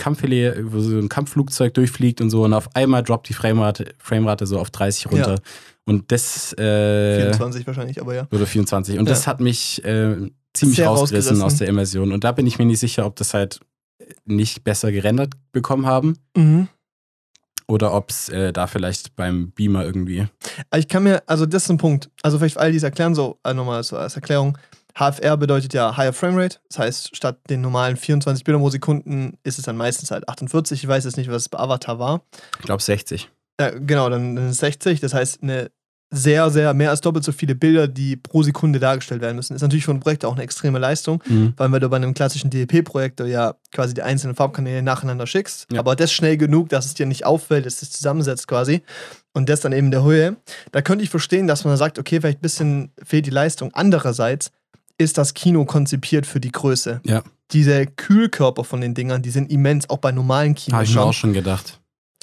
wo 0.72 0.80
so 0.80 0.98
ein 0.98 1.10
Kampfflugzeug 1.10 1.74
durchfliegt 1.74 2.22
und 2.22 2.30
so 2.30 2.44
und 2.44 2.54
auf 2.54 2.76
einmal 2.76 3.02
droppt 3.04 3.28
die 3.30 3.34
Framerate, 3.34 3.94
Framerate 3.98 4.46
so 4.46 4.60
auf 4.60 4.70
30 4.70 5.12
runter. 5.12 5.40
Und 5.86 6.12
das, 6.12 6.54
äh, 6.54 7.16
24 7.24 7.68
wahrscheinlich, 7.68 8.00
aber 8.00 8.16
ja. 8.16 8.28
oder 8.32 8.46
24. 8.46 9.00
Und 9.00 9.06
Ja. 9.08 9.10
das 9.14 9.28
hat 9.28 9.40
mich 9.42 9.84
äh, 9.84 10.30
ziemlich 10.54 10.78
Sehr 10.78 10.88
rausgerissen 10.88 11.42
aus 11.42 11.58
der 11.58 11.68
Immersion. 11.68 12.12
Und 12.12 12.24
da 12.24 12.32
bin 12.32 12.48
ich 12.48 12.60
mir 12.60 12.66
nicht 12.66 12.80
sicher, 12.80 13.06
ob 13.06 13.16
das 13.16 13.34
halt 13.34 13.60
nicht 14.26 14.64
besser 14.64 14.92
gerendert 14.92 15.34
bekommen 15.52 15.86
haben 15.86 16.18
Mhm. 16.36 16.68
oder 17.68 17.94
ob 17.94 18.10
es 18.10 18.30
äh, 18.30 18.52
da 18.54 18.68
vielleicht 18.68 19.16
beim 19.16 19.52
Beamer 19.52 19.84
irgendwie. 19.86 20.28
Ich 20.76 20.88
kann 20.88 21.04
mir, 21.04 21.24
also 21.28 21.46
das 21.46 21.64
ist 21.64 21.70
ein 21.70 21.78
Punkt. 21.78 22.10
Also 22.22 22.38
vielleicht 22.38 22.56
für 22.56 22.60
all 22.60 22.72
dies 22.72 22.84
erklären, 22.84 23.16
so 23.16 23.40
äh, 23.44 23.54
nochmal 23.54 23.84
so 23.84 23.98
als 23.98 24.16
Erklärung. 24.16 24.58
HFR 24.96 25.38
bedeutet 25.38 25.74
ja 25.74 25.98
Higher 25.98 26.14
Framerate. 26.14 26.60
Das 26.70 26.78
heißt, 26.80 27.16
statt 27.16 27.40
den 27.50 27.62
normalen 27.62 27.98
24 27.98 28.44
Bilder 28.44 28.60
pro 28.60 28.70
Sekunden 28.70 29.38
ist 29.44 29.58
es 29.58 29.66
dann 29.66 29.76
meistens 29.78 30.12
halt 30.12 30.30
48. 30.30 30.84
Ich 30.84 30.88
weiß 30.88 31.06
jetzt 31.06 31.18
nicht, 31.18 31.32
was 31.32 31.44
es 31.44 31.50
bei 31.50 31.58
Avatar 31.58 31.98
war. 31.98 32.22
Ich 32.60 32.66
glaube 32.66 32.84
60. 32.84 33.30
Ja, 33.60 33.72
genau, 33.72 34.10
dann 34.10 34.36
dann 34.36 34.46
ist 34.50 34.54
es 34.54 34.58
60. 34.60 35.00
Das 35.00 35.14
heißt, 35.16 35.42
eine 35.42 35.72
sehr, 36.12 36.52
sehr, 36.52 36.74
mehr 36.76 36.92
als 36.92 37.02
doppelt 37.02 37.26
so 37.26 37.32
viele 37.32 37.56
Bilder, 37.56 37.88
die 37.88 38.16
pro 38.16 38.44
Sekunde 38.44 38.80
dargestellt 38.80 39.22
werden 39.22 39.36
müssen. 39.36 39.56
Ist 39.56 39.64
natürlich 39.64 39.86
für 39.86 39.92
ein 39.92 40.00
Projekt 40.00 40.26
auch 40.26 40.34
eine 40.34 40.44
extreme 40.44 40.78
Leistung, 40.78 41.24
Mhm. 41.28 41.54
weil 41.58 41.80
du 41.80 41.90
bei 41.90 41.96
einem 41.96 42.14
klassischen 42.14 42.52
DEP-Projektor 42.52 43.26
ja 43.26 43.56
quasi 43.72 43.96
die 43.96 44.04
einzelnen 44.04 44.36
Farbkanäle 44.36 44.84
nacheinander 44.84 45.26
schickst. 45.26 45.66
Ja. 45.74 45.80
Aber 45.80 45.96
das 45.96 46.12
schnell 46.12 46.38
genug, 46.38 46.70
dass 46.70 46.86
es 46.86 46.94
dir 46.94 47.08
nicht 47.08 47.26
auffällt, 47.26 47.66
dass 47.66 47.82
es 47.82 47.90
zusammensetzt 47.90 48.48
quasi. 48.48 48.84
Und 49.34 49.50
das 49.50 49.62
dann 49.62 49.72
eben 49.74 49.90
der 49.90 50.04
Höhe. 50.04 50.38
Da 50.72 50.84
könnte 50.84 51.04
ich 51.04 51.10
verstehen, 51.10 51.48
dass 51.48 51.66
man 51.66 51.76
sagt, 51.78 51.98
okay, 51.98 52.22
vielleicht 52.22 52.40
ein 52.40 52.42
bisschen 52.44 52.92
fehlt 53.04 53.26
die 53.26 53.32
Leistung. 53.32 53.72
Andererseits 53.74 54.52
ist 55.00 55.18
das 55.18 55.34
Kino 55.34 55.66
konzipiert 55.66 56.28
für 56.28 56.40
die 56.40 56.52
Größe. 56.52 57.02
Ja. 57.06 57.24
Diese 57.52 57.88
Kühlkörper 57.88 58.64
von 58.64 58.82
den 58.82 58.94
Dingern, 58.94 59.24
die 59.24 59.32
sind 59.32 59.52
immens, 59.52 59.90
auch 59.90 59.98
bei 59.98 60.12
normalen 60.12 60.54
Kinos. 60.54 60.76
Habe 60.76 60.86
ich 60.86 60.94
mir 60.96 61.02
auch 61.02 61.14
schon 61.14 61.34
gedacht. 61.34 61.80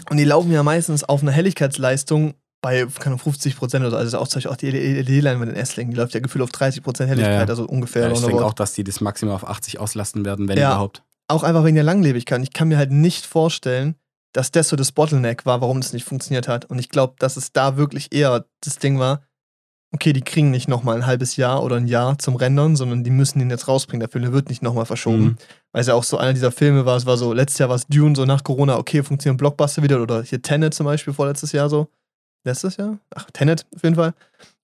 Und 0.08 0.16
die 0.18 0.24
laufen 0.24 0.52
ja 0.52 0.62
meistens 0.62 1.02
auf 1.02 1.22
einer 1.22 1.32
Helligkeitsleistung 1.32 2.34
bei 2.62 2.86
keine 2.98 3.16
50 3.18 3.56
Prozent 3.56 3.82
oder 3.82 3.90
so. 3.92 3.96
Also 3.96 4.18
auch, 4.18 4.28
zum 4.28 4.38
Beispiel 4.38 4.52
auch 4.52 4.56
die 4.56 4.70
LED-Leinwand 4.70 5.50
in 5.52 5.56
Esslingen, 5.56 5.92
die 5.92 5.96
läuft 5.96 6.14
ja 6.14 6.20
gefühlt 6.20 6.42
auf 6.42 6.50
30 6.50 6.82
Prozent 6.82 7.08
Helligkeit, 7.08 7.32
Ja, 7.32 7.42
ja. 7.42 7.46
also 7.48 7.64
ungefähr. 7.64 8.06
Ja, 8.08 8.12
ich 8.12 8.20
denke 8.20 8.44
auch, 8.44 8.52
dass 8.52 8.72
die 8.74 8.84
das 8.84 9.00
maximal 9.00 9.34
auf 9.34 9.46
80 9.48 9.78
auslasten 9.80 10.24
werden, 10.24 10.48
wenn 10.48 10.58
Ja. 10.58 10.70
überhaupt. 10.72 11.02
auch 11.28 11.42
einfach 11.44 11.64
wegen 11.64 11.76
der 11.76 11.84
Langlebigkeit. 11.84 12.42
Ich 12.42 12.52
kann 12.52 12.68
mir 12.68 12.76
halt 12.76 12.90
nicht 12.90 13.24
vorstellen, 13.24 13.94
dass 14.32 14.50
das 14.50 14.68
so 14.68 14.76
das 14.76 14.90
Bottleneck 14.92 15.46
war, 15.46 15.60
warum 15.60 15.80
das 15.80 15.92
nicht 15.92 16.04
funktioniert 16.04 16.48
hat. 16.48 16.64
Und 16.64 16.78
ich 16.80 16.88
glaube, 16.88 17.14
dass 17.18 17.36
es 17.36 17.52
da 17.52 17.76
wirklich 17.76 18.12
eher 18.12 18.46
das 18.64 18.78
Ding 18.78 18.98
war, 18.98 19.22
okay, 19.92 20.12
die 20.12 20.20
kriegen 20.22 20.50
nicht 20.50 20.68
nochmal 20.68 20.96
ein 20.96 21.06
halbes 21.06 21.36
Jahr 21.36 21.62
oder 21.64 21.76
ein 21.76 21.86
Jahr 21.88 22.18
zum 22.18 22.36
Rendern, 22.36 22.76
sondern 22.76 23.02
die 23.04 23.10
müssen 23.10 23.40
ihn 23.40 23.50
jetzt 23.50 23.66
rausbringen. 23.68 24.00
Der 24.00 24.08
Film 24.08 24.32
wird 24.32 24.48
nicht 24.48 24.62
nochmal 24.62 24.86
verschoben. 24.86 25.22
Mhm. 25.22 25.36
Weil 25.72 25.80
es 25.82 25.86
ja 25.88 25.94
auch 25.94 26.04
so 26.04 26.16
einer 26.18 26.32
dieser 26.32 26.52
Filme 26.52 26.84
war, 26.84 26.96
es 26.96 27.06
war 27.06 27.16
so, 27.16 27.32
letztes 27.32 27.58
Jahr 27.58 27.68
war 27.68 27.76
es 27.76 27.86
Dune, 27.88 28.14
so 28.16 28.24
nach 28.24 28.44
Corona, 28.44 28.76
okay, 28.76 29.02
funktionieren 29.02 29.36
Blockbuster 29.36 29.82
wieder. 29.82 30.00
Oder 30.02 30.22
hier 30.22 30.42
Tenet 30.42 30.74
zum 30.74 30.86
Beispiel, 30.86 31.12
vorletztes 31.12 31.52
Jahr 31.52 31.68
so. 31.68 31.88
Letztes 32.44 32.76
Jahr? 32.76 32.98
Ach, 33.14 33.30
Tenet 33.32 33.66
auf 33.74 33.82
jeden 33.82 33.96
Fall. 33.96 34.14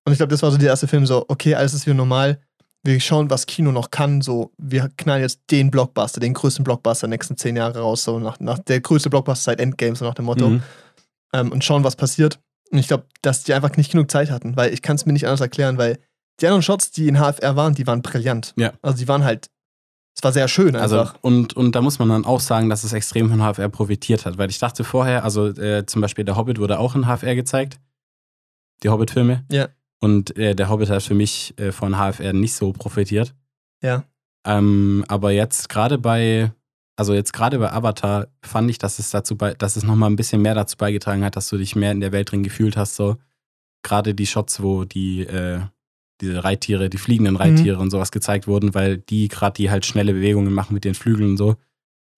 Und 0.04 0.12
ich 0.12 0.18
glaube, 0.18 0.30
das 0.30 0.42
war 0.42 0.50
so 0.50 0.56
der 0.56 0.68
erste 0.68 0.88
Film, 0.88 1.04
so, 1.04 1.24
okay, 1.28 1.54
alles 1.54 1.74
ist 1.74 1.86
wieder 1.86 1.94
normal. 1.94 2.40
Wir 2.84 3.00
schauen, 3.00 3.28
was 3.28 3.46
Kino 3.46 3.72
noch 3.72 3.90
kann. 3.90 4.20
So, 4.20 4.52
wir 4.56 4.88
knallen 4.96 5.22
jetzt 5.22 5.40
den 5.50 5.70
Blockbuster, 5.70 6.20
den 6.20 6.34
größten 6.34 6.64
Blockbuster 6.64 7.08
der 7.08 7.16
nächsten 7.16 7.36
zehn 7.36 7.56
Jahre 7.56 7.80
raus. 7.80 8.04
So, 8.04 8.18
nach, 8.20 8.38
nach 8.38 8.60
der 8.60 8.80
größte 8.80 9.10
Blockbuster 9.10 9.50
seit 9.50 9.60
Endgame, 9.60 9.96
so 9.96 10.04
nach 10.04 10.14
dem 10.14 10.26
Motto. 10.26 10.48
Mhm. 10.50 10.62
Ähm, 11.32 11.50
und 11.50 11.64
schauen, 11.64 11.82
was 11.82 11.96
passiert. 11.96 12.38
Und 12.70 12.78
ich 12.78 12.88
glaube, 12.88 13.06
dass 13.22 13.42
die 13.42 13.54
einfach 13.54 13.76
nicht 13.76 13.90
genug 13.90 14.10
Zeit 14.10 14.30
hatten, 14.30 14.56
weil 14.56 14.72
ich 14.72 14.82
kann 14.82 14.96
es 14.96 15.06
mir 15.06 15.12
nicht 15.12 15.26
anders 15.26 15.40
erklären, 15.40 15.78
weil 15.78 15.98
die 16.40 16.46
anderen 16.46 16.62
Shots, 16.62 16.90
die 16.90 17.08
in 17.08 17.16
HFR 17.16 17.56
waren, 17.56 17.74
die 17.74 17.86
waren 17.86 18.02
brillant. 18.02 18.54
Ja. 18.56 18.72
Also 18.82 18.98
die 18.98 19.08
waren 19.08 19.24
halt, 19.24 19.48
es 20.16 20.22
war 20.22 20.32
sehr 20.32 20.48
schön 20.48 20.74
Also, 20.76 21.00
einfach. 21.00 21.18
und, 21.20 21.54
und 21.54 21.74
da 21.74 21.82
muss 21.82 21.98
man 21.98 22.08
dann 22.08 22.24
auch 22.24 22.40
sagen, 22.40 22.70
dass 22.70 22.84
es 22.84 22.94
extrem 22.94 23.28
von 23.28 23.40
HFR 23.40 23.68
profitiert 23.68 24.24
hat, 24.24 24.38
weil 24.38 24.48
ich 24.48 24.58
dachte 24.58 24.82
vorher, 24.82 25.24
also 25.24 25.48
äh, 25.48 25.84
zum 25.84 26.00
Beispiel 26.00 26.24
der 26.24 26.36
Hobbit 26.36 26.58
wurde 26.58 26.78
auch 26.78 26.94
in 26.94 27.04
HFR 27.04 27.34
gezeigt, 27.34 27.78
die 28.82 28.88
Hobbit-Filme. 28.88 29.44
Ja. 29.52 29.68
Und 30.00 30.36
äh, 30.38 30.54
der 30.54 30.70
Hobbit 30.70 30.88
hat 30.88 31.02
für 31.02 31.14
mich 31.14 31.58
äh, 31.58 31.70
von 31.70 31.96
HFR 31.96 32.32
nicht 32.32 32.54
so 32.54 32.72
profitiert. 32.72 33.34
Ja. 33.82 34.04
Ähm, 34.46 35.04
aber 35.08 35.32
jetzt 35.32 35.68
gerade 35.68 35.98
bei, 35.98 36.50
also 36.96 37.12
jetzt 37.12 37.34
gerade 37.34 37.58
bei 37.58 37.70
Avatar 37.70 38.28
fand 38.42 38.70
ich, 38.70 38.78
dass 38.78 38.98
es 38.98 39.10
dazu 39.10 39.36
bei, 39.36 39.52
dass 39.52 39.76
es 39.76 39.82
nochmal 39.82 40.08
ein 40.08 40.16
bisschen 40.16 40.40
mehr 40.40 40.54
dazu 40.54 40.78
beigetragen 40.78 41.24
hat, 41.24 41.36
dass 41.36 41.48
du 41.50 41.58
dich 41.58 41.76
mehr 41.76 41.92
in 41.92 42.00
der 42.00 42.12
Welt 42.12 42.30
drin 42.30 42.42
gefühlt 42.42 42.78
hast. 42.78 42.96
So 42.96 43.16
gerade 43.82 44.14
die 44.14 44.26
Shots, 44.26 44.62
wo 44.62 44.84
die 44.84 45.26
äh, 45.26 45.60
diese 46.20 46.44
Reittiere, 46.44 46.88
die 46.88 46.98
fliegenden 46.98 47.36
Reittiere 47.36 47.78
und 47.78 47.90
sowas 47.90 48.10
gezeigt 48.10 48.46
wurden, 48.46 48.74
weil 48.74 48.98
die 48.98 49.28
gerade 49.28 49.54
die 49.54 49.70
halt 49.70 49.84
schnelle 49.84 50.14
Bewegungen 50.14 50.52
machen 50.52 50.74
mit 50.74 50.84
den 50.84 50.94
Flügeln 50.94 51.30
und 51.30 51.36
so. 51.36 51.56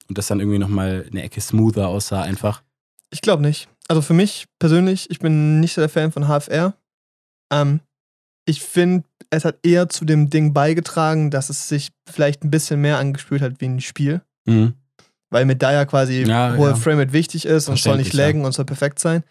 Und 0.09 0.17
das 0.17 0.29
dann 0.29 0.41
irgendwie 0.41 0.59
nochmal 0.59 1.07
eine 1.11 1.23
Ecke 1.23 1.41
smoother 1.41 1.89
aussah 1.89 2.23
einfach. 2.23 2.63
Ich 3.11 3.21
glaube 3.21 3.43
nicht. 3.43 3.69
Also 3.89 4.03
für 4.03 4.15
mich 4.15 4.47
persönlich, 4.59 5.11
ich 5.11 5.19
bin 5.19 5.61
nicht 5.61 5.75
so 5.75 5.81
der 5.81 5.89
Fan 5.89 6.13
von 6.13 6.25
HFR. 6.29 6.75
Ähm, 7.53 7.81
ich 8.47 8.63
finde, 8.63 9.05
es 9.31 9.45
hat 9.45 9.59
eher 9.63 9.89
zu 9.89 10.05
dem 10.05 10.31
Ding 10.31 10.55
beigetragen, 10.55 11.31
dass 11.31 11.51
es 11.51 11.69
sich 11.69 11.91
vielleicht 12.09 12.45
ein 12.45 12.51
bisschen 12.51 12.81
mehr 12.81 12.99
angespielt 12.99 13.43
hat 13.43 13.61
wie 13.61 13.67
ein 13.67 13.81
Spiel. 13.81 14.23
Mhm. 14.47 14.75
Weil 15.31 15.45
mit 15.45 15.63
da 15.63 15.73
ja 15.73 15.85
quasi 15.85 16.23
Ja, 16.23 16.57
hohe 16.57 16.71
ja. 16.71 16.75
Framerate 16.75 17.13
wichtig 17.13 17.45
ist 17.45 17.69
und 17.69 17.79
soll 17.79 17.97
nicht 17.97 18.07
Verständlich, 18.07 18.13
ja. 18.15 18.27
laggen 18.27 18.45
und 18.45 18.53
soll 18.53 18.65
perfekt 18.65 18.99
sein. 18.99 19.23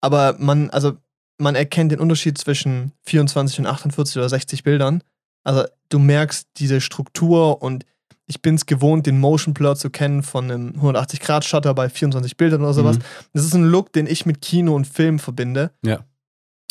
Aber 0.00 0.36
man, 0.38 0.70
also 0.70 0.96
man 1.40 1.54
erkennt 1.54 1.92
den 1.92 2.00
Unterschied 2.00 2.38
zwischen 2.38 2.92
24 3.06 3.60
und 3.60 3.66
48 3.66 4.16
oder 4.18 4.28
60 4.28 4.62
Bildern. 4.62 5.02
Also 5.42 5.64
du 5.88 5.98
merkst 5.98 6.48
diese 6.58 6.80
Struktur 6.80 7.62
und 7.62 7.84
ich 8.26 8.42
bin 8.42 8.54
es 8.54 8.66
gewohnt, 8.66 9.06
den 9.06 9.18
Motion 9.18 9.54
Blur 9.54 9.74
zu 9.74 9.90
kennen 9.90 10.22
von 10.22 10.50
einem 10.50 10.70
180-Grad-Shutter 10.80 11.74
bei 11.74 11.88
24 11.88 12.36
Bildern 12.36 12.62
oder 12.62 12.74
sowas. 12.74 12.98
Mhm. 12.98 13.02
Das 13.32 13.44
ist 13.44 13.54
ein 13.54 13.64
Look, 13.64 13.92
den 13.92 14.06
ich 14.06 14.24
mit 14.24 14.40
Kino 14.40 14.74
und 14.74 14.86
Film 14.86 15.18
verbinde. 15.18 15.72
Ja. 15.84 16.04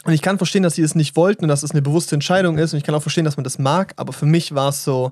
Und 0.06 0.14
ich 0.14 0.22
kann 0.22 0.38
verstehen, 0.38 0.64
dass 0.64 0.76
sie 0.76 0.84
es 0.84 0.96
nicht 0.96 1.18
wollten 1.18 1.44
und 1.44 1.50
dass 1.50 1.64
es 1.64 1.72
eine 1.72 1.82
bewusste 1.82 2.16
Entscheidung 2.16 2.58
ist. 2.58 2.72
Und 2.72 2.78
ich 2.78 2.86
kann 2.86 2.96
auch 2.96 3.02
verstehen, 3.02 3.26
dass 3.26 3.36
man 3.36 3.44
das 3.44 3.60
mag. 3.60 3.94
Aber 3.98 4.14
für 4.14 4.26
mich 4.26 4.56
war 4.56 4.70
es 4.70 4.86
so, 4.86 5.12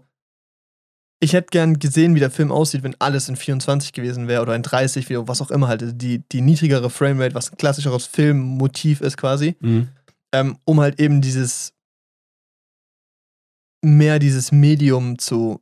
ich 1.20 1.34
hätte 1.34 1.47
gern 1.51 1.80
gesehen, 1.80 2.13
wie 2.15 2.20
der 2.20 2.30
Film 2.30 2.51
aussieht, 2.51 2.84
wenn 2.84 2.95
alles 2.99 3.28
in 3.28 3.36
24 3.36 3.91
gewesen 3.93 4.28
wäre 4.28 4.41
oder 4.41 4.55
in 4.55 4.63
30, 4.63 5.09
wie, 5.09 5.18
was 5.28 5.41
auch 5.41 5.49
immer 5.49 5.68
halt. 5.68 5.84
Die, 6.01 6.20
die 6.32 6.41
niedrigere 6.41 6.89
Framerate, 6.89 7.34
was 7.34 7.51
ein 7.51 7.57
klassischeres 7.57 8.05
Filmmotiv 8.05 9.01
ist 9.01 9.18
quasi. 9.18 9.55
Mhm. 9.59 9.88
Ähm, 10.34 10.57
um 10.65 10.80
halt 10.80 10.99
eben 10.99 11.22
dieses 11.22 11.74
mehr 13.84 14.20
dieses 14.20 14.51
Medium 14.51 15.18
zu 15.18 15.61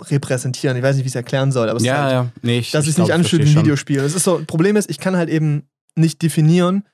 repräsentieren. 0.00 0.76
Ich 0.76 0.82
weiß 0.82 0.96
nicht, 0.96 1.04
wie 1.04 1.08
ich 1.08 1.12
es 1.12 1.16
erklären 1.16 1.50
soll, 1.50 1.68
aber 1.68 1.78
es 1.78 1.82
ist 1.82 1.88
Ja, 1.88 2.02
halt, 2.02 2.12
ja. 2.12 2.32
Nee, 2.42 2.58
ich, 2.58 2.70
dass 2.70 2.84
ich 2.84 2.90
es 2.90 2.98
nicht 2.98 3.12
anfühlt 3.12 3.44
wie 3.44 3.50
ein. 3.50 3.56
Videospiel. 3.64 4.00
Das 4.00 4.14
ist 4.14 4.24
so, 4.24 4.42
Problem 4.46 4.76
ist, 4.76 4.90
ich 4.90 4.98
kann 4.98 5.16
halt 5.16 5.28
eben 5.28 5.68
nicht 5.96 6.22
definieren, 6.22 6.86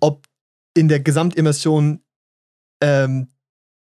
ob 0.00 0.26
in 0.74 0.88
der 0.88 1.00
Gesamtimmersion 1.00 2.00
ähm, 2.82 3.28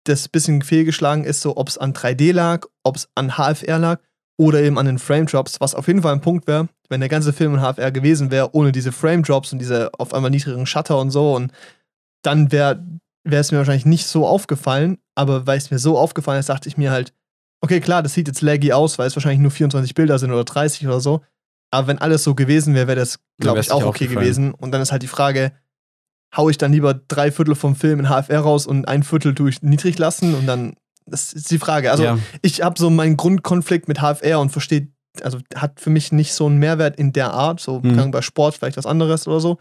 das 0.09 0.29
bisschen 0.29 0.63
fehlgeschlagen 0.63 1.25
ist, 1.25 1.41
so 1.41 1.57
ob 1.57 1.69
es 1.69 1.79
an 1.79 1.93
3D 1.93 2.33
lag, 2.33 2.67
ob 2.83 2.97
es 2.97 3.09
an 3.15 3.33
HFR 3.37 3.79
lag 3.79 4.01
oder 4.37 4.61
eben 4.63 4.79
an 4.79 4.87
den 4.87 4.99
Frame 4.99 5.27
Drops, 5.27 5.61
was 5.61 5.75
auf 5.75 5.87
jeden 5.87 6.03
Fall 6.03 6.13
ein 6.13 6.21
Punkt 6.21 6.47
wäre, 6.47 6.69
wenn 6.89 7.01
der 7.01 7.09
ganze 7.09 7.33
Film 7.33 7.55
in 7.55 7.61
HFR 7.61 7.93
gewesen 7.93 8.31
wäre, 8.31 8.55
ohne 8.55 8.73
diese 8.73 8.93
Frame 8.93 9.23
Drops 9.23 9.53
und 9.53 9.59
diese 9.59 9.91
auf 9.99 10.15
einmal 10.15 10.31
niedrigen 10.31 10.67
Shutter 10.67 10.99
und 10.99 11.11
so 11.11 11.35
und 11.35 11.53
dann 12.23 12.51
wäre 12.51 12.81
es 13.25 13.53
mir 13.53 13.59
wahrscheinlich 13.59 13.87
nicht 13.87 14.07
so 14.07 14.27
aufgefallen, 14.27 14.99
aber 15.15 15.47
weil 15.47 15.59
es 15.59 15.71
mir 15.71 15.79
so 15.79 15.99
aufgefallen 15.99 16.41
ist, 16.41 16.49
dachte 16.49 16.69
ich 16.69 16.77
mir 16.77 16.91
halt, 16.91 17.13
okay, 17.61 17.81
klar, 17.81 18.03
das 18.03 18.15
sieht 18.15 18.29
jetzt 18.29 18.43
laggy 18.43 18.73
aus, 18.73 18.99
weil 18.99 19.07
es 19.07 19.17
wahrscheinlich 19.17 19.41
nur 19.41 19.51
24 19.51 19.95
Bilder 19.95 20.19
sind 20.19 20.31
oder 20.31 20.45
30 20.45 20.87
oder 20.87 21.01
so. 21.01 21.23
Aber 21.71 21.87
wenn 21.89 21.99
alles 21.99 22.25
so 22.25 22.35
gewesen 22.35 22.75
wäre, 22.75 22.87
wäre 22.87 23.01
das, 23.01 23.19
glaube 23.39 23.61
ich, 23.61 23.71
auch 23.71 23.79
okay 23.79 23.89
aufgefallen. 23.89 24.19
gewesen. 24.21 24.55
Und 24.55 24.73
dann 24.73 24.81
ist 24.81 24.93
halt 24.93 25.03
die 25.03 25.09
Frage, 25.09 25.53
hau 26.37 26.49
ich 26.49 26.59
dann 26.59 26.73
lieber 26.73 26.95
drei 26.95 27.31
Viertel 27.31 27.55
vom 27.55 27.75
Film 27.75 28.01
in 28.01 28.07
HFR 28.09 28.41
raus 28.41 28.67
und 28.67 28.87
ein 28.87 29.03
Viertel 29.03 29.35
tue 29.35 29.51
ich 29.51 29.63
niedrig 29.63 29.99
lassen 29.99 30.35
und 30.35 30.47
dann, 30.47 30.75
das 31.07 31.33
ist 31.33 31.51
die 31.51 31.59
Frage. 31.59 31.91
Also 31.91 32.05
ja. 32.05 32.19
ich 32.43 32.63
habe 32.63 32.79
so 32.79 32.91
meinen 32.91 33.17
Grundkonflikt 33.17 33.89
mit 33.89 33.99
HFR 33.99 34.41
und 34.41 34.51
verstehe, 34.51 34.89
also 35.23 35.39
hat 35.55 35.81
für 35.81 35.91
mich 35.91 36.13
nicht 36.13 36.33
so 36.33 36.47
einen 36.47 36.59
Mehrwert 36.59 36.97
in 36.97 37.13
der 37.13 37.33
Art. 37.33 37.61
So 37.61 37.81
Mhm. 37.81 38.11
bei 38.11 38.23
Sport 38.23 38.55
vielleicht 38.55 38.77
was 38.77 38.87
anderes 38.87 39.27
oder 39.27 39.41
so. 39.41 39.59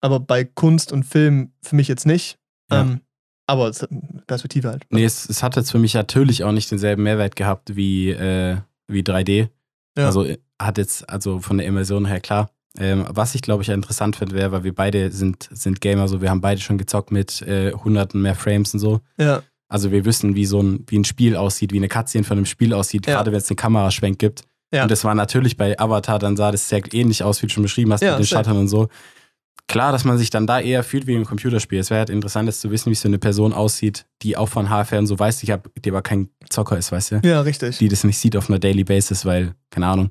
Aber 0.00 0.20
bei 0.20 0.44
Kunst 0.44 0.92
und 0.92 1.04
Film 1.04 1.52
für 1.62 1.74
mich 1.74 1.88
jetzt 1.88 2.06
nicht. 2.06 2.38
Ja. 2.70 2.82
Ähm, 2.82 3.00
aber 3.48 3.68
es 3.68 3.82
hat 3.82 3.90
eine 3.90 4.22
Perspektive 4.26 4.68
halt. 4.70 4.84
Nee, 4.90 5.04
es, 5.04 5.28
es 5.28 5.42
hat 5.42 5.56
jetzt 5.56 5.70
für 5.70 5.78
mich 5.78 5.94
natürlich 5.94 6.44
auch 6.44 6.52
nicht 6.52 6.70
denselben 6.70 7.02
Mehrwert 7.04 7.36
gehabt 7.36 7.76
wie, 7.76 8.10
äh, 8.10 8.58
wie 8.88 9.02
3D. 9.02 9.48
Ja. 9.96 10.06
Also 10.06 10.24
äh, 10.24 10.38
hat 10.60 10.78
jetzt, 10.78 11.08
also 11.08 11.40
von 11.40 11.58
der 11.58 11.66
Immersion 11.66 12.06
her 12.06 12.20
klar. 12.20 12.50
Ähm, 12.78 13.04
was 13.08 13.34
ich 13.34 13.42
glaube 13.42 13.62
ich 13.62 13.68
interessant 13.68 14.16
finde, 14.16 14.34
wäre, 14.34 14.52
weil 14.52 14.64
wir 14.64 14.74
beide 14.74 15.10
sind, 15.10 15.48
sind 15.52 15.80
Gamer, 15.80 16.08
so 16.08 16.20
wir 16.20 16.30
haben 16.30 16.40
beide 16.40 16.60
schon 16.60 16.78
gezockt 16.78 17.10
mit 17.10 17.42
äh, 17.42 17.72
hunderten 17.72 18.20
mehr 18.22 18.34
Frames 18.34 18.74
und 18.74 18.80
so. 18.80 19.00
Ja, 19.18 19.42
Also 19.68 19.90
wir 19.92 20.04
wissen, 20.04 20.34
wie 20.36 20.46
so 20.46 20.60
ein, 20.62 20.84
wie 20.88 20.98
ein 20.98 21.04
Spiel 21.04 21.36
aussieht, 21.36 21.72
wie 21.72 21.78
eine 21.78 21.88
Cutscene 21.88 22.24
von 22.24 22.36
einem 22.36 22.46
Spiel 22.46 22.72
aussieht, 22.74 23.06
Ja. 23.06 23.16
gerade 23.16 23.32
wenn 23.32 23.38
es 23.38 23.50
einen 23.50 23.56
Kameraschwenk 23.56 24.18
gibt. 24.18 24.44
Ja. 24.72 24.82
Und 24.82 24.90
das 24.90 25.04
war 25.04 25.14
natürlich 25.14 25.56
bei 25.56 25.78
Avatar, 25.78 26.18
dann 26.18 26.36
sah 26.36 26.50
das 26.50 26.68
sehr 26.68 26.82
ähnlich 26.92 27.22
aus, 27.22 27.40
wie 27.42 27.46
du 27.46 27.52
schon 27.52 27.62
beschrieben 27.62 27.92
hast, 27.92 28.00
Ja, 28.02 28.10
mit 28.12 28.20
den 28.20 28.24
safe. 28.26 28.44
Shuttern 28.44 28.58
und 28.58 28.68
so. 28.68 28.88
Klar, 29.68 29.90
dass 29.90 30.04
man 30.04 30.16
sich 30.16 30.30
dann 30.30 30.46
da 30.46 30.60
eher 30.60 30.84
fühlt 30.84 31.08
wie 31.08 31.14
im 31.14 31.24
Computerspiel. 31.24 31.80
Es 31.80 31.90
wäre 31.90 31.98
halt 32.00 32.10
interessant, 32.10 32.48
das 32.48 32.60
zu 32.60 32.70
wissen, 32.70 32.90
wie 32.90 32.94
so 32.94 33.08
eine 33.08 33.18
Person 33.18 33.52
aussieht, 33.52 34.06
die 34.22 34.36
auch 34.36 34.48
von 34.48 34.68
HFR 34.68 35.00
und 35.00 35.06
so 35.08 35.18
weiß, 35.18 35.42
ich 35.42 35.50
hab, 35.50 35.68
die 35.82 35.90
aber 35.90 36.02
kein 36.02 36.28
Zocker 36.50 36.78
ist, 36.78 36.92
weißt 36.92 37.10
du? 37.12 37.20
ja, 37.24 37.40
richtig. 37.40 37.78
Die 37.78 37.88
das 37.88 38.04
nicht 38.04 38.18
sieht 38.18 38.36
auf 38.36 38.48
einer 38.48 38.60
Daily 38.60 38.84
Basis, 38.84 39.24
weil, 39.24 39.54
keine 39.70 39.88
Ahnung. 39.88 40.10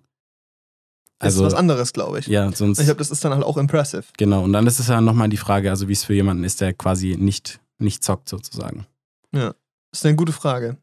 Also, 1.19 1.45
ist 1.45 1.53
was 1.53 1.57
anderes, 1.59 1.93
glaube 1.93 2.19
ich. 2.19 2.27
ja, 2.27 2.51
sonst, 2.51 2.79
Ich 2.79 2.85
glaube, 2.85 2.97
das 2.97 3.09
ist 3.11 3.23
dann 3.23 3.33
halt 3.33 3.43
auch 3.43 3.57
impressive. 3.57 4.03
genau. 4.17 4.43
Und 4.43 4.53
dann 4.53 4.67
ist 4.67 4.79
es 4.79 4.87
ja 4.87 4.99
nochmal 5.01 5.29
die 5.29 5.37
Frage, 5.37 5.69
also 5.69 5.87
wie 5.87 5.93
es 5.93 6.03
für 6.03 6.13
jemanden 6.13 6.43
ist, 6.43 6.59
der 6.61 6.73
quasi 6.73 7.15
nicht, 7.17 7.59
nicht 7.77 8.03
zockt, 8.03 8.27
sozusagen. 8.29 8.85
Das 9.31 9.53
ist 9.93 10.05
eine 10.05 10.15
gute 10.17 10.33
Frage. 10.33 10.77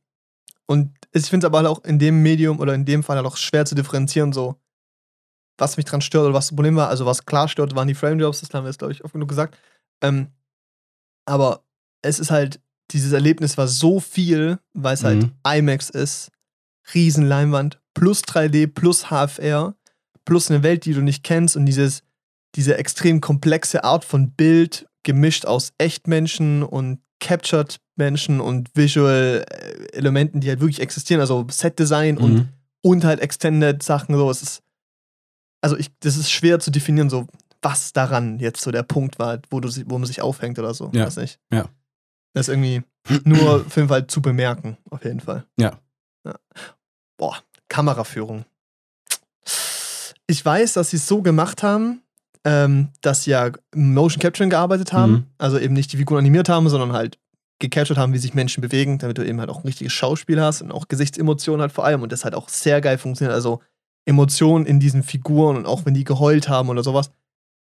Und 0.67 0.91
ich 1.13 1.27
finde 1.27 1.45
es 1.45 1.49
aber 1.49 1.59
halt 1.59 1.69
auch 1.69 1.85
in 1.85 1.99
dem 1.99 2.23
Medium 2.23 2.61
oder 2.61 2.75
in 2.75 2.85
dem 2.87 3.03
Fall 3.03 3.17
halt 3.17 3.27
auch 3.27 3.37
schwer 3.37 3.67
zu 3.67 3.75
differenzieren, 3.75 4.33
so 4.33 4.57
was 5.59 5.77
mich 5.77 5.85
dran 5.85 6.01
stört 6.01 6.25
oder 6.25 6.35
was 6.35 6.47
das 6.47 6.57
Problem 6.57 6.77
war. 6.77 6.89
Also 6.89 7.05
was 7.05 7.27
klar 7.27 7.47
stört, 7.49 7.75
waren 7.75 7.89
die 7.89 7.95
Frame 7.95 8.19
Drops, 8.19 8.41
das 8.41 8.53
haben 8.55 8.65
wir 8.65 8.71
jetzt, 8.71 8.79
glaube 8.79 8.93
ich, 8.93 9.05
oft 9.05 9.13
genug 9.13 9.29
gesagt. 9.29 9.57
Ähm, 10.03 10.29
aber 11.27 11.63
es 12.01 12.19
ist 12.19 12.31
halt, 12.31 12.61
dieses 12.91 13.13
Erlebnis 13.13 13.59
war 13.59 13.69
so 13.69 14.01
viel, 14.01 14.59
weil 14.73 14.95
es 14.95 15.05
halt 15.05 15.25
Mhm. 15.25 15.33
IMAX 15.47 15.91
ist, 15.91 16.31
Riesenleinwand, 16.95 17.81
plus 17.95 18.23
3D, 18.23 18.67
plus 18.67 19.05
HFR, 19.11 19.75
plus 20.25 20.51
eine 20.51 20.63
Welt, 20.63 20.85
die 20.85 20.95
du 20.95 21.01
nicht 21.01 21.25
kennst 21.25 21.57
und 21.57 21.67
dieses, 21.67 22.03
diese 22.55 22.77
extrem 22.77 23.21
komplexe 23.21 23.85
Art 23.85 24.05
von 24.05 24.31
Bild, 24.33 24.87
gemischt 25.05 25.47
aus 25.47 25.73
Echtmenschen 25.79 26.63
und 26.63 27.01
Captured 27.21 27.79
Menschen 27.97 28.41
und 28.41 28.71
Visual 28.75 29.45
äh, 29.49 29.97
Elementen, 29.97 30.41
die 30.41 30.49
halt 30.49 30.61
wirklich 30.61 30.81
existieren, 30.81 31.21
also 31.21 31.47
Set 31.51 31.79
Design 31.79 32.19
und, 32.19 32.33
Mhm. 32.35 32.49
und 32.83 33.05
halt 33.05 33.21
Extended 33.21 33.83
Sachen, 33.83 34.17
so. 34.17 34.31
Es 34.31 34.43
ist, 34.43 34.63
also 35.61 35.77
ich, 35.77 35.91
das 36.01 36.17
ist 36.17 36.31
schwer 36.31 36.59
zu 36.61 36.71
definieren, 36.71 37.11
so, 37.11 37.27
was 37.61 37.93
daran 37.93 38.39
jetzt 38.41 38.61
so 38.63 38.71
der 38.73 38.83
Punkt 38.83 39.19
war, 39.19 39.41
wo, 39.51 39.61
du, 39.61 39.69
wo 39.87 39.99
man 39.99 40.07
sich 40.07 40.21
aufhängt 40.21 40.59
oder 40.59 40.75
so. 40.75 40.91
Ja. 40.95 41.07
Weiß 41.07 41.17
nicht. 41.17 41.39
Ja. 41.53 41.69
Das 42.35 42.49
ist 42.49 42.55
irgendwie 42.55 42.83
nur 43.25 43.57
auf 43.67 43.77
jeden 43.77 43.89
Fall 43.89 44.07
zu 44.07 44.21
bemerken, 44.23 44.77
auf 44.91 45.05
jeden 45.05 45.21
Fall. 45.21 45.45
Ja. 45.59 45.79
ja. 46.25 46.35
Boah, 47.17 47.39
Kameraführung. 47.69 48.45
Ich 50.27 50.45
weiß, 50.45 50.75
dass 50.75 50.91
sie 50.91 50.97
es 50.97 51.07
so 51.09 51.23
gemacht 51.23 51.63
haben, 51.63 52.03
ähm, 52.45 52.89
dass 53.03 53.25
sie 53.25 53.31
ja 53.33 53.51
Motion 53.75 54.21
Capturing 54.21 54.51
gearbeitet 54.51 54.93
haben. 54.93 55.13
Mhm. 55.13 55.25
Also 55.39 55.59
eben 55.59 55.75
nicht 55.75 55.93
die 55.93 55.97
Figuren 55.97 56.19
animiert 56.19 56.49
haben, 56.49 56.69
sondern 56.69 56.93
halt 56.93 57.19
gecaptured 57.59 57.99
haben, 57.99 58.13
wie 58.13 58.19
sich 58.19 58.35
Menschen 58.35 58.61
bewegen, 58.61 58.99
damit 58.99 59.19
du 59.19 59.25
eben 59.27 59.39
halt 59.39 59.49
auch 59.51 59.59
ein 59.59 59.67
richtiges 59.67 59.93
Schauspiel 59.93 60.41
hast 60.41 60.63
und 60.63 60.73
auch 60.73 60.89
Gesichtsemotionen 60.89 61.61
halt 61.61 61.73
vor 61.73 61.85
allem 61.85 62.03
und 62.03 62.11
das 62.11 62.25
halt 62.25 62.35
auch 62.35 62.49
sehr 62.49 62.81
geil 62.81 62.99
funktioniert. 62.99 63.35
Also 63.35 63.61
Emotionen 64.05 64.67
in 64.67 64.81
diesen 64.81 65.05
Figuren 65.05 65.57
und 65.57 65.67
auch 65.67 65.85
wenn 65.87 65.95
die 65.95 66.03
geheult 66.03 66.49
haben 66.49 66.69
oder 66.71 66.83
sowas. 66.83 67.13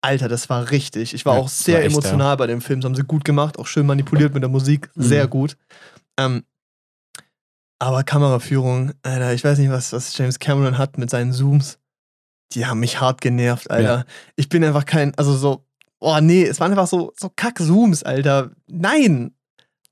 Alter, 0.02 0.28
das 0.28 0.50
war 0.50 0.70
richtig. 0.72 1.14
Ich 1.14 1.26
war 1.26 1.36
Ja, 1.36 1.40
auch 1.40 1.48
sehr 1.48 1.76
war 1.76 1.82
echt, 1.84 1.92
emotional 1.94 2.36
bei 2.38 2.46
dem 2.48 2.60
Film. 2.62 2.82
Das 2.82 2.90
haben 2.90 2.96
sie 2.96 3.04
gut 3.04 3.24
gemacht, 3.24 3.58
auch 3.58 3.68
schön 3.68 3.86
manipuliert 3.86 4.34
mit 4.34 4.44
der 4.44 4.50
Musik. 4.50 4.90
Sehr 4.96 5.26
Mhm. 5.26 5.30
gut. 5.30 5.58
Ähm, 6.20 6.44
aber 7.80 8.04
Kameraführung, 8.04 8.92
Alter, 9.04 9.34
ich 9.34 9.44
weiß 9.44 9.58
nicht, 9.60 9.70
was, 9.70 9.94
was 9.94 10.18
James 10.18 10.40
Cameron 10.40 10.78
hat 10.78 10.98
mit 10.98 11.10
seinen 11.10 11.32
Zooms. 11.34 11.78
Die 12.54 12.66
haben 12.66 12.80
mich 12.80 13.02
hart 13.02 13.22
genervt, 13.22 13.70
Alter. 13.70 14.06
Ich 14.36 14.50
bin 14.50 14.64
einfach 14.64 14.86
kein, 14.86 15.14
also 15.16 15.36
so, 15.36 15.66
oh 16.00 16.18
nee, 16.22 16.44
es 16.44 16.60
waren 16.60 16.72
einfach 16.72 16.88
so, 16.88 17.12
so 17.18 17.30
Kack-Zooms, 17.36 18.04
Alter. 18.04 18.52
Nein! 18.68 19.32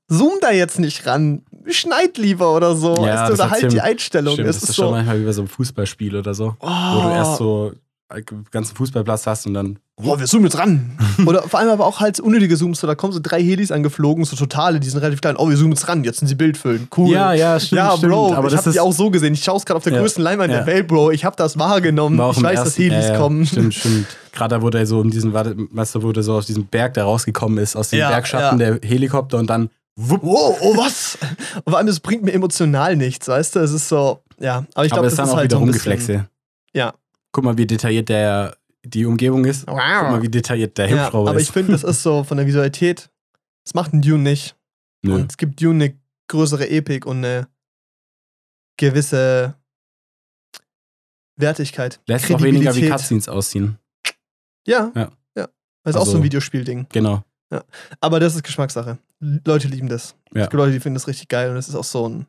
Zoom 0.06 0.34
da 0.40 0.50
jetzt 0.50 0.78
nicht 0.78 1.06
ran. 1.06 1.42
Schneid 1.66 2.18
lieber 2.18 2.54
oder 2.54 2.76
so. 2.76 2.94
Ja, 2.96 3.02
weißt 3.02 3.26
du, 3.26 3.36
das 3.36 3.40
oder 3.40 3.50
halt 3.50 3.72
die 3.72 3.80
Einstellung. 3.80 4.34
Stimmt, 4.34 4.48
es 4.48 4.56
das 4.56 4.62
ist 4.64 4.68
ist 4.70 4.76
schon 4.76 4.86
so, 4.86 4.90
manchmal 4.90 5.20
wie 5.20 5.24
bei 5.24 5.32
so 5.32 5.40
einem 5.40 5.48
Fußballspiel 5.48 6.16
oder 6.16 6.34
so, 6.34 6.54
oh, 6.60 6.68
wo 6.68 7.00
du 7.02 7.08
erst 7.08 7.38
so 7.38 7.66
einen 7.68 7.80
ganzen 8.50 8.76
Fußballplatz 8.76 9.26
hast 9.26 9.46
und 9.46 9.54
dann. 9.54 9.78
oh, 9.96 10.18
wir 10.18 10.26
zoomen 10.26 10.46
jetzt 10.46 10.58
ran. 10.58 10.98
oder 11.26 11.42
vor 11.42 11.60
allem 11.60 11.70
aber 11.70 11.86
auch 11.86 12.00
halt 12.00 12.20
unnötige 12.20 12.56
Zooms. 12.56 12.80
So, 12.80 12.86
da 12.86 12.94
kommen 12.94 13.12
so 13.12 13.20
drei 13.22 13.42
Helis 13.42 13.70
angeflogen, 13.72 14.24
so 14.24 14.36
totale, 14.36 14.80
die 14.80 14.88
sind 14.88 15.00
relativ 15.00 15.20
klein. 15.20 15.36
Oh, 15.36 15.48
wir 15.48 15.56
zoomen 15.56 15.72
jetzt 15.72 15.88
ran, 15.88 16.04
jetzt 16.04 16.18
sind 16.18 16.28
sie 16.28 16.34
bildfüllen. 16.34 16.88
Cool. 16.96 17.10
Ja, 17.12 17.32
ja, 17.32 17.58
stimmt. 17.60 17.78
ja, 17.78 17.96
stimmt. 17.96 18.12
Bro, 18.12 18.34
aber 18.34 18.48
ich 18.48 18.52
das 18.54 18.60
hab 18.62 18.66
ist 18.68 18.74
die 18.74 18.80
auch 18.80 18.92
so 18.92 19.10
gesehen. 19.10 19.34
Ich 19.34 19.44
schaue 19.44 19.56
es 19.56 19.64
gerade 19.64 19.76
auf 19.78 19.84
der 19.84 19.92
Ja, 19.94 20.00
größten 20.00 20.22
Leinwand 20.22 20.50
ja. 20.52 20.58
der 20.58 20.66
Welt, 20.66 20.86
Bro. 20.88 21.10
Ich 21.12 21.24
habe 21.24 21.36
das 21.36 21.58
wahrgenommen. 21.58 22.14
Ich 22.30 22.42
weiß, 22.42 22.56
dass 22.60 22.66
ersten- 22.78 22.82
Helis 22.82 23.04
ja, 23.06 23.12
ja, 23.12 23.18
kommen. 23.18 23.46
Stimmt, 23.46 23.74
stimmt. 23.74 24.06
Gerade 24.32 24.56
da, 24.56 24.62
wo 24.62 24.70
der 24.70 24.86
so 24.86 25.00
um 25.00 25.10
diesen, 25.10 25.32
warte, 25.32 25.54
weißt 25.56 25.94
du, 25.96 26.02
wo 26.02 26.12
der 26.12 26.22
so 26.22 26.34
aus 26.34 26.46
diesem 26.46 26.66
Berg 26.66 26.94
da 26.94 27.04
rausgekommen 27.04 27.58
ist, 27.58 27.76
aus 27.76 27.90
dem 27.90 28.00
Ja, 28.00 28.08
Bergschatten, 28.10 28.58
der 28.58 28.80
Helikopter 28.82 29.38
und 29.38 29.48
dann 29.48 29.70
wupp. 29.96 30.22
Wow, 30.24 30.56
oh 30.60 30.76
was? 30.76 31.18
Und 31.64 31.70
vor 31.70 31.78
allem, 31.78 31.86
das 31.86 32.00
bringt 32.00 32.24
mir 32.24 32.32
emotional 32.32 32.96
nichts, 32.96 33.28
weißt 33.28 33.54
du? 33.54 33.60
Es 33.60 33.70
ist 33.70 33.88
so, 33.88 34.18
ja. 34.40 34.64
Aber 34.74 34.84
ich 34.86 34.90
glaube, 34.92 35.06
es 35.06 35.14
das 35.14 35.20
ist 35.26 35.28
dann 35.28 35.28
auch 35.34 35.36
halt 35.36 35.44
wieder 35.50 35.58
so 35.58 35.62
ein 35.64 35.70
bisschen, 35.70 35.92
Rumgeflexe. 35.92 36.28
Ja. 36.74 36.94
Guck 37.34 37.42
mal, 37.42 37.58
wie 37.58 37.66
detailliert 37.66 38.08
der 38.08 38.56
die 38.84 39.04
Umgebung 39.06 39.44
ist. 39.44 39.66
Guck 39.66 39.76
mal, 39.76 40.22
wie 40.22 40.28
detailliert 40.28 40.78
der 40.78 40.88
Ja, 40.88 41.04
Hubschrauber 41.06 41.30
aber 41.30 41.40
ist. 41.40 41.48
ich 41.48 41.52
finde, 41.52 41.72
das 41.72 41.82
ist 41.82 42.02
so 42.02 42.22
von 42.22 42.36
der 42.36 42.46
Visualität, 42.46 43.10
das 43.64 43.74
macht 43.74 43.92
ein 43.92 44.02
Dune 44.02 44.22
nicht. 44.22 44.56
Nö. 45.02 45.14
Und 45.16 45.32
es 45.32 45.36
gibt 45.36 45.60
Dune 45.60 45.84
eine 45.84 45.98
größere 46.28 46.68
Epik 46.70 47.06
und 47.06 47.18
eine 47.24 47.48
gewisse 48.76 49.54
Wertigkeit. 51.36 52.00
Lässt 52.06 52.30
auch 52.32 52.40
weniger 52.40 52.74
wie. 52.76 52.88
Cutscenes 52.88 53.28
aussehen. 53.28 53.78
Ja. 54.66 54.92
Ja. 54.94 55.10
ja. 55.36 55.48
Das 55.82 55.94
ist 55.94 55.96
auch 55.96 56.04
so 56.04 56.10
Also- 56.12 56.16
ein 56.18 56.22
Videospielding. 56.22 56.86
Genau. 56.92 57.24
Aber 58.00 58.20
das 58.20 58.34
ist 58.34 58.42
Geschmackssache. 58.44 58.98
Leute 59.20 59.68
lieben 59.68 59.88
das. 59.88 60.16
Ja. 60.32 60.42
Es 60.42 60.50
gibt 60.50 60.54
Leute, 60.54 60.72
die 60.72 60.80
finden 60.80 60.94
das 60.94 61.06
richtig 61.08 61.28
geil 61.28 61.50
und 61.50 61.56
es 61.56 61.68
ist 61.68 61.74
auch 61.74 61.84
so 61.84 62.08
ein 62.08 62.26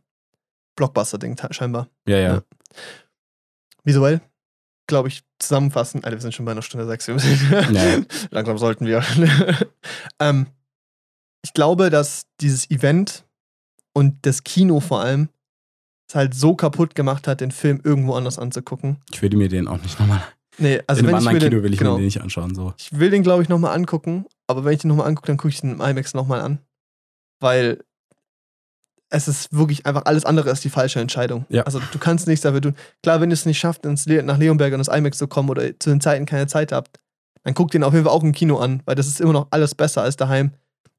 Blockbuster-Ding 0.75 1.35
scheinbar. 1.51 1.87
Ja, 2.07 2.17
ja. 2.17 2.33
Ja. 2.35 2.43
Visuell, 3.83 4.21
glaube 4.87 5.07
ich, 5.09 5.23
zusammenfassen. 5.39 6.03
Alter, 6.03 6.17
wir 6.17 6.21
sind 6.21 6.33
schon 6.33 6.45
bei 6.45 6.51
einer 6.51 6.61
Stunde 6.61 6.85
sechs. 6.85 7.07
Ja. 7.71 7.99
Langsam 8.31 8.57
sollten 8.57 8.85
wir. 8.85 9.03
ähm, 10.19 10.47
ich 11.43 11.53
glaube, 11.53 11.89
dass 11.89 12.25
dieses 12.41 12.69
Event 12.71 13.23
und 13.93 14.25
das 14.25 14.43
Kino 14.43 14.79
vor 14.79 15.01
allem 15.01 15.29
es 16.07 16.15
halt 16.15 16.33
so 16.33 16.55
kaputt 16.55 16.95
gemacht 16.95 17.27
hat, 17.27 17.41
den 17.41 17.51
Film 17.51 17.81
irgendwo 17.83 18.13
anders 18.13 18.37
anzugucken. 18.37 18.97
Ich 19.11 19.21
würde 19.21 19.37
mir 19.37 19.49
den 19.49 19.67
auch 19.67 19.81
nicht 19.81 19.99
nochmal. 19.99 20.23
Nee, 20.57 20.81
also 20.87 21.01
in 21.01 21.07
wenn 21.07 21.15
einem 21.15 21.27
anderen 21.27 21.33
mir 21.33 21.39
den, 21.39 21.49
Kino 21.49 21.63
will 21.63 21.73
ich 21.73 21.79
genau, 21.79 21.93
mir 21.93 21.99
den 21.99 22.05
nicht 22.05 22.21
anschauen. 22.21 22.55
So. 22.55 22.73
ich 22.77 22.97
will 22.97 23.09
den, 23.09 23.23
glaube 23.23 23.43
ich, 23.43 23.49
nochmal 23.49 23.75
angucken, 23.75 24.25
aber 24.47 24.63
wenn 24.65 24.73
ich 24.73 24.79
den 24.79 24.89
nochmal 24.89 25.07
angucke, 25.07 25.27
dann 25.27 25.37
gucke 25.37 25.49
ich 25.49 25.61
den 25.61 25.73
im 25.73 25.81
IMAX 25.81 26.13
nochmal 26.13 26.41
an. 26.41 26.59
Weil 27.39 27.83
es 29.09 29.27
ist 29.27 29.53
wirklich 29.53 29.85
einfach 29.85 30.05
alles 30.05 30.25
andere 30.25 30.49
als 30.49 30.61
die 30.61 30.69
falsche 30.69 30.99
Entscheidung. 30.99 31.45
Ja. 31.49 31.63
Also 31.63 31.79
du 31.91 31.99
kannst 31.99 32.27
nichts 32.27 32.41
dafür 32.41 32.61
tun. 32.61 32.75
Klar, 33.03 33.21
wenn 33.21 33.29
ihr 33.29 33.35
es 33.35 33.45
nicht 33.45 33.59
schafft, 33.59 33.85
ins 33.85 34.05
Le 34.05 34.23
nach 34.23 34.37
Leonberg 34.37 34.73
und 34.73 34.79
ins 34.79 34.87
IMAX 34.87 35.17
zu 35.17 35.27
kommen 35.27 35.49
oder 35.49 35.79
zu 35.79 35.89
den 35.89 36.01
Zeiten 36.01 36.25
keine 36.25 36.47
Zeit 36.47 36.71
habt, 36.71 36.99
dann 37.43 37.53
guckt 37.53 37.73
den 37.73 37.83
auf 37.83 37.93
jeden 37.93 38.05
Fall 38.05 38.13
auch 38.13 38.23
im 38.23 38.31
Kino 38.31 38.57
an, 38.57 38.81
weil 38.85 38.95
das 38.95 39.07
ist 39.07 39.21
immer 39.21 39.33
noch 39.33 39.47
alles 39.51 39.75
besser 39.75 40.01
als 40.01 40.17
daheim. 40.17 40.51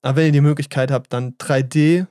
Aber 0.03 0.17
wenn 0.17 0.27
ihr 0.27 0.33
die 0.33 0.41
Möglichkeit 0.41 0.91
habt, 0.91 1.13
dann 1.13 1.37
3D, 1.39 2.07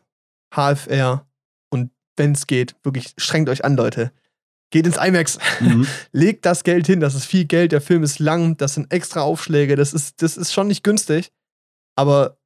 HFR 0.54 1.26
und 1.70 1.92
wenn 2.18 2.34
es 2.34 2.46
geht, 2.46 2.76
wirklich 2.84 3.14
strengt 3.18 3.48
euch 3.50 3.64
an, 3.64 3.78
Leute. 3.78 4.12
Geht 4.72 4.86
ins 4.86 4.98
IMAX. 4.98 5.40
Mhm. 5.62 5.88
Legt 6.12 6.46
das 6.46 6.64
Geld 6.64 6.88
hin, 6.88 7.00
das 7.00 7.16
ist 7.16 7.26
viel 7.26 7.46
Geld, 7.46 7.72
der 7.72 7.82
Film 7.82 8.04
ist 8.04 8.20
lang, 8.20 8.58
das 8.58 8.74
sind 8.74 8.92
extra 8.92 9.22
Aufschläge, 9.22 9.78
das 9.78 9.94
ist, 9.94 10.22
das 10.22 10.36
ist 10.36 10.52
schon 10.52 10.68
nicht 10.68 10.84
günstig. 10.84 11.32
Aber 11.96 12.38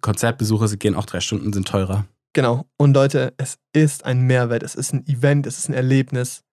Konzertbesuche 0.00 0.68
sie 0.68 0.78
gehen 0.78 0.94
auch 0.94 1.06
drei 1.06 1.18
Stunden, 1.20 1.52
sind 1.52 1.66
teurer. 1.66 2.06
Genau, 2.38 2.68
und 2.76 2.94
Leute, 2.94 3.34
es 3.36 3.58
ist 3.72 4.04
ein 4.04 4.20
Mehrwert, 4.20 4.62
es 4.62 4.76
ist 4.76 4.92
ein 4.92 5.04
Event, 5.08 5.44
es 5.44 5.58
ist 5.58 5.68
ein 5.68 5.74
Erlebnis. 5.74 6.44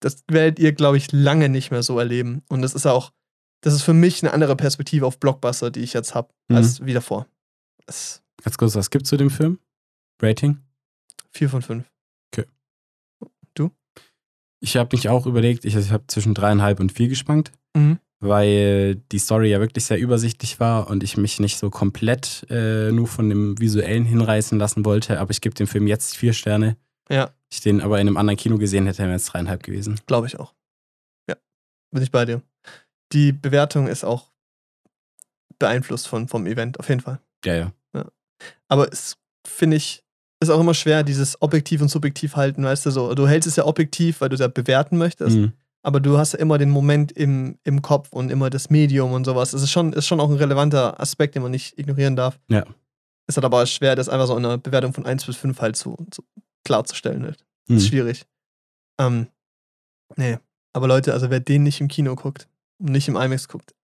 Das 0.00 0.24
werdet 0.26 0.58
ihr, 0.58 0.72
glaube 0.72 0.96
ich, 0.96 1.12
lange 1.12 1.50
nicht 1.50 1.70
mehr 1.70 1.82
so 1.82 1.98
erleben. 1.98 2.42
Und 2.48 2.62
das 2.62 2.72
ist 2.72 2.86
auch, 2.86 3.12
das 3.60 3.74
ist 3.74 3.82
für 3.82 3.92
mich 3.92 4.22
eine 4.22 4.32
andere 4.32 4.56
Perspektive 4.56 5.04
auf 5.04 5.20
Blockbuster, 5.20 5.70
die 5.70 5.80
ich 5.80 5.92
jetzt 5.92 6.14
habe, 6.14 6.32
Mhm. 6.48 6.56
als 6.56 6.82
wie 6.86 6.94
davor. 6.94 7.26
Es 7.86 8.22
Ganz 8.42 8.56
kurz, 8.56 8.74
was 8.74 8.88
gibt's 8.88 9.10
zu 9.10 9.18
dem 9.18 9.28
Film? 9.28 9.58
Rating? 10.22 10.56
4 11.32 11.50
von 11.50 11.60
5. 11.60 11.84
Ich 14.62 14.76
habe 14.76 14.94
mich 14.94 15.08
auch 15.08 15.24
überlegt, 15.26 15.64
ich, 15.64 15.74
ich 15.74 15.90
habe 15.90 16.06
zwischen 16.06 16.34
dreieinhalb 16.34 16.80
und 16.80 16.92
vier 16.92 17.08
geschwankt, 17.08 17.50
Mhm. 17.74 17.98
Weil 18.20 18.96
die 19.12 19.18
Story 19.18 19.50
ja 19.50 19.60
wirklich 19.60 19.84
sehr 19.86 19.98
übersichtlich 19.98 20.60
war 20.60 20.88
und 20.88 21.02
ich 21.02 21.16
mich 21.16 21.40
nicht 21.40 21.58
so 21.58 21.70
komplett 21.70 22.46
äh, 22.50 22.92
nur 22.92 23.06
von 23.06 23.28
dem 23.28 23.58
Visuellen 23.58 24.04
hinreißen 24.04 24.58
lassen 24.58 24.84
wollte. 24.84 25.18
Aber 25.20 25.30
ich 25.30 25.40
gebe 25.40 25.54
dem 25.54 25.66
Film 25.66 25.86
jetzt 25.86 26.16
vier 26.16 26.32
Sterne. 26.32 26.76
Ja, 27.08 27.30
Ich 27.50 27.60
den 27.60 27.80
aber 27.80 27.98
in 28.00 28.06
einem 28.06 28.16
anderen 28.16 28.36
Kino 28.38 28.58
gesehen 28.58 28.86
hätte, 28.86 29.02
wäre 29.02 29.14
es 29.14 29.24
dreieinhalb 29.26 29.62
gewesen. 29.62 29.98
glaube 30.06 30.26
ich 30.26 30.38
auch. 30.38 30.54
Ja, 31.28 31.36
bin 31.90 32.02
ich 32.02 32.10
bei 32.12 32.24
dir. 32.24 32.42
Die 33.12 33.32
Bewertung 33.32 33.88
ist 33.88 34.04
auch 34.04 34.30
beeinflusst 35.58 36.06
von, 36.08 36.28
vom 36.28 36.46
Event, 36.46 36.78
auf 36.78 36.88
jeden 36.88 37.00
Fall. 37.00 37.20
Ja, 37.44 37.54
ja. 37.54 37.72
Aber 38.68 38.90
es 38.92 39.16
finde 39.46 39.76
ich, 39.76 40.04
ist 40.42 40.48
auch 40.50 40.60
immer 40.60 40.74
schwer, 40.74 41.02
dieses 41.02 41.40
objektiv 41.42 41.82
und 41.82 41.88
subjektiv 41.88 42.36
halten, 42.36 42.64
weißt 42.64 42.86
du 42.86 42.90
so. 42.90 43.14
Du 43.14 43.26
hältst 43.28 43.46
es 43.48 43.56
ja 43.56 43.66
objektiv, 43.66 44.20
weil 44.20 44.28
du 44.28 44.34
es 44.34 44.40
ja 44.40 44.48
bewerten 44.48 44.96
möchtest, 44.96 45.36
Mhm. 45.36 45.52
Aber 45.82 46.00
du 46.00 46.18
hast 46.18 46.32
ja 46.32 46.38
immer 46.38 46.58
den 46.58 46.70
Moment 46.70 47.12
im, 47.12 47.58
im 47.64 47.82
Kopf 47.82 48.12
und 48.12 48.30
immer 48.30 48.50
das 48.50 48.70
Medium 48.70 49.12
und 49.12 49.24
sowas. 49.24 49.52
Das 49.52 49.62
ist 49.62 49.70
schon, 49.70 49.92
ist 49.92 50.06
schon 50.06 50.20
auch 50.20 50.28
ein 50.28 50.36
relevanter 50.36 51.00
Aspekt, 51.00 51.34
den 51.34 51.42
man 51.42 51.50
nicht 51.50 51.78
ignorieren 51.78 52.16
darf. 52.16 52.38
Ja. 52.48 52.64
Ist 53.26 53.36
halt 53.36 53.44
aber 53.44 53.64
schwer, 53.66 53.96
das 53.96 54.08
einfach 54.08 54.26
so 54.26 54.36
in 54.36 54.44
einer 54.44 54.58
Bewertung 54.58 54.92
von 54.92 55.06
1 55.06 55.24
bis 55.24 55.36
5 55.36 55.60
halt 55.60 55.76
so, 55.76 55.96
so 56.12 56.22
klarzustellen. 56.64 57.22
Halt. 57.24 57.44
Mhm. 57.68 57.76
Ist 57.76 57.88
schwierig. 57.88 58.26
Ähm, 59.00 59.28
nee. 60.16 60.38
Aber 60.72 60.86
Leute, 60.86 61.12
also 61.12 61.30
wer 61.30 61.40
den 61.40 61.62
nicht 61.62 61.80
im 61.80 61.88
Kino 61.88 62.14
guckt 62.14 62.48
und 62.78 62.90
nicht 62.90 63.08
im 63.08 63.16
IMAX 63.16 63.48
guckt, 63.48 63.74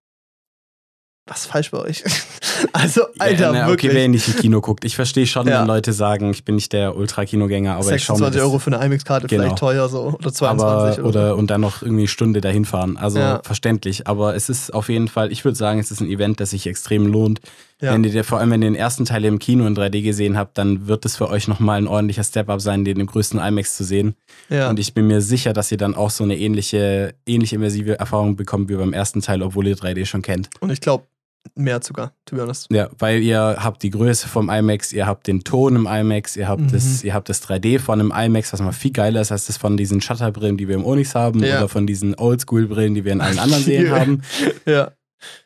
was 1.27 1.47
falsch 1.47 1.71
bei 1.73 1.79
euch? 1.79 2.05
also, 2.73 3.03
Alter, 3.19 3.41
ja, 3.47 3.53
na, 3.53 3.67
wirklich. 3.69 3.91
Okay, 3.91 3.99
wer 4.01 4.09
nicht 4.09 4.29
im 4.29 4.37
Kino 4.37 4.61
guckt. 4.61 4.85
Ich 4.85 4.95
verstehe 4.95 5.27
schon, 5.27 5.49
Ja. 5.49 5.61
wenn 5.61 5.67
Leute 5.67 5.93
sagen, 5.93 6.31
ich 6.31 6.45
bin 6.45 6.55
nicht 6.55 6.73
der 6.73 6.97
Ultra-Kinogänger, 6.97 7.75
aber 7.75 7.93
ich 7.95 8.05
schaue 8.05 8.17
mir 8.21 8.27
26 8.27 8.35
das, 8.41 8.43
Euro 8.49 8.59
für 8.61 8.73
eine 8.73 8.85
IMAX-Karte 8.87 9.27
Genau. 9.27 9.43
vielleicht 9.43 9.59
teuer 9.59 9.89
so. 9.89 10.15
Oder 10.19 10.33
22 10.33 10.99
aber, 11.01 11.09
oder, 11.09 11.09
oder 11.09 11.37
und 11.37 11.49
dann 11.51 11.61
noch 11.61 11.83
irgendwie 11.83 12.03
eine 12.03 12.09
Stunde 12.09 12.41
dahin 12.41 12.65
fahren. 12.65 12.97
Also 12.97 13.19
Ja. 13.19 13.41
verständlich. 13.43 14.07
Aber 14.07 14.37
es 14.37 14.49
ist 14.49 14.73
auf 14.73 14.89
jeden 14.89 15.09
Fall, 15.09 15.33
ich 15.33 15.45
würde 15.45 15.57
sagen, 15.59 15.81
es 15.81 15.91
ist 15.91 16.01
ein 16.01 16.09
Event, 16.09 16.39
das 16.39 16.51
sich 16.51 16.67
extrem 16.67 17.07
lohnt. 17.07 17.41
Wenn 17.79 18.05
ihr 18.05 18.25
vor 18.25 18.39
allem, 18.39 18.51
wenn 18.53 18.63
ihr 18.63 18.71
den 18.71 18.75
ersten 18.75 19.05
Teil 19.05 19.23
im 19.27 19.39
Kino 19.39 19.67
in 19.67 19.77
3D 19.77 20.01
gesehen 20.03 20.39
habt, 20.39 20.57
dann 20.57 20.87
wird 20.87 21.05
es 21.05 21.17
für 21.17 21.29
euch 21.29 21.47
nochmal 21.47 21.77
ein 21.77 21.87
ordentlicher 21.89 22.25
Step-Up 22.25 22.63
sein, 22.63 22.87
den 22.87 22.99
im 22.99 23.07
größten 23.07 23.39
IMAX 23.39 23.77
zu 23.77 23.85
sehen. 23.85 24.15
Und 24.49 24.79
ich 24.79 24.95
bin 24.95 25.07
mir 25.09 25.21
sicher, 25.21 25.53
dass 25.53 25.71
ihr 25.73 25.77
dann 25.77 25.95
auch 25.95 26.09
so 26.09 26.25
eine 26.25 26.39
ähnliche, 26.39 27.15
ähnlich 27.27 27.53
immersive 27.53 27.99
Erfahrung 27.99 28.37
bekommt 28.37 28.71
wie 28.71 28.77
beim 28.77 28.95
ersten 28.95 29.21
Teil, 29.21 29.43
obwohl 29.43 29.67
ihr 29.67 29.77
3D 29.77 30.07
schon 30.07 30.23
kennt. 30.23 30.49
Und 30.61 30.71
ich 30.73 30.81
glaube, 30.81 31.05
mehr 31.55 31.81
sogar, 31.83 32.13
to 32.25 32.37
be 32.37 32.43
honest. 32.43 32.67
Ja, 32.71 32.89
weil 32.99 33.23
ihr 33.23 33.39
habt 33.59 33.83
die 33.83 33.91
Größe 33.91 34.29
vom 34.29 34.51
IMAX, 34.51 34.93
ihr 34.93 35.07
habt 35.07 35.27
den 35.27 35.45
Ton 35.45 35.77
im 35.77 35.87
IMAX, 35.87 36.37
ihr 36.37 36.49
habt, 36.49 36.63
Mhm. 36.63 36.73
das, 36.73 37.05
ihr 37.05 37.15
habt 37.15 37.29
das 37.29 37.41
3D 37.43 37.79
von 37.79 38.01
einem 38.01 38.13
IMAX, 38.15 38.53
was 38.53 38.61
mal 38.61 38.73
viel 38.73 38.93
geiler 38.93 39.21
ist 39.21 39.33
als 39.33 39.47
das 39.47 39.57
von 39.57 39.77
diesen 39.77 40.01
Shutterbrillen, 40.01 40.57
die 40.57 40.69
wir 40.69 40.75
im 40.75 40.85
Onyx 40.85 41.15
haben 41.15 41.43
Ja. 41.43 41.59
oder 41.59 41.69
von 41.69 41.87
diesen 41.87 42.15
Oldschool-Brillen, 42.15 42.95
die 42.95 43.05
wir 43.05 43.13
in 43.13 43.21
allen 43.21 43.39
anderen 43.39 43.63
Serien 43.63 43.91
haben. 44.01 44.23
Ja. 44.67 44.93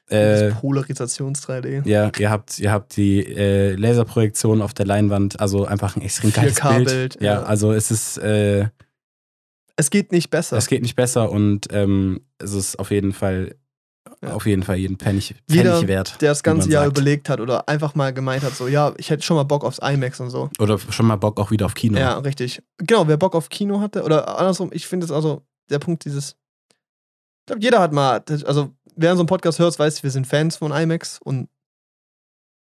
Äh, 0.08 0.50
Das 0.50 0.54
Polarisations-3D. 0.60 1.88
ja, 1.88 2.10
ihr 2.18 2.30
habt, 2.30 2.58
ihr 2.58 2.72
habt 2.72 2.96
die 2.96 3.24
äh, 3.24 3.74
Laserprojektion 3.76 4.62
auf 4.62 4.74
der 4.74 4.84
Leinwand, 4.86 5.38
also 5.40 5.64
einfach 5.66 5.96
ein 5.96 6.02
extrem 6.02 6.32
geiles 6.32 6.56
4K-Bild, 6.60 6.88
Bild. 6.88 7.16
Ja, 7.20 7.32
ja. 7.34 7.42
also 7.44 7.72
es 7.72 7.90
ist, 7.92 8.18
äh, 8.18 8.66
Es 9.76 9.90
geht 9.90 10.10
nicht 10.12 10.28
besser. 10.30 10.56
es 10.56 10.66
geht 10.66 10.82
nicht 10.82 10.96
besser 10.96 11.30
und 11.30 11.68
ähm, 11.72 12.20
es 12.38 12.52
ist 12.52 12.78
auf 12.78 12.90
jeden 12.90 13.12
Fall, 13.12 13.54
Ja. 14.22 14.32
auf 14.32 14.46
jeden 14.46 14.62
Fall 14.62 14.76
jeden 14.76 14.96
Pfennig, 14.96 15.34
Jeder, 15.48 15.74
Pfennig 15.74 15.88
wert. 15.88 16.20
der 16.20 16.30
das 16.30 16.42
ganze 16.42 16.70
Jahr 16.70 16.84
sagt. 16.84 16.96
überlegt 16.96 17.28
hat 17.28 17.40
oder 17.40 17.68
einfach 17.68 17.94
mal 17.94 18.12
gemeint 18.12 18.42
hat, 18.42 18.54
so, 18.54 18.66
ja, 18.66 18.92
ich 18.96 19.10
hätte 19.10 19.22
schon 19.22 19.36
mal 19.36 19.44
Bock 19.44 19.62
aufs 19.64 19.78
IMAX 19.78 20.20
und 20.20 20.30
so. 20.30 20.50
Oder 20.58 20.78
schon 20.78 21.06
mal 21.06 21.16
Bock 21.16 21.38
auch 21.38 21.50
wieder 21.50 21.66
auf 21.66 21.74
Kino. 21.74 21.98
Ja, 21.98 22.18
richtig. 22.18 22.62
Genau, 22.78 23.06
wer 23.08 23.16
Bock 23.18 23.34
auf 23.34 23.50
Kino 23.50 23.80
hatte, 23.80 24.02
oder 24.02 24.38
andersrum, 24.38 24.70
ich 24.72 24.86
finde 24.86 25.04
es 25.04 25.12
also, 25.12 25.42
der 25.68 25.78
Punkt 25.78 26.04
dieses, 26.04 26.36
glaube, 27.50 27.62
jeder 27.62 27.80
hat 27.80 27.92
mal, 27.92 28.22
also 28.46 28.70
wer 28.96 29.14
so 29.14 29.20
einen 29.20 29.26
Podcast 29.26 29.58
hört, 29.58 29.78
weiß, 29.78 30.02
wir 30.02 30.10
sind 30.10 30.26
Fans 30.26 30.56
von 30.56 30.72
IMAX 30.72 31.18
und 31.22 31.48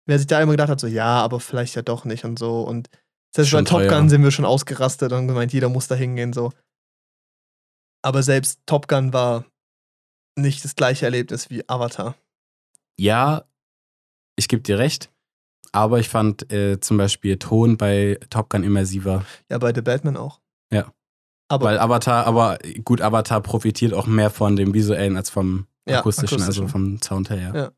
wer 0.05 0.17
sich 0.17 0.27
da 0.27 0.41
immer 0.41 0.53
gedacht 0.53 0.69
hat, 0.69 0.79
so, 0.79 0.87
ja, 0.87 1.21
aber 1.21 1.39
vielleicht 1.39 1.75
ja 1.75 1.81
doch 1.81 2.05
nicht 2.05 2.25
und 2.25 2.37
so. 2.37 2.61
Und 2.61 2.89
selbst 3.35 3.51
bei 3.51 3.63
Top. 3.63 3.87
Gun 3.87 4.09
sind 4.09 4.23
wir 4.23 4.31
schon 4.31 4.45
ausgerastet 4.45 5.11
und 5.11 5.27
gemeint, 5.27 5.53
jeder 5.53 5.69
muss 5.69 5.87
da 5.87 5.95
hingehen, 5.95 6.33
so. 6.33 6.51
Aber 8.03 8.21
selbst 8.21 8.61
Top 8.65 8.87
Gun 8.87 9.13
war 9.13 9.45
nicht 10.35 10.63
das 10.63 10.75
gleiche 10.75 11.05
Erlebnis 11.05 11.49
wie 11.49 11.67
Avatar. 11.67 12.15
Ja, 12.97 13.45
ich 14.35 14.47
gebe 14.47 14.61
dir 14.61 14.77
recht. 14.79 15.11
Aber 15.71 15.99
ich 15.99 16.07
fand 16.07 16.51
äh, 16.53 16.79
zum 16.79 16.97
Beispiel 16.97 17.37
Ton 17.37 17.75
bei 17.77 18.17
Top 18.29 18.49
Gun 18.49 18.63
immersiver. 18.63 19.25
Ja, 19.49 19.57
bei 19.57 19.73
The 19.73 19.81
Batman 19.81 20.15
auch. 20.15 20.39
Ja. 20.71 20.91
Aber 21.49 21.65
Weil 21.65 21.79
Avatar, 21.79 22.25
aber 22.25 22.57
gut, 22.85 23.01
Avatar 23.01 23.41
profitiert 23.41 23.93
auch 23.93 24.07
mehr 24.07 24.29
von 24.29 24.55
dem 24.55 24.73
visuellen 24.73 25.17
als 25.17 25.29
vom 25.29 25.67
Ja, 25.87 25.99
akustischen, 25.99 26.41
also 26.41 26.63
akustischen. 26.63 26.69
vom 26.69 27.01
Sound 27.01 27.29
her. 27.29 27.37
Ja. 27.53 27.55
Ja. 27.55 27.71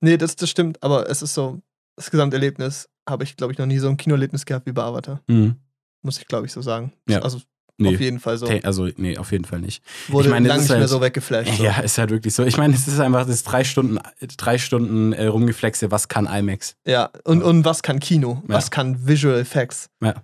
nee, 0.00 0.16
das, 0.16 0.36
das 0.36 0.48
stimmt, 0.48 0.82
aber 0.82 1.10
es 1.10 1.22
ist 1.22 1.34
so, 1.34 1.60
das 1.96 2.10
Gesamterlebnis 2.10 2.88
habe 3.08 3.24
ich, 3.24 3.36
glaube 3.36 3.52
ich, 3.52 3.58
noch 3.58 3.66
nie 3.66 3.78
so 3.78 3.88
ein 3.88 3.96
Kinoerlebnis 3.96 4.46
gehabt 4.46 4.66
wie 4.66 4.72
bei 4.72 4.82
Avatar. 4.82 5.20
Mhm. 5.26 5.56
Muss 6.02 6.18
ich, 6.18 6.26
glaube 6.26 6.46
ich, 6.46 6.52
so 6.52 6.62
sagen. 6.62 6.92
Ja. 7.08 7.20
Also 7.20 7.40
Nee, 7.76 7.94
auf 7.94 8.00
jeden 8.00 8.20
Fall 8.20 8.38
so. 8.38 8.46
also 8.62 8.88
nee, 8.96 9.18
auf 9.18 9.32
jeden 9.32 9.44
Fall 9.44 9.60
nicht. 9.60 9.82
Wurde 10.08 10.28
ich 10.28 10.30
meine, 10.32 10.46
lange 10.46 10.60
nicht 10.60 10.70
mehr 10.70 10.78
halt- 10.78 10.88
so 10.88 11.00
weggeflasht. 11.00 11.56
So. 11.56 11.64
Ja, 11.64 11.80
ist 11.80 11.98
halt 11.98 12.10
wirklich 12.10 12.32
so. 12.34 12.44
Ich 12.44 12.56
meine, 12.56 12.72
es 12.74 12.86
ist 12.86 13.00
einfach 13.00 13.26
das 13.26 13.42
drei 13.42 13.64
Stunden, 13.64 13.98
drei 14.36 14.58
Stunden 14.58 15.12
äh, 15.12 15.26
Rumgeflexe, 15.26 15.90
was 15.90 16.06
kann 16.08 16.26
IMAX? 16.26 16.76
Ja, 16.86 17.10
und, 17.24 17.42
und 17.42 17.64
was 17.64 17.82
kann 17.82 17.98
Kino? 17.98 18.42
Ja. 18.48 18.54
Was 18.54 18.70
kann 18.70 19.08
Visual 19.08 19.38
Effects? 19.40 19.90
Ja. 20.00 20.14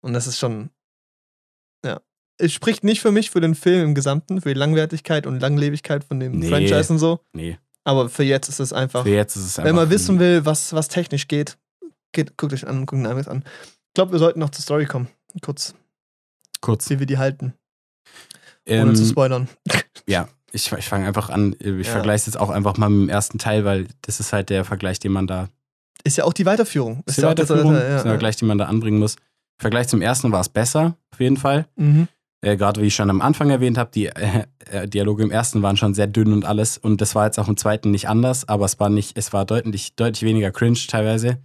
Und 0.00 0.14
das 0.14 0.26
ist 0.26 0.38
schon. 0.40 0.70
Ja. 1.84 2.00
Es 2.38 2.52
spricht 2.52 2.82
nicht 2.82 3.00
für 3.00 3.12
mich, 3.12 3.30
für 3.30 3.40
den 3.40 3.54
Film 3.54 3.84
im 3.84 3.94
Gesamten, 3.94 4.40
für 4.40 4.52
die 4.52 4.58
Langwertigkeit 4.58 5.26
und 5.26 5.38
Langlebigkeit 5.40 6.02
von 6.02 6.18
dem 6.18 6.38
Nee. 6.40 6.48
Franchise 6.48 6.92
und 6.92 6.98
so. 6.98 7.20
Nee, 7.32 7.56
Aber 7.84 8.08
für 8.08 8.24
jetzt 8.24 8.48
ist 8.48 8.58
es 8.58 8.72
einfach. 8.72 9.04
für 9.04 9.10
jetzt 9.10 9.36
ist 9.36 9.44
es 9.44 9.58
einfach. 9.58 9.68
Wenn 9.68 9.76
man 9.76 9.90
wissen 9.90 10.18
will, 10.18 10.44
was, 10.44 10.72
was 10.72 10.88
technisch 10.88 11.28
geht, 11.28 11.56
geht 12.12 12.36
guckt 12.36 12.52
euch 12.52 12.66
an, 12.66 12.84
guckt 12.84 13.00
den 13.04 13.10
IMAX 13.10 13.28
an. 13.28 13.44
Ich 13.88 13.94
glaube, 13.94 14.10
wir 14.12 14.18
sollten 14.18 14.40
noch 14.40 14.50
zur 14.50 14.62
Story 14.62 14.86
kommen. 14.86 15.06
Kurz, 15.40 15.74
kurz. 16.60 16.88
wie 16.90 16.98
wir 16.98 17.06
die 17.06 17.18
halten, 17.18 17.52
ohne 18.68 18.90
Ähm, 18.90 18.94
zu 18.96 19.04
spoilern. 19.04 19.48
ja, 20.06 20.28
ich, 20.52 20.70
ich 20.72 20.88
fange 20.88 21.06
einfach 21.06 21.28
an. 21.30 21.54
Ich 21.58 21.86
Ja. 21.86 21.92
vergleiche 21.92 22.16
es 22.16 22.26
jetzt 22.26 22.38
auch 22.38 22.50
einfach 22.50 22.76
mal 22.76 22.88
mit 22.88 23.02
dem 23.02 23.08
ersten 23.08 23.38
Teil, 23.38 23.64
weil 23.64 23.86
das 24.02 24.20
ist 24.20 24.32
halt 24.32 24.50
der 24.50 24.64
Vergleich, 24.64 24.98
den 24.98 25.12
man 25.12 25.26
da 25.26 25.48
Ist 26.04 26.16
ja 26.16 26.24
auch 26.24 26.32
die 26.32 26.46
Weiterführung. 26.46 27.02
ist 27.06 27.18
ja 27.18 27.22
die 27.22 27.26
auch 27.28 27.34
das- 27.34 27.50
Weiterführung, 27.50 27.74
ja, 27.74 27.80
ist 27.80 27.86
der 27.88 27.96
ja. 27.96 28.02
Vergleich, 28.02 28.36
den 28.36 28.48
man 28.48 28.58
da 28.58 28.66
anbringen 28.66 28.98
muss. 28.98 29.14
Im 29.16 29.62
Vergleich 29.62 29.88
zum 29.88 30.02
ersten 30.02 30.32
war 30.32 30.40
es 30.40 30.48
besser, 30.48 30.96
auf 31.12 31.20
jeden 31.20 31.36
Fall. 31.36 31.66
Mhm. 31.76 32.08
Äh, 32.42 32.56
Gerade 32.58 32.82
wie 32.82 32.86
ich 32.86 32.94
schon 32.94 33.08
am 33.10 33.22
Anfang 33.22 33.48
erwähnt 33.50 33.78
habe, 33.78 33.90
die 33.92 34.06
äh, 34.06 34.44
äh, 34.70 34.86
Dialoge 34.86 35.22
im 35.22 35.30
ersten 35.30 35.62
waren 35.62 35.76
schon 35.78 35.94
sehr 35.94 36.06
dünn 36.06 36.32
und 36.34 36.44
alles. 36.44 36.76
Und 36.76 37.00
das 37.00 37.14
war 37.14 37.24
jetzt 37.24 37.38
auch 37.38 37.48
im 37.48 37.56
zweiten 37.56 37.90
nicht 37.90 38.08
anders, 38.08 38.46
aber 38.48 38.66
es 38.66 38.78
war 38.78 38.90
nicht, 38.90 39.16
es 39.16 39.32
war 39.32 39.46
deutlich, 39.46 39.96
deutlich 39.96 40.22
weniger 40.22 40.50
cringe 40.52 40.78
teilweise. 40.86 41.38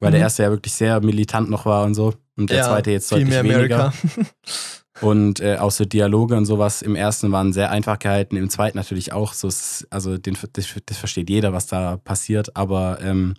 Weil 0.00 0.12
der 0.12 0.20
Mhm. 0.20 0.24
erste 0.24 0.42
ja 0.44 0.50
wirklich 0.50 0.72
sehr 0.72 1.00
militant 1.02 1.50
noch 1.50 1.66
war 1.66 1.84
und 1.84 1.94
so. 1.94 2.14
Und 2.40 2.50
der 2.50 2.58
Ja, 2.58 2.68
zweite 2.68 2.90
jetzt 2.90 3.08
Viel 3.10 3.18
deutlich 3.24 3.42
mehr 3.42 3.44
weniger. 3.44 3.92
America. 3.92 4.26
Und 5.02 5.40
äh, 5.40 5.56
auch 5.56 5.70
so 5.70 5.86
Dialoge 5.86 6.36
und 6.36 6.44
sowas 6.44 6.82
im 6.82 6.94
ersten 6.94 7.32
waren 7.32 7.54
sehr 7.54 7.70
einfach 7.70 7.98
gehalten, 7.98 8.36
im 8.36 8.50
zweiten 8.50 8.76
natürlich 8.76 9.12
auch. 9.14 9.32
So, 9.32 9.48
ist- 9.48 9.86
also 9.88 10.18
den, 10.18 10.36
das, 10.52 10.74
das 10.84 10.98
versteht 10.98 11.30
jeder, 11.30 11.54
was 11.54 11.66
da 11.68 11.96
passiert, 11.96 12.54
aber 12.54 12.98
ähm, 13.00 13.34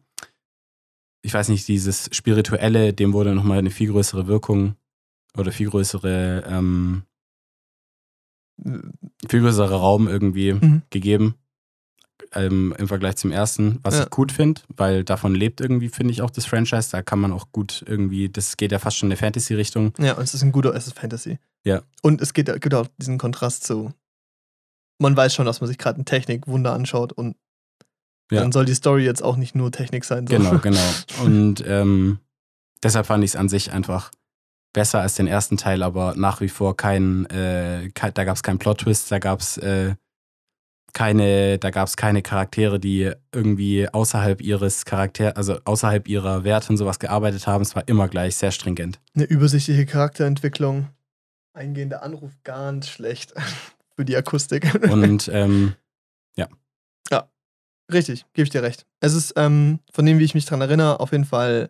ich 1.23 1.33
weiß 1.35 1.49
nicht, 1.49 1.67
dieses 1.67 2.09
Spirituelle, 2.13 2.93
dem 2.93 3.13
wurde 3.13 3.35
nochmal 3.35 3.59
eine 3.59 3.69
viel 3.69 3.91
größere 3.91 4.25
Wirkung 4.25 4.73
oder 5.37 5.51
viel 5.51 5.69
größere, 5.69 6.45
ähm, 6.47 7.03
viel 9.29 9.41
größerer 9.41 9.75
Raum 9.75 10.07
irgendwie 10.07 10.53
Mhm. 10.53 10.81
gegeben. 10.89 11.35
Ähm, 12.33 12.73
Im 12.77 12.87
Vergleich 12.87 13.15
zum 13.17 13.31
ersten, 13.31 13.79
was 13.83 13.95
Ja. 13.97 14.03
ich 14.03 14.09
gut 14.09 14.31
finde, 14.31 14.61
weil 14.75 15.03
davon 15.03 15.35
lebt 15.35 15.59
irgendwie, 15.61 15.89
finde 15.89 16.11
ich, 16.13 16.21
auch 16.21 16.29
das 16.29 16.45
Franchise. 16.45 16.89
Da 16.91 17.01
kann 17.01 17.19
man 17.19 17.31
auch 17.33 17.51
gut 17.51 17.83
irgendwie, 17.87 18.29
das 18.29 18.57
geht 18.57 18.71
ja 18.71 18.79
fast 18.79 18.97
schon 18.97 19.07
in 19.07 19.11
eine 19.13 19.17
Fantasy-Richtung. 19.17 19.93
Ja, 19.99 20.13
und 20.13 20.23
es 20.23 20.33
ist 20.33 20.41
ein 20.43 20.51
guter, 20.51 20.73
es 20.75 20.87
ist 20.87 20.97
Fantasy. 20.97 21.39
Ja. 21.63 21.81
Und 22.01 22.21
es 22.21 22.33
geht, 22.33 22.45
gibt 22.61 22.73
auch 22.73 22.87
diesen 22.97 23.17
Kontrast 23.17 23.63
zu. 23.65 23.91
Man 24.99 25.15
weiß 25.17 25.33
schon, 25.33 25.45
dass 25.45 25.61
man 25.61 25.67
sich 25.67 25.77
gerade 25.77 25.99
ein 26.01 26.05
Technikwunder 26.05 26.73
anschaut 26.73 27.11
und 27.13 27.35
Ja. 28.31 28.41
dann 28.41 28.51
soll 28.51 28.65
die 28.65 28.75
Story 28.75 29.03
jetzt 29.03 29.23
auch 29.23 29.35
nicht 29.35 29.55
nur 29.55 29.71
Technik 29.71 30.05
sein. 30.05 30.25
So. 30.27 30.35
Genau, 30.37 30.57
genau. 30.59 30.79
Und 31.23 31.63
ähm, 31.67 32.19
deshalb 32.83 33.05
fand 33.07 33.23
ich 33.23 33.31
es 33.31 33.35
an 33.35 33.49
sich 33.49 33.71
einfach 33.73 34.11
besser 34.73 35.01
als 35.01 35.15
den 35.15 35.27
ersten 35.27 35.57
Teil, 35.57 35.83
aber 35.83 36.13
nach 36.15 36.39
wie 36.39 36.47
vor 36.47 36.77
kein, 36.77 37.25
äh, 37.25 37.89
kein 37.93 38.13
da 38.13 38.23
gab 38.23 38.37
es 38.37 38.43
keinen 38.43 38.57
Plot-Twist, 38.59 39.11
da 39.11 39.19
gab 39.19 39.41
es 39.41 39.57
äh, 39.57 39.95
keine, 40.93 41.57
da 41.57 41.69
gab 41.69 41.87
es 41.87 41.97
keine 41.97 42.21
Charaktere, 42.21 42.79
die 42.79 43.11
irgendwie 43.33 43.87
außerhalb 43.89 44.41
ihres 44.41 44.85
Charakter, 44.85 45.37
also 45.37 45.57
außerhalb 45.65 46.07
ihrer 46.07 46.43
Werte 46.43 46.69
und 46.69 46.77
sowas 46.77 46.99
gearbeitet 46.99 47.47
haben. 47.47 47.61
Es 47.61 47.75
war 47.75 47.87
immer 47.87 48.07
gleich 48.07 48.35
sehr 48.35 48.51
stringent. 48.51 48.99
Eine 49.15 49.25
übersichtliche 49.25 49.85
Charakterentwicklung. 49.85 50.87
Eingehender 51.53 52.03
Anruf 52.03 52.31
ganz 52.43 52.87
schlecht 52.87 53.33
für 53.95 54.05
die 54.05 54.15
Akustik. 54.15 54.73
Und 54.89 55.27
ähm, 55.33 55.75
Richtig, 57.91 58.25
gebe 58.33 58.43
ich 58.43 58.49
dir 58.49 58.63
recht. 58.63 58.85
Es 58.99 59.13
ist, 59.13 59.33
ähm, 59.35 59.79
von 59.91 60.05
dem, 60.05 60.19
wie 60.19 60.23
ich 60.23 60.33
mich 60.33 60.45
dran 60.45 60.61
erinnere, 60.61 60.99
auf 60.99 61.11
jeden 61.11 61.25
Fall 61.25 61.69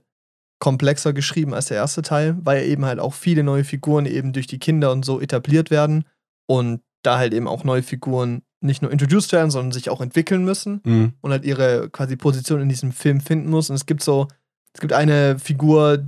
komplexer 0.59 1.13
geschrieben 1.13 1.53
als 1.53 1.67
der 1.67 1.77
erste 1.77 2.03
Teil, 2.03 2.37
weil 2.43 2.65
eben 2.65 2.85
halt 2.85 2.99
auch 2.99 3.13
viele 3.13 3.43
neue 3.43 3.63
Figuren 3.63 4.05
eben 4.05 4.31
durch 4.31 4.45
die 4.45 4.59
Kinder 4.59 4.91
und 4.91 5.03
so 5.03 5.19
etabliert 5.19 5.71
werden 5.71 6.05
und 6.45 6.81
da 7.01 7.17
halt 7.17 7.33
eben 7.33 7.47
auch 7.47 7.63
neue 7.63 7.81
Figuren 7.81 8.43
nicht 8.61 8.81
nur 8.81 8.91
introduced 8.91 9.31
werden, 9.31 9.51
sondern 9.51 9.71
sich 9.71 9.89
auch 9.89 10.01
entwickeln 10.01 10.43
müssen 10.43 10.81
mh, 10.83 11.11
und 11.21 11.31
halt 11.31 11.43
ihre 11.45 11.89
quasi 11.89 12.15
Position 12.15 12.61
in 12.61 12.69
diesem 12.69 12.91
Film 12.91 13.19
finden 13.19 13.49
muss. 13.49 13.69
Und 13.69 13.75
es 13.75 13.85
gibt 13.85 14.03
so, 14.03 14.27
es 14.73 14.79
gibt 14.79 14.93
eine 14.93 15.39
Figur, 15.39 16.05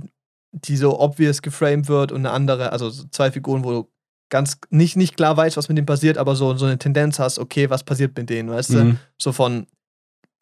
die 0.52 0.76
so 0.76 0.98
obvious 1.00 1.42
geframed 1.42 1.88
wird 1.88 2.12
und 2.12 2.20
eine 2.20 2.30
andere, 2.30 2.72
also 2.72 2.88
so 2.90 3.04
zwei 3.10 3.30
Figuren, 3.30 3.64
wo 3.64 3.70
du 3.72 3.90
ganz 4.30 4.58
nicht, 4.70 4.96
nicht 4.96 5.16
klar 5.16 5.36
weißt, 5.36 5.56
was 5.56 5.68
mit 5.68 5.76
denen 5.76 5.86
passiert, 5.86 6.16
aber 6.16 6.36
so, 6.36 6.56
so 6.56 6.66
eine 6.66 6.78
Tendenz 6.78 7.18
hast, 7.18 7.38
okay, 7.38 7.70
was 7.70 7.82
passiert 7.84 8.16
mit 8.16 8.30
denen, 8.30 8.50
weißt 8.50 8.70
du? 8.70 8.84
mh, 8.84 8.96
so 9.18 9.32
von 9.32 9.66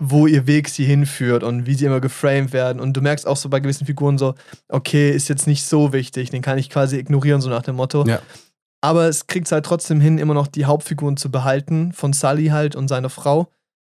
wo 0.04 0.26
ihr 0.26 0.48
Weg 0.48 0.68
sie 0.68 0.84
hinführt 0.84 1.44
und 1.44 1.66
wie 1.66 1.74
sie 1.74 1.84
immer 1.84 2.00
geframed 2.00 2.52
werden. 2.52 2.80
Und 2.80 2.96
du 2.96 3.00
merkst 3.00 3.24
auch 3.24 3.36
so 3.36 3.48
bei 3.48 3.60
gewissen 3.60 3.86
Figuren 3.86 4.18
so, 4.18 4.34
okay, 4.68 5.12
ist 5.12 5.28
jetzt 5.28 5.46
nicht 5.46 5.64
so 5.64 5.92
wichtig, 5.92 6.30
den 6.30 6.42
kann 6.42 6.58
ich 6.58 6.70
quasi 6.70 6.96
ignorieren, 6.96 7.40
so 7.40 7.48
nach 7.48 7.62
dem 7.62 7.76
Motto. 7.76 8.04
Ja. 8.04 8.20
Aber 8.82 9.08
es 9.08 9.28
kriegt 9.28 9.50
halt 9.52 9.64
trotzdem 9.64 10.00
hin, 10.00 10.18
immer 10.18 10.34
noch 10.34 10.48
die 10.48 10.66
Hauptfiguren 10.66 11.16
zu 11.16 11.30
behalten, 11.30 11.92
von 11.92 12.12
Sully 12.12 12.48
halt 12.48 12.74
und 12.74 12.88
seiner 12.88 13.10
Frau. 13.10 13.50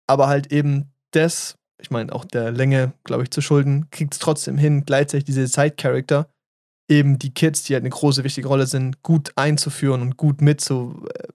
Aber 0.08 0.26
halt 0.26 0.52
eben 0.52 0.92
das, 1.12 1.56
ich 1.80 1.90
meine 1.90 2.12
auch 2.12 2.24
der 2.24 2.50
Länge, 2.50 2.92
glaube 3.04 3.22
ich, 3.22 3.30
zu 3.30 3.40
schulden, 3.40 3.88
kriegt 3.90 4.14
es 4.14 4.18
trotzdem 4.18 4.58
hin, 4.58 4.84
gleichzeitig 4.84 5.24
diese 5.24 5.46
Side-Character, 5.46 6.28
eben 6.88 7.20
die 7.20 7.32
Kids, 7.32 7.62
die 7.62 7.74
halt 7.74 7.82
eine 7.82 7.90
große, 7.90 8.24
wichtige 8.24 8.48
Rolle 8.48 8.66
sind, 8.66 9.02
gut 9.02 9.30
einzuführen 9.36 10.02
und 10.02 10.16
gut 10.16 10.42
mit 10.42 10.60
zu 10.60 11.06
äh, 11.14 11.28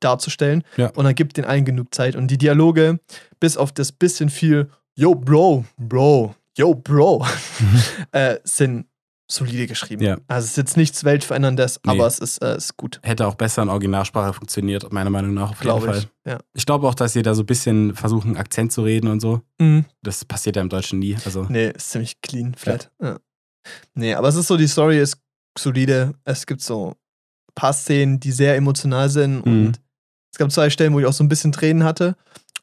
darzustellen. 0.00 0.64
Ja. 0.78 0.88
Und 0.88 1.04
dann 1.04 1.14
gibt 1.14 1.36
den 1.36 1.44
allen 1.44 1.66
genug 1.66 1.94
Zeit. 1.94 2.16
Und 2.16 2.28
die 2.28 2.38
Dialoge, 2.38 2.98
bis 3.38 3.58
auf 3.58 3.72
das 3.72 3.92
bisschen 3.92 4.30
viel 4.30 4.70
Yo, 4.94 5.14
Bro, 5.14 5.66
Bro, 5.76 6.34
Yo, 6.56 6.74
Bro, 6.74 7.26
äh, 8.12 8.38
sind 8.44 8.86
solide 9.28 9.66
geschrieben. 9.66 10.02
Ja. 10.04 10.18
Also 10.28 10.44
es 10.44 10.50
ist 10.52 10.56
jetzt 10.56 10.76
nichts 10.76 11.02
Weltveränderndes, 11.04 11.80
Nee. 11.84 11.92
aber 11.92 12.06
es 12.06 12.18
ist, 12.20 12.38
äh, 12.42 12.56
ist 12.56 12.76
gut. 12.76 13.00
hätte 13.02 13.26
auch 13.26 13.34
besser 13.34 13.62
in 13.62 13.68
Originalsprache 13.68 14.32
funktioniert, 14.32 14.92
meiner 14.92 15.10
Meinung 15.10 15.34
nach. 15.34 15.50
Auf 15.50 15.56
jeden 15.58 15.62
Glaube 15.62 15.86
Fall. 15.86 15.98
ich. 15.98 16.08
Ja. 16.24 16.38
Ich 16.54 16.64
glaube 16.66 16.86
auch, 16.86 16.94
dass 16.94 17.12
sie 17.12 17.22
da 17.22 17.34
so 17.34 17.42
ein 17.42 17.46
bisschen 17.46 17.94
versuchen, 17.94 18.36
Akzent 18.36 18.72
zu 18.72 18.82
reden 18.82 19.08
und 19.08 19.20
so. 19.20 19.40
Mhm. 19.58 19.84
Das 20.02 20.24
passiert 20.24 20.56
ja 20.56 20.62
im 20.62 20.68
Deutschen 20.68 20.98
nie. 21.00 21.16
Also, 21.24 21.44
Nee, 21.48 21.70
ist 21.70 21.90
ziemlich 21.90 22.20
clean, 22.20 22.54
flat. 22.54 22.90
Ja. 23.02 23.18
Nee, 23.94 24.14
aber 24.14 24.28
es 24.28 24.36
ist 24.36 24.46
so, 24.46 24.56
die 24.56 24.68
Story 24.68 25.00
ist 25.00 25.18
solide. 25.58 26.14
Es 26.24 26.46
gibt 26.46 26.60
so 26.62 26.90
ein 26.90 27.54
paar 27.56 27.72
Szenen, 27.72 28.20
die 28.20 28.30
sehr 28.32 28.54
emotional 28.56 29.08
sind 29.08 29.44
Mhm. 29.44 29.66
und 29.66 29.80
es 30.32 30.38
gab 30.38 30.52
zwei 30.52 30.70
Stellen, 30.70 30.92
wo 30.92 31.00
ich 31.00 31.06
auch 31.06 31.12
so 31.12 31.24
ein 31.24 31.28
bisschen 31.28 31.50
Tränen 31.50 31.82
hatte. 31.82 32.14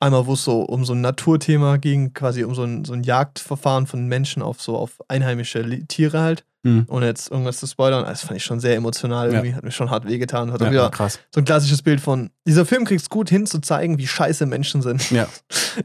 Einmal, 0.03 0.25
wo 0.27 0.34
es 0.34 0.43
so 0.43 0.61
um 0.61 0.84
so 0.85 0.93
ein 0.93 1.01
Naturthema 1.01 1.77
ging, 1.77 2.13
quasi 2.13 2.43
um 2.43 2.53
so 2.55 2.63
ein, 2.63 2.84
so 2.85 2.93
ein 2.93 3.03
Jagdverfahren 3.03 3.88
von 3.88 4.05
Menschen 4.07 4.41
auf 4.41 4.61
so 4.61 4.75
auf 4.77 4.99
einheimische 5.07 5.63
Tiere 5.88 6.19
halt. 6.19 6.43
hm. 6.65 6.85
Ohne 6.89 7.05
jetzt 7.07 7.31
irgendwas 7.31 7.59
zu 7.59 7.67
spoilern. 7.67 8.05
Das 8.05 8.21
fand 8.21 8.38
ich 8.38 8.43
schon 8.43 8.59
sehr 8.59 8.75
emotional 8.75 9.27
Ja. 9.27 9.34
irgendwie. 9.35 9.53
Hat 9.55 9.63
mir 9.63 9.71
schon 9.71 9.89
hart 9.89 10.05
wehgetan. 10.07 10.51
Hat 10.51 10.61
auch 10.61 10.65
ja, 10.65 10.71
wieder 10.71 10.89
krass. 10.89 11.19
so 11.34 11.41
ein 11.41 11.45
klassisches 11.45 11.81
Bild 11.81 11.99
von, 12.01 12.30
dieser 12.47 12.65
Film 12.65 12.85
kriegt 12.85 13.01
es 13.01 13.09
gut 13.09 13.30
hin 13.30 13.45
zu 13.45 13.59
zeigen, 13.59 13.97
wie 13.97 14.07
scheiße 14.07 14.45
Menschen 14.45 14.81
sind. 14.81 15.09
Ja. 15.11 15.27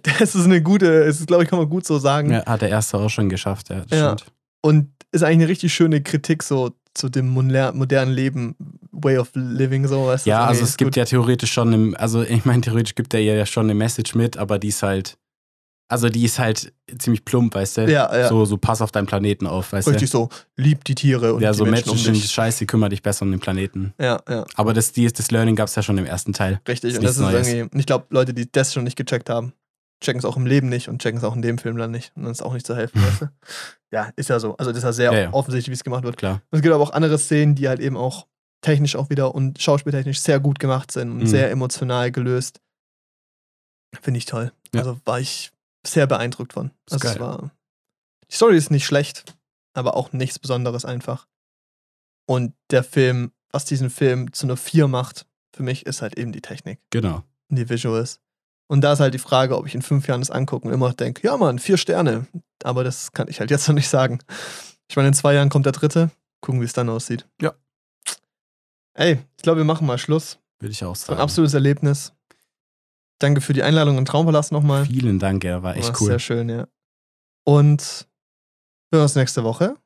Das 0.03 0.35
ist 0.35 0.45
eine 0.45 0.61
gute, 0.63 1.05
es 1.05 1.19
ist, 1.21 1.27
glaube 1.29 1.45
ich, 1.45 1.49
kann 1.49 1.59
man 1.59 1.69
gut 1.71 1.87
so 1.87 1.99
sagen. 1.99 2.31
Ja, 2.31 2.45
hat 2.45 2.61
der 2.61 2.69
erste 2.69 2.99
auch 2.99 3.09
schon 3.09 3.29
geschafft, 3.31 3.71
ja. 3.71 3.83
Das 3.89 3.99
Ja. 3.99 4.13
stimmt. 4.19 4.33
Und 4.61 4.89
ist 5.13 5.23
eigentlich 5.23 5.39
eine 5.45 5.49
richtig 5.49 5.73
schöne 5.73 6.03
Kritik 6.03 6.43
so 6.43 6.73
zu 6.95 7.09
dem 7.09 7.29
moder- 7.29 7.73
modernen 7.73 8.13
Leben, 8.13 8.55
Way 9.03 9.19
of 9.19 9.31
Living, 9.35 9.87
so. 9.87 10.07
Weißt 10.07 10.27
du? 10.27 10.31
Ja, 10.31 10.43
So, 10.43 10.49
also 10.49 10.61
nee, 10.63 10.69
es 10.69 10.77
gibt 10.77 10.91
gut. 10.93 10.97
ja 10.97 11.05
theoretisch 11.05 11.53
schon, 11.53 11.73
im, 11.73 11.97
also 11.99 12.23
ich 12.23 12.45
meine, 12.45 12.61
theoretisch 12.63 12.95
gibt 12.95 13.15
er 13.15 13.21
ja 13.21 13.45
schon 13.47 13.65
eine 13.67 13.75
Message 13.75 14.15
mit, 14.15 14.37
aber 14.37 14.59
die 14.59 14.69
ist 14.69 14.83
halt, 14.83 15.17
Also 15.91 16.11
die 16.11 16.25
ist 16.25 16.39
halt 16.39 16.73
ziemlich 16.99 17.25
plump, 17.25 17.55
weißt 17.55 17.79
du? 17.79 17.91
Ja, 17.91 18.15
ja. 18.15 18.29
So, 18.29 18.45
so 18.45 18.59
pass 18.59 18.83
auf 18.83 18.93
deinen 18.93 19.07
Planeten 19.07 19.47
auf, 19.47 19.73
weißt 19.73 19.89
Richtig 19.89 20.11
so, 20.11 20.29
lieb 20.57 20.85
die 20.85 20.95
Tiere 20.95 21.29
du? 21.29 21.35
und 21.37 21.41
Ja, 21.43 21.53
die 21.53 21.59
so 21.59 21.65
Menschen 21.65 21.89
um 21.91 21.97
Menschen 21.97 22.13
dich. 22.15 22.31
Scheiße, 22.31 22.67
kümmere 22.67 22.91
dich 22.91 23.03
besser 23.03 23.23
um 23.25 23.31
den 23.31 23.41
Planeten. 23.41 23.95
Ja, 23.99 24.21
ja, 24.29 24.45
Aber 24.57 24.75
das, 24.75 24.93
die, 24.93 25.07
das 25.11 25.31
Learning 25.31 25.57
gab 25.57 25.69
es 25.69 25.75
ja 25.77 25.83
schon 25.83 25.97
im 25.97 26.05
ersten 26.07 26.33
Teil. 26.35 26.61
richtig. 26.69 26.93
Ist 26.93 26.99
und 26.99 27.05
das 27.05 27.13
ist 27.17 27.23
Neues. 27.23 27.49
irgendwie, 27.49 27.71
und 27.75 27.79
ich 27.81 27.87
glaube, 27.87 28.07
Leute, 28.11 28.35
die 28.35 28.51
das 28.53 28.75
schon 28.75 28.85
nicht 28.85 28.97
gecheckt 28.97 29.31
haben, 29.31 29.55
checken 30.05 30.19
es 30.21 30.25
auch 30.27 30.37
im 30.37 30.45
Leben 30.47 30.69
nicht 30.69 30.89
und 30.89 31.01
checken 31.03 31.19
es 31.19 31.25
auch 31.25 31.35
in 31.35 31.43
dem 31.43 31.57
Film 31.59 31.77
dann 31.79 31.91
nicht. 31.91 32.13
Und 32.15 32.23
dann 32.25 32.33
ist 32.33 32.43
auch 32.43 32.53
nicht 32.53 32.67
zu 32.67 32.77
helfen, 32.77 33.03
weißt 33.03 33.23
du? 33.23 33.27
Ja, 33.91 34.11
ist 34.17 34.29
ja 34.29 34.39
so. 34.39 34.55
Also 34.59 34.71
das 34.71 34.79
ist 34.81 34.85
ja 34.85 34.93
sehr 34.93 35.13
Ja, 35.15 35.19
ja. 35.19 35.33
offensichtlich, 35.33 35.71
wie 35.71 35.75
es 35.79 35.83
gemacht 35.83 36.05
wird. 36.05 36.19
Klar. 36.19 36.43
Und 36.51 36.59
es 36.59 36.61
gibt 36.63 36.75
aber 36.75 36.85
auch 36.85 36.91
andere 36.93 37.17
Szenen, 37.19 37.55
die 37.55 37.69
halt 37.71 37.81
eben 37.81 37.97
auch 37.97 38.27
technisch 38.61 38.97
auch 38.97 39.11
wieder 39.11 39.35
und 39.35 39.61
schauspieltechnisch 39.61 40.21
sehr 40.21 40.41
gut 40.41 40.59
gemacht 40.59 40.91
sind 40.93 41.11
und 41.13 41.19
Mhm. 41.19 41.27
sehr 41.27 41.51
emotional 41.51 42.11
gelöst. 42.11 42.61
Finde 44.01 44.19
ich 44.19 44.27
toll. 44.27 44.53
Ja. 44.75 44.81
Also 44.81 45.01
war 45.05 45.21
ich 45.21 45.53
sehr 45.87 46.07
beeindruckt 46.07 46.53
von. 46.53 46.71
Ist 46.91 47.05
Also 47.05 47.21
war, 47.21 47.51
die 48.31 48.35
Story 48.35 48.57
ist 48.57 48.71
nicht 48.71 48.85
schlecht, 48.87 49.37
aber 49.75 49.97
auch 49.97 50.13
nichts 50.13 50.39
Besonderes 50.39 50.85
einfach. 50.85 51.27
Und 52.29 52.55
der 52.71 52.85
Film, 52.85 53.33
was 53.51 53.65
diesen 53.65 53.89
Film 53.91 54.33
zu 54.33 54.47
einer 54.47 54.57
4 54.59 54.89
macht, 54.89 55.27
für 55.57 55.63
mich 55.63 55.87
ist 55.87 56.03
halt 56.03 56.19
eben 56.19 56.33
die 56.33 56.43
Technik 56.43 56.79
Genau. 56.91 57.23
und 57.49 57.57
die 57.57 57.69
Visuals. 57.69 58.21
Und 58.71 58.83
da 58.83 58.93
ist 58.93 59.01
halt 59.01 59.15
die 59.15 59.19
Frage, 59.19 59.57
ob 59.57 59.67
ich 59.67 59.75
in 59.75 59.81
fünf 59.81 60.07
Jahren 60.09 60.21
das 60.21 60.31
angucke 60.31 60.69
und 60.69 60.75
immer 60.75 60.93
denke, 60.93 61.27
ja 61.27 61.37
Mann, 61.39 61.59
vier 61.59 61.79
Sterne. 61.79 62.27
Aber 62.63 62.85
das 62.85 63.13
kann 63.13 63.29
ich 63.29 63.41
halt 63.41 63.51
jetzt 63.51 63.67
noch 63.67 63.75
nicht 63.75 63.89
sagen. 63.89 64.19
Ich 64.91 64.97
meine, 64.97 65.09
in 65.09 65.15
zwei 65.15 65.33
Jahren 65.33 65.49
kommt 65.49 65.65
der 65.65 65.73
dritte. 65.73 66.11
Gucken, 66.43 66.61
wie 66.61 66.67
es 66.67 66.75
dann 66.75 66.91
aussieht. 66.91 67.27
Ja. 67.41 67.55
Ey, 68.99 69.19
ich 69.37 69.43
glaube, 69.43 69.59
wir 69.59 69.65
machen 69.65 69.87
mal 69.87 69.99
Schluss. 69.99 70.39
Würde 70.61 70.73
ich 70.73 70.83
auch 70.83 70.89
War 70.89 70.93
ein 70.93 70.97
sagen. 70.97 71.21
absolutes 71.21 71.55
Erlebnis. 71.55 72.13
Danke 73.21 73.41
für 73.41 73.53
die 73.53 73.63
Einladung 73.63 73.97
in 73.99 74.05
Traumpalast 74.05 74.51
nochmal. 74.53 74.87
Vielen 74.87 75.19
Dank, 75.19 75.45
ja, 75.45 75.63
war 75.63 75.77
echt 75.77 75.89
War 75.93 76.01
cool. 76.01 76.07
Sehr 76.09 76.19
schön, 76.19 76.49
ja. 76.49 76.67
Und 77.45 78.09
wir 78.91 78.99
hören 78.99 79.05
uns 79.05 79.15
nächste 79.15 79.45
Woche. 79.45 79.77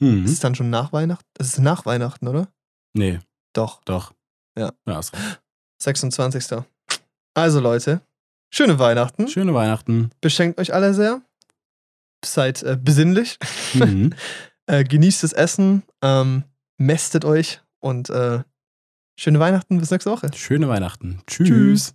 Ist 0.00 0.06
Mhm. 0.06 0.24
es 0.24 0.40
dann 0.40 0.54
schon 0.54 0.70
nach 0.70 0.92
Weihnachten? 0.92 1.26
Es 1.38 1.48
ist 1.48 1.58
nach 1.58 1.84
Weihnachten, 1.86 2.26
oder? 2.26 2.48
Nee, 2.94 3.20
Doch. 3.52 3.82
doch. 3.84 4.12
Ja. 4.58 4.72
Ja, 4.86 4.98
ist 4.98 5.12
recht. 5.12 5.40
26. 5.82 6.64
Also 7.34 7.60
Leute, 7.60 8.00
schöne 8.52 8.78
Weihnachten. 8.78 9.28
Schöne 9.28 9.54
Weihnachten. 9.54 10.10
Beschenkt 10.20 10.58
euch 10.58 10.74
alle 10.74 10.92
sehr. 10.94 11.22
Seid 12.24 12.62
äh, 12.64 12.76
besinnlich. 12.80 13.38
Mhm. 13.74 14.12
äh, 14.66 14.82
genießt 14.84 15.22
das 15.22 15.32
Essen. 15.32 15.82
Ähm, 16.02 16.44
mästet 16.78 17.24
euch. 17.24 17.60
Und 17.80 18.10
äh, 18.10 18.42
schöne 19.18 19.40
Weihnachten. 19.40 19.78
Bis 19.78 19.90
nächste 19.90 20.10
Woche. 20.10 20.30
Schöne 20.34 20.68
Weihnachten. 20.68 21.22
Tschüss. 21.26 21.48
Tschüss. 21.48 21.94